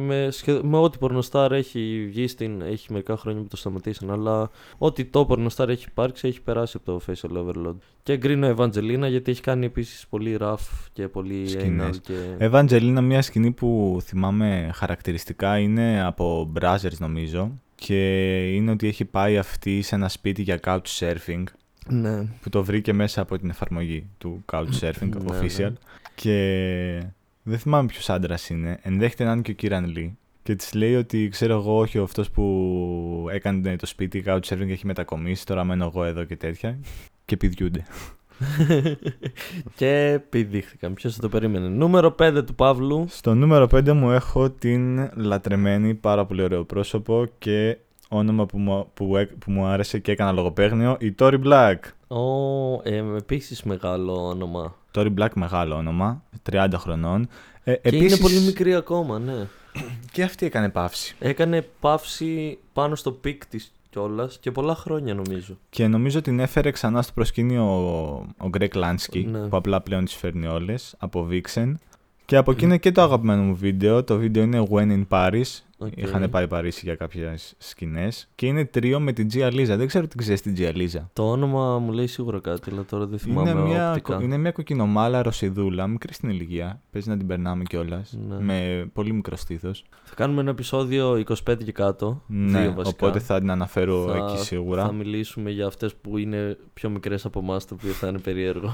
με, 0.00 0.28
σχεδ... 0.30 0.60
με 0.62 0.76
ό,τι 0.76 0.98
πορνοστάρ 0.98 1.52
έχει 1.52 2.06
βγει 2.08 2.26
στην... 2.26 2.60
Έχει 2.60 2.92
μερικά 2.92 3.16
χρόνια 3.16 3.42
που 3.42 3.48
το 3.48 3.56
σταματήσαν, 3.56 4.10
αλλά 4.10 4.50
ό,τι 4.78 5.04
το 5.04 5.24
πορνοστάρ 5.24 5.68
έχει 5.68 5.86
υπάρξει 5.88 6.28
έχει 6.28 6.42
περάσει 6.42 6.80
από 6.82 6.92
το 6.92 7.00
Facial 7.06 7.36
Overload. 7.38 7.74
Και 8.02 8.12
εγκρίνω 8.12 8.46
Ευαντζελίνα 8.46 9.08
γιατί 9.08 9.30
έχει 9.30 9.40
κάνει 9.40 9.66
επίσης 9.66 10.06
πολύ 10.08 10.36
rough 10.40 10.88
και 10.92 11.08
πολύ 11.08 11.48
Σκηνές. 11.48 11.96
anal 11.96 12.00
και... 12.02 12.14
Ευαντζελίνα, 12.38 13.00
μια 13.00 13.22
σκηνή 13.22 13.50
που 13.50 13.98
θυμάμαι 14.02 14.70
χαρακτηριστικά 14.74 15.58
είναι 15.58 16.04
από 16.04 16.52
Brazzers 16.60 16.98
νομίζω. 16.98 17.60
Και 17.74 18.36
είναι 18.54 18.70
ότι 18.70 18.86
έχει 18.88 19.04
πάει 19.04 19.38
αυτή 19.38 19.82
σε 19.82 19.94
ένα 19.94 20.08
σπίτι 20.08 20.42
για 20.42 20.60
couchsurfing 20.64 21.44
Ναι. 21.88 22.24
που 22.40 22.48
το 22.50 22.64
βρήκε 22.64 22.92
μέσα 22.92 23.20
από 23.20 23.38
την 23.38 23.50
εφαρμογή 23.50 24.06
του 24.18 24.44
couchsurfing 24.52 25.08
Ναι, 25.08 25.38
official. 25.38 25.58
ναι. 25.58 25.72
Και 26.14 27.02
δεν 27.42 27.58
θυμάμαι 27.58 27.86
ποιος 27.86 28.10
άντρας 28.10 28.48
είναι. 28.48 28.78
Ενδέχεται 28.82 29.24
να 29.24 29.32
είναι 29.32 29.42
και 29.42 29.50
ο 29.50 29.54
Κίραν 29.54 29.84
Λί. 29.86 30.16
και 30.42 30.54
της 30.54 30.74
λέει 30.74 30.94
ότι 30.94 31.28
ξέρω 31.28 31.54
εγώ, 31.54 31.78
όχι 31.78 31.98
αυτός 31.98 32.30
που 32.30 33.26
έκανε 33.30 33.76
το 33.76 33.86
σπίτι 33.86 34.22
couchsurfing 34.26 34.66
και 34.66 34.72
έχει 34.72 34.86
μετακομίσει. 34.86 35.46
Τώρα 35.46 35.64
μένω 35.64 35.84
εγώ 35.84 36.04
εδώ 36.04 36.24
και 36.24 36.36
τέτοια. 36.36 36.78
Και 37.24 37.36
πηδιούνται. 37.36 37.84
και 39.78 40.20
πηδήχθηκαν. 40.28 40.94
Ποιος 40.94 41.14
θα 41.14 41.20
το 41.20 41.28
περίμενε. 41.28 41.68
Νούμερο 41.68 42.14
5 42.18 42.42
του 42.46 42.54
Παύλου. 42.54 43.04
Στο 43.08 43.34
νούμερο 43.34 43.68
5 43.72 43.92
μου 43.92 44.10
έχω 44.10 44.50
την 44.50 45.10
λατρεμένη, 45.16 45.94
πάρα 45.94 46.26
πολύ 46.26 46.42
ωραίο 46.42 46.64
πρόσωπο 46.64 47.26
και 47.38 47.78
όνομα 48.08 48.46
που 48.46 48.58
μου, 48.58 48.86
που, 48.94 49.12
που 49.38 49.50
μου 49.50 49.64
άρεσε 49.64 49.98
και 49.98 50.12
έκανα 50.12 50.32
λογοπαίγνιο, 50.32 50.96
η 51.00 51.14
Tory 51.18 51.42
Black. 51.44 51.76
Oh, 52.08 52.84
ε, 52.84 53.02
επίσης 53.16 53.62
μεγάλο 53.62 54.26
όνομα. 54.26 54.74
Tori 54.94 55.14
Black 55.18 55.30
μεγάλο 55.34 55.74
όνομα, 55.74 56.22
30 56.50 56.68
χρονών. 56.76 57.28
Ε, 57.64 57.72
και 57.72 57.80
επίσης... 57.82 58.12
είναι 58.12 58.20
πολύ 58.20 58.40
μικρή 58.40 58.74
ακόμα, 58.74 59.18
ναι. 59.18 59.46
και 60.12 60.22
αυτή 60.22 60.46
έκανε 60.46 60.68
παύση. 60.68 61.16
Έκανε 61.18 61.68
παύση 61.80 62.58
πάνω 62.72 62.94
στο 62.94 63.12
peak 63.12 63.46
της 63.46 63.72
κιόλας 63.94 64.38
και 64.38 64.50
πολλά 64.50 64.74
χρόνια 64.74 65.14
νομίζω. 65.14 65.58
Και 65.70 65.86
νομίζω 65.86 66.20
την 66.20 66.40
έφερε 66.40 66.70
ξανά 66.70 67.02
στο 67.02 67.12
προσκήνιο 67.12 67.64
ο, 67.64 68.44
ο 68.44 68.48
Greg 68.48 68.74
Lansky, 68.74 69.26
ναι. 69.30 69.46
που 69.48 69.56
απλά 69.56 69.80
πλέον 69.80 70.04
τις 70.04 70.14
φέρνει 70.14 70.46
όλες 70.46 70.94
από 70.98 71.28
Vixen. 71.30 71.72
Και 72.26 72.36
από 72.36 72.50
εκεί 72.50 72.64
είναι 72.64 72.78
και 72.78 72.92
το 72.92 73.02
αγαπημένο 73.02 73.42
μου 73.42 73.56
βίντεο. 73.56 74.04
Το 74.04 74.16
βίντεο 74.16 74.42
είναι 74.42 74.66
When 74.70 74.88
in 74.88 75.04
Paris. 75.08 75.44
Okay. 75.78 75.90
Είχαν 75.94 76.30
πάει 76.30 76.48
Παρίσι 76.48 76.80
για 76.84 76.94
κάποιες 76.94 77.54
σκηνές. 77.58 78.28
Και 78.34 78.46
είναι 78.46 78.64
τρίο 78.64 79.00
με 79.00 79.12
την 79.12 79.28
Gia 79.32 79.52
Lissa. 79.52 79.74
Δεν 79.76 79.86
ξέρω 79.86 80.06
τι 80.06 80.16
ξέρεις 80.16 80.40
την 80.40 80.54
Gia 80.58 80.72
Lisa. 80.76 81.06
Το 81.12 81.30
όνομα 81.30 81.78
μου 81.78 81.92
λέει 81.92 82.06
σίγουρα 82.06 82.40
κάτι, 82.40 82.70
αλλά 82.70 82.84
τώρα 82.84 83.06
δεν 83.06 83.18
θυμάμαι. 83.18 83.50
Είναι 83.50 83.60
μια, 83.60 83.88
οπτικά. 83.88 84.18
είναι 84.22 84.36
μια 84.36 84.52
κοκκινομάλα 84.52 85.22
ρωσιδούλα, 85.22 85.86
μικρή 85.86 86.14
στην 86.14 86.28
ηλικία. 86.28 86.80
Παίζει 86.90 87.08
να 87.08 87.16
την 87.16 87.26
περνάμε 87.26 87.62
κιόλας. 87.62 88.16
Ναι. 88.28 88.40
Με 88.40 88.88
πολύ 88.92 89.12
μικρό 89.12 89.36
στήθος. 89.36 89.84
Θα 90.02 90.14
κάνουμε 90.14 90.40
ένα 90.40 90.50
επεισόδιο 90.50 91.22
25 91.48 91.64
και 91.64 91.72
κάτω. 91.72 92.22
Ναι, 92.26 92.60
δύο 92.60 92.72
βασικά. 92.72 93.06
οπότε 93.06 93.18
θα 93.18 93.38
την 93.38 93.50
αναφέρω 93.50 94.04
θα, 94.04 94.16
εκεί 94.16 94.42
σίγουρα. 94.44 94.84
Θα 94.84 94.92
μιλήσουμε 94.92 95.50
για 95.50 95.66
αυτές 95.66 95.94
που 95.94 96.18
είναι 96.18 96.58
πιο 96.74 96.90
μικρές 96.90 97.24
από 97.24 97.40
εμάς, 97.40 97.66
το 97.66 97.74
οποίο 97.74 97.90
θα 97.90 98.08
είναι 98.08 98.18
περίεργο. 98.18 98.72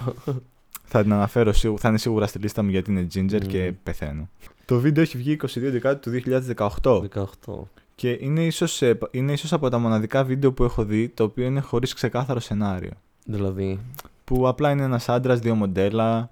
Θα 0.93 1.03
την 1.03 1.13
αναφέρω, 1.13 1.53
θα 1.53 1.89
είναι 1.89 1.99
σίγουρα 1.99 2.27
στη 2.27 2.39
λίστα 2.39 2.63
μου 2.63 2.71
γιατί 2.71 2.91
είναι 2.91 3.07
ginger 3.15 3.47
και 3.47 3.73
πεθαίνω. 3.83 4.29
Το 4.65 4.79
βίντεο 4.79 5.03
έχει 5.03 5.17
βγει 5.17 5.37
22 5.43 5.47
Δεκάτου 5.55 6.11
του 6.11 6.23
2018. 6.57 7.03
18. 7.45 7.55
Και 7.95 8.19
είναι 8.21 8.45
ίσως, 8.45 8.83
είναι 9.11 9.33
ίσως 9.33 9.53
από 9.53 9.69
τα 9.69 9.79
μοναδικά 9.79 10.25
βίντεο 10.25 10.53
που 10.53 10.65
έχω 10.65 10.85
δει 10.85 11.09
το 11.09 11.25
οποίο 11.25 11.45
είναι 11.45 11.61
χωρίς 11.61 11.93
ξεκάθαρο 11.93 12.41
σενάριο. 12.41 12.91
Δηλαδή. 13.25 13.81
Που 14.25 14.49
απλά 14.49 14.71
είναι 14.71 14.83
ένας 14.83 15.09
άντρας, 15.09 15.39
δύο 15.39 15.55
μοντέλα, 15.55 16.31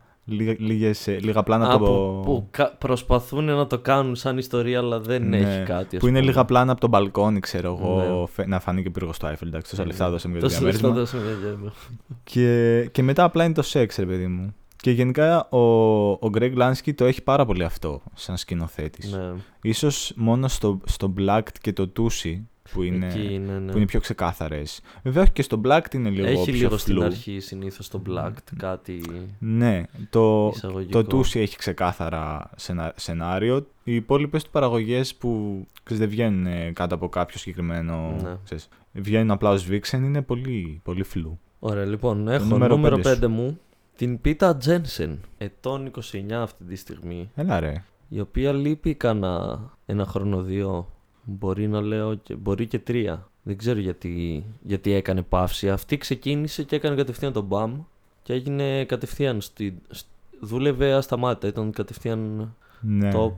λίγες, 0.59 1.07
λίγα 1.07 1.43
πλάνα 1.43 1.73
από 1.73 1.85
το... 1.85 2.21
Που, 2.25 2.51
προσπαθούν 2.79 3.45
να 3.45 3.67
το 3.67 3.79
κάνουν 3.79 4.17
σαν 4.17 4.39
ιστορία, 4.39 4.79
αλλά 4.79 5.01
δεν 5.01 5.29
ναι, 5.29 5.37
έχει 5.37 5.63
κάτι. 5.63 5.97
Που 5.97 6.07
είναι 6.07 6.21
λίγα 6.21 6.45
πλάνα 6.45 6.73
από 6.73 6.81
τον 6.81 6.91
μπαλκόνι, 6.91 7.41
ξέρω 7.41 7.79
εγώ, 7.81 8.29
ναι. 8.37 8.45
να 8.47 8.61
φανεί 8.61 8.83
και 8.83 8.91
πύργος 8.91 9.17
στο 9.17 9.29
Eiffel. 9.29 9.47
Εντάξει, 9.47 9.71
τόσα 9.71 9.87
λεφτά 9.87 10.11
δώσαμε 10.11 10.39
για 10.39 10.43
το 10.43 10.55
διαμέρισμα. 10.55 10.91
δώσαμε 10.91 11.23
για 11.23 11.35
διαμέρισμα. 11.35 11.73
και, 12.25 12.89
και 12.93 13.03
μετά 13.03 13.25
απλά 13.25 13.45
είναι 13.45 13.55
το 13.55 13.63
σεξ, 13.63 13.97
ρε 13.97 14.07
παιδί 14.07 14.27
μου. 14.27 14.55
Και 14.77 14.91
γενικά 14.91 15.49
ο, 15.49 15.59
ο 16.11 16.31
Greg 16.35 16.57
Lansky 16.59 16.95
το 16.95 17.05
έχει 17.05 17.23
πάρα 17.23 17.45
πολύ 17.45 17.65
αυτό 17.65 18.03
σαν 18.15 18.37
σκηνοθέτης. 18.37 19.13
Ναι. 19.13 19.33
Ίσως 19.63 20.13
μόνο 20.17 20.49
στο, 20.49 20.81
στο 20.85 21.15
Black 21.19 21.43
και 21.61 21.73
το 21.73 21.93
Tusi 21.97 22.41
που 22.73 22.83
είναι, 22.83 23.07
Εκεί, 23.07 23.39
ναι, 23.47 23.59
ναι. 23.59 23.71
Που 23.73 23.77
είναι 23.77 23.87
πιο 23.87 24.01
ξεκάθαρες. 24.01 24.81
Βέβαια 25.03 25.25
και 25.25 25.43
στο 25.43 25.61
Black 25.65 25.95
είναι 25.95 26.09
λίγο 26.09 26.27
έχει 26.27 26.51
πιο 26.51 26.53
λίγο 26.53 26.77
στην 26.77 27.03
αρχή 27.03 27.41
συνήθως 27.41 27.89
το 27.89 28.03
Black 28.09 28.33
κάτι 28.57 29.03
Ναι, 29.39 29.83
το, 30.11 30.53
το 30.91 30.99
Tusi 30.99 31.41
έχει 31.41 31.57
ξεκάθαρα 31.57 32.51
σενάριο. 32.95 33.67
Οι 33.85 33.95
υπόλοιπες 33.95 34.45
του 34.45 34.51
παραγωγές 34.51 35.15
που 35.15 35.63
ξέρεις, 35.83 36.03
δεν 36.03 36.09
βγαίνουν 36.09 36.73
κάτω 36.73 36.95
από 36.95 37.09
κάποιο 37.09 37.39
συγκεκριμένο. 37.39 38.15
Ναι. 38.23 38.37
Ξέρεις, 38.45 38.69
βγαίνουν 38.93 39.31
απλά 39.31 39.51
ως 39.51 39.67
Vixen 39.71 39.93
είναι 39.93 40.23
πολύ, 40.23 40.81
πολύ 40.85 41.03
φλού. 41.03 41.39
Ωραία, 41.59 41.85
λοιπόν, 41.85 42.29
έχω 42.29 42.45
νούμερο, 42.45 42.77
νούμερο 42.77 42.97
5, 43.05 43.25
5 43.25 43.27
μου 43.27 43.59
την 43.99 44.21
Πίτα 44.21 44.57
Τζένσεν, 44.57 45.21
ετών 45.39 45.91
29 46.13 46.33
αυτή 46.33 46.65
τη 46.65 46.77
στιγμή. 46.77 47.31
Έλα 47.35 47.61
ρε. 47.61 47.85
Η 48.09 48.21
οποία 48.21 48.53
λείπει 48.53 48.95
κανένα 48.95 49.61
ένα 49.87 50.05
χρόνο 50.05 50.43
δύο. 50.43 50.89
Μπορεί 51.31 51.69
να 51.69 51.81
λέω 51.81 52.15
και, 52.15 52.35
μπορεί 52.35 52.67
και 52.67 52.79
τρία. 52.79 53.29
Δεν 53.43 53.57
ξέρω 53.57 53.79
γιατί, 53.79 54.45
γιατί 54.63 54.93
έκανε 54.93 55.23
παύση. 55.23 55.71
Αυτή 55.71 55.99
ξεκίνησε 55.99 56.63
και 56.63 56.77
έκανε 56.77 56.97
κατευθείαν 56.97 57.33
τον 57.33 57.45
μπαμ 57.45 57.81
και 58.23 58.33
έγινε 58.33 58.85
κατευθείαν 58.85 59.41
στη, 59.41 59.75
δούλευε 60.41 60.93
ασταμάτητα, 60.93 61.47
ήταν 61.47 61.73
κατευθείαν 61.73 62.53
ναι. 62.81 63.11
top. 63.15 63.33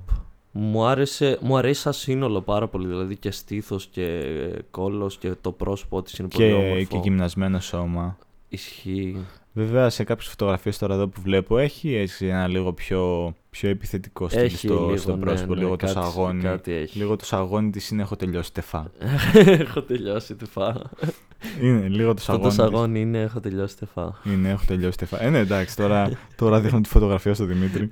Μου 0.52 0.84
άρεσε, 0.84 1.38
μου 1.40 1.56
αρέσει 1.56 1.80
σαν 1.80 1.92
σύνολο 1.92 2.40
πάρα 2.40 2.68
πολύ, 2.68 2.86
δηλαδή 2.86 3.16
και 3.16 3.30
στήθος 3.30 3.86
και 3.86 4.34
κόλος 4.70 5.18
και 5.18 5.34
το 5.40 5.52
πρόσωπό 5.52 6.02
της 6.02 6.18
είναι 6.18 6.28
πολύ 6.28 6.52
όμορφο. 6.52 6.84
Και 6.84 6.98
γυμνασμένο 7.02 7.60
σώμα. 7.60 8.18
Ισχύει. 8.48 9.16
Βέβαια 9.52 9.90
σε 9.90 10.04
κάποιες 10.04 10.28
φωτογραφίες 10.28 10.78
τώρα 10.78 10.94
εδώ 10.94 11.08
που 11.08 11.20
βλέπω 11.20 11.58
έχει 11.58 11.94
έτσι 11.94 12.26
ένα 12.26 12.48
λίγο 12.48 12.72
πιο, 12.72 13.34
πιο 13.50 13.68
επιθετικό 13.68 14.28
στυλ 14.28 14.50
στο, 14.50 14.74
λίγο, 14.74 14.96
στο 14.96 15.16
ναι, 15.16 15.20
πρόσωπο, 15.20 15.54
ναι, 15.54 15.60
λίγο 15.60 15.76
κάτι, 15.76 15.94
το 15.94 16.00
σαγόνι. 16.00 16.42
Κάτι 16.42 16.72
έχει. 16.72 16.98
Λίγο 16.98 17.16
το 17.16 17.24
σαγόνι 17.24 17.70
της 17.70 17.90
είναι 17.90 18.02
έχω 18.02 18.16
τελειώσει 18.16 18.52
τεφά. 18.52 18.90
έχω 19.64 19.82
τελειώσει 19.82 20.34
τεφά. 20.34 20.90
Είναι 21.62 21.88
λίγο 21.88 22.14
το 22.14 22.20
σαγόνι. 22.20 22.46
Αυτό 22.46 22.62
το 22.62 22.70
σαγόνι 22.70 23.00
είναι 23.00 23.20
έχω 23.20 23.40
τελειώσει 23.40 23.76
τεφά. 23.76 24.20
Είναι 24.24 24.50
έχω 24.50 24.64
τελειώσει 24.66 24.98
τεφά. 24.98 25.22
Ε, 25.22 25.30
ναι, 25.30 25.38
εντάξει, 25.38 25.76
τώρα, 25.76 26.10
τώρα 26.36 26.60
δείχνω 26.60 26.80
τη 26.80 26.88
φωτογραφία 26.88 27.34
στο 27.34 27.44
Δημήτρη. 27.44 27.90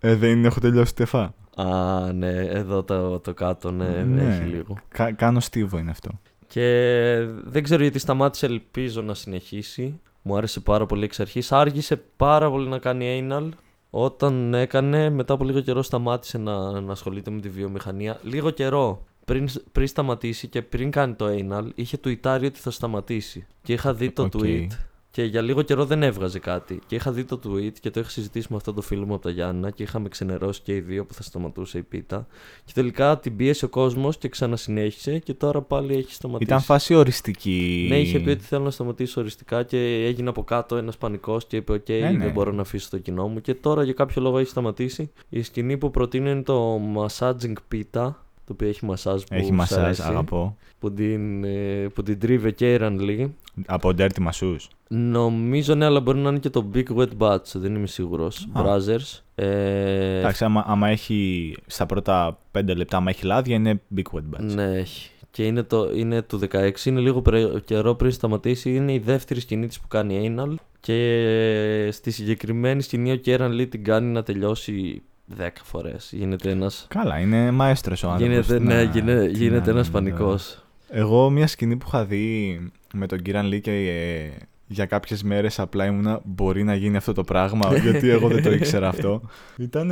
Ε, 0.00 0.14
δεν 0.14 0.30
είναι 0.30 0.46
έχω 0.46 0.60
τελειώσει 0.60 0.94
τεφά. 0.94 1.34
Α, 1.56 2.12
ναι, 2.12 2.32
εδώ 2.32 2.82
το, 2.82 3.18
το 3.18 3.34
κάτω, 3.34 3.70
ναι, 3.70 3.88
ναι, 3.88 4.22
έχει 4.22 4.42
λίγο. 4.42 4.76
Κα, 4.88 5.12
κάνω 5.12 5.40
στίβο 5.40 5.78
είναι 5.78 5.90
αυτό. 5.90 6.10
Και 6.46 7.26
δεν 7.44 7.62
ξέρω 7.62 7.82
γιατί 7.82 7.98
σταμάτησε, 7.98 8.46
ελπίζω 8.46 9.02
να 9.02 9.14
συνεχίσει. 9.14 10.00
Μου 10.28 10.36
άρεσε 10.36 10.60
πάρα 10.60 10.86
πολύ 10.86 11.04
εξ 11.04 11.20
αρχής. 11.20 11.52
Άργησε 11.52 11.96
πάρα 12.16 12.50
πολύ 12.50 12.68
να 12.68 12.78
κάνει 12.78 13.28
anal. 13.30 13.48
Όταν 13.90 14.54
έκανε, 14.54 15.10
μετά 15.10 15.34
από 15.34 15.44
λίγο 15.44 15.60
καιρό 15.60 15.82
σταμάτησε 15.82 16.38
να, 16.38 16.80
να 16.80 16.92
ασχολείται 16.92 17.30
με 17.30 17.40
τη 17.40 17.48
βιομηχανία. 17.48 18.18
Λίγο 18.22 18.50
καιρό 18.50 19.04
πριν, 19.24 19.48
πριν 19.72 19.86
σταματήσει 19.86 20.48
και 20.48 20.62
πριν 20.62 20.90
κάνει 20.90 21.14
το 21.14 21.26
anal, 21.26 21.68
είχε 21.74 21.96
τουιτάρει 21.96 22.46
ότι 22.46 22.58
θα 22.58 22.70
σταματήσει. 22.70 23.46
Και 23.62 23.72
είχα 23.72 23.94
δει 23.94 24.10
το 24.10 24.28
okay. 24.32 24.42
tweet 24.42 24.66
και 25.10 25.22
για 25.22 25.40
λίγο 25.40 25.62
καιρό 25.62 25.84
δεν 25.84 26.02
έβγαζε 26.02 26.38
κάτι. 26.38 26.80
Και 26.86 26.94
είχα 26.94 27.12
δει 27.12 27.24
το 27.24 27.40
tweet 27.44 27.72
και 27.80 27.90
το 27.90 28.00
είχα 28.00 28.08
συζητήσει 28.08 28.46
με 28.50 28.56
αυτό 28.56 28.72
το 28.72 28.80
φίλο 28.80 29.06
μου 29.06 29.14
από 29.14 29.22
τα 29.22 29.30
Γιάννα 29.30 29.70
και 29.70 29.82
είχαμε 29.82 30.08
ξενερώσει 30.08 30.60
και 30.62 30.74
οι 30.74 30.80
δύο 30.80 31.04
που 31.04 31.14
θα 31.14 31.22
σταματούσε 31.22 31.78
η 31.78 31.82
Peta. 31.82 32.26
Και 32.64 32.72
τελικά 32.74 33.18
την 33.18 33.36
πίεσε 33.36 33.64
ο 33.64 33.68
κόσμος 33.68 34.16
και 34.16 34.28
ξανασυνέχισε 34.28 35.18
και 35.18 35.34
τώρα 35.34 35.62
πάλι 35.62 35.96
έχει 35.96 36.12
σταματήσει. 36.12 36.50
Ήταν 36.50 36.62
φάση 36.62 36.94
οριστική. 36.94 37.86
Ναι, 37.88 37.98
είχε 37.98 38.18
πει 38.18 38.30
ότι 38.30 38.44
θέλω 38.44 38.64
να 38.64 38.70
σταματήσω 38.70 39.20
οριστικά 39.20 39.62
και 39.62 40.04
έγινε 40.06 40.28
από 40.28 40.44
κάτω 40.44 40.76
ένας 40.76 40.96
πανικός 40.96 41.46
και 41.46 41.56
είπε: 41.56 41.72
Οκ, 41.72 41.88
ναι, 41.88 41.98
ναι. 41.98 42.24
δεν 42.24 42.32
μπορώ 42.32 42.52
να 42.52 42.60
αφήσω 42.60 42.88
το 42.90 42.98
κοινό 42.98 43.28
μου. 43.28 43.40
Και 43.40 43.54
τώρα 43.54 43.84
για 43.84 43.92
κάποιο 43.92 44.22
λόγο 44.22 44.38
έχει 44.38 44.50
σταματήσει. 44.50 45.10
Η 45.28 45.42
σκηνή 45.42 45.76
που 45.76 45.90
προτείνω 45.90 46.30
είναι 46.30 46.42
το 46.42 46.80
massaging 46.96 47.54
Peta 47.72 48.12
το 48.48 48.54
οποίο 48.54 48.68
έχει 48.68 48.84
μασάζ 48.84 49.22
που 49.22 49.34
Έχει 49.34 49.52
μασάζ, 49.52 50.00
αγαπώ. 50.00 50.56
Που 50.78 50.92
την, 50.92 51.44
ε, 51.44 51.88
που 51.94 52.02
την 52.02 52.18
τρίβε 52.18 52.50
και 52.50 52.72
η 52.72 52.76
Ραν 52.76 53.32
Από 53.66 53.92
Dirty 53.98 54.28
Masseuse. 54.28 54.66
Νομίζω 54.88 55.74
ναι, 55.74 55.84
αλλά 55.84 56.00
μπορεί 56.00 56.18
να 56.18 56.28
είναι 56.28 56.38
και 56.38 56.50
το 56.50 56.70
Big 56.74 56.96
Wet 56.96 57.08
Butts, 57.18 57.54
δεν 57.54 57.74
είμαι 57.74 57.86
σίγουρος. 57.86 58.48
Brothers. 58.54 59.20
Ε... 59.34 60.18
Εντάξει, 60.18 60.44
άμα, 60.44 60.64
άμα, 60.66 60.88
έχει 60.88 61.54
στα 61.66 61.86
πρώτα 61.86 62.38
5 62.58 62.62
λεπτά, 62.76 62.96
άμα 62.96 63.10
έχει 63.10 63.26
λάδια, 63.26 63.56
είναι 63.56 63.80
Big 63.96 64.16
Wet 64.16 64.36
Butts. 64.36 64.54
Ναι, 64.54 64.64
έχει. 64.64 65.10
Και 65.30 65.46
είναι, 65.46 65.62
το, 65.62 65.90
είναι 65.94 66.22
του 66.22 66.40
16, 66.50 66.84
είναι 66.84 67.00
λίγο 67.00 67.22
καιρό 67.64 67.94
πριν 67.94 68.10
σταματήσει. 68.10 68.74
Είναι 68.74 68.92
η 68.92 68.98
δεύτερη 68.98 69.40
σκηνή 69.40 69.66
της 69.66 69.80
που 69.80 69.88
κάνει 69.88 70.34
anal. 70.36 70.54
Και 70.80 71.88
στη 71.92 72.10
συγκεκριμένη 72.10 72.82
σκηνή 72.82 73.12
ο 73.12 73.16
Κέραν 73.16 73.52
Λί 73.52 73.66
την 73.66 73.84
κάνει 73.84 74.12
να 74.12 74.22
τελειώσει 74.22 75.02
10 75.38 75.48
φορές. 75.62 76.10
Γίνεται 76.12 76.50
ένας. 76.50 76.86
Καλά, 76.88 77.18
είναι 77.18 77.50
μαέστρος 77.50 78.02
ο 78.02 78.10
άνθρωπος. 78.10 78.46
Γίνεται, 78.46 78.64
ναι, 78.64 78.82
γίνεται, 78.82 79.26
γίνεται 79.26 79.70
ένας 79.70 79.90
πανικός. 79.90 80.62
Εγώ 80.88 81.30
μια 81.30 81.46
σκηνή 81.46 81.76
που 81.76 81.84
είχα 81.88 82.04
δει 82.04 82.60
με 82.92 83.06
τον 83.06 83.22
Κίραν 83.22 83.46
Λί 83.46 83.60
και 83.60 83.72
ε, 83.72 84.30
για 84.68 84.86
κάποιες 84.86 85.22
μέρες 85.22 85.58
απλά 85.58 85.86
ήμουνα 85.86 86.20
μπορεί 86.24 86.64
να 86.64 86.74
γίνει 86.74 86.96
αυτό 86.96 87.12
το 87.12 87.24
πράγμα, 87.24 87.76
γιατί 87.84 88.08
εγώ 88.08 88.28
δεν 88.28 88.42
το 88.42 88.52
ήξερα 88.52 88.88
αυτό. 88.88 89.20
Ήταν 89.56 89.90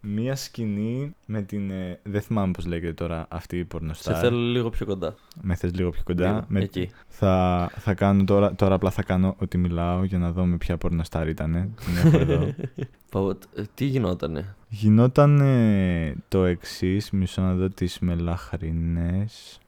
μία 0.00 0.36
σκηνή 0.36 1.14
με 1.26 1.42
την. 1.42 1.70
Ε, 1.70 1.98
δεν 2.02 2.20
θυμάμαι 2.20 2.52
πώς 2.52 2.66
λέγεται 2.66 2.92
τώρα 2.92 3.26
αυτή 3.28 3.58
η 3.58 3.64
πορνοστάρ. 3.64 4.14
Σε 4.14 4.20
θέλω 4.20 4.38
λίγο 4.38 4.70
πιο 4.70 4.86
κοντά. 4.86 5.14
Με 5.42 5.54
θες 5.54 5.74
λίγο 5.74 5.90
πιο 5.90 6.02
κοντά; 6.04 6.44
με... 6.48 6.60
Εκεί. 6.60 6.90
Θα, 7.08 7.70
θα 7.76 7.94
κάνω 7.94 8.24
τώρα, 8.24 8.54
τώρα 8.54 8.74
απλά 8.74 8.90
θα 8.90 9.02
κάνω 9.02 9.34
ότι 9.38 9.58
μιλάω 9.58 10.04
για 10.04 10.18
να 10.18 10.32
δω 10.32 10.44
με 10.44 10.56
ποια 10.56 10.76
πορνοστάρ 10.76 11.28
ήταν. 11.28 11.74
Την 11.84 11.96
έχω 11.96 12.18
εδώ. 12.18 12.46
Ε, 13.54 13.62
τι 13.74 13.84
γινότανε; 13.84 14.54
Γινόταν 14.68 15.42
το 16.28 16.44
εξής, 16.44 17.10
μισό 17.10 17.42
να 17.42 17.54
δω 17.54 17.68
τις 17.68 17.98
μελαχρινέ. 17.98 19.26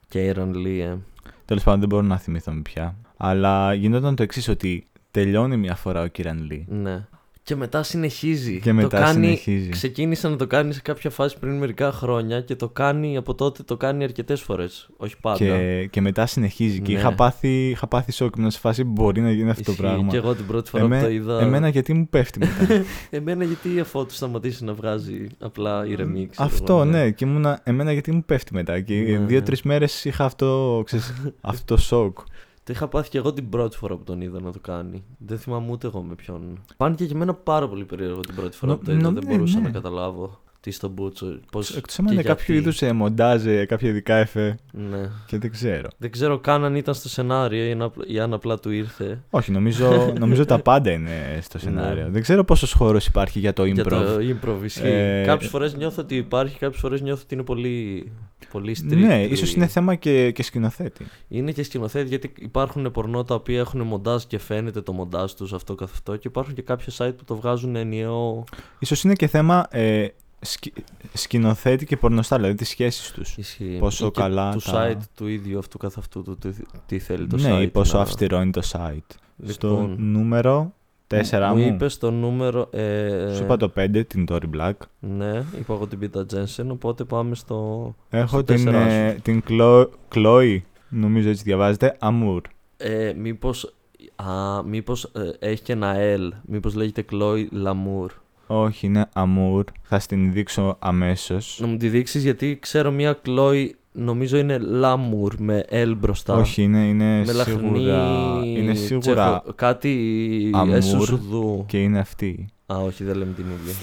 Κέιρον 0.08 0.54
Λίε. 0.54 0.96
Τέλος 1.44 1.62
πάντων 1.62 1.80
δεν 1.80 1.88
μπορώ 1.88 2.02
να 2.02 2.18
θυμηθώ 2.18 2.52
πια. 2.62 2.96
Αλλά 3.24 3.74
γινόταν 3.74 4.14
το 4.16 4.22
εξής 4.22 4.48
ότι 4.48 4.86
τελειώνει 5.10 5.56
μια 5.56 5.74
φορά 5.74 6.02
ο 6.02 6.06
Κίραν 6.06 6.42
Λί. 6.50 6.66
Ναι. 6.68 7.06
Και 7.44 7.56
μετά 7.56 7.82
συνεχίζει. 7.82 8.60
Και 8.60 8.72
μετά 8.72 8.88
το 8.88 8.96
κάνει, 9.04 9.12
συνεχίζει. 9.24 9.68
Ξεκίνησε 9.68 10.28
να 10.28 10.36
το 10.36 10.46
κάνει 10.46 10.72
σε 10.72 10.80
κάποια 10.80 11.10
φάση 11.10 11.38
πριν 11.38 11.58
μερικά 11.58 11.92
χρόνια 11.92 12.40
και 12.40 12.56
το 12.56 12.68
κάνει 12.68 13.16
από 13.16 13.34
τότε 13.34 13.62
το 13.62 13.76
κάνει 13.76 14.04
αρκετές 14.04 14.40
φορές. 14.40 14.88
Όχι 14.96 15.14
πάντα. 15.20 15.36
Και, 15.38 15.86
και 15.90 16.00
μετά 16.00 16.26
συνεχίζει. 16.26 16.80
Και 16.80 16.92
Ναι. 16.92 16.98
είχα 16.98 17.12
πάθει, 17.14 17.68
είχα 17.70 17.86
πάθει 17.86 18.12
σοκ 18.12 18.36
ήμουν 18.36 18.50
σε 18.50 18.58
φάση 18.58 18.84
που 18.84 18.90
μπορεί 18.90 19.20
να 19.20 19.30
γίνει 19.32 19.50
αυτό 19.50 19.70
Ισχύει. 19.70 19.82
το 19.82 19.88
πράγμα. 19.88 20.10
Και 20.10 20.16
εγώ 20.16 20.34
την 20.34 20.46
πρώτη 20.46 20.70
φορά 20.70 20.84
Εμέ- 20.84 21.00
που 21.00 21.06
το 21.06 21.12
είδα. 21.12 21.40
Εμένα 21.40 21.68
γιατί 21.68 21.92
μου 21.94 22.06
πέφτει 22.08 22.38
μετά. 22.38 22.84
Εμένα 23.10 23.44
γιατί 23.44 23.80
αφού 23.80 24.06
του 24.06 24.14
σταματήσει 24.14 24.64
να 24.64 24.72
βγάζει 24.74 25.26
απλά 25.38 25.86
ηρεμή. 25.86 26.26
ξέρω 26.26 26.48
αυτό, 26.48 26.72
εγώ, 26.72 26.84
ναι. 26.84 27.10
Και 27.10 27.24
ήμουνα, 27.24 27.60
εμένα 27.64 27.92
γιατί 27.92 28.12
μου 28.12 28.24
πέφτει 28.24 28.54
μετά. 28.54 28.80
Και 28.80 28.94
Ναι, 28.94 29.18
ναι. 29.18 29.24
δύο-τρει 29.26 29.56
μέρες 29.64 30.04
είχα 30.04 30.24
αυτό, 30.24 30.82
ξέρεις, 30.84 31.12
αυτό 31.40 31.74
το 31.74 31.80
σοκ. 31.80 32.18
Το 32.64 32.72
είχα 32.72 32.88
πάθει 32.88 33.08
και 33.10 33.18
εγώ 33.18 33.32
την 33.32 33.48
πρώτη 33.48 33.76
φορά 33.76 33.96
που 33.96 34.04
τον 34.04 34.20
είδα 34.20 34.40
να 34.40 34.52
το 34.52 34.58
κάνει. 34.60 35.04
Δεν 35.18 35.38
θυμάμαι 35.38 35.70
ούτε 35.70 35.86
εγώ 35.86 36.02
με 36.02 36.14
ποιον. 36.14 36.58
Πάνηκε 36.76 37.06
και 37.06 37.14
εμένα 37.14 37.34
πάρα 37.34 37.68
πολύ 37.68 37.84
περίεργο 37.84 38.20
την 38.20 38.34
πρώτη 38.34 38.56
φορά 38.56 38.72
Νο- 38.72 38.78
που 38.78 38.84
το 38.84 38.92
είδα. 38.92 39.00
νο- 39.02 39.12
Δεν 39.12 39.24
ναι, 39.28 39.34
μπορούσα 39.34 39.58
ναι. 39.58 39.64
να 39.64 39.70
καταλάβω 39.70 40.40
τι 40.62 40.70
στον 40.70 40.90
Μπούτσο. 40.90 41.38
Πώς, 41.52 41.70
Εκτό 41.76 41.86
και 41.86 41.94
αν 41.98 42.04
είναι 42.06 42.14
γιατί. 42.14 42.28
κάποιο 42.28 42.54
είδους 42.54 42.82
ε, 42.82 42.92
μοντάζ, 42.92 43.46
ε, 43.46 43.64
κάποια 43.66 43.88
ειδικά 43.88 44.14
εφέ. 44.16 44.58
Ναι. 44.72 45.10
Και 45.26 45.38
δεν 45.38 45.50
ξέρω. 45.50 45.88
Δεν 45.98 46.10
ξέρω 46.10 46.38
καν 46.38 46.64
αν 46.64 46.74
ήταν 46.74 46.94
στο 46.94 47.08
σενάριο 47.08 47.64
ή 47.64 47.70
αν, 47.72 47.82
απλ- 47.82 48.10
ή 48.10 48.18
αν 48.20 48.32
απλά 48.32 48.58
του 48.58 48.70
ήρθε. 48.70 49.22
Όχι, 49.30 49.52
νομίζω, 49.52 50.06
νομίζω 50.18 50.44
τα 50.44 50.58
πάντα 50.58 50.90
είναι 50.90 51.38
στο 51.42 51.58
σενάριο. 51.58 52.02
Ναι. 52.02 52.08
Δεν 52.10 52.22
ξέρω 52.22 52.44
πόσος 52.44 52.72
χώρος 52.72 53.06
υπάρχει 53.06 53.38
για 53.38 53.52
το 53.52 53.62
improv. 53.62 53.72
Για 53.72 53.84
το 53.84 54.18
improv 54.20 54.64
ισχύει. 54.64 54.86
Ε, 54.86 55.22
Κάποιες 55.24 55.50
φορές 55.50 55.74
νιώθω 55.76 56.02
ότι 56.02 56.16
υπάρχει, 56.16 56.58
κάποιες 56.58 56.80
φορές 56.80 57.00
νιώθω 57.00 57.22
ότι 57.24 57.34
είναι 57.34 57.42
πολύ, 57.44 58.12
πολύ 58.52 58.76
strict. 58.80 58.96
ναι, 58.96 59.26
του- 59.26 59.32
ίσως 59.32 59.54
είναι 59.54 59.66
θέμα 59.66 59.94
και, 59.94 60.30
και 60.30 60.42
σκηνοθέτη. 60.42 61.06
Είναι 61.28 61.52
και 61.52 61.62
σκηνοθέτη 61.62 62.08
γιατί 62.08 62.32
υπάρχουν 62.38 62.90
πορνό 62.90 63.24
τα 63.24 63.34
οποία 63.34 63.58
έχουν 63.58 63.80
μοντάζ 63.80 64.22
και 64.22 64.38
φαίνεται 64.38 64.80
το 64.80 64.92
μοντάζ 64.92 65.32
τους 65.32 65.52
αυτό 65.52 65.74
καθ' 65.74 65.92
αυτό 65.92 66.16
και 66.16 66.28
υπάρχουν 66.28 66.54
και 66.54 66.62
κάποια 66.62 66.92
site 66.98 67.14
που 67.16 67.24
το 67.24 67.36
βγάζουν 67.36 67.76
ενιαίο. 67.76 68.44
Ίσως 68.78 69.04
είναι 69.04 69.14
και 69.14 69.26
θέμα 69.26 69.66
ε, 69.70 70.06
σκη- 70.42 70.84
σκηνοθέτη 71.12 71.86
και 71.86 71.96
πορνοστά, 71.96 72.36
δηλαδή 72.36 72.54
τις 72.54 72.68
σχέσεις 72.68 73.10
τους. 73.10 73.36
Ισχύει. 73.36 73.76
Πόσο 73.80 74.06
Ή 74.06 74.10
και 74.10 74.20
καλά 74.20 74.52
Του 74.52 74.60
τα- 74.70 74.90
site 74.92 75.02
του 75.14 75.26
ίδιου 75.26 75.58
αυτού 75.58 75.78
καθ' 75.78 75.98
αυτού 75.98 76.22
του 76.22 76.36
τι, 76.36 76.48
τι 76.86 76.98
θέλει 76.98 77.26
το 77.26 77.36
ναι, 77.36 77.58
site. 77.58 77.62
ή 77.62 77.68
πόσο 77.68 77.96
να- 77.96 78.02
αυστηρό 78.02 78.40
είναι 78.40 78.50
το 78.50 78.62
site. 78.72 79.16
Στο 79.46 79.68
Λοιπόν, 79.68 79.96
νούμερο 79.98 80.72
4 81.06 81.48
μου 81.54 81.56
μου, 81.60 81.66
είπες 81.66 81.98
το 81.98 82.10
νούμερο. 82.10 82.68
Ε, 82.72 83.32
σου 83.34 83.42
είπα 83.42 83.56
το 83.56 83.68
5, 83.76 84.04
την 84.06 84.26
Tory 84.30 84.50
Black. 84.56 84.72
Ναι, 85.00 85.44
είπα 85.58 85.72
εγώ 85.74 85.86
την 85.86 85.98
Πίτα 85.98 86.26
Τζένσεν, 86.26 86.70
οπότε 86.70 87.04
πάμε 87.04 87.34
στο. 87.34 87.94
Έχω 88.10 88.26
στο 88.28 88.44
την, 88.44 88.54
τέσσερα 88.64 88.80
ε, 88.90 89.12
σου. 89.14 89.20
την 89.22 89.42
Chlo- 89.48 89.86
Chloe, 90.14 90.58
νομίζω 90.88 91.28
έτσι 91.28 91.42
διαβάζεται, 91.42 91.96
Amour. 92.00 92.40
Ε, 92.76 93.12
μήπως, 93.16 93.74
α, 94.16 94.62
μήπως 94.64 95.04
ε, 95.04 95.48
έχει 95.50 95.62
και 95.62 95.72
ένα 95.72 95.94
L, 95.98 96.28
μήπως 96.42 96.74
λέγεται 96.74 97.04
Chloe 97.12 97.46
Lamour. 97.64 98.06
Όχι, 98.54 98.86
είναι 98.86 99.08
Amour. 99.14 99.62
Θα 99.82 99.98
στην 99.98 100.32
δείξω 100.32 100.76
αμέσως. 100.78 101.58
Να 101.60 101.66
μου 101.66 101.76
τη 101.76 101.88
δείξεις 101.88 102.22
γιατί 102.22 102.58
ξέρω 102.60 102.90
μια 102.90 103.18
Chloe, 103.26 103.66
νομίζω 103.92 104.36
είναι 104.36 104.58
Lamour 104.82 105.32
με 105.38 105.64
L 105.70 105.94
μπροστά. 105.96 106.34
Όχι, 106.34 106.62
είναι, 106.62 106.78
είναι 106.88 107.24
με 107.26 107.32
λαχνή... 107.32 107.54
σίγουρα, 107.54 108.08
είναι 108.44 108.74
σίγουρα 108.74 109.00
τσεχο- 109.40 109.54
Κάτι 109.54 110.50
Amour. 110.54 110.68
εσουσουδού. 110.72 111.64
και 111.68 111.82
είναι 111.82 111.98
αυτή. 111.98 112.46
Α, 112.72 112.76
όχι, 112.76 113.04
δεν 113.04 113.16
λέμε 113.16 113.32
την 113.32 113.44
ίδια. 113.60 113.74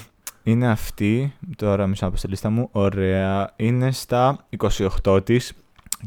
Είναι 0.44 0.68
αυτή, 0.70 1.34
τώρα 1.56 1.88
μισό 1.88 2.06
να 2.06 2.12
πω 2.12 2.18
στη 2.18 2.28
λίστα 2.28 2.50
μου, 2.50 2.70
ωραία, 2.72 3.54
είναι 3.56 3.92
στα 3.92 4.48
28 5.04 5.26
της 5.26 5.54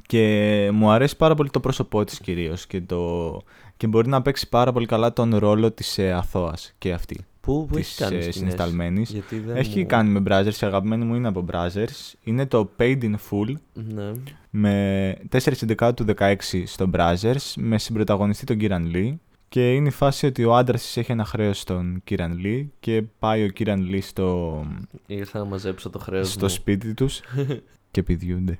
και 0.06 0.68
μου 0.72 0.90
αρέσει 0.90 1.16
πάρα 1.16 1.34
πολύ 1.34 1.50
το 1.50 1.60
πρόσωπό 1.60 2.04
της 2.04 2.18
κυρίως 2.20 2.66
και, 2.66 2.80
το... 2.80 3.40
και 3.76 3.86
μπορεί 3.86 4.08
να 4.08 4.22
παίξει 4.22 4.48
πάρα 4.48 4.72
πολύ 4.72 4.86
καλά 4.86 5.12
τον 5.12 5.36
ρόλο 5.36 5.72
της 5.72 5.98
ε, 5.98 6.12
αθώας 6.12 6.74
και 6.78 6.92
αυτή, 6.92 7.24
Πού, 7.43 7.66
πού 7.66 7.74
της 7.76 7.88
έχει 7.88 7.99
κάνει 8.03 8.14
ε, 8.16 8.18
σκηνές; 8.20 8.34
συναισθαλμένης. 8.36 9.11
Γιατί 9.11 9.38
δεν 9.38 9.57
Έχει 9.57 9.78
μου... 9.80 9.86
κάνει 9.86 10.11
με 10.11 10.22
Brazzers, 10.28 10.55
η 10.62 10.66
αγαπημένη 10.66 11.05
μου 11.05 11.14
είναι 11.14 11.28
από 11.28 11.45
Brazzers. 11.53 12.12
Είναι 12.24 12.47
το 12.47 12.70
Paid 12.78 12.99
in 13.03 13.14
Full 13.30 13.55
Ναι. 13.72 14.11
με 14.51 15.16
4 15.30 15.93
του 15.95 16.05
16 16.18 16.34
στο 16.66 16.90
Brazzers 16.95 17.53
με 17.57 17.78
συμπροταγωνιστή 17.78 18.45
τον 18.47 18.57
Kieran 18.61 18.97
Lee 18.97 19.14
και 19.49 19.74
είναι 19.74 19.88
η 19.88 19.90
φάση 19.90 20.26
ότι 20.26 20.45
ο 20.45 20.55
άντρας 20.57 20.82
της 20.82 20.97
έχει 20.97 21.12
ένα 21.12 21.24
χρέος 21.24 21.59
στον 21.61 22.03
Kieran 22.11 22.30
Lee 22.45 22.64
και 22.80 23.03
πάει 23.18 23.45
ο 23.45 23.49
Kieran 23.59 23.78
Lee 23.90 23.99
στο, 24.03 24.62
Ήρθα 25.07 25.38
να 25.38 25.45
μαζέψω 25.45 25.90
το 25.90 25.99
χρέος 25.99 26.30
στο 26.32 26.45
μου. 26.45 26.49
σπίτι 26.51 26.95
τους 26.95 27.20
και 27.90 28.03
πηδιούνται. 28.03 28.59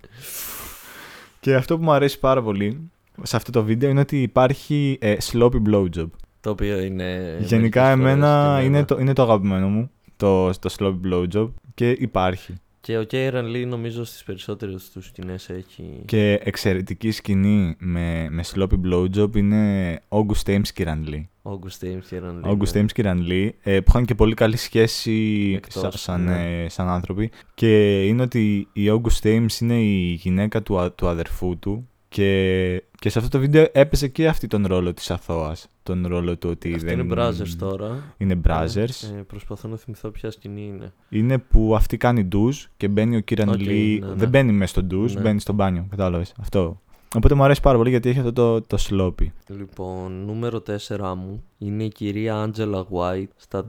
και 1.41 1.55
αυτό 1.55 1.77
που 1.79 1.85
μου 1.85 1.93
αρέσει 1.93 2.19
πάρα 2.19 2.43
πολύ 2.43 2.91
σε 3.23 3.37
αυτό 3.37 3.51
το 3.53 3.65
βίντεο 3.65 3.91
είναι 3.91 4.01
ότι 4.01 4.23
υπάρχει 4.23 4.99
ε, 5.01 5.17
sloppy 5.33 5.63
blowjob. 5.71 6.07
Το 6.43 6.51
οποίο 6.51 6.81
είναι... 6.81 7.37
Γενικά 7.41 7.97
μερικές 7.97 8.03
φορές 8.03 8.13
εμένα 8.15 8.57
και 8.61 8.67
είναι 8.67 8.85
το, 8.85 8.99
είναι 8.99 9.13
το 9.13 9.23
αγαπημένο 9.23 9.69
μου 9.69 9.91
το, 10.17 10.51
το 10.51 10.75
sloppy 10.79 11.01
blowjob 11.13 11.51
και 11.75 11.91
υπάρχει. 11.91 12.55
Και 12.81 12.99
ο 12.99 13.03
Κέιραν 13.03 13.47
Λί 13.47 13.67
νομίζω 13.67 14.05
στις 14.05 14.23
περισσότερες 14.23 14.91
του 14.91 15.03
σκηνές 15.03 15.49
έχει... 15.49 16.03
Και 16.05 16.41
εξαιρετική 16.45 17.11
σκηνή 17.11 17.77
με, 17.79 18.29
με 18.31 18.43
sloppy 18.55 18.81
blowjob 18.93 19.37
είναι 19.37 20.01
August 20.09 20.47
Ames 20.51 20.63
Kieran 20.77 21.05
Lee. 21.09 21.25
August 21.43 21.85
Ames 21.85 22.03
Κέιραν 22.09 22.43
Λί. 22.45 22.57
August 22.59 22.77
Ames 22.77 22.87
Kieran 23.03 23.29
Lee, 23.29 23.49
ε, 23.63 23.81
που 23.81 23.85
είχαν 23.89 24.05
και 24.05 24.15
πολύ 24.15 24.35
καλή 24.35 24.57
σχέση 24.57 25.53
Εκτός, 25.57 25.83
σα- 25.83 25.99
σαν, 25.99 26.25
ναι. 26.25 26.63
ε, 26.65 26.69
σαν 26.69 26.89
άνθρωποι. 26.89 27.31
Και 27.55 28.03
είναι 28.07 28.23
ότι 28.23 28.69
η 28.73 28.83
August 28.89 29.27
Ames 29.27 29.61
είναι 29.61 29.81
η 29.81 30.13
γυναίκα 30.13 30.63
του, 30.63 30.79
α- 30.79 30.93
του 30.93 31.09
αδερφού 31.09 31.59
του 31.59 31.89
και, 32.13 32.83
και 32.99 33.09
σε 33.09 33.19
αυτό 33.19 33.31
το 33.31 33.39
βίντεο 33.39 33.67
έπαιζε 33.73 34.09
και 34.09 34.29
αυτή 34.29 34.47
τον 34.47 34.67
ρόλο 34.67 34.93
της 34.95 35.11
αθώας. 35.11 35.69
Τον 35.83 36.07
ρόλο 36.07 36.37
του 36.37 36.49
ότι 36.51 36.75
Αυτό 36.75 36.87
δεν 36.87 36.99
είναι 36.99 37.15
Brazzers 37.17 37.49
τώρα. 37.59 38.15
Είναι 38.19 38.41
Brazzers. 38.49 39.11
Ε, 39.17 39.21
προσπαθώ 39.27 39.69
να 39.69 39.77
θυμηθώ 39.77 40.09
ποια 40.11 40.31
σκηνή 40.31 40.67
είναι. 40.67 40.93
Είναι 41.09 41.39
που 41.39 41.75
αυτή 41.77 41.97
κάνει 41.97 42.25
ντουζ 42.25 42.65
και 42.77 42.89
μπαίνει 42.89 43.17
ο 43.17 43.21
Kieran 43.31 43.49
Οκ, 43.49 43.55
Lee. 43.59 43.99
ναι, 44.01 44.07
ναι. 44.07 44.15
Δεν 44.15 44.29
μπαίνει 44.29 44.53
μέσα 44.53 44.71
στο 44.71 44.83
ντουζ, 44.83 45.15
Ναι. 45.15 45.21
μπαίνει 45.21 45.41
στο 45.41 45.53
μπάνιο. 45.53 45.87
Κατάλαβες. 45.91 46.35
Αυτό. 46.41 46.81
Οπότε 47.17 47.35
μου 47.35 47.45
αρέσει 47.45 47.61
πάρα 47.61 47.77
πολύ 47.77 47.91
γιατί 47.91 48.09
έχει 48.09 48.19
αυτό 48.19 48.33
το, 48.33 48.61
το 48.61 48.79
sloppy. 48.89 49.27
Λοιπόν, 49.47 50.25
νούμερο 50.25 50.63
4 50.89 51.15
μου 51.17 51.45
είναι 51.59 51.85
η 51.85 51.89
κυρία 51.89 52.51
Angela 52.51 52.85
White 52.91 53.29
στα 53.37 53.67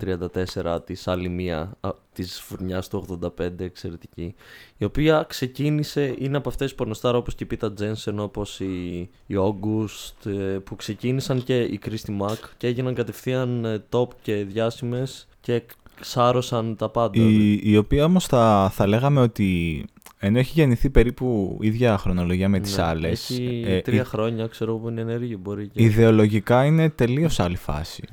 34 0.65 0.79
της, 0.85 1.07
άλλη 1.07 1.29
μία 1.29 1.71
α, 1.81 1.89
της 2.13 2.41
φουρνιάς 2.41 2.87
του 2.87 3.19
85, 3.21 3.59
εξαιρετική. 3.59 4.35
Η 4.77 4.85
οποία 4.85 5.25
ξεκίνησε, 5.27 6.15
είναι 6.17 6.37
από 6.37 6.49
αυτές 6.49 6.67
τις 6.67 6.75
πορνοστάρα 6.75 7.17
όπως 7.17 7.35
και 7.35 7.43
η 7.43 7.47
Peta 7.47 7.73
Jensen, 7.73 8.19
όπως 8.19 8.59
η, 8.59 9.09
η 9.25 9.35
August, 9.37 10.31
ε, 10.31 10.57
που 10.57 10.75
ξεκίνησαν 10.75 11.43
και 11.43 11.61
η 11.61 11.79
Christy 11.85 12.21
Mack 12.21 12.39
και 12.57 12.67
έγιναν 12.67 12.93
κατευθείαν 12.93 13.65
ε, 13.65 13.83
top 13.89 14.07
και 14.21 14.33
διάσημες 14.35 15.27
και 15.41 15.63
σάρωσαν 16.01 16.75
τα 16.75 16.89
πάντα. 16.89 17.21
Η, 17.21 17.59
η 17.63 17.77
οποία 17.77 18.05
όμως 18.05 18.25
θα, 18.25 18.71
θα 18.73 18.87
λέγαμε 18.87 19.21
ότι 19.21 19.85
ενώ 20.25 20.39
έχει 20.39 20.51
γεννηθεί 20.55 20.89
περίπου 20.89 21.57
ίδια 21.61 21.97
χρονολογία 21.97 22.49
με 22.49 22.59
τις 22.59 22.77
Ναι, 22.77 22.83
άλλες, 22.83 23.29
Έχει 23.29 23.63
ε, 23.67 23.81
τρία 23.81 24.01
ι- 24.01 24.05
χρόνια, 24.05 24.47
ξέρω 24.47 24.75
που 24.75 24.89
είναι 24.89 25.01
ενέργεια, 25.01 25.37
μπορεί 25.37 25.67
και... 25.67 25.83
ιδεολογικά 25.83 26.65
είναι 26.65 26.89
τελείως 26.89 27.39
άλλη 27.39 27.55
φάση. 27.57 28.03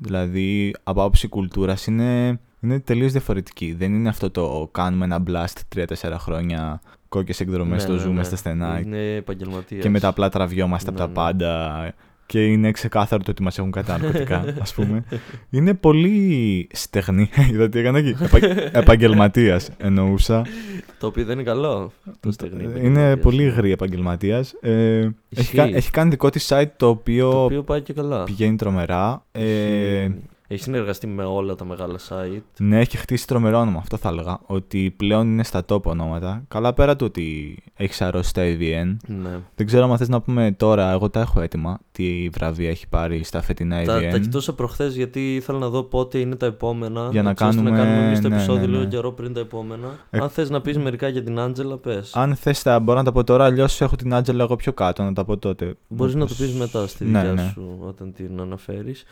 Δηλαδή, 0.00 0.74
από 0.82 1.00
άποψη 1.00 1.28
κουλτούρας 1.28 1.86
είναι, 1.86 2.40
είναι 2.60 2.80
τελείως 2.80 3.12
διαφορετική. 3.12 3.74
Δεν 3.78 3.94
είναι 3.94 4.08
αυτό 4.08 4.30
το 4.30 4.68
κάνουμε 4.72 5.04
ένα 5.04 5.22
blast 5.26 5.84
3-4 5.84 6.12
χρόνια, 6.18 6.80
κόκκες 7.08 7.40
εκδρομές, 7.40 7.82
Ναι, 7.82 7.88
το 7.88 7.94
ναι, 7.94 8.00
ζούμε 8.00 8.14
ναι. 8.14 8.22
στα 8.24 8.36
στενά 8.36 8.80
Είναι 8.84 9.14
επαγγελματίας. 9.14 9.82
και 9.82 9.88
μετά 9.88 10.08
απλά 10.08 10.28
τραβιόμαστε 10.28 10.90
Ναι, 10.90 10.96
από 10.96 11.06
τα 11.06 11.08
ναι. 11.08 11.14
πάντα 11.14 11.94
και 12.26 12.46
είναι 12.46 12.70
ξεκάθαρο 12.70 13.22
το 13.22 13.30
ότι 13.30 13.42
μας 13.42 13.58
έχουν 13.58 13.70
κάνει 13.70 13.86
τα 13.86 13.98
ναρκωτικά, 13.98 14.44
ας 14.60 14.74
πούμε. 14.74 15.04
Είναι 15.50 15.74
πολύ 15.74 16.68
στεγνή, 16.72 17.28
είδα 17.52 17.68
τι 17.68 17.78
έκανα 17.78 17.98
εκεί, 17.98 18.14
Επα... 18.24 18.38
επαγγελματίας 18.80 19.70
εννοούσα. 19.78 20.46
Το 20.98 21.06
οποίο 21.06 21.24
δεν 21.24 21.34
είναι 21.38 21.42
καλό. 21.48 21.92
Το 22.20 22.32
στεγνή 22.32 22.62
Είναι 22.62 22.70
επαγγελματίας. 22.72 23.18
πολύ 23.20 23.42
υγρή 23.42 23.70
επαγγελματίας. 23.72 24.54
Ε, 24.60 24.70
έχει, 24.98 25.12
Ισχύει. 25.28 25.56
κα- 25.56 25.64
έχει 25.76 25.90
κάνει 25.90 26.10
δικό 26.10 26.30
της 26.30 26.48
site 26.52 26.70
το 26.76 26.88
οποίο, 26.88 27.30
Το 27.30 27.44
οποίο 27.44 27.62
πάει 27.62 27.80
και 27.80 27.92
καλά. 27.92 28.24
πηγαίνει 28.24 28.56
τρομερά. 28.56 29.24
Ε, 29.32 30.08
Έχει- 30.48 30.54
Έχει 30.54 30.62
συνεργαστεί 30.62 31.06
με 31.06 31.24
όλα 31.24 31.54
τα 31.54 31.64
μεγάλα 31.64 31.98
site. 32.08 32.40
ναι, 32.58 32.80
έχει 32.80 32.96
χτίσει 32.96 33.26
τρομερό 33.26 33.58
όνομα, 33.58 33.78
αυτό 33.78 33.96
θα 33.96 34.08
έλεγα. 34.08 34.38
Ότι 34.46 34.94
πλέον 34.96 35.26
είναι 35.26 35.44
στα 35.44 35.62
top 35.68 35.82
ονόματα. 35.82 36.44
Καλά 36.48 36.72
πέρα 36.72 36.96
του 36.96 37.06
ότι 37.08 37.56
έχεις 37.74 37.96
σαρώσει 37.96 38.34
τα 38.34 38.42
AVN. 38.42 38.96
Ναι. 39.06 39.38
Δεν 39.54 39.66
ξέρω 39.66 39.84
αν 39.90 39.98
θες 39.98 40.08
να 40.08 40.20
πούμε 40.20 40.54
τώρα, 40.56 40.90
εγώ 40.92 41.10
τα 41.10 41.20
έχω 41.20 41.40
έτοιμα, 41.40 41.78
τι 41.92 42.28
βραβεία 42.32 42.68
έχει 42.70 42.88
πάρει 42.88 43.24
στα 43.24 43.42
φετινά 43.42 43.84
Τα, 43.84 43.98
AVN. 43.98 44.10
τα 44.10 44.18
κοιτούσα 44.18 44.52
προχθές 44.54 44.96
γιατί 44.96 45.34
ήθελα 45.34 45.58
να 45.58 45.68
δω 45.68 45.82
πότε 45.82 46.18
είναι 46.18 46.36
τα 46.36 46.46
επόμενα. 46.46 47.08
Για 47.12 47.22
να 47.22 47.30
έτσι 47.30 47.44
ώστε 47.44 47.56
κάνουμε- 47.56 47.78
να 47.78 47.84
κάνουμε 47.84 48.06
εμείς 48.06 48.20
το 48.20 48.28
ναι, 48.28 48.34
επεισόδιο 48.34 48.60
ναι, 48.60 48.66
ναι. 48.66 48.76
λίγο 48.78 48.88
καιρό 48.88 49.12
πριν 49.12 49.32
τα 49.32 49.40
επόμενα. 49.40 49.88
Ε, 50.10 50.18
Αν 50.18 50.28
θες 50.28 50.50
να 50.50 50.60
πεις 50.60 50.78
μερικά 50.78 51.08
για 51.08 51.22
την 51.22 51.38
Άντζελα, 51.38 51.76
πες. 51.76 52.14
Αν 52.16 52.36
θες 52.36 52.62
τα 52.62 52.80
μπορώ 52.80 52.98
να 52.98 53.04
τα 53.04 53.12
πω 53.12 53.24
τώρα, 53.24 53.44
αλλιώς 53.44 53.80
έχω 53.80 53.96
την 53.96 54.14
Άντζελα 54.14 54.42
εγώ 54.44 54.56
πιο 54.56 54.72
κάτω, 54.72 55.02
να 55.02 55.12
τα 55.12 55.24
πω 55.24 55.36
τότε. 55.38 55.74
Μπορείς 55.88 56.14
να 56.14 56.18
το 56.26 56.32
Όπως- 56.32 56.36
πεις 56.46 56.54
μετά 56.58 56.86
στη 56.86 57.04
Ναι, 57.04 57.18
δικιά 57.20 57.32
ναι. 57.42 57.50
σου 57.54 57.76
όταν 57.80 58.12
την 58.12 58.40
αναφέρεις. 58.40 59.04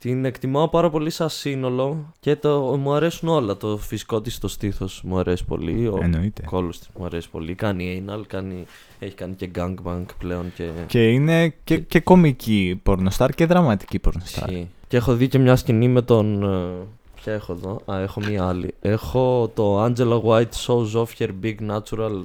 Την 0.00 0.24
εκτιμάω 0.24 0.68
πάρα 0.68 0.90
πολύ 0.90 1.10
σαν 1.10 1.28
σύνολο 1.28 2.12
και 2.20 2.36
το, 2.36 2.60
μου 2.60 2.92
αρέσουν 2.92 3.28
όλα. 3.28 3.56
Το 3.56 3.76
φυσικό 3.76 4.20
της 4.20 4.38
το 4.38 4.48
στήθος 4.48 5.02
μου 5.04 5.18
αρέσει 5.18 5.44
πολύ. 5.44 5.86
Ο 5.86 5.98
Εννοείται. 6.02 6.42
κόλος 6.46 6.78
της 6.78 6.88
μου 6.98 7.04
αρέσει 7.04 7.30
πολύ. 7.30 7.54
Κάνει 7.54 8.04
anal, 8.06 8.20
κάνει, 8.26 8.66
έχει 8.98 9.14
κάνει 9.14 9.34
και 9.34 9.50
gangbang 9.54 10.04
πλέον 10.18 10.52
και. 10.54 10.70
Και 10.86 11.08
είναι 11.10 11.54
και, 11.64 11.78
και 11.78 12.00
κομική 12.00 12.80
πορνοστάρ 12.82 13.30
και 13.30 13.46
δραματική 13.46 13.98
πορνοστάρ. 13.98 14.50
Ισχύει. 14.50 14.68
Και 14.88 14.96
έχω 14.96 15.14
δει 15.14 15.28
και 15.28 15.38
μια 15.38 15.56
σκηνή 15.56 15.88
με 15.88 16.02
τον, 16.02 16.42
ε, 16.42 16.86
Ποια 17.22 17.32
έχω 17.32 17.52
εδώ; 17.52 17.80
Α, 17.92 18.00
έχω 18.00 18.20
μία 18.20 18.46
άλλη. 18.46 18.74
Έχω 18.80 19.50
το 19.54 19.84
Angela 19.84 20.20
White 20.22 20.66
shows 20.66 20.92
off 20.92 21.06
her 21.18 21.30
big 21.42 21.56
natural 21.70 22.22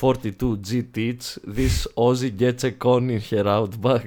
42 0.00 0.60
G 0.68 0.82
teach. 0.94 1.38
This 1.56 1.86
Ozzy 1.94 2.30
gets 2.38 2.64
a 2.64 2.70
con 2.84 3.10
in 3.10 3.20
her 3.30 3.46
outback. 3.46 4.06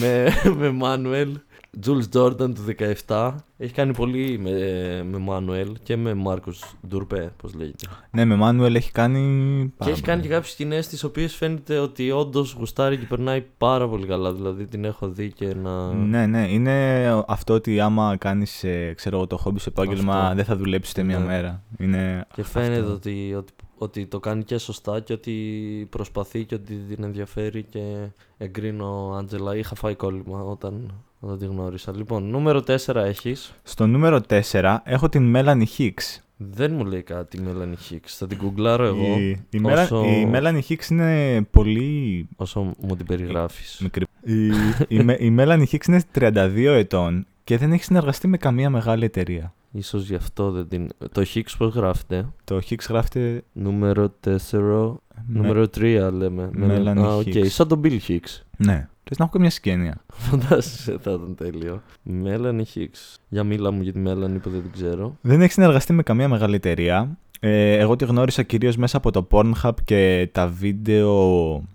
Με, 0.00 0.28
με 0.56 0.76
Manuel. 0.82 1.32
Jules 1.86 2.18
Jordan 2.20 2.54
του 2.54 2.64
17. 3.06 3.34
Έχει 3.58 3.72
κάνει 3.72 3.94
πολύ 3.94 4.38
με, 4.38 4.50
με 5.10 5.24
Manuel 5.28 5.72
και 5.82 5.96
με 5.96 6.16
Marcus 6.26 6.74
Ντουρπέ, 6.88 7.32
πώς 7.36 7.54
λέγεται. 7.54 7.86
Ναι, 8.10 8.24
με 8.24 8.34
Μάνουελ 8.36 8.74
έχει 8.74 8.92
κάνει. 8.92 9.20
Και 9.68 9.72
πάρα 9.76 9.90
έχει 9.90 10.02
κάνει 10.02 10.20
και 10.20 10.26
πολύ. 10.26 10.34
κάποιες 10.38 10.52
σκηνές 10.52 10.88
τις 10.88 11.04
οποίες 11.04 11.34
φαίνεται 11.34 11.78
ότι 11.78 12.10
όντως 12.10 12.52
γουστάρει 12.58 12.96
και 12.98 13.06
περνάει 13.06 13.44
πάρα 13.58 13.88
πολύ 13.88 14.06
καλά. 14.06 14.32
Δηλαδή 14.32 14.66
την 14.66 14.84
έχω 14.84 15.08
δει 15.08 15.32
και 15.32 15.54
να. 15.54 15.92
Ναι, 15.92 16.26
ναι. 16.26 16.46
Είναι 16.50 17.06
αυτό 17.26 17.54
ότι 17.54 17.80
άμα 17.80 18.16
κάνεις 18.18 18.64
ξέρω 18.94 19.16
εγώ, 19.16 19.26
το 19.26 19.36
χόμπι 19.36 19.58
σε 19.60 19.68
επάγγελμα 19.68 20.20
Αυτό. 20.22 20.34
δεν 20.34 20.44
θα 20.44 20.56
δουλέψεις 20.56 20.90
ούτε 20.92 21.02
μία 21.02 21.18
Ναι. 21.18 21.24
μέρα. 21.24 21.62
Είναι 21.78 22.26
Και 22.34 22.44
φαίνεται 22.44 22.80
αυτό. 22.80 22.92
ότι, 22.92 23.34
ότι, 23.36 23.52
ότι 23.78 24.06
το 24.06 24.20
κάνει 24.20 24.42
και 24.42 24.58
σωστά 24.58 25.00
και 25.00 25.12
ότι 25.12 25.32
προσπαθεί 25.90 26.44
και 26.44 26.54
ότι 26.54 26.74
την 26.88 27.04
ενδιαφέρει 27.04 27.62
και 27.62 27.80
εγκρίνω 28.38 29.14
Άντζελα. 29.18 29.56
Είχα 29.56 29.74
φάει 29.74 29.94
κόλλημα 29.94 30.42
όταν, 30.42 30.92
όταν 31.20 31.38
τη 31.38 31.46
γνώρισα. 31.46 31.96
Λοιπόν, 31.96 32.24
νούμερο 32.30 32.62
4 32.66 32.94
έχεις. 32.94 33.54
Στο 33.62 33.86
νούμερο 33.86 34.20
4 34.52 34.76
έχω 34.84 35.08
την 35.08 35.32
Melanie 35.36 35.64
Hicks. 35.78 36.20
Δεν 36.36 36.72
μου 36.74 36.84
λέει 36.84 37.02
κάτι 37.02 37.36
η 37.36 37.40
Melanie 37.46 37.92
Hicks. 37.92 38.06
Θα 38.06 38.26
την 38.26 38.38
γκουγκλάρω 38.38 38.84
εγώ 38.84 39.18
Η, 39.18 39.28
η, 39.50 39.60
Mela- 39.64 39.72
όσο- 39.82 40.04
η 40.04 40.30
Melanie 40.34 40.60
Hicks 40.68 40.90
είναι 40.90 41.42
πολύ 41.50 42.28
όσο 42.36 42.60
μου 42.80 42.96
την 42.96 43.06
περιγράφεις. 43.06 43.78
μικρή. 43.82 44.04
Η, 44.22 44.46
η, 44.88 45.02
Με- 45.02 45.16
η 45.20 45.34
Melanie 45.38 45.64
Hicks 45.70 45.86
είναι 45.88 46.02
32 46.14 46.54
ετών 46.56 47.26
και 47.44 47.58
δεν 47.58 47.72
έχει 47.72 47.84
συνεργαστεί 47.84 48.28
με 48.28 48.36
καμία 48.36 48.70
μεγάλη 48.70 49.04
εταιρεία. 49.04 49.54
Ίσως 49.76 50.08
γι' 50.08 50.14
αυτό 50.14 50.50
δεν 50.50 50.68
την... 50.68 50.88
Το 51.12 51.22
Hicks 51.34 51.54
πώς 51.58 51.74
γράφεται; 51.74 52.26
Το 52.44 52.56
Hicks 52.70 52.86
γράφεται 52.88 53.44
Νούμερο 53.52 54.14
4. 54.26 54.36
με- 54.50 54.96
Νούμερο 55.26 55.62
3 55.76 56.10
λέμε. 56.12 56.50
Melanie 56.56 56.98
Α, 56.98 57.14
οκ. 57.16 57.22
Hicks. 57.26 57.46
Σαν 57.46 57.68
τον 57.68 57.80
Bill 57.84 57.98
Hicks. 58.08 58.40
Ναι. 58.56 58.88
Θες 59.08 59.18
να 59.18 59.24
έχουν 59.24 59.32
καμιά 59.32 59.50
συγγένεια. 59.50 60.00
Φαντάζεσαι, 60.12 60.98
θα 61.00 61.10
ήταν 61.10 61.34
τέλειο. 61.34 61.82
Melanie 62.24 62.62
Hicks. 62.74 63.16
Για 63.28 63.44
μίλα 63.44 63.70
μου 63.70 63.82
για 63.82 63.92
τη 63.92 64.02
Melanie 64.06 64.38
που 64.42 64.50
δεν 64.50 64.62
την 64.62 64.72
ξέρω. 64.72 65.16
Δεν 65.20 65.40
έχει 65.40 65.52
συνεργαστεί 65.52 65.92
με 65.92 66.02
καμία 66.02 66.28
μεγάλη 66.28 66.54
εταιρεία. 66.54 67.18
Ε, 67.40 67.72
εγώ 67.76 67.96
τη 67.96 68.04
γνώρισα 68.04 68.42
κυρίως 68.42 68.76
μέσα 68.76 68.96
από 68.96 69.10
το 69.10 69.26
Pornhub 69.30 69.72
και 69.84 70.28
τα 70.32 70.46
βίντεο 70.46 71.10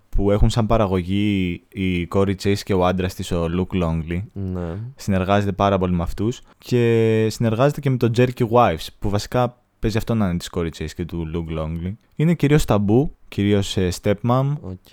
που 0.09 0.31
έχουν 0.31 0.49
σαν 0.49 0.65
παραγωγή 0.65 1.63
η 1.69 2.07
Corey 2.11 2.35
Chase 2.43 2.59
και 2.63 2.73
ο 2.73 2.85
άντρας 2.85 3.13
της 3.13 3.31
ο 3.31 3.45
Luke 3.45 3.83
Longley. 3.83 4.21
Ναι. 4.33 4.77
Συνεργάζεται 4.95 5.51
πάρα 5.51 5.77
πολύ 5.77 5.93
με 5.93 6.03
αυτούς 6.03 6.41
και 6.57 7.27
συνεργάζεται 7.29 7.79
και 7.79 7.89
με 7.89 7.97
τον 7.97 8.11
Jerky 8.17 8.47
Wives 8.51 8.87
που 8.99 9.09
βασικά 9.09 9.57
παίζει 9.79 9.97
αυτό 9.97 10.15
να 10.15 10.25
είναι 10.29 10.37
της 10.37 10.49
Corey 10.51 10.69
Chase 10.77 10.91
και 10.95 11.05
του 11.05 11.31
Luke 11.33 11.59
Longley. 11.59 11.93
Είναι 12.15 12.33
κυρίως 12.33 12.65
ταμπού, 12.65 13.15
κυρίως 13.27 13.77
ε, 13.77 13.89
stepmom, 14.01 14.53
Οκ. 14.61 14.89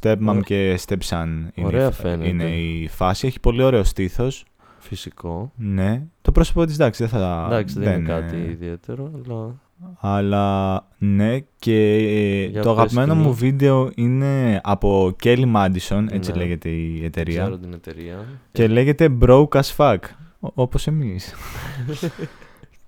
Stepmom 0.00 0.16
Ωραία. 0.26 0.40
και 0.40 0.78
stepson 0.86 1.26
είναι, 1.54 1.66
Ωραία 1.66 1.88
η, 1.88 1.92
φα- 1.92 2.02
φαίνεται. 2.02 2.28
είναι 2.28 2.44
η 2.50 2.88
φάση. 2.88 3.26
Έχει 3.26 3.40
πολύ 3.40 3.62
ωραίο 3.62 3.84
στήθος. 3.84 4.44
Φυσικό. 4.78 5.52
Ναι. 5.56 6.02
Το 6.22 6.32
πρόσωπο 6.32 6.64
της 6.64 6.74
εντάξει 6.74 7.06
δεν 7.06 7.20
θα... 7.20 7.44
Εντάξει, 7.46 7.78
δεν, 7.78 7.98
είναι 7.98 8.08
κάτι 8.08 8.36
ιδιαίτερο, 8.36 9.10
αλλά. 9.24 9.54
Αλλά 10.00 10.86
ναι, 10.98 11.38
και 11.58 11.94
ε, 11.94 12.44
Για 12.46 12.62
το 12.62 12.68
πες 12.68 12.78
αγαπημένο 12.78 13.12
σκηνή. 13.12 13.26
μου 13.26 13.34
βίντεο 13.34 13.90
είναι 13.94 14.60
από 14.62 15.16
Kelly 15.22 15.54
Madison, 15.56 16.06
έτσι 16.10 16.30
Ναι. 16.32 16.36
λέγεται 16.36 16.68
η 16.68 17.04
εταιρεία. 17.04 17.42
Ξέρω 17.42 17.58
την 17.58 17.72
εταιρεία. 17.72 18.24
Και 18.52 18.68
λέγεται 18.68 19.16
Broke 19.20 19.48
as 19.48 19.76
fuck. 19.76 19.96
Ω- 20.40 20.52
Όπως 20.54 20.86
εμείς. 20.86 21.34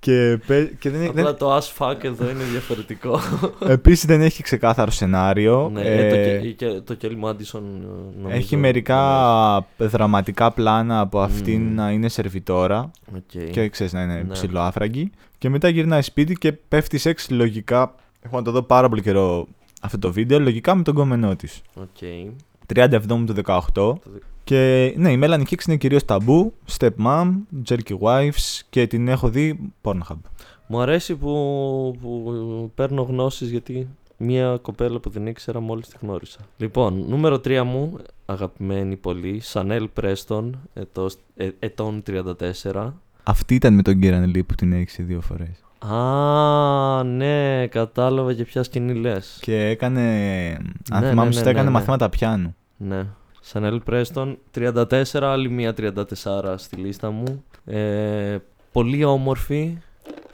και, 0.00 0.38
παι- 0.46 0.78
και 0.78 0.90
δεν, 0.90 1.08
Απλά 1.08 1.22
δεν, 1.24 1.36
το 1.36 1.56
as 1.56 1.62
fuck 1.78 2.04
εδώ 2.04 2.30
είναι 2.30 2.44
διαφορετικό. 2.50 3.20
επίσης 3.68 4.04
δεν 4.04 4.20
έχει 4.20 4.42
ξεκάθαρο 4.42 4.90
σενάριο. 4.90 5.70
ναι, 5.72 5.80
Ε, 5.80 6.06
ε, 6.06 6.10
το, 6.10 6.46
Ke- 6.46 6.54
και- 6.56 6.80
το 6.84 6.96
Kelly 7.02 7.24
Madison 7.28 7.60
ε, 7.62 8.20
νομίζω. 8.20 8.36
έχει 8.36 8.56
μερικά 8.56 9.66
δραματικά 9.76 10.50
πλάνα 10.52 11.00
από 11.00 11.20
αυτήν 11.20 11.60
Μμμ. 11.62 11.74
να 11.74 11.90
είναι 11.90 12.08
σερβιτόρα 12.08 12.90
Οκ. 13.16 13.50
και 13.50 13.68
ξέρεις 13.68 13.92
να 13.92 14.02
είναι 14.02 14.14
Ναι. 14.14 14.32
ψιλοάφραγκη. 14.32 15.10
Και 15.38 15.48
μετά 15.48 15.68
γυρνάει 15.68 16.02
σπίτι 16.02 16.34
και 16.34 16.52
πέφτει 16.52 16.98
σεξ 16.98 17.30
λογικά. 17.30 17.94
Έχω 18.22 18.36
να 18.36 18.42
το 18.42 18.50
δω 18.50 18.62
πάρα 18.62 18.88
πολύ 18.88 19.02
καιρό 19.02 19.46
αυτό 19.80 19.98
το 19.98 20.12
βίντεο. 20.12 20.40
Λογικά 20.40 20.74
με 20.74 20.82
τον 20.82 20.94
γκόμενό 20.94 21.36
της. 21.36 21.60
Οκ. 21.74 21.86
37 22.74 23.00
του 23.06 23.34
18. 23.44 23.94
Και 24.44 24.92
ναι, 24.96 25.12
η 25.12 25.20
Melanie 25.22 25.44
Hicks 25.50 25.66
είναι 25.66 25.76
κυρίως 25.76 26.04
ταμπού, 26.04 26.54
stepmom, 26.78 27.32
jerky 27.68 27.98
wives 28.00 28.60
και 28.70 28.86
την 28.86 29.08
έχω 29.08 29.28
δει 29.28 29.72
Pornhub. 29.82 30.16
Μου 30.66 30.80
αρέσει 30.80 31.16
που, 31.16 31.94
που 32.00 32.70
παίρνω 32.74 33.02
γνώσεις 33.02 33.50
γιατί 33.50 33.88
μια 34.16 34.58
κοπέλα 34.62 34.98
που 34.98 35.10
δεν 35.10 35.26
ήξερα 35.26 35.60
μόλις 35.60 35.88
τη 35.88 35.96
γνώρισα. 36.00 36.38
Λοιπόν, 36.56 37.04
νούμερο 37.08 37.36
3 37.36 37.62
μου, 37.64 37.96
αγαπημένη 38.26 38.96
πολύ, 38.96 39.42
Chanel 39.52 39.86
Preston, 40.00 40.50
ετός, 40.74 41.16
ε, 41.36 41.48
ετών 41.58 42.02
34. 42.06 42.92
Αυτή 43.22 43.54
ήταν 43.54 43.74
με 43.74 43.82
τον 43.82 44.00
Kieran 44.02 44.36
Lee 44.36 44.46
που 44.46 44.54
την 44.54 44.72
έριξε 44.72 45.02
δύο 45.02 45.20
φορές. 45.20 45.64
Α, 45.92 47.04
ναι, 47.04 47.66
κατάλαβα 47.66 48.34
και 48.34 48.44
ποια 48.44 48.62
σκηνή 48.62 48.94
λες. 48.94 49.38
Και 49.40 49.66
έκανε, 49.66 50.00
αν 50.90 51.02
Ναι, 51.02 51.08
θυμάμαι 51.08 51.28
ναι, 51.28 51.32
σωστά, 51.32 51.44
ναι, 51.44 51.50
έκανε 51.50 51.68
ναι. 51.68 51.74
μαθήματα 51.74 52.08
πιάνου. 52.08 52.54
Ναι. 52.76 53.06
Chanel 53.52 53.78
Preston, 53.86 54.36
34, 54.54 55.22
άλλη 55.22 55.50
μία 55.50 55.74
34 55.76 56.54
στη 56.56 56.76
λίστα 56.76 57.10
μου. 57.10 57.44
Ε, 57.64 58.38
πολύ 58.72 59.04
όμορφη, 59.04 59.78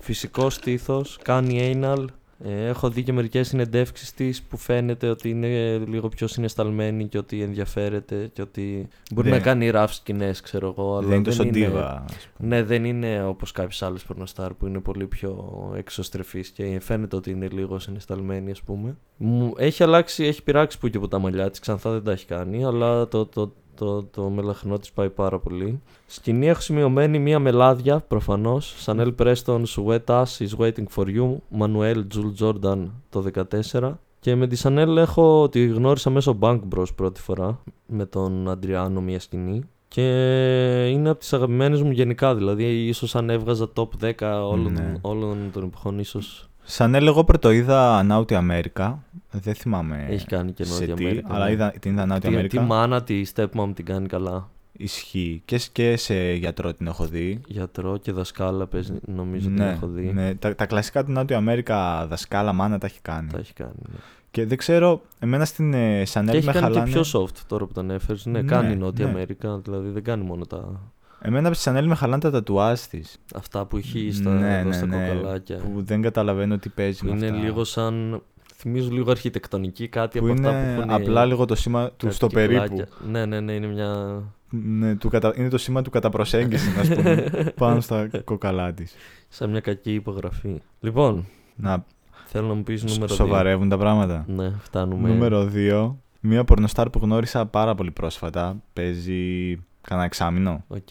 φυσικό 0.00 0.50
στήθος, 0.50 1.18
κάνει 1.22 1.78
anal. 1.82 2.04
Ε, 2.44 2.66
έχω 2.66 2.90
δει 2.90 3.02
και 3.02 3.12
μερικές 3.12 3.48
συνεντεύξεις 3.48 4.12
της 4.14 4.42
που 4.42 4.56
φαίνεται 4.56 5.08
ότι 5.08 5.28
είναι 5.30 5.78
λίγο 5.78 6.08
πιο 6.08 6.26
συναισθαλμένη 6.26 7.06
και 7.08 7.18
ότι 7.18 7.42
ενδιαφέρεται 7.42 8.30
και 8.32 8.42
ότι 8.42 8.88
μπορεί 9.12 9.28
Δεν- 9.28 9.38
να 9.38 9.44
κάνει 9.44 9.70
rough 9.74 9.86
σκηνές, 9.88 10.40
ξέρω 10.40 10.74
εγώ. 10.78 10.96
Αλλά 10.96 11.06
δεν 11.06 11.16
είναι 11.16 11.24
τόσο 11.24 11.42
είναι- 11.42 11.52
ντίβα. 11.52 12.04
ας 12.08 12.28
πούμε. 12.36 12.48
Ναι, 12.48 12.62
δεν 12.62 12.84
είναι 12.84 13.24
όπως 13.24 13.52
κάποιες 13.52 13.82
άλλες 13.82 14.02
πορνοστάρ 14.02 14.54
που 14.54 14.66
είναι 14.66 14.78
πολύ 14.80 15.06
πιο 15.06 15.44
εξωστρεφής 15.76 16.48
και 16.48 16.78
φαίνεται 16.80 17.16
ότι 17.16 17.30
είναι 17.30 17.48
λίγο 17.52 17.78
συναισθαλμένη 17.78 18.50
ας 18.50 18.62
πούμε. 18.62 18.96
Μου 19.16 19.52
έχει 19.56 19.82
αλλάξει, 19.82 20.24
έχει 20.24 20.42
πειράξει 20.42 20.78
που 20.78 20.88
και 20.88 20.96
από 20.96 21.08
τα 21.08 21.18
μαλλιά 21.18 21.50
της, 21.50 21.58
ξανθά 21.60 21.90
δεν 21.90 22.02
τα 22.02 22.12
έχει 22.12 22.26
κάνει, 22.26 22.64
αλλά 22.64 23.08
το, 23.08 23.26
το, 23.26 23.52
το, 23.76 24.02
το 24.02 24.22
μελαχρινό 24.28 24.78
της 24.78 24.92
πάει 24.92 25.10
πάρα 25.10 25.38
πολύ. 25.38 25.80
Σκηνή 26.06 26.48
έχω 26.48 26.60
σημειωμένη 26.60 27.18
μία 27.18 27.38
μελάδια 27.38 27.98
προφανώς, 28.08 28.74
Chanel 28.86 29.14
Preston, 29.18 29.62
Sweat 29.76 30.04
Ass 30.04 30.24
is 30.38 30.56
waiting 30.58 30.84
for 30.94 31.04
you, 31.06 31.36
Manuel 31.60 31.96
Jules 32.14 32.34
Jordan 32.46 32.78
το 33.10 33.24
14. 33.72 33.92
Και 34.20 34.34
με 34.34 34.46
τη 34.46 34.60
Chanel 34.62 34.96
έχω, 34.96 35.48
τη 35.48 35.66
γνώρισα 35.66 36.10
μέσω 36.10 36.38
Bank 36.40 36.60
Bros 36.74 36.94
πρώτη 36.94 37.20
φορά, 37.20 37.62
με 37.86 38.06
τον 38.06 38.48
Αντριάνο 38.50 39.00
μία 39.00 39.20
σκηνή. 39.20 39.62
Και 39.88 40.02
είναι 40.90 41.08
από 41.08 41.18
τις 41.18 41.32
αγαπημένες 41.32 41.82
μου 41.82 41.90
γενικά, 41.90 42.34
δηλαδή 42.34 42.64
ίσως 42.86 43.14
αν 43.16 43.30
έβγαζα 43.30 43.68
top 43.74 43.88
10 44.00 44.12
όλων, 44.50 44.72
Ναι. 44.72 44.94
όλων 45.00 45.50
των 45.52 45.62
εποχών 45.64 45.98
ίσως 46.66 46.74
Σανέλ, 46.74 47.06
εγώ 47.06 47.24
πρωτοείδα 47.24 48.02
Νάουτι 48.02 48.34
Αμέρικα. 48.34 49.02
Δεν 49.30 49.54
θυμάμαι 49.54 50.06
έχει 50.10 50.26
κάνει 50.26 50.52
και 50.52 50.62
Ε, 50.62 50.66
σε 50.66 50.72
Νότια 50.80 50.94
τι, 50.94 51.04
Αμέρικα. 51.04 51.34
αλλά 51.34 51.44
ναι. 51.44 51.50
είδα, 51.52 51.70
την 51.80 51.92
είδα 51.92 52.06
Νάουτι 52.06 52.20
τη, 52.22 52.28
τη 52.28 52.34
Αμέρικα. 52.36 52.60
μάνα, 52.62 53.02
τη 53.02 53.22
stepmom 53.34 53.70
την 53.74 53.84
κάνει 53.84 54.06
καλά. 54.06 54.48
Ισχύει. 54.78 55.42
Και, 55.44 55.58
σ- 55.58 55.72
και 55.72 55.96
σε 55.96 56.32
γιατρό 56.32 56.74
την 56.74 56.86
έχω 56.86 57.04
δει. 57.06 57.40
Γιατρό 57.46 57.96
και 57.96 58.12
δασκάλα 58.12 58.66
παίζει, 58.66 58.92
νομίζω 59.06 59.46
την 59.46 59.56
ναι, 59.56 59.70
έχω 59.70 59.86
δει. 59.86 60.12
ναι. 60.12 60.34
Τα, 60.34 60.54
τα 60.54 60.66
κλασικά 60.66 61.04
του 61.04 61.12
Νότιο 61.12 61.36
Αμέρικα 61.36 62.06
δασκάλα 62.06 62.52
μάνα 62.52 62.78
τα 62.78 62.86
έχει 62.86 63.00
κάνει. 63.02 63.28
Τα 63.32 63.38
έχει 63.38 63.52
κάνει. 63.52 63.72
ναι. 63.88 63.96
Και 64.30 64.46
δεν 64.46 64.58
ξέρω, 64.58 65.02
εμένα 65.18 65.44
στην 65.44 65.74
ε, 65.74 65.98
Και 65.98 66.04
Σανέλ 66.06 66.36
έχει 66.36 66.46
με 66.46 66.52
κάνει 66.52 66.64
χαλάνε. 66.64 66.90
και 66.92 67.00
πιο 67.00 67.20
soft 67.20 67.36
τώρα 67.46 67.66
που 67.66 67.72
τον 67.72 67.90
έφερες. 67.90 68.26
Ναι, 68.26 68.40
Ναι, 68.40 68.46
κάνει 68.46 68.76
Νότια 68.76 69.04
ναι. 69.04 69.10
Αμέρικα, 69.10 69.58
δηλαδή 69.58 69.88
δεν 69.88 70.02
κάνει 70.04 70.24
μόνο 70.24 70.44
τα. 70.46 70.80
Εμένα 71.20 71.52
στη 71.52 71.62
Σανέλ 71.62 71.86
με 71.86 71.94
χαλάνε 71.94 72.22
τα 72.22 72.30
τατουάζ 72.30 72.80
της. 72.80 73.16
Αυτά 73.34 73.64
που 73.64 73.76
έχει 73.76 74.10
στα, 74.12 74.30
ναι, 74.30 74.58
εδώ 74.58 74.68
ναι, 74.68 74.74
στα 74.74 74.86
ναι, 74.86 75.08
κοκαλάκια. 75.14 75.56
Που 75.56 75.82
δεν 75.82 76.02
καταλαβαίνω 76.02 76.58
τι 76.58 76.68
παίζει 76.68 76.98
Που 77.00 77.06
με 77.06 77.16
είναι 77.16 77.26
αυτά. 77.26 77.38
λίγο 77.38 77.64
σαν. 77.64 78.22
Θυμίζω 78.54 78.90
λίγο 78.90 79.10
αρχιτεκτονική 79.10 79.88
κάτι 79.88 80.18
που 80.18 80.24
από 80.24 80.34
είναι 80.34 80.48
αυτά 80.48 80.74
που 80.74 80.80
έχουν. 80.80 80.90
απλά 81.02 81.24
λίγο 81.24 81.44
το 81.44 81.54
σήμα 81.54 81.86
του 81.88 82.04
κάτι 82.04 82.14
στο 82.14 82.26
περίπου. 82.26 82.62
κυκλάκια. 82.62 82.86
Ναι, 83.10 83.26
ναι, 83.26 83.40
ναι, 83.40 83.52
είναι 83.52 83.66
μια. 83.66 84.22
Ναι, 84.50 84.94
του 84.96 85.08
κατα... 85.08 85.32
Είναι 85.36 85.48
το 85.48 85.58
σήμα 85.58 85.82
του 85.82 85.90
κατά 85.90 86.08
προσέγγιση, 86.10 86.68
να 86.76 86.94
πούμε, 86.96 87.24
πάνω 87.58 87.80
στα 87.80 88.08
κοκαλά 88.24 88.72
της. 88.72 88.94
σαν 89.28 89.50
μια 89.50 89.60
κακή 89.60 89.92
υπογραφή. 89.94 90.60
Λοιπόν, 90.80 91.26
Να 91.56 91.84
θέλω 92.26 92.46
να 92.46 92.54
μου 92.54 92.62
πεις 92.62 92.84
νούμερο 92.84 93.12
2. 93.14 93.16
σοβαρεύουν 93.16 93.68
τα 93.68 93.78
πράγματα. 93.78 94.24
Ναι, 94.28 94.50
φτάνουμε. 94.62 95.08
Νούμερο 95.08 95.50
2. 95.54 95.92
Μία 96.20 96.44
πορνοστάρ 96.44 96.90
που 96.90 96.98
γνώρισα 97.02 97.46
πάρα 97.46 97.74
πολύ 97.74 97.90
πρόσφατα. 97.90 98.56
Παίζει 98.72 99.54
κανένα 99.86 100.06
εξάμηνο. 100.06 100.64
Οκ. 100.68 100.88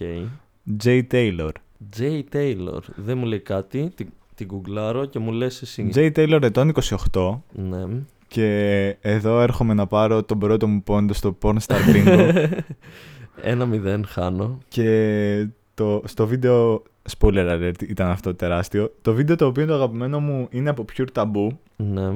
Jay 0.84 1.02
Taylor. 1.12 1.50
Jay 1.98 2.24
Taylor. 2.34 2.80
Δεν 2.96 3.18
μου 3.18 3.26
λέει 3.26 3.39
κάτι. 3.39 3.91
Την, 3.96 4.08
την 4.36 4.46
γκουγκλάρω 4.48 5.06
και 5.06 5.20
μου 5.20 5.32
λες 5.32 5.62
εσύ. 5.62 5.89
Jay 5.96 6.12
Taylor 6.16 6.39
ετών 6.41 6.72
28. 7.12 7.39
Ναι. 7.52 7.86
Και 8.28 8.98
εδώ 9.02 9.41
έρχομαι 9.41 9.74
να 9.74 9.88
πάρω 9.88 10.24
τον 10.24 10.39
πρώτο 10.39 10.68
μου 10.68 10.84
πόντο 10.84 11.14
στο 11.14 11.38
Pornstar 11.41 11.78
Bingo. 11.93 12.48
Ένα 13.41 13.66
μηδέν 13.66 14.06
χάνω. 14.06 14.58
και 14.68 15.48
το, 15.74 16.02
στο 16.06 16.28
βίντεο. 16.28 16.84
Spoiler 17.18 17.50
alert, 17.52 17.82
ήταν 17.88 18.10
αυτό 18.10 18.36
τεράστιο. 18.36 18.93
Το 19.02 19.14
βίντεο 19.14 19.36
το 19.36 19.46
οποίο 19.46 19.64
είναι 19.64 19.72
το 19.72 19.78
αγαπημένο 19.78 20.20
μου 20.20 20.48
είναι 20.52 20.70
από 20.70 20.86
Pure 20.98 21.06
Taboo. 21.14 21.48
Ναι. 21.76 22.12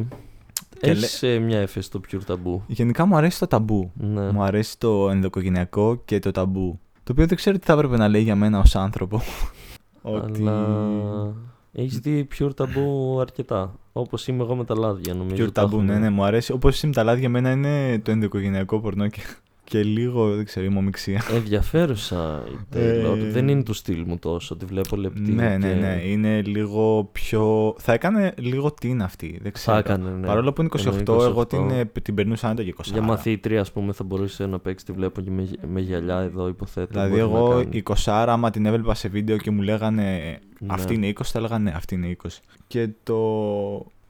Και 0.82 0.90
Έχεις 0.90 1.24
ε, 1.24 1.40
μια 1.40 1.60
έφεση 1.60 1.86
στο 1.88 2.02
Pure 2.12 2.32
Taboo. 2.32 2.60
Γενικά 2.68 3.06
μου 3.06 3.16
αρέσει 3.16 3.40
το 3.40 3.48
ταμπού. 3.48 3.92
Ναι. 3.96 4.32
Μου 4.32 4.44
αρέσει 4.44 4.80
το 4.80 5.10
ενδοκογενειακό 5.10 6.02
και 6.06 6.20
το 6.20 6.32
ταμπού. 6.32 6.80
Το 7.04 7.12
οποίο 7.12 7.28
δεν 7.28 7.38
ξέρω 7.38 7.58
τι 7.58 7.66
θα 7.66 7.74
έπρεπε 7.74 7.98
να 7.98 8.08
λέει 8.08 8.22
για 8.22 8.36
μένα 8.36 8.60
ως 8.60 8.76
άνθρωπο. 8.76 9.22
Ότι... 10.02 10.42
Αλλά 10.42 11.34
έχεις 11.72 12.00
δει 12.00 12.28
Pure 12.40 12.50
Taboo 12.58 13.20
αρκετά. 13.22 13.80
Όπως 13.94 14.28
είμαι 14.28 14.44
εγώ 14.44 14.56
με 14.56 14.66
τα 14.66 14.76
λάδια, 14.76 15.14
νομίζω. 15.14 15.44
Pure 15.44 15.52
τα 15.54 15.62
ταμπού, 15.62 15.82
ναι, 15.82 15.92
έχουμε. 15.92 16.00
ναι, 16.00 16.10
μου 16.10 16.24
αρέσει. 16.24 16.52
Όπως 16.52 16.74
εσύ 16.74 16.88
με 16.88 16.94
τα 16.94 17.04
λάδια, 17.04 17.26
εμένα 17.26 17.52
είναι 17.52 18.00
το 18.00 18.12
ενδοκογενειακό 18.12 18.80
πορνό 18.80 19.08
και, 19.08 19.22
και 19.70 19.84
λίγο, 19.84 20.36
δεν 20.36 20.46
ξέρω, 20.46 20.66
ημομιξία. 20.66 21.22
Ενδιαφέρουσα 21.36 22.44
η 22.74 22.80
Ε, 22.80 23.02
Taylor. 23.06 23.18
Δεν 23.32 23.48
είναι 23.48 23.64
του 23.64 23.74
στυλ 23.74 24.04
μου 24.08 24.18
τόσο. 24.18 24.56
Τη 24.56 24.66
βλέπω 24.66 24.96
λεπτή. 24.96 25.32
Ναι, 25.32 25.58
ναι, 25.58 25.68
και 25.68 25.74
ναι. 25.74 26.02
Είναι 26.06 26.42
λίγο 26.42 27.10
πιο. 27.12 27.76
Θα 27.78 27.94
έκανε 27.94 28.34
λίγο 28.38 28.72
τι 28.72 28.88
είναι 28.88 29.04
αυτή. 29.04 29.40
Δεν 29.42 29.52
ξέρω. 29.52 29.74
Θα 29.74 29.80
έκανε, 29.94 30.10
ναι. 30.10 30.28
Παρόλο 30.28 30.54
που 30.54 30.62
είναι 30.62 30.70
28, 30.74 30.86
Εννοεί 30.86 31.26
εγώ 31.28 31.42
28. 31.42 31.50
την, 31.50 31.70
ε, 31.70 31.86
την 32.02 32.16
περνούσα 32.16 32.50
άντα 32.50 32.64
και 32.64 32.74
20. 32.78 32.82
Για 32.92 33.02
μαθήτρια, 33.02 33.62
ας 33.62 33.72
πούμε, 33.72 33.94
θα 33.94 34.04
μπορούσε 34.04 34.46
να 34.46 34.60
παίξει. 34.60 34.86
Τη 34.86 34.92
βλέπω 34.92 35.22
και 35.22 35.32
με, 35.32 35.50
με 35.72 35.80
γυαλιά 35.80 36.18
εδώ, 36.20 36.48
υποθέτω. 36.48 36.88
Δηλαδή, 36.92 37.10
μπορεί 37.10 37.22
να 37.32 37.38
εγώ 37.38 37.50
κάνει. 37.50 37.78
η 37.78 37.84
20 37.86 37.94
άμα 38.06 38.50
την 38.50 38.66
έβλεπα 38.66 38.94
σε 38.94 39.08
βίντεο 39.08 39.38
και 39.38 39.52
μου 39.52 39.62
λέγανε 39.62 40.40
Ναι. 40.60 40.68
αυτή 40.74 40.94
είναι 40.94 41.08
20, 41.10 41.22
θα 41.24 41.40
έλεγα 41.40 41.60
ναι, 41.60 41.72
αυτή 41.76 41.96
είναι 41.96 42.16
20. 42.24 42.28
Και 42.68 42.90
το, 43.04 43.20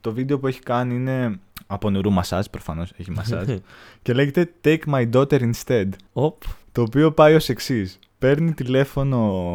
το 0.02 0.14
βίντεο 0.14 0.40
που 0.40 0.48
έχει 0.48 0.60
κάνει 0.60 0.96
είναι 0.96 1.40
από 1.72 1.90
νερού 1.90 2.12
μασάζ, 2.12 2.46
προφανώς 2.46 2.92
έχει 2.98 3.12
μασάζ. 3.12 3.48
και 4.02 4.14
λέγεται 4.14 4.52
Take 4.64 4.80
my 4.94 5.10
daughter 5.14 5.52
instead. 5.52 5.88
Οπ. 6.14 6.42
Το 6.72 6.82
οποίο 6.82 7.12
πάει 7.12 7.36
ως 7.36 7.50
εξής. 7.50 8.00
Παίρνει 8.20 8.54
τηλέφωνο 8.54 9.54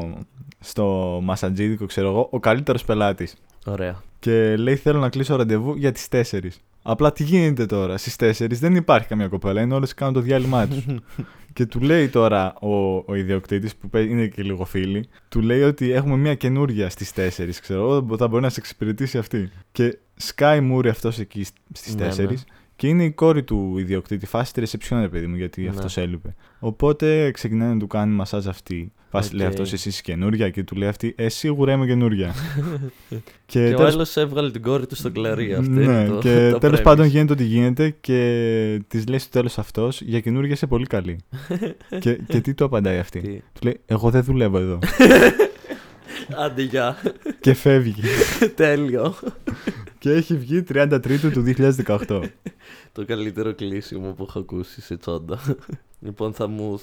στο 0.60 1.18
μασατζίδικο, 1.22 1.86
ξέρω 1.86 2.08
εγώ, 2.08 2.28
ο 2.30 2.40
καλύτερος 2.40 2.84
πελάτης. 2.84 3.34
Ωραία. 3.66 4.02
Και 4.18 4.56
λέει: 4.56 4.76
Θέλω 4.76 4.98
να 4.98 5.08
κλείσω 5.08 5.36
ραντεβού 5.36 5.74
για 5.76 5.92
τις 5.92 6.08
4. 6.10 6.38
Απλά 6.82 7.12
τι 7.12 7.22
γίνεται 7.24 7.66
τώρα, 7.66 7.96
στις 7.96 8.16
4 8.42 8.46
δεν 8.50 8.74
υπάρχει 8.74 9.08
καμία 9.08 9.28
κοπέλα, 9.28 9.60
είναι 9.60 9.74
όλες 9.74 9.94
κάνουν 9.94 10.14
το 10.14 10.20
διάλειμμα 10.20 10.66
τους. 10.68 10.84
και 11.52 11.66
του 11.66 11.80
λέει 11.80 12.08
τώρα 12.08 12.54
ο, 12.60 12.96
ο 13.06 13.14
ιδιοκτήτης, 13.14 13.76
που 13.76 13.88
παι- 13.88 14.10
είναι 14.10 14.26
και 14.26 14.42
λίγο 14.42 14.64
φίλη, 14.64 15.08
του 15.28 15.40
λέει 15.40 15.62
ότι 15.62 15.90
έχουμε 15.92 16.16
μια 16.16 16.34
καινούρια 16.34 16.88
στις 16.90 17.12
4, 17.16 17.48
ξέρω 17.60 17.80
εγώ, 17.80 18.16
θα 18.16 18.28
μπορεί 18.28 18.42
να 18.42 18.48
σε 18.48 18.60
εξυπηρετήσει 18.60 19.18
αυτή. 19.18 19.50
Και 19.72 19.98
σκάει 20.16 20.60
μούρη 20.60 20.88
αυτός 20.88 21.18
εκεί 21.18 21.44
στις 21.72 21.94
4. 21.94 21.96
Ναι, 21.96 22.24
ναι. 22.24 22.34
Και 22.76 22.88
είναι 22.88 23.04
η 23.04 23.10
κόρη 23.10 23.42
του 23.42 23.74
ιδιοκτήτη, 23.78 24.26
φάση 24.26 24.52
τη 24.52 24.60
ρεσεψιόν, 24.60 25.00
ρε 25.00 25.08
παιδί 25.08 25.26
μου, 25.26 25.36
γιατί 25.36 25.62
Ναι. 25.62 25.68
αυτός 25.68 25.96
έλειπε. 25.96 26.34
Οπότε 26.58 27.30
ξεκινάει 27.30 27.68
να 27.72 27.78
του 27.78 27.86
κάνει 27.86 28.14
μασάζ 28.14 28.46
αυτή. 28.48 28.92
Φάση 29.10 29.28
Οκ. 29.32 29.34
λέει 29.34 29.46
αυτός, 29.46 29.72
εσύ 29.72 29.88
είσαι 29.88 30.02
καινούρια, 30.02 30.50
και 30.50 30.64
του 30.64 30.76
λέει 30.76 30.88
αυτή, 30.88 31.14
Ε, 31.16 31.28
σίγουρα 31.28 31.72
είμαι 31.72 31.86
καινούρια. 31.86 32.34
και 33.08 33.16
Και 33.46 33.74
ο 33.74 33.76
τέλος 33.76 33.94
άλλος 33.94 34.16
έβγαλε 34.16 34.50
την 34.50 34.62
κόρη 34.62 34.86
του 34.86 34.94
στο 34.94 35.10
κλαρί. 35.10 35.54
Αυτό 35.54 35.70
ναι, 35.70 35.82
είναι 35.82 36.06
το, 36.08 36.18
και 36.18 36.48
το 36.52 36.58
τέλος 36.58 36.78
premise. 36.80 36.82
πάντων 36.82 37.06
γίνεται 37.06 37.32
ό,τι 37.32 37.44
γίνεται 37.44 37.90
και 38.00 38.82
της 38.88 39.06
λέει 39.06 39.18
στο 39.18 39.30
τέλος 39.30 39.58
αυτός 39.58 40.00
για 40.00 40.20
καινούργια 40.20 40.52
είσαι 40.52 40.66
πολύ 40.66 40.86
καλή. 40.86 41.18
και, 42.00 42.18
και 42.26 42.40
τι 42.40 42.54
του 42.54 42.64
απαντάει 42.64 42.98
αυτή. 42.98 43.20
Τι; 43.20 43.28
Του 43.52 43.60
λέει: 43.62 43.80
Εγώ 43.86 44.10
δεν 44.10 44.22
δουλεύω 44.22 44.58
εδώ. 44.58 44.78
Άντε, 46.36 46.62
γεια. 46.62 46.96
και 47.40 47.54
φεύγει. 47.54 48.02
Τέλειο. 48.54 49.14
και 49.98 50.10
έχει 50.10 50.36
βγει 50.36 50.64
33 50.68 51.18
του 51.32 51.44
2018. 51.86 52.22
Το 52.92 53.04
καλύτερο 53.04 53.54
κλείσιμο 53.54 54.12
που 54.12 54.24
έχω 54.28 54.38
ακούσει 54.38 54.80
σε 54.80 54.96
τσόντα. 54.96 55.38
λοιπόν, 56.00 56.32
θα 56.32 56.46
μου. 56.46 56.80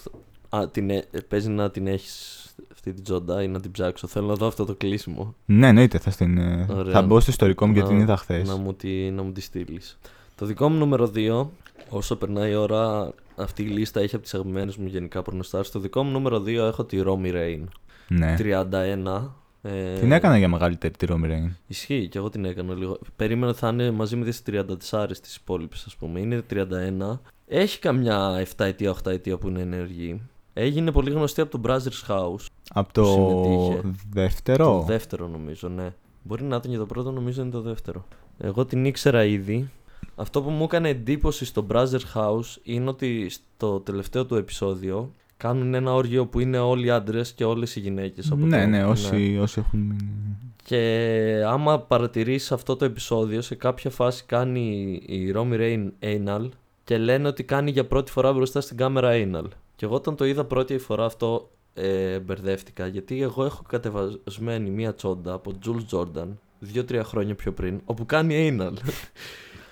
Α, 0.50 0.70
την... 0.72 0.90
έ- 0.90 1.06
παίζει 1.28 1.50
να 1.50 1.72
την 1.72 1.88
έχεις 1.88 2.46
αυτή 2.74 2.94
την 2.94 3.04
τσόντα 3.04 3.44
ή 3.44 3.48
να 3.48 3.60
την 3.60 3.72
ψάξω. 3.72 4.08
Θέλω 4.08 4.28
να 4.28 4.34
δω 4.36 4.48
αυτό 4.48 4.66
το 4.66 4.76
κλείσιμο. 4.76 5.36
ναι, 5.46 5.68
εννοείται. 5.68 5.98
Θα, 5.98 6.10
στην, 6.12 6.38
ε, 6.38 6.68
Ωραία. 6.70 6.94
θα 6.94 7.02
μπω 7.02 7.20
στο 7.20 7.32
ιστορικό 7.32 7.68
μου 7.68 7.74
γιατί 7.74 7.88
Να- 7.90 7.94
την 7.96 8.04
είδα 8.04 8.18
χθες. 8.18 8.48
Να 8.48 8.56
μου 8.56 8.74
τη, 8.74 9.12
να 9.12 9.24
μου 9.24 9.32
τη 9.32 9.42
στείλεις. 9.42 9.98
Το 10.36 10.46
δικό 10.46 10.70
μου 10.70 10.78
νούμερο 10.78 11.12
2, 11.16 11.46
όσο 11.90 12.16
περνάει 12.16 12.52
η 12.52 12.56
ώρα, 12.56 13.14
αυτή 13.36 13.64
η 13.64 13.68
λίστα 13.68 14.00
έχει 14.02 14.16
από 14.16 14.24
τις 14.24 14.34
αγαπημένες 14.34 14.76
μου 14.76 14.88
γενικά 14.88 15.22
πορνοστάρ. 15.22 15.66
Στο 15.66 15.80
δικό 15.80 16.04
μου 16.04 16.12
νούμερο 16.12 16.38
2 16.38 16.48
έχω 16.48 16.84
τη 16.84 16.98
Romy 17.06 17.34
Rain. 17.34 17.64
Ναι. 18.12 18.36
31. 18.40 19.30
Ε, 19.62 20.00
Την 20.00 20.12
έκανα 20.12 20.38
για 20.38 20.48
μεγαλύτερη 20.48 20.94
τη 20.98 21.06
Ρώμη 21.06 21.28
Ρέιν. 21.28 21.56
Ισχύει 21.68 22.08
και 22.08 22.18
εγώ 22.18 22.30
την 22.30 22.46
έκανα 22.46 22.74
λίγο. 22.74 23.00
Περίμενα 23.16 23.50
ότι 23.52 23.60
θα 23.60 23.68
είναι 23.68 23.92
μαζί 23.92 24.16
με 24.16 24.26
τις 24.26 24.42
34 24.48 24.64
τι 25.22 25.30
υπόλοιπε, 25.42 25.76
ας 25.86 25.96
πούμε. 25.96 26.20
Είναι 26.20 26.44
31. 26.50 27.20
Έχει 27.48 27.80
καμιά 27.80 28.46
7 28.58 28.66
ετία, 28.66 28.92
8 29.04 29.12
ετία 29.12 29.38
που 29.38 29.48
είναι 29.48 29.62
ενεργή. 29.62 30.22
Έγινε 30.54 30.92
πολύ 30.92 31.12
γνωστή 31.12 31.42
από 31.42 31.60
το 31.60 31.62
Brothers 31.70 32.08
House. 32.08 32.46
Από 32.70 32.94
το 32.94 33.06
συμμετείχε. 33.06 33.82
δεύτερο; 34.10 34.66
Το 34.66 34.86
δεύτερο 34.86 35.28
νομίζω, 35.28 35.70
ναι. 35.70 35.94
Μπορεί 36.24 36.44
να 36.44 36.56
ήταν 36.56 36.72
και 36.72 36.78
το 36.78 36.86
πρώτο, 36.86 37.12
νομίζω 37.12 37.42
είναι 37.42 37.52
το 37.52 37.62
δεύτερο. 37.62 38.06
Εγώ 38.38 38.66
την 38.66 38.86
ήξερα 38.86 39.26
ήδη. 39.26 39.70
Αυτό 40.16 40.42
που 40.42 40.50
μου 40.50 40.64
έκανε 40.64 40.90
εντύπωση 40.90 41.46
στο 41.46 41.66
Brothers 41.72 42.14
House 42.14 42.58
είναι 42.64 42.90
ότι 42.90 43.30
στο 43.30 43.80
τελευταίο 43.80 44.26
του 44.26 44.36
επεισόδιο 44.36 45.12
κάνουν 45.42 45.74
ένα 45.74 45.94
όργιο 45.94 46.26
που 46.26 46.40
είναι 46.40 46.58
όλοι 46.60 46.86
οι 46.86 46.90
άντρες 46.90 47.32
και 47.32 47.44
όλες 47.44 47.76
οι 47.76 47.80
γυναίκες. 47.80 48.32
ναι, 48.36 48.66
ναι, 48.66 48.86
όσοι, 48.86 49.38
όσοι 49.42 49.60
έχουν 49.60 49.80
μείνει. 49.80 50.38
Και 50.64 51.44
άμα 51.48 51.80
παρατηρήσει 51.80 52.54
αυτό 52.54 52.76
το 52.76 52.86
επεισόδιο, 52.86 53.42
σε 53.42 53.56
κάποια 53.56 53.90
φάση 53.90 54.24
κάνει 54.26 54.92
η 55.06 55.34
Romy 55.36 55.60
Rain 55.60 55.90
anal 56.00 56.50
και 56.84 56.98
λένε 56.98 57.28
ότι 57.28 57.44
κάνει 57.44 57.72
για 57.72 57.86
πρώτη 57.86 58.12
φορά 58.12 58.34
μπροστά 58.34 58.62
στην 58.62 58.78
κάμερα 58.78 59.10
anal. 59.14 59.48
Και 59.76 59.86
εγώ 59.86 59.96
όταν 59.96 60.16
το 60.16 60.26
είδα 60.26 60.46
πρώτη 60.46 60.78
φορά 60.78 61.06
αυτό 61.06 61.50
ε, 61.74 62.20
μπερδεύτηκα 62.20 62.88
γιατί 62.88 63.22
εγώ 63.22 63.46
έχω 63.46 63.64
κατεβασμένη 63.68 64.70
μία 64.70 64.94
τσόντα 64.94 65.34
από 65.34 65.54
Jules 65.66 65.98
Jordan 65.98 66.28
δύο-τρία 66.60 67.04
χρόνια 67.04 67.36
πιο 67.36 67.52
πριν 67.52 67.82
όπου 67.86 68.06
κάνει 68.06 68.58
anal. 68.60 68.74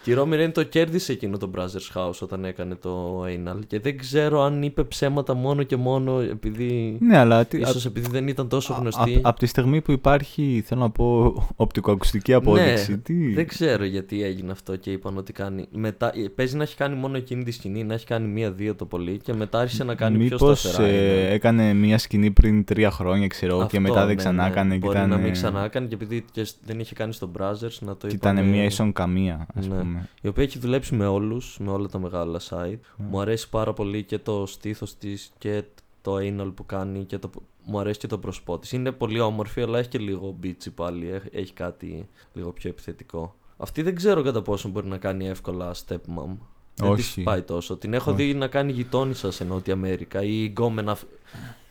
Και 0.04 0.12
η 0.12 0.16
Romy 0.18 0.34
Rain 0.34 0.50
το 0.54 0.64
κέρδισε 0.64 1.12
εκείνο 1.12 1.38
το 1.38 1.52
Brothers 1.56 1.98
House 2.00 2.20
όταν 2.20 2.46
έκανε 2.46 2.76
το 2.76 3.24
anal 3.24 3.60
και 3.68 3.80
δεν 3.80 3.98
ξέρω 3.98 4.42
αν 4.42 4.64
είπε 4.64 4.84
ψέματα 4.84 5.34
μόνο 5.34 5.64
και 5.64 5.76
μόνο 5.76 6.20
επειδή... 6.20 6.98
Ναι, 7.00 7.18
αλλά 7.18 7.46
τι, 7.46 7.58
Ίσως 7.60 7.86
επειδή 7.86 8.08
δεν 8.10 8.28
ήταν 8.28 8.48
τόσο 8.48 8.74
Α- 8.74 8.78
γνωστή. 8.80 9.16
απ- 9.16 9.28
Από 9.28 9.40
τη 9.40 9.46
στιγμή 9.46 9.82
που 9.82 9.92
υπάρχει, 9.92 10.64
θέλω 10.66 10.82
να 10.82 10.90
πω, 10.90 11.34
οπτικοακουστική 11.56 12.34
απόδειξη. 12.34 12.92
Ναι, 12.92 12.98
τι... 12.98 13.34
Δεν 13.34 13.48
ξέρω 13.48 13.84
γιατί 13.84 14.24
έγινε 14.24 14.52
αυτό 14.52 14.76
και 14.76 14.92
είπαν 14.92 15.18
ότι 15.18 15.34
κάνει. 15.34 15.68
Μετά, 15.72 16.12
ε, 16.16 16.28
παίζει 16.36 16.56
να 16.58 16.64
έχει 16.64 16.76
κάνει 16.76 16.96
μόνο 16.96 17.18
εκείνη 17.18 17.44
τη 17.44 17.52
σκηνή, 17.52 17.84
να 17.84 17.94
έχει 17.94 18.06
κάνει 18.06 18.28
μία-δύο 18.28 18.76
το 18.76 18.86
πολύ 18.86 19.18
και 19.24 19.34
μετά 19.34 19.60
άρχισε 19.60 19.84
να 19.84 19.96
κάνει 19.96 20.18
πιο 20.18 20.24
Μήπως 20.40 20.60
σταθερά. 20.60 20.88
ε, 20.88 21.20
είναι. 21.20 21.30
έκανε 21.34 21.74
μία 21.74 21.98
σκηνή 21.98 22.32
πριν 22.32 22.64
τρία 22.64 22.92
χρόνια, 22.92 23.28
ξέρω 23.28 23.52
εγώ, 23.52 23.60
και 23.68 23.78
Αυτό, 23.78 23.82
μετά 23.82 24.00
δεν 24.00 24.08
ναι, 24.08 24.16
ξανά 24.16 24.44
ναι. 24.44 24.50
έκανε. 24.50 24.74
Και 24.74 24.80
Μπορεί 24.86 24.98
ήταν, 24.98 25.10
να 25.10 25.18
μην 25.18 25.32
ξανά 25.32 25.64
έκανε 25.64 25.88
και 25.88 25.94
επειδή 25.94 26.26
και 26.32 26.44
σ- 26.44 26.56
δεν 26.66 26.80
είχε 26.80 26.94
κάνει 26.96 27.14
στο 27.14 27.32
Brothers 27.40 27.78
να 27.80 27.98
το 27.98 28.08
και 28.08 28.16
είπαμε, 28.16 28.40
ήταν 28.40 28.52
μία 28.52 28.64
ίσον 28.64 28.94
καμία, 28.94 29.46
ας 29.56 29.68
Ναι. 29.68 29.76
πούμε. 29.76 29.89
Η 30.22 30.28
οποία 30.28 30.44
έχει 30.44 30.60
δουλέψει 30.60 30.96
με 30.96 31.08
όλους, 31.08 31.58
με 31.60 31.72
όλα 31.72 31.88
τα 31.88 32.00
μεγάλα 32.00 32.40
site. 32.50 32.80
Ναι. 32.96 33.06
Μου 33.10 33.20
αρέσει 33.22 33.50
πάρα 33.50 33.74
πολύ 33.74 34.04
και 34.04 34.20
το 34.20 34.46
στήθος 34.46 34.98
της 34.98 35.32
και 35.38 35.64
το 36.02 36.16
anal 36.16 36.52
που 36.56 36.66
κάνει 36.66 37.04
και 37.04 37.18
το, 37.18 37.30
μου 37.66 37.80
αρέσει 37.80 38.00
και 38.00 38.08
το 38.08 38.18
πρόσωπό 38.18 38.60
της. 38.60 38.72
Είναι 38.72 38.92
πολύ 38.92 39.20
όμορφη, 39.20 39.62
αλλά 39.62 39.80
έχει 39.80 39.90
και 39.90 39.98
λίγο 39.98 40.36
μπίτσι 40.40 40.72
πάλι. 40.72 41.10
Έχει, 41.10 41.30
έχει 41.32 41.54
κάτι 41.54 42.08
λίγο 42.34 42.52
πιο 42.52 42.70
επιθετικό. 42.70 43.36
Αυτή 43.58 43.82
δεν 43.82 43.96
ξέρω 43.96 44.22
κατά 44.22 44.42
πόσο 44.42 44.70
μπορεί 44.70 44.88
να 44.88 44.98
κάνει 44.98 45.28
εύκολα 45.28 45.74
stepmom. 45.74 46.38
Δεν 46.76 46.96
της 46.96 47.08
Όχι. 47.10 47.24
πάει 47.24 47.42
τόσο. 47.42 47.78
Την 47.78 47.94
έχω 47.94 48.12
Όχι. 48.12 48.24
δει 48.24 48.34
να 48.34 48.48
κάνει 48.48 48.72
γειτόνισσα 48.72 49.32
σε 49.32 49.44
Νότια 49.44 49.74
Αμέρικα 49.74 50.24
ή 50.24 50.46
γκόμενα, 50.46 50.98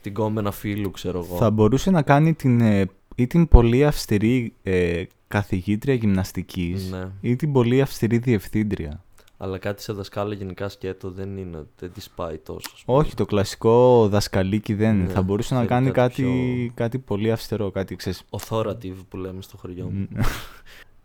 την 0.03 0.13
γκόμενα 0.13 0.51
φίλου, 0.51 0.91
ξέρω 0.91 1.19
εγώ. 1.19 1.37
Θα 1.37 1.51
μπορούσε 1.51 1.91
να 1.91 2.03
κάνει 2.03 2.35
την, 2.35 2.61
ε, 2.61 2.87
ή 3.21 3.27
την 3.27 3.49
πολύ 3.49 3.85
αυστηρή 3.87 4.53
ε, 4.63 5.03
καθηγήτρια 5.29 5.95
γυμναστικής 5.95 6.91
Ναι. 6.91 7.09
ή 7.21 7.37
την 7.37 7.53
πολύ 7.53 7.81
αυστηρή 7.81 8.19
διευθύντρια. 8.19 9.03
Αλλά 9.37 9.59
κάτι 9.59 9.83
σε 9.83 9.93
δασκάλα 9.93 10.35
γενικά 10.35 10.69
σκέτο 10.69 11.11
δεν 11.11 11.37
είναι, 11.37 11.67
δεν 11.79 11.93
της 11.93 12.11
πάει 12.11 12.39
τόσο. 12.39 12.71
ας 12.75 12.83
πούμε. 12.85 12.99
Όχι, 12.99 13.15
το 13.15 13.25
κλασικό 13.25 14.09
δασκαλίκι 14.09 14.75
δεν. 14.75 14.97
Ναι, 14.97 15.07
θα 15.09 15.23
μπορούσε 15.23 15.55
να 15.55 15.59
θέλει 15.61 15.71
κάνει 15.71 15.91
κάτι 15.91 16.23
κάτι, 16.23 16.73
κάτι, 16.75 16.99
πιο- 16.99 17.07
πολύ 17.07 17.33
αυστηρό, 17.33 17.71
κάτι 17.71 17.97
ξέρεις. 17.97 18.23
Authoritative 18.31 18.97
που 19.09 19.17
λέμε 19.17 19.43
στο 19.43 19.57
χωριό 19.57 19.91
μου. 19.91 20.09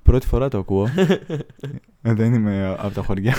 Πρώτη 0.03 0.28
φορά 0.28 0.47
το 0.49 0.57
ακούω. 0.57 0.88
Ε, 2.05 2.14
δεν 2.14 2.34
είμαι 2.34 2.76
από 2.80 2.93
τα 2.93 3.03
χωριά 3.03 3.36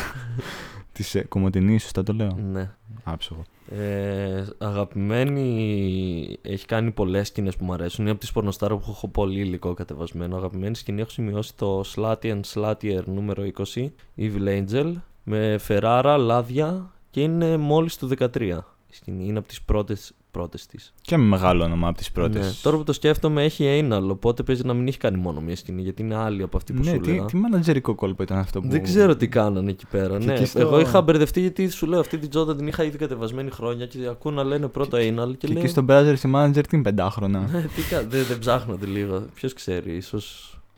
της 0.95 1.15
ε, 1.15 1.25
Κομωτινής, 1.25 1.83
σωστά 1.83 2.03
το 2.03 2.13
λέω; 2.13 2.39
Ναι. 2.53 2.71
Άψογο. 3.05 3.43
Ε, 3.71 4.45
αγαπημένη 4.59 6.39
έχει 6.43 6.67
κάνει 6.67 6.91
πολλές 6.91 7.27
σκηνές 7.29 7.57
που 7.57 7.65
μου 7.65 7.73
αρέσουν. 7.73 8.01
Είναι 8.01 8.11
από 8.11 8.21
τις 8.21 8.33
πορνοστάρα 8.33 8.77
που 8.77 8.85
έχω 8.89 9.09
πολύ 9.09 9.41
υλικό 9.41 9.75
κατεβασμένο. 9.75 10.37
Αγαπημένη 10.37 10.77
σκηνή 10.77 11.01
έχω 11.01 11.11
σημειώσει 11.11 11.57
το 11.57 11.85
Slutty 11.95 12.17
and 12.23 12.41
Sluttier 12.55 13.05
νούμερο 13.05 13.45
20, 13.75 13.87
Evil 14.19 14.65
Angel, 14.65 14.95
με 15.25 15.61
Ferrara, 15.69 16.17
λάδια 16.19 16.93
και 17.11 17.21
είναι 17.21 17.57
μόλις 17.57 17.97
του 17.97 18.09
13. 18.19 18.59
Η 18.91 18.95
σκηνή 18.95 19.27
είναι 19.27 19.39
από 19.39 19.49
τις 19.49 19.63
πρώτες 19.63 20.13
πρώτες 20.35 20.67
της. 20.67 20.93
Και 21.01 21.17
με 21.17 21.25
μεγάλο 21.25 21.65
όνομα 21.65 21.89
από 21.89 21.97
τις 21.99 22.11
πρώτες. 22.11 22.47
Ναι. 22.47 22.53
Τώρα 22.63 22.77
που 22.77 22.85
το 22.85 22.93
σκέφτομαι, 22.93 23.43
έχει 23.45 23.81
anal, 23.91 24.09
οπότε 24.11 24.43
παίζει 24.43 24.63
να 24.65 24.75
μην 24.75 24.87
έχει 24.89 24.99
κάνει 24.99 25.17
μόνο 25.17 25.41
μία 25.41 25.57
σκηνή, 25.57 25.83
γιατί 25.83 26.03
είναι 26.03 26.15
άλλη 26.15 26.43
από 26.43 26.57
αυτή 26.57 26.73
που 26.73 26.83
ναι, 26.85 26.91
σου 26.91 26.99
τι, 26.99 27.13
λέω. 27.15 27.25
τι 27.25 27.37
μανατζερικό 27.37 27.95
κόλπο 27.95 28.23
ήταν 28.23 28.39
αυτό 28.39 28.61
που. 28.61 28.69
Δεν 28.69 28.83
ξέρω 28.83 29.17
τι 29.17 29.29
κάνανε 29.29 29.71
εκεί 29.71 29.87
πέρα. 29.91 30.19
Και 30.19 30.25
ναι. 30.25 30.33
εκεί 30.33 30.45
στο- 30.45 30.61
Εγώ 30.61 30.81
είχα 30.81 31.03
μπερδευτεί 31.03 31.41
γιατί 31.41 31.69
σου 31.69 31.87
λέω 31.87 32.01
αυτή 32.01 32.19
την 32.19 32.31
τζόντα 32.31 32.57
την 32.57 32.67
είχα 32.67 32.85
ήδη 32.85 32.99
κατεβασμένη 32.99 33.51
χρόνια 33.51 33.87
και 33.87 34.07
ακούω 34.07 34.33
να 34.33 34.45
λένε 34.45 34.69
πρώτο 34.69 34.97
anal 34.97 35.29
και, 35.39 35.47
Και 35.47 35.49
λέω. 35.49 35.59
εκεί 35.59 35.67
στο 35.69 35.85
Brothers 35.89 36.19
η 36.25 36.31
manager 36.35 36.53
τι 36.69 36.69
είναι 36.77 36.83
πεντάχρονα. 36.83 37.49
Ναι, 37.53 37.63
τι 37.63 37.83
κα... 37.91 38.03
δεν, 38.09 38.25
δεν 38.25 38.39
ψάχνονται 38.39 38.87
λίγο. 38.87 39.25
Ποιος 39.35 39.53
ξέρει, 39.53 39.97
ίσω 39.97 40.19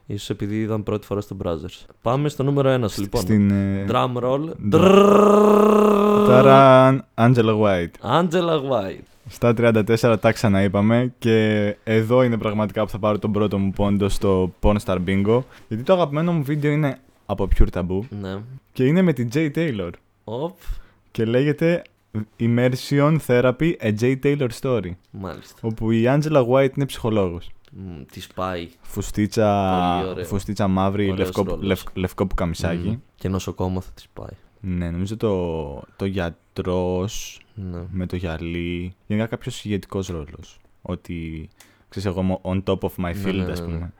ίσως 0.06 0.30
επειδή 0.30 0.60
είδαν 0.60 0.82
πρώτη 0.82 1.06
φορά 1.06 1.20
στο 1.20 1.36
Brothers. 1.44 1.84
Πάμε 2.02 2.28
στο 2.28 2.42
νούμερο 2.42 2.74
1 2.86 2.90
λοιπόν. 2.98 3.20
Στην. 3.20 3.50
ε, 3.50 3.84
Drum 3.88 4.12
roll. 4.22 4.40
Ταραν, 6.26 7.04
Angela 7.14 7.60
White. 7.60 8.20
Angela 8.20 8.60
White. 8.70 9.02
Στα 9.28 9.54
34 9.56 10.16
τα 10.20 10.32
ξαναείπαμε 10.32 11.12
και 11.18 11.76
εδώ 11.84 12.22
είναι 12.22 12.38
πραγματικά 12.38 12.84
που 12.84 12.90
θα 12.90 12.98
πάρω 12.98 13.18
τον 13.18 13.32
πρώτο 13.32 13.58
μου 13.58 13.70
πόντο 13.70 14.08
στο 14.08 14.52
Pornstar 14.62 14.96
Bingo. 15.06 15.40
Γιατί 15.68 15.82
το 15.84 15.92
αγαπημένο 15.92 16.32
μου 16.32 16.42
βίντεο 16.42 16.70
είναι 16.72 16.98
από 17.26 17.48
Pure 17.58 17.78
Taboo 17.78 18.00
Ναι. 18.20 18.36
και 18.72 18.84
είναι 18.84 19.02
με 19.02 19.12
την 19.12 19.28
Jay 19.34 19.50
Taylor. 19.54 19.90
Οπ. 20.24 20.56
Και 21.10 21.24
λέγεται 21.24 21.82
Immersion 22.40 23.16
Therapy, 23.26 23.72
a 23.82 23.92
Jay 24.00 24.14
Taylor 24.22 24.48
Story. 24.60 24.90
Μάλιστα. 25.10 25.54
Όπου 25.60 25.90
η 25.90 26.04
Angela 26.06 26.46
White 26.46 26.76
είναι 26.76 26.86
ψυχολόγος. 26.86 27.50
Μ, 27.78 28.02
της 28.12 28.20
πάει. 28.34 28.68
Φουστίτσα, 28.82 29.96
Πολύ 29.98 30.10
ωραίο. 30.10 30.24
φουστίτσα 30.24 30.68
μαύρη, 30.68 31.02
Ωραίος 31.10 31.18
λευκό, 31.18 31.42
ρόλος. 31.42 31.64
λευ- 31.66 31.96
λευκό 31.96 32.26
πουκαμισάκι. 32.26 32.88
Μ, 32.88 32.96
Και 33.14 33.28
νοσοκόμο 33.28 33.80
θα 33.80 33.90
της 33.94 34.06
πάει. 34.12 34.36
Ναι, 34.60 34.90
νομίζω 34.90 35.16
το, 35.16 35.82
το 35.96 36.04
γιατρός 36.04 37.40
Ναι. 37.54 37.80
με 37.90 38.06
το 38.06 38.16
γυαλί. 38.16 38.94
Γενικά 39.06 39.26
κάποιος 39.26 39.64
ηγετικός 39.64 40.08
ρόλος. 40.08 40.60
Ότι 40.82 41.48
ξέρεις, 41.88 42.08
εγώ 42.08 42.20
είμαι 42.20 42.38
on 42.42 42.62
top 42.64 42.78
of 42.78 42.88
my 43.04 43.14
Ναι, 43.14 43.22
field, 43.24 43.34
ναι, 43.46 43.52
ας 43.52 43.60
ναι, 43.60 43.66
πούμε. 43.66 43.78
ναι. 43.78 43.90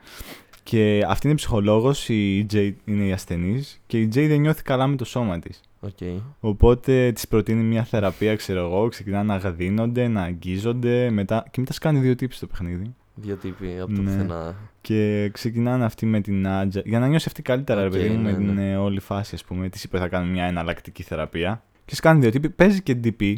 Και 0.63 1.03
αυτή 1.07 1.27
είναι 1.27 1.35
ψυχολόγος, 1.35 2.09
η 2.09 2.45
Jay 2.53 2.71
είναι 2.85 3.03
η 3.05 3.11
ασθενής 3.11 3.81
και 3.87 3.99
η 4.01 4.05
Jay 4.15 4.27
δεν 4.27 4.39
νιώθει 4.39 4.63
καλά 4.63 4.87
με 4.87 4.95
το 4.95 5.05
σώμα 5.05 5.39
της. 5.39 5.61
Οκ. 5.79 5.97
Οπότε 6.39 7.11
της 7.11 7.27
προτείνει 7.27 7.63
μια 7.63 7.83
θεραπεία, 7.83 8.35
ξέρω 8.35 8.59
εγώ. 8.59 8.87
Ξεκινά 8.87 9.23
να 9.23 9.37
γδύνονται, 9.37 10.07
να 10.07 10.21
αγγίζονται. 10.21 11.09
Μετά... 11.09 11.45
Και 11.51 11.59
μετά 11.59 11.73
σκάνε 11.73 11.99
δύο 11.99 12.15
τύποι 12.15 12.33
στο 12.33 12.47
παιχνίδι. 12.47 12.93
Δύο 13.21 13.35
τύποι 13.35 13.77
από 13.81 13.93
το 13.93 14.01
Ναι. 14.01 14.11
πουθενά. 14.11 14.55
Και 14.81 15.29
ξεκινάνε 15.33 15.85
αυτοί 15.85 16.05
με 16.05 16.21
την 16.21 16.47
Άντζελα. 16.47 16.81
Για 16.85 16.99
να 16.99 17.07
νιώσει 17.07 17.25
αυτή 17.27 17.41
καλύτερα, 17.41 17.85
Οκ, 17.85 17.93
ρε 17.93 17.97
παιδί 17.99 18.09
μου, 18.13 18.21
ναι, 18.21 18.31
με 18.31 18.37
την 18.37 18.53
ναι. 18.53 18.71
ε, 18.71 18.75
όλη 18.75 18.99
φάση, 18.99 19.35
ας 19.35 19.43
πούμε. 19.43 19.69
Της 19.69 19.83
είπε 19.83 19.97
θα 19.97 20.07
κάνουμε 20.07 20.31
μια 20.31 20.43
εναλλακτική 20.45 21.03
θεραπεία. 21.03 21.63
Και 21.85 21.95
σκάνε 21.95 22.19
δύο 22.19 22.29
τύποι. 22.29 22.49
Παίζει 22.49 22.81
και 22.81 22.97
DP. 23.03 23.33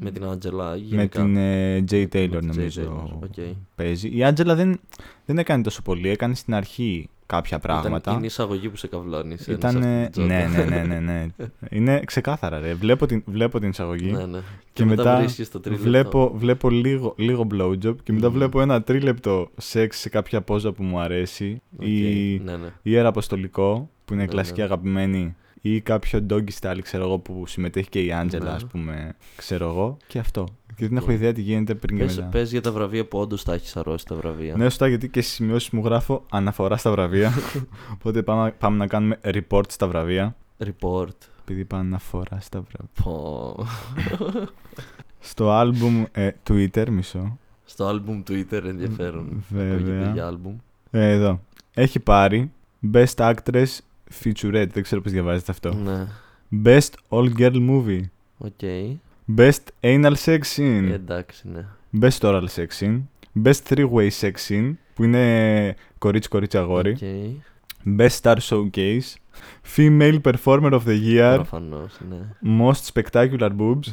Με 0.00 0.10
την 0.10 0.24
Άντζελα. 0.24 0.76
Με 0.90 1.06
την 1.06 1.36
ε, 1.36 1.84
Jay 1.90 2.06
Taylor 2.12 2.28
Με 2.30 2.38
την 2.40 2.50
Jay 2.50 2.54
νομίζω 2.54 3.08
Taylor, 3.12 3.22
οκ. 3.22 3.56
παίζει. 3.74 4.16
Η 4.16 4.24
Άντζελα 4.24 4.54
δεν, 4.54 4.80
δεν 5.24 5.38
έκανε 5.38 5.62
τόσο 5.62 5.82
πολύ. 5.82 6.08
Έκανε 6.08 6.34
στην 6.34 6.54
αρχή 6.54 7.08
κάποια 7.28 7.58
πράγματα. 7.58 8.10
είναι 8.12 8.22
η 8.22 8.26
εισαγωγή 8.26 8.68
που 8.68 8.76
σε 8.76 8.86
καβλώνει. 8.86 9.36
σε- 9.36 9.52
Ήταν, 9.52 9.70
σε 9.70 9.78
αυτή 9.78 9.88
ε, 9.90 10.02
την 10.02 10.10
τσόντα. 10.10 10.26
ναι, 10.48 10.64
ναι, 10.64 10.64
ναι, 10.64 10.82
ναι, 10.84 10.98
ναι. 11.00 11.26
Είναι 11.78 12.00
ξεκάθαρα, 12.04 12.58
ρε. 12.58 12.74
Βλέπω 12.74 13.06
την, 13.06 13.22
βλέπω 13.26 13.58
την 13.60 13.68
εισαγωγή 13.68 14.10
ναι, 14.12 14.26
ναι. 14.26 14.38
και, 14.72 14.84
μετά, 14.84 15.16
βρίσκεις 15.18 15.50
το 15.50 15.60
τρίλεπτο. 15.60 15.84
βλέπω, 15.88 16.32
βλέπω 16.36 16.70
λίγο, 16.70 17.14
λίγο 17.16 17.46
blowjob 17.54 17.94
και 18.02 18.12
μετά 18.12 18.28
Μμμ. 18.28 18.34
βλέπω 18.34 18.60
ένα 18.60 18.82
τρίλεπτο 18.82 19.50
σεξ 19.56 19.98
σε 19.98 20.08
κάποια 20.08 20.40
πόζα 20.40 20.72
που 20.72 20.82
μου 20.82 20.98
αρέσει 21.00 21.62
Οκ, 21.78 21.86
ή 21.86 22.40
Ναι, 22.44 22.56
ναι. 22.56 22.68
ή 22.82 22.96
ιεραποστολικό 22.96 23.90
που 24.04 24.12
είναι 24.12 24.22
Ναι, 24.22 24.28
κλασική 24.28 24.58
ναι. 24.58 24.64
αγαπημένη 24.64 25.36
ή 25.60 25.80
κάποιο 25.80 26.26
doggy 26.30 26.48
style, 26.60 26.78
ξέρω 26.82 27.04
εγώ, 27.04 27.18
που 27.18 27.46
συμμετέχει 27.46 27.88
και 27.88 28.02
η 28.02 28.12
Άντζελα, 28.12 28.44
Ναι. 28.44 28.50
ας 28.50 28.66
πούμε, 28.66 29.14
ξέρω 29.36 29.68
εγώ. 29.68 29.96
Και 30.06 30.18
αυτό. 30.18 30.46
Και 30.76 30.88
δεν 30.88 30.96
έχω 30.96 31.06
Οκ. 31.06 31.12
ιδέα 31.12 31.32
τι 31.32 31.40
γίνεται 31.40 31.74
πριν 31.74 31.96
και 31.96 32.04
Πες, 32.04 32.16
μετά. 32.16 32.28
πες 32.28 32.50
για 32.50 32.60
τα 32.60 32.72
βραβεία 32.72 33.06
που 33.06 33.18
όντως 33.18 33.44
τα 33.44 33.54
έχεις 33.54 33.76
αρρώσει 33.76 34.04
τα 34.06 34.14
βραβεία. 34.14 34.56
Ναι, 34.56 34.64
σωστά, 34.64 34.88
γιατί 34.88 35.08
και 35.08 35.20
στις 35.20 35.34
σημειώσεις 35.34 35.70
μου 35.70 35.82
γράφω 35.84 36.24
αναφορά 36.30 36.76
στα 36.76 36.90
βραβεία. 36.90 37.32
Οπότε 37.94 38.22
πάμε, 38.22 38.50
πάμε 38.58 38.76
να 38.76 38.86
κάνουμε 38.86 39.18
report 39.24 39.62
στα 39.70 39.88
βραβεία. 39.88 40.36
Report. 40.64 41.08
Επειδή 41.42 41.60
είπα 41.60 41.76
αναφορά 41.78 42.40
στα 42.40 42.60
βραβεία. 42.60 42.90
Πω. 43.02 43.56
Στο 45.20 45.60
album 45.62 46.04
ε, 46.12 46.30
Twitter, 46.50 46.88
μισό. 46.90 47.38
Στο 47.64 47.88
album 47.90 48.30
Twitter 48.30 48.62
ενδιαφέρον. 48.64 49.44
Βέβαια. 49.48 49.74
Ακούγεται 49.74 50.10
για 50.12 50.30
album. 50.32 50.52
Ε, 50.90 51.10
εδώ. 51.10 51.40
Έχει 51.74 52.00
πάρει 52.00 52.50
Best 52.92 53.14
Actress 53.14 53.66
Featurette. 54.22 54.68
Δεν 54.72 54.82
ξέρω 54.82 55.00
πώς 55.00 55.12
διαβάζεται 55.12 55.52
αυτό. 55.52 55.74
Ναι. 55.74 56.06
Best 56.64 56.90
All 57.08 57.30
Girl 57.38 57.68
Movie. 57.70 58.00
Οκ. 58.38 58.60
Best 59.36 59.64
Anal 59.80 60.14
Sex 60.24 60.40
Scene. 60.56 60.88
Ε, 60.90 60.92
Εντάξει, 60.92 61.48
ναι. 61.48 61.64
Best 62.00 62.20
Oral 62.20 62.44
Sex 62.56 62.66
Scene. 62.80 63.00
Best 63.44 63.60
Three-Way 63.68 64.08
Sex 64.20 64.32
Scene. 64.48 64.72
Που 64.94 65.04
είναι 65.04 65.74
κορίτσι-κορίτσι 65.98 66.58
αγόρι. 66.58 66.90
Οκ. 66.90 66.98
Best 67.98 68.20
Star 68.22 68.36
Showcase. 68.48 69.14
Female 69.76 70.20
Performer 70.22 70.72
of 70.72 70.80
the 70.86 70.98
Year. 71.06 71.32
Προφανώς, 71.34 71.88
ναι. 72.08 72.16
Most 72.60 72.92
Spectacular 72.92 73.50
Boobs. 73.58 73.88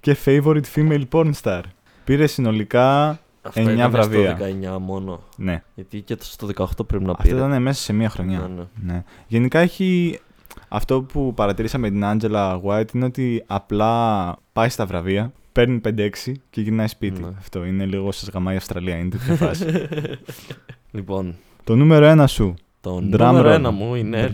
και 0.00 0.16
Favorite 0.24 0.62
Female 0.74 1.04
Porn 1.10 1.30
Star. 1.42 1.62
Πήρε 2.04 2.26
συνολικά. 2.26 3.20
Αυτά 3.42 3.60
Εννιά 3.60 3.74
ήταν 3.74 3.90
βραβεία. 3.90 4.36
Στο 4.36 4.44
19 4.76 4.78
μόνο. 4.80 5.20
Ναι, 5.36 5.62
Γιατί 5.74 6.00
και 6.00 6.16
το- 6.16 6.24
στο 6.24 6.46
18 6.46 6.86
πρέπει 6.86 7.04
να 7.04 7.10
αυτό 7.10 7.22
πήρε. 7.22 7.36
ήταν 7.36 7.62
μέσα 7.62 7.82
σε 7.82 7.92
μία 7.92 8.08
χρονιά. 8.08 8.38
Ναι, 8.38 8.46
ναι. 8.54 8.92
Ναι. 8.92 9.04
Γενικά 9.26 9.58
έχει. 9.58 10.20
Αυτό 10.68 11.02
που 11.02 11.34
παρατηρήσα 11.34 11.78
με 11.78 11.90
την 11.90 12.02
Angela 12.04 12.60
White 12.62 12.94
είναι 12.94 13.04
ότι 13.04 13.44
απλά 13.46 14.36
πάει 14.52 14.68
στα 14.68 14.86
βραβεία, 14.86 15.32
παίρνει 15.52 15.80
5-6 15.84 16.32
και 16.50 16.60
γυρνάει 16.60 16.86
σπίτι. 16.88 17.20
Ναι. 17.22 17.28
Αυτό 17.38 17.64
είναι 17.64 17.84
λίγο 17.84 18.12
σα 18.12 18.30
γαμάει 18.30 18.54
η 18.54 18.56
Αυστραλία, 18.56 18.96
είναι 18.96 19.08
τέτοια 19.08 19.34
φάση. 19.34 19.66
Λοιπόν, 20.90 21.34
το 21.64 21.76
νούμερο 21.76 22.04
ένα 22.04 22.26
σου. 22.26 22.54
το 22.80 22.96
Drum 22.96 23.00
νούμερο 23.02 23.48
roll. 23.48 23.52
ένα 23.52 23.70
μου 23.70 23.94
είναι 23.94 24.30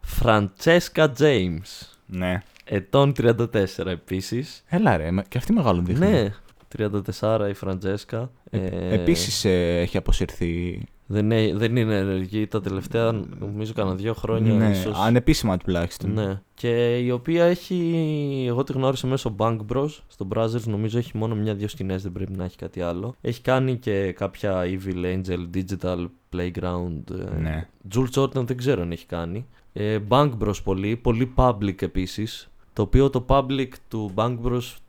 Φραντσέσκα 0.00 1.12
James. 1.18 1.86
Ναι. 2.06 2.42
Ετών 2.64 3.12
34 3.18 3.86
επίσης. 3.86 4.64
Έλα 4.68 4.96
ρε, 4.96 5.10
μα- 5.10 5.22
και 5.22 5.38
αυτή 5.38 5.52
μεγάλο 5.52 5.82
δείχνει. 5.82 6.08
Ναι, 6.08 6.32
34 6.78 7.46
η 7.50 7.54
Φραντζέσκα. 7.54 8.30
Ε, 8.50 8.94
Επίσης 8.94 9.44
έχει 9.44 9.96
αποσυρθεί. 9.96 10.82
δεν, 11.06 11.32
ε- 11.32 11.54
δεν 11.54 11.76
είναι 11.76 11.96
ενεργή 11.96 12.46
τα 12.46 12.60
τελευταία, 12.60 13.12
νομίζω, 13.38 13.72
κανένα 13.72 13.96
δύο 13.96 14.14
χρόνια. 14.14 14.52
ναι, 14.52 14.70
ίσως. 14.70 14.98
ανεπίσημα 14.98 15.56
τουλάχιστον. 15.56 16.12
Ναι. 16.12 16.40
Και 16.54 16.98
η 16.98 17.10
οποία 17.10 17.44
έχει. 17.44 18.44
Εγώ 18.48 18.62
τη 18.64 18.72
γνώρισα 18.72 19.06
μέσω 19.06 19.34
Bank 19.38 19.58
Bros. 19.72 19.88
Στο 20.06 20.28
Brothers 20.34 20.62
νομίζω 20.64 20.98
έχει 20.98 21.16
μόνο 21.16 21.34
μια-δύο 21.34 21.68
σκηνές, 21.68 22.02
δεν 22.02 22.12
πρέπει 22.12 22.32
να 22.36 22.44
έχει 22.44 22.56
κάτι 22.56 22.80
άλλο. 22.80 23.14
Έχει 23.20 23.40
κάνει 23.40 23.76
και 23.76 24.12
κάποια 24.12 24.62
Evil 24.64 25.04
Angel 25.04 25.46
Digital 25.56 26.06
Playground. 26.36 27.10
ε, 27.10 27.40
Ναι. 27.40 27.68
Jules 27.94 28.20
Jordan 28.22 28.44
δεν 28.46 28.56
ξέρω 28.56 28.82
αν 28.82 28.90
έχει 28.92 29.06
κάνει. 29.06 29.46
Ε, 29.72 29.98
Bank 30.08 30.30
Bros 30.44 30.62
πολύ, 30.64 30.96
πολύ 30.96 31.32
public 31.36 31.82
επίσης. 31.82 32.48
Το 32.72 32.82
οποίο 32.82 33.10
το 33.10 33.24
public 33.28 33.68
του 33.88 34.10
Bank 34.14 34.36
Bros 34.44 34.44
περι- 34.44 34.60
ε, 34.66 34.85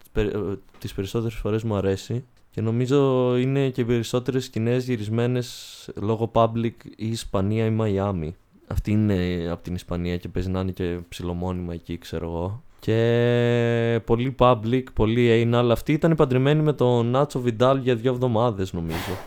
τις 0.79 0.93
περισσότερες 0.93 1.35
φορές 1.35 1.63
μου 1.63 1.75
αρέσει. 1.75 2.23
Και 2.51 2.61
νομίζω 2.61 3.31
είναι 3.37 3.69
και 3.69 3.81
οι 3.81 3.85
περισσότερες 3.85 4.43
σκηνές 4.43 4.85
γυρισμένες 4.85 5.89
λόγω 6.01 6.31
public 6.33 6.71
η 6.95 7.07
Ισπανία 7.07 7.65
ή 7.65 7.69
Μαϊάμι. 7.69 8.35
Αυτή 8.67 8.91
είναι 8.91 9.47
από 9.51 9.63
την 9.63 9.75
Ισπανία 9.75 10.17
και 10.17 10.27
παίζει 10.27 10.49
να 10.49 10.59
είναι 10.59 10.71
και 10.71 10.97
ψιλομόνιμα 11.09 11.73
εκεί, 11.73 11.97
ξέρω 11.97 12.25
εγώ. 12.25 12.63
Και 12.79 13.99
πολύ 14.05 14.35
public, 14.39 14.83
πολύ 14.93 15.49
anal. 15.51 15.69
Αυτή 15.71 15.93
ήταν 15.93 16.15
παντρεμένη 16.15 16.61
με 16.61 16.73
τον 16.73 17.05
Νάτσο 17.07 17.39
Βιντάλ 17.39 17.77
για 17.77 17.95
δύο 17.95 18.11
εβδομάδες 18.11 18.73
νομίζω. 18.73 19.17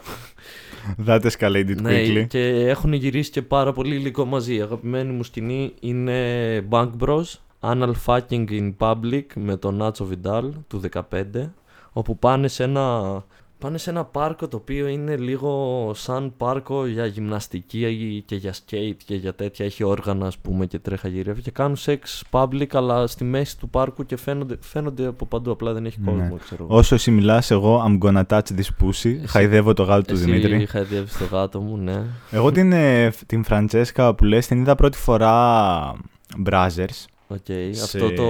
That 1.07 1.21
escalated 1.21 1.77
Ναι, 1.81 2.03
quickly. 2.03 2.27
και 2.29 2.49
έχουν 2.49 2.93
γυρίσει 2.93 3.31
και 3.31 3.43
πάρα 3.43 3.73
πολύ 3.73 3.95
υλικό 3.95 4.25
μαζί. 4.25 4.55
Η 4.55 4.61
αγαπημένη 4.61 5.13
μου 5.13 5.23
σκηνή 5.23 5.73
είναι 5.81 6.15
Bank 6.71 6.91
Bros. 7.01 7.25
Anal 7.61 7.93
Fucking 8.07 8.49
in 8.51 8.73
Public 8.79 9.23
με 9.35 9.57
τον 9.57 9.79
Nacho 9.83 10.05
Vidal 10.13 10.51
του 10.69 10.81
15 10.93 11.03
όπου 11.93 12.19
πάνε 12.19 12.49
σε 12.49 12.63
ένα, 12.63 13.15
πάνε 13.59 13.79
σε 13.79 13.91
ένα 13.91 14.05
πάρκο 14.05 14.49
το 14.49 14.57
οποίο 14.57 14.87
είναι 14.87 15.17
λίγο 15.17 15.91
σαν 15.95 16.33
πάρκο 16.37 16.87
για 16.87 17.07
γυμναστική 17.07 18.23
και 18.27 18.37
για 18.37 18.53
skate 18.55 18.97
και 19.05 19.15
για 19.15 19.35
τέτοια 19.35 19.65
έχει 19.65 19.85
όργανα 19.85 20.27
ας 20.27 20.39
πούμε 20.39 20.67
και 20.67 20.79
τρέχα 20.79 21.09
γύρω 21.09 21.33
και 21.33 21.51
κάνουν 21.51 21.77
σεξ 21.77 22.23
public 22.31 22.67
αλλά 22.73 23.07
στη 23.07 23.25
μέση 23.25 23.59
του 23.59 23.69
πάρκου 23.69 24.07
και 24.07 24.17
φαίνονται, 24.17 24.57
φαίνονται 24.61 25.07
από 25.07 25.27
παντού 25.27 25.51
απλά 25.51 25.73
δεν 25.73 25.87
έχει 25.87 25.99
Ναι. 26.01 26.11
κόσμο 26.11 26.37
ξέρω 26.37 26.65
εγώ. 26.65 26.77
Όσο 26.77 26.95
εσύ 26.95 27.11
μιλάς, 27.11 27.51
εγώ 27.51 27.85
I'm 27.87 28.07
gonna 28.07 28.23
touch 28.27 28.43
this 28.57 28.85
pussy. 28.85 29.15
Χαϊδεύω 29.27 29.73
το 29.73 29.83
γάτο 29.83 30.03
του 30.03 30.15
Εσύ 30.15 30.25
Δημήτρη. 30.25 30.67
χαϊδεύεις 30.67 31.19
το 31.19 31.25
γάτο 31.25 31.61
μου, 31.61 31.77
ναι. 31.77 32.03
Εγώ 32.31 32.51
την, 32.53 32.73
ε, 32.73 33.13
την 33.27 33.45
Φραντσέσκα 33.45 34.15
που 34.15 34.25
λες 34.25 34.47
την 34.47 34.61
είδα 34.61 34.75
πρώτη 34.75 34.97
φορά 34.99 35.93
Brazzers. 36.47 37.05
Οκ, 37.33 37.47
Σε- 37.47 37.83
αυτό 37.83 38.11
το 38.13 38.25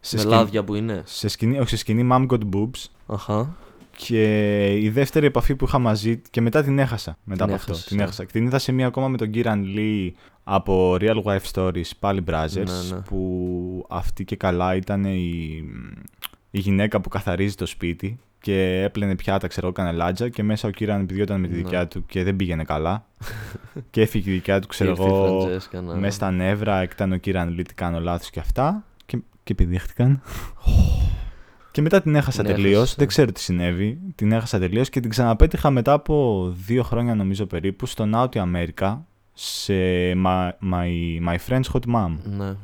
Σε 0.00 0.14
με 0.16 0.20
σκηνή, 0.22 0.34
λάδια 0.36 0.64
που 0.64 0.74
είναι. 0.74 1.02
σε 1.04 1.28
σκηνή, 1.28 1.58
όχι, 1.58 1.68
σε 1.68 1.76
σκηνή 1.76 2.08
Mom 2.12 2.26
Got 2.26 2.38
Boobs. 2.56 2.84
Αχα. 3.06 3.56
Και 3.96 4.64
η 4.80 4.88
δεύτερη 4.88 5.26
επαφή 5.26 5.56
που 5.56 5.64
είχα 5.64 5.78
μαζί 5.78 6.22
και 6.30 6.40
μετά 6.40 6.62
την 6.62 6.78
έχασα. 6.78 7.16
Μετά 7.24 7.44
Την 7.44 7.52
από 7.52 7.60
αυτό. 7.62 7.70
έχασες, 7.72 7.88
Την 7.88 8.00
ε. 8.00 8.02
έχασα. 8.02 8.24
Και 8.24 8.32
την 8.32 8.44
είδα 8.46 8.58
σε 8.58 8.72
μία 8.72 8.86
ακόμα 8.86 9.08
με 9.08 9.16
τον 9.16 9.30
Kieran 9.30 9.64
Lee 9.64 10.14
από 10.44 10.96
Real 11.00 11.22
Wife 11.22 11.50
Stories, 11.52 11.90
πάλι 11.98 12.24
Brazzers. 12.30 12.48
Ναι, 12.54 12.94
ναι. 12.94 13.00
Που 13.04 13.86
αυτή 13.88 14.24
και 14.24 14.36
καλά 14.36 14.74
ήταν 14.76 15.04
η, 15.04 15.62
η 16.50 16.58
γυναίκα 16.58 17.00
που 17.00 17.08
καθαρίζει 17.08 17.54
το 17.54 17.66
σπίτι 17.66 18.18
και 18.44 18.82
έπλαινε 18.82 19.14
πιάτα, 19.16 19.46
ξέρω 19.46 19.66
εγώ, 19.66 19.74
κανελάτζα 19.76 20.28
και 20.28 20.42
μέσα 20.42 20.68
ο 20.68 20.70
Κίραν 20.70 21.06
πηδιόταν 21.06 21.40
με 21.40 21.46
τη 21.46 21.52
Ναι. 21.54 21.58
δικιά 21.62 21.88
του 21.88 22.06
και 22.06 22.22
δεν 22.24 22.36
πήγαινε 22.36 22.64
καλά. 22.64 23.04
και 23.90 24.00
έφυγε 24.00 24.30
η 24.30 24.32
δικιά 24.34 24.60
του, 24.60 24.66
ξέρω 24.66 24.90
Ήρθε 24.90 25.02
η 25.02 25.06
εγώ, 25.06 25.40
Φραντζέσκα 25.40 25.80
να- 25.80 25.94
μέσα 25.94 26.14
στα 26.14 26.30
νεύρα, 26.30 26.84
και 26.84 26.92
ήταν 26.94 27.12
ο 27.12 27.16
Κίραν 27.16 27.48
λέει 27.48 27.62
τι 27.62 27.74
κάνω 27.74 28.00
λάθος 28.00 28.30
και 28.30 28.40
αυτά. 28.40 28.84
Και, 29.06 29.18
και 29.44 29.54
πηδήχτηκαν. 29.54 30.20
και 31.70 31.82
μετά 31.82 32.02
την 32.02 32.14
έχασα 32.14 32.42
Την 32.42 32.54
τελείως. 32.54 32.74
έχασες, 32.76 32.94
Δεν 32.94 33.04
ε. 33.04 33.08
ξέρω 33.08 33.32
τι 33.32 33.40
συνέβη. 33.40 33.98
Την 34.14 34.32
έχασα 34.32 34.58
τελείως 34.58 34.88
και 34.88 35.00
την 35.00 35.10
ξαναπέτυχα 35.10 35.70
μετά 35.70 35.92
από 35.92 36.48
δύο 36.66 36.82
χρόνια, 36.82 37.14
νομίζω 37.14 37.46
περίπου, 37.46 37.86
στο 37.86 38.04
Νότιο 38.06 38.42
Αμέρικα. 38.42 39.06
Σε 39.32 39.74
my, 40.26 40.48
my, 40.72 40.88
my 41.28 41.36
Friend's 41.48 41.70
Hot 41.72 41.94
Mom. 41.94 42.16
Ναι. 42.36 42.54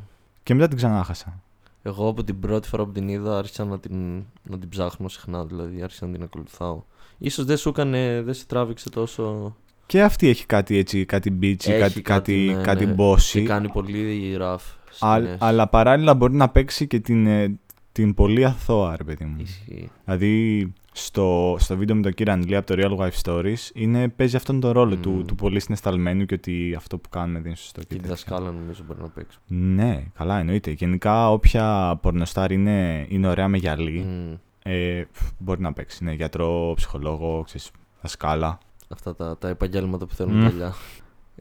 Και 0.43 0.55
μετά 0.55 0.69
την 0.69 0.77
ξανάχασα. 0.77 1.43
Εγώ 1.83 2.09
από 2.09 2.25
την 2.25 2.41
πρώτη 2.41 2.69
φορά 2.69 2.85
που 2.85 2.93
την 2.93 3.09
είδα 3.09 3.39
άρχισα 3.39 3.65
να 3.65 3.79
την, 3.79 4.25
να 4.43 4.59
την 4.59 4.69
ψάχνω 4.69 5.09
συχνά, 5.09 5.45
δηλαδή 5.45 5.83
άρχισα 5.83 6.07
να 6.07 6.13
την 6.13 6.23
ακολουθάω. 6.23 6.83
Ίσως 7.19 7.45
δεν 7.45 7.57
σου 7.57 7.69
έκανε, 7.69 8.23
δεν 8.23 8.35
σε 8.35 8.47
τράβηξε 8.47 8.91
τόσο... 8.91 9.57
Και 9.87 10.03
αυτή 10.03 10.29
έχει 10.29 10.47
κάτι 10.47 10.77
έτσι, 10.77 11.05
κάτι 11.05 11.31
μπίτσι, 11.31 11.71
Έχει 11.71 11.81
κάτι, 11.81 12.03
κάτι, 12.03 12.53
ναι, 12.57 12.63
κάτι 12.63 12.87
ναι. 12.87 12.95
bossy. 12.99 13.17
Και 13.33 13.43
κάνει 13.43 13.69
πολύ 13.69 14.37
rough 14.41 14.59
Α- 14.99 15.17
σκηνές. 15.17 15.37
αλλά 15.41 15.69
παράλληλα 15.69 16.15
μπορεί 16.15 16.35
να 16.35 16.49
παίξει 16.49 16.87
και 16.87 17.01
την, 17.01 17.27
ε, 17.27 17.59
την 17.93 18.15
πολύ 18.15 18.45
αθώα, 18.45 18.97
ρε 18.97 19.05
παιδί 19.05 19.25
μου. 19.25 19.37
Ισχύει. 19.41 19.91
Δηλαδή, 20.05 20.73
στο, 20.93 21.57
στο 21.59 21.77
βίντεο 21.77 21.97
με 21.97 22.03
τον 22.03 22.13
Kieran 22.17 22.43
Lee 22.49 22.53
από 22.53 22.67
το 22.67 22.75
Real 22.79 22.99
Life 22.99 23.21
Stories, 23.23 23.71
είναι, 23.75 24.09
παίζει 24.09 24.37
αυτόν 24.37 24.61
τον 24.61 24.71
ρόλο 24.73 24.95
Μμμ. 24.95 25.01
του, 25.01 25.25
του 25.27 25.35
πολύ 25.35 25.61
συναισθαλμένου 25.61 26.25
και 26.27 26.35
ότι 26.35 26.75
αυτό 26.77 26.99
που 26.99 27.09
κάνουμε 27.09 27.39
δεν 27.39 27.47
είναι 27.47 27.57
σωστό. 27.57 27.81
Και 27.81 27.87
Και 27.87 27.95
η 27.95 27.97
τέτοια. 27.97 28.11
δασκάλα 28.15 28.51
νομίζω 28.51 28.83
μπορεί 28.87 29.01
να 29.01 29.09
παίξει. 29.09 29.39
Ναι, 29.47 30.03
καλά 30.15 30.39
εννοείται. 30.39 30.71
Γενικά, 30.71 31.31
όποια 31.31 31.99
πορνοστάρ 32.03 32.51
είναι, 32.51 33.07
είναι 33.09 33.29
ωραία 33.29 33.49
με 33.49 33.57
γυαλί, 33.57 33.99
Μμ. 34.01 34.33
ε, 34.63 35.07
μπορεί 35.39 35.61
να 35.61 35.73
παίξει. 35.73 36.05
Ναι, 36.05 36.13
γιατρό, 36.13 36.73
ψυχολόγο, 36.77 37.43
ξέρεις, 37.45 37.71
δασκάλα. 38.03 38.59
Αυτά 38.89 39.15
τα, 39.15 39.39
τα 39.39 39.49
επαγγέλματα 39.49 40.07
που 40.07 40.15
θέλουν 40.15 40.35
Μμ. 40.37 40.41
γυαλιά. 40.41 40.75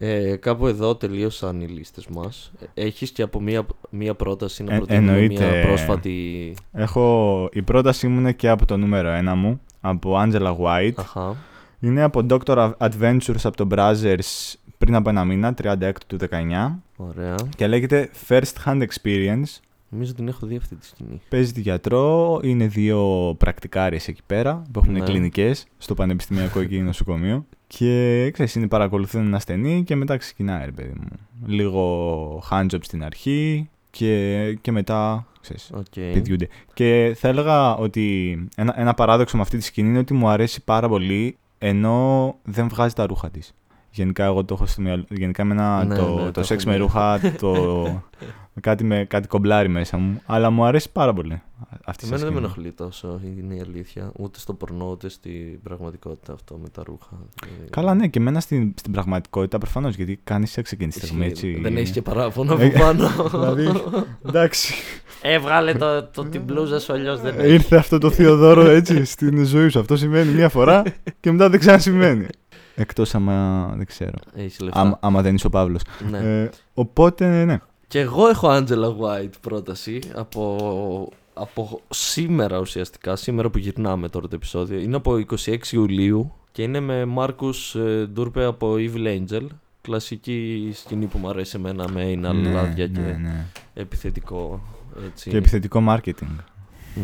Ε, 0.01 0.35
κάπου 0.35 0.67
εδώ 0.67 0.95
τελείωσαν 0.95 1.61
οι 1.61 1.67
λίστες 1.67 2.07
μας. 2.07 2.51
Ε, 2.73 2.85
Έχεις 2.85 3.11
και 3.11 3.21
από 3.21 3.41
μία, 3.41 3.65
μία 3.89 4.13
πρόταση 4.13 4.63
να 4.63 4.73
Ε, 4.73 4.77
προτείνουμε 4.77 5.11
εννοείται. 5.11 5.51
μία 5.51 5.61
πρόσφατη... 5.67 6.53
Έχω, 6.73 7.49
η 7.53 7.61
πρότασή 7.61 8.07
μου 8.07 8.19
είναι 8.19 8.31
και 8.31 8.49
από 8.49 8.65
το 8.65 8.77
νούμερο 8.77 9.09
ένα 9.09 9.35
μου, 9.35 9.61
από 9.81 10.15
Angela 10.17 10.55
White. 10.57 10.91
Αχα. 10.95 11.35
Είναι 11.79 12.01
από 12.01 12.25
Doctor 12.29 12.71
Adventures 12.77 13.41
από 13.43 13.57
το 13.57 13.67
Brazzers 13.71 14.53
πριν 14.77 14.95
από 14.95 15.09
ένα 15.09 15.25
μήνα, 15.25 15.53
36 15.63 15.91
του 16.07 16.17
19. 16.29 16.79
Ωραία. 16.95 17.35
Και 17.57 17.67
λέγεται 17.67 18.09
First 18.27 18.53
Hand 18.65 18.81
Experience. 18.81 19.57
Νομίζω 19.89 20.13
την 20.13 20.27
έχω 20.27 20.45
δει 20.47 20.55
αυτή 20.55 20.75
τη 20.75 20.85
σκηνή. 20.85 21.21
Παίζει 21.29 21.51
τη 21.51 21.61
γιατρό, 21.61 22.39
είναι 22.43 22.67
δύο 22.67 23.35
πρακτικάριες 23.37 24.07
εκεί 24.07 24.21
πέρα 24.27 24.61
που 24.71 24.79
έχουν 24.79 24.93
Ναι. 24.93 24.99
κλινικές 24.99 25.65
στο 25.77 25.93
πανεπιστημιακό 25.93 26.59
εκεί 26.65 26.79
νοσοκομείο. 26.81 27.45
Και 27.77 28.29
ξέρεις, 28.33 28.55
είναι 28.55 28.67
παρακολουθούν 28.67 29.25
ένα 29.25 29.37
ασθενή 29.37 29.83
και 29.83 29.95
μετά 29.95 30.17
ξεκινάει, 30.17 30.65
ρε 30.65 30.71
παιδί 30.71 30.93
μου. 30.99 31.07
Λίγο 31.45 32.43
handjob 32.49 32.79
στην 32.81 33.03
αρχή 33.03 33.69
και, 33.89 34.53
και 34.61 34.71
μετά, 34.71 35.27
ξέρεις, 35.41 35.71
Οκ. 35.73 36.13
πηδιούνται. 36.13 36.47
Και 36.73 37.15
θα 37.19 37.27
έλεγα 37.27 37.75
ότι 37.75 38.37
ένα, 38.55 38.79
ένα 38.79 38.93
παράδοξο 38.93 39.35
με 39.35 39.41
αυτή 39.41 39.57
τη 39.57 39.63
σκηνή 39.63 39.89
είναι 39.89 39.97
ότι 39.97 40.13
μου 40.13 40.27
αρέσει 40.29 40.63
πάρα 40.63 40.87
πολύ 40.87 41.37
ενώ 41.57 42.35
δεν 42.43 42.69
βγάζει 42.69 42.93
τα 42.93 43.05
ρούχα 43.05 43.29
της. 43.29 43.53
Γενικά 43.91 44.25
εγώ 44.25 44.45
το 44.45 44.53
έχω 44.53 44.65
στο 44.65 44.81
μυαλό. 44.81 45.05
Γενικά 45.09 45.41
εμένα 45.41 45.83
Ναι, 45.83 45.95
το, 45.95 46.01
ναι, 46.15 46.23
το 46.25 46.31
το 46.31 46.43
σεξ 46.43 46.61
έχω 46.65 46.71
με 46.71 46.77
δει. 46.77 46.81
ρούχα 46.83 47.19
το, 47.39 48.03
κάτι, 48.61 48.83
με, 48.83 49.05
κάτι 49.05 49.27
κομπλάρει 49.27 49.67
μέσα 49.69 49.97
μου. 49.97 50.21
Αλλά 50.25 50.49
μου 50.49 50.65
αρέσει 50.65 50.91
πάρα 50.91 51.13
πολύ 51.13 51.41
αυτή 51.85 52.05
η 52.05 52.07
Εμένα 52.07 52.23
δεν 52.23 52.33
με 52.33 52.39
σκηνή. 52.39 52.53
ενοχλεί 52.53 52.71
τόσο, 52.71 53.19
είναι 53.37 53.55
η 53.55 53.59
αλήθεια. 53.59 54.11
Ούτε 54.17 54.39
στο 54.39 54.53
πορνό, 54.53 54.89
ούτε 54.89 55.09
στην 55.09 55.61
πραγματικότητα 55.63 56.33
αυτό 56.33 56.57
με 56.61 56.69
τα 56.69 56.83
ρούχα. 56.85 57.09
Ε, 57.65 57.69
Καλά, 57.69 57.93
ναι, 57.93 58.07
και 58.07 58.19
εμένα 58.19 58.39
στην, 58.39 58.73
στην 58.79 58.91
πραγματικότητα 58.91 59.57
προφανώς 59.57 59.95
γιατί 59.95 60.19
κάνεις 60.23 60.51
σεξ 60.51 60.71
εκείνη 60.71 60.91
τη 60.91 60.97
στιγμή. 60.99 61.25
ισχύει. 61.25 61.47
Έτσι. 61.47 61.61
Δεν 61.61 61.77
έχεις 61.77 61.91
και 61.91 62.01
παράπονο 62.01 62.57
Ε, 62.59 62.65
από 62.67 62.79
πάνω. 62.79 63.07
δηλαδή, 63.31 63.69
εντάξει. 64.27 64.73
Έβγαλε 65.21 65.73
το, 65.73 66.03
το, 66.03 66.23
την 66.25 66.41
μπλούζα 66.41 66.79
σου, 66.79 66.93
αλλιώς 66.93 67.21
δεν 67.21 67.39
έχει. 67.39 67.53
Ήρθε 67.53 67.75
αυτό 67.75 67.97
το 67.97 68.09
Θεοδόρο 68.11 68.65
έτσι 68.65 69.03
στην 69.05 69.45
ζωή 69.45 69.69
σου. 69.69 69.79
Αυτό 69.79 69.95
συμβαίνει 69.97 70.31
μία 70.33 70.49
φορά 70.49 70.83
και 71.19 71.31
μετά 71.31 71.49
δεν 71.49 71.59
ξανασυμβαίνει. 71.59 72.25
Εκτός 72.79 73.15
άμα 73.15 73.67
δεν 73.75 73.85
ξέρω. 73.85 74.17
Έχει 74.35 74.63
λεφτά. 74.63 74.79
Άμα, 74.79 74.97
άμα 75.01 75.21
δεν 75.21 75.35
είσαι 75.35 75.47
ο 75.47 75.49
Παύλος. 75.49 75.81
Ναι. 76.09 76.17
Ε, 76.17 76.49
οπότε, 76.73 77.45
ναι. 77.45 77.59
Και 77.87 77.99
εγώ 77.99 78.27
έχω 78.27 78.47
Angela 78.51 78.95
White 78.99 79.33
πρόταση 79.41 79.99
από, 80.15 81.11
από 81.33 81.81
σήμερα 81.89 82.59
ουσιαστικά, 82.59 83.15
σήμερα 83.15 83.49
που 83.49 83.57
γυρνάμε 83.57 84.09
τώρα 84.09 84.27
το 84.27 84.35
επεισόδιο. 84.35 84.79
Είναι 84.79 84.95
από 84.95 85.25
26 85.45 85.57
Ιουλίου 85.71 86.33
και 86.51 86.61
είναι 86.61 86.79
με 86.79 87.05
Μάρκους 87.05 87.75
ε, 87.75 88.09
Ντούρπε 88.13 88.43
από 88.43 88.75
Evil 88.77 89.19
Angel. 89.19 89.45
Κλασική 89.81 90.71
σκηνή 90.73 91.05
που 91.05 91.17
μου 91.17 91.29
αρέσει 91.29 91.55
εμένα 91.57 91.89
με 91.91 92.03
ένα 92.03 92.33
ναι, 92.33 92.49
λάδια 92.49 92.87
και 92.87 92.99
ναι, 92.99 93.11
ναι. 93.21 93.45
επιθετικό. 93.73 94.61
Έτσι. 95.05 95.29
Και 95.29 95.37
επιθετικό 95.37 95.83
marketing. 95.87 96.35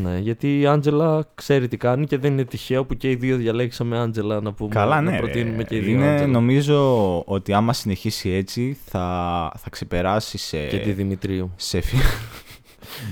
Ναι, 0.04 0.18
γιατί 0.18 0.60
η 0.60 0.66
Άντζελα 0.66 1.28
ξέρει 1.36 1.68
τι 1.68 1.78
κάνει 1.78 2.06
και 2.06 2.18
δεν 2.18 2.32
είναι 2.32 2.44
τυχαίο 2.44 2.86
που 2.86 2.94
και 2.94 3.10
οι 3.10 3.16
δύο 3.16 3.38
διαλέξαμε 3.38 4.00
Άντζελα 4.00 4.42
να 4.42 4.54
πούμε. 4.54 4.70
Καλά, 4.70 5.02
να 5.02 5.12
ναι. 5.12 5.18
προτείνουμε 5.18 5.58
ρε. 5.58 5.64
και 5.64 5.76
οι 5.76 5.80
δύο 5.80 5.94
Είναι, 5.96 6.12
Άντζελα. 6.12 6.32
νομίζω 6.32 7.20
ότι 7.26 7.54
άμα 7.54 7.74
συνεχίσει 7.74 8.30
έτσι 8.30 8.78
θα, 8.86 9.52
θα 9.58 9.70
ξεπεράσει 9.70 10.38
σε. 10.38 10.58
Και 10.68 10.78
τη 10.78 10.92
Δημητρίου. 10.92 11.52
σε 11.56 11.82
φι... 11.82 11.96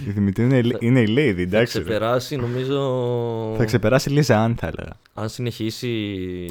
η 0.07 0.11
Δημητρίου 0.11 0.45
είναι, 0.45 0.57
η- 0.57 0.77
είναι 0.79 0.99
η 1.01 1.05
lady, 1.09 1.33
Θα 1.35 1.41
εντάξει. 1.41 1.77
ρε. 1.77 1.83
ξεπεράσει, 1.83 2.35
νομίζω. 2.35 2.79
Θα 3.57 3.65
ξεπεράσει 3.65 4.09
Λίζα 4.09 4.43
Αν, 4.43 4.55
θα 4.55 4.67
έλεγα. 4.67 4.91
Αν 5.13 5.29
συνεχίσει. 5.29 5.87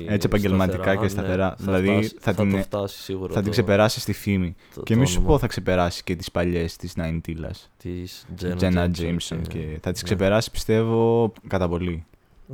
Έτσι 0.08 0.26
επαγγελματικά 0.26 0.96
και 0.96 1.08
σταθερά. 1.08 1.48
ναι, 1.58 1.64
Δηλαδή, 1.64 1.88
φτάσει- 1.88 2.16
θα 2.20 2.32
θα, 2.32 2.42
την- 2.42 2.50
το 2.52 2.58
φτάσει 2.58 2.98
σίγουρα. 3.02 3.28
θα 3.28 3.34
την 3.34 3.44
το- 3.44 3.50
ξεπεράσει 3.50 4.00
στη 4.00 4.12
φήμη. 4.12 4.54
το- 4.74 4.82
και 4.82 4.94
το 4.94 5.00
μη 5.00 5.06
σου 5.06 5.14
όνομα 5.18 5.32
πω 5.32 5.38
θα 5.38 5.46
ξεπεράσει 5.46 6.02
και 6.04 6.16
τις 6.16 6.30
παλιές 6.30 6.76
της 6.76 6.96
Ναϊντήλας. 6.96 7.70
της 7.78 8.26
Τζένα 8.36 8.86
Jameson 8.86 8.92
Τζέιμσον. 8.92 9.42
Και 9.42 9.58
θα 9.80 9.92
τις 9.92 10.02
ναι. 10.02 10.08
ξεπεράσει 10.08 10.50
πιστεύω 10.50 11.32
κατά 11.48 11.68
πολύ. 11.68 12.04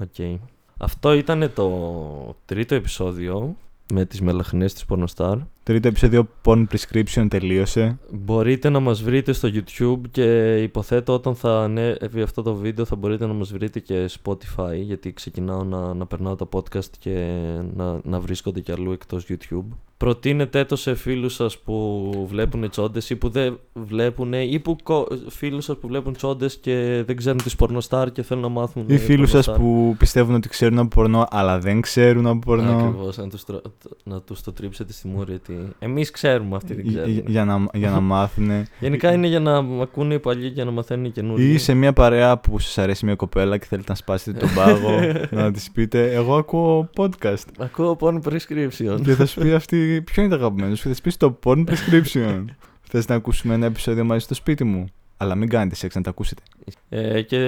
Οκ. 0.01 0.41
Αυτό 0.79 1.13
ήταν 1.13 1.51
το 1.55 2.37
τρίτο 2.47 2.75
επεισόδιο 2.75 3.57
με 3.93 4.05
τις 4.05 4.21
μελαχνές 4.21 4.73
της 4.75 4.85
Pornostar. 4.89 5.39
Τρίτο 5.69 5.89
επεισόδιο 5.89 6.29
Porn 6.45 6.65
Prescription 6.73 7.27
τελείωσε. 7.31 7.99
Μπορείτε 8.13 8.69
να 8.69 8.81
μας 8.81 9.03
βρείτε 9.03 9.33
στο 9.33 9.49
YouTube 9.53 10.01
και 10.11 10.57
υποθέτω 10.63 11.13
όταν 11.13 11.35
θα 11.35 11.61
ανέβει 11.63 12.23
αυτό 12.23 12.43
το 12.43 12.55
βίντεο 12.55 12.85
θα 12.85 12.97
μπορείτε 12.97 13.27
να 13.27 13.33
μας 13.33 13.53
βρείτε 13.53 13.81
και 13.81 14.11
Spotify 14.23 14.75
γιατί 14.81 15.13
ξεκινάω 15.13 15.65
να, 15.65 15.95
να 15.95 16.07
περνάω 16.07 16.35
τα 16.35 16.49
podcast 16.53 16.91
και 16.99 17.39
να, 17.77 18.01
να 18.05 18.21
βρίσκονται 18.21 18.61
κι 18.61 18.73
αλλού 18.73 18.93
εκτός 18.93 19.27
YouTube. 19.29 19.65
Προτείνετε 19.97 20.65
το 20.65 20.77
σε 20.77 20.95
φίλους 20.95 21.35
σας 21.35 21.59
που 21.59 22.27
βλέπουν 22.29 22.71
τσόντες 22.71 23.11
ή 23.11 23.17
που 23.17 23.29
δεν 23.29 23.59
βλέπουν 23.73 24.33
ή 24.33 24.59
που 24.59 24.77
κο- 24.83 25.09
φίλους 25.29 25.65
σας 25.65 25.77
που 25.79 25.89
βλέπουν 25.89 26.13
τσόντες 26.13 26.57
και 26.57 27.03
δεν 27.07 27.17
ξέρουν 27.17 27.39
τις 27.43 27.57
πορνοστάρ 27.57 28.13
και 28.13 28.23
θέλουν 28.23 28.43
να 28.43 28.49
μάθουν 28.49 28.85
Ή 28.89 28.99
φίλους 28.99 29.31
σας 29.31 29.47
πορνοστάρ. 29.47 29.73
που 29.89 29.97
πιστεύουν 29.99 30.35
ότι 30.35 30.49
ξέρουν 30.49 30.79
από 30.79 30.89
πορνό 30.89 31.27
αλλά 31.31 31.59
δεν 31.59 31.81
ξέρουν 31.81 32.27
από 32.27 32.39
πορνό. 32.39 32.77
Ακριβώς, 32.77 33.17
να 33.17 33.29
τους, 33.29 33.45
τρο- 33.45 33.63
να 34.05 34.21
τους 34.21 34.41
το 34.43 34.53
τρίψετε 34.53 34.93
στη 34.93 35.09
μούρη 35.09 35.33
ότι 35.35 35.58
εμείς 35.79 36.11
ξέρουμε, 36.11 36.57
αυτοί 36.57 36.75
δεν 36.75 36.85
Για, 36.85 37.03
ξέρουν. 37.03 37.23
για 37.27 37.45
να, 37.45 37.67
για 37.75 37.91
να 37.91 38.01
μάθουν. 38.01 38.51
Γενικά 38.81 39.13
είναι 39.13 39.27
για 39.27 39.41
να 39.41 39.63
μ' 39.63 39.81
ακούνε 39.81 40.15
οι 40.15 40.19
παλιοί 40.19 40.51
και 40.51 40.65
να 40.65 40.71
μαθαίνουν 40.71 41.05
οι 41.05 41.11
καινούργιοι. 41.11 41.51
Ή 41.55 41.59
σε 41.59 41.75
μια 41.75 41.93
παρέα 41.93 42.39
που 42.39 42.59
σας 42.59 42.79
αρέσει 42.79 43.05
μια 43.05 43.15
κοπέλα 43.15 43.59
και 43.59 43.67
θέλετε 43.69 43.91
να 43.91 43.95
σπάσετε 43.97 44.39
τον 44.39 44.49
πάγο, 44.55 45.01
να 45.43 45.51
της 45.51 45.71
πείτε 45.71 46.13
Εγώ 46.13 46.37
ακούω 46.37 46.91
podcast. 46.97 47.45
Ακούω 47.59 47.97
porn 48.01 48.19
prescription. 48.29 49.01
και 49.05 49.13
θα 49.15 49.27
σου 49.27 49.41
πει 49.41 49.53
αυτή 49.53 50.03
ποιο 50.05 50.23
είναι 50.23 50.31
το 50.37 50.39
αγαπημένο 50.39 50.75
σου 50.75 50.83
και 50.83 50.89
θα 50.89 50.95
σου 50.95 51.01
πεις 51.03 51.17
το 51.17 51.39
porn 51.45 51.65
prescription. 51.65 52.45
Θες 52.91 53.09
να 53.09 53.15
ακούσουμε 53.15 53.55
ένα 53.55 53.67
επεισόδιο 53.67 54.05
μαζί 54.05 54.25
στο 54.25 54.35
σπίτι 54.35 54.65
μου. 54.65 54.85
Αλλά 55.21 55.35
μην 55.35 55.49
κάνετε 55.49 55.75
σεξ 55.75 55.95
να 55.95 56.01
τα 56.03 56.11
ακούσετε. 56.11 56.43
ε, 56.89 57.23
και 57.23 57.39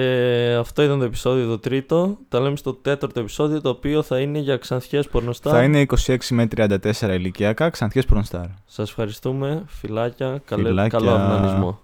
αυτό 0.59 0.81
ήταν 0.83 0.99
το 0.99 1.05
επεισόδιο 1.05 1.47
το 1.47 1.59
τρίτο. 1.59 2.17
Τα 2.29 2.39
λέμε 2.39 2.55
στο 2.55 2.73
τέταρτο 2.73 3.19
επεισόδιο 3.19 3.61
το 3.61 3.69
οποίο 3.69 4.01
θα 4.01 4.19
είναι 4.19 4.39
για 4.39 4.57
ξανθιές 4.57 5.07
πορνοστάρ. 5.07 5.53
Θα 5.53 5.63
είναι 5.63 5.85
26 6.05 6.17
με 6.29 6.47
34 6.55 6.77
ηλικιακά 7.01 7.69
ξανθιές 7.69 8.05
πορνοστάρ. 8.05 8.45
Σας 8.65 8.89
ευχαριστούμε. 8.89 9.63
Φιλάκια. 9.67 10.41
Καλέ- 10.45 10.67
Φιλάκια. 10.67 10.99
Καλό 10.99 11.11
αυνανισμό. 11.11 11.79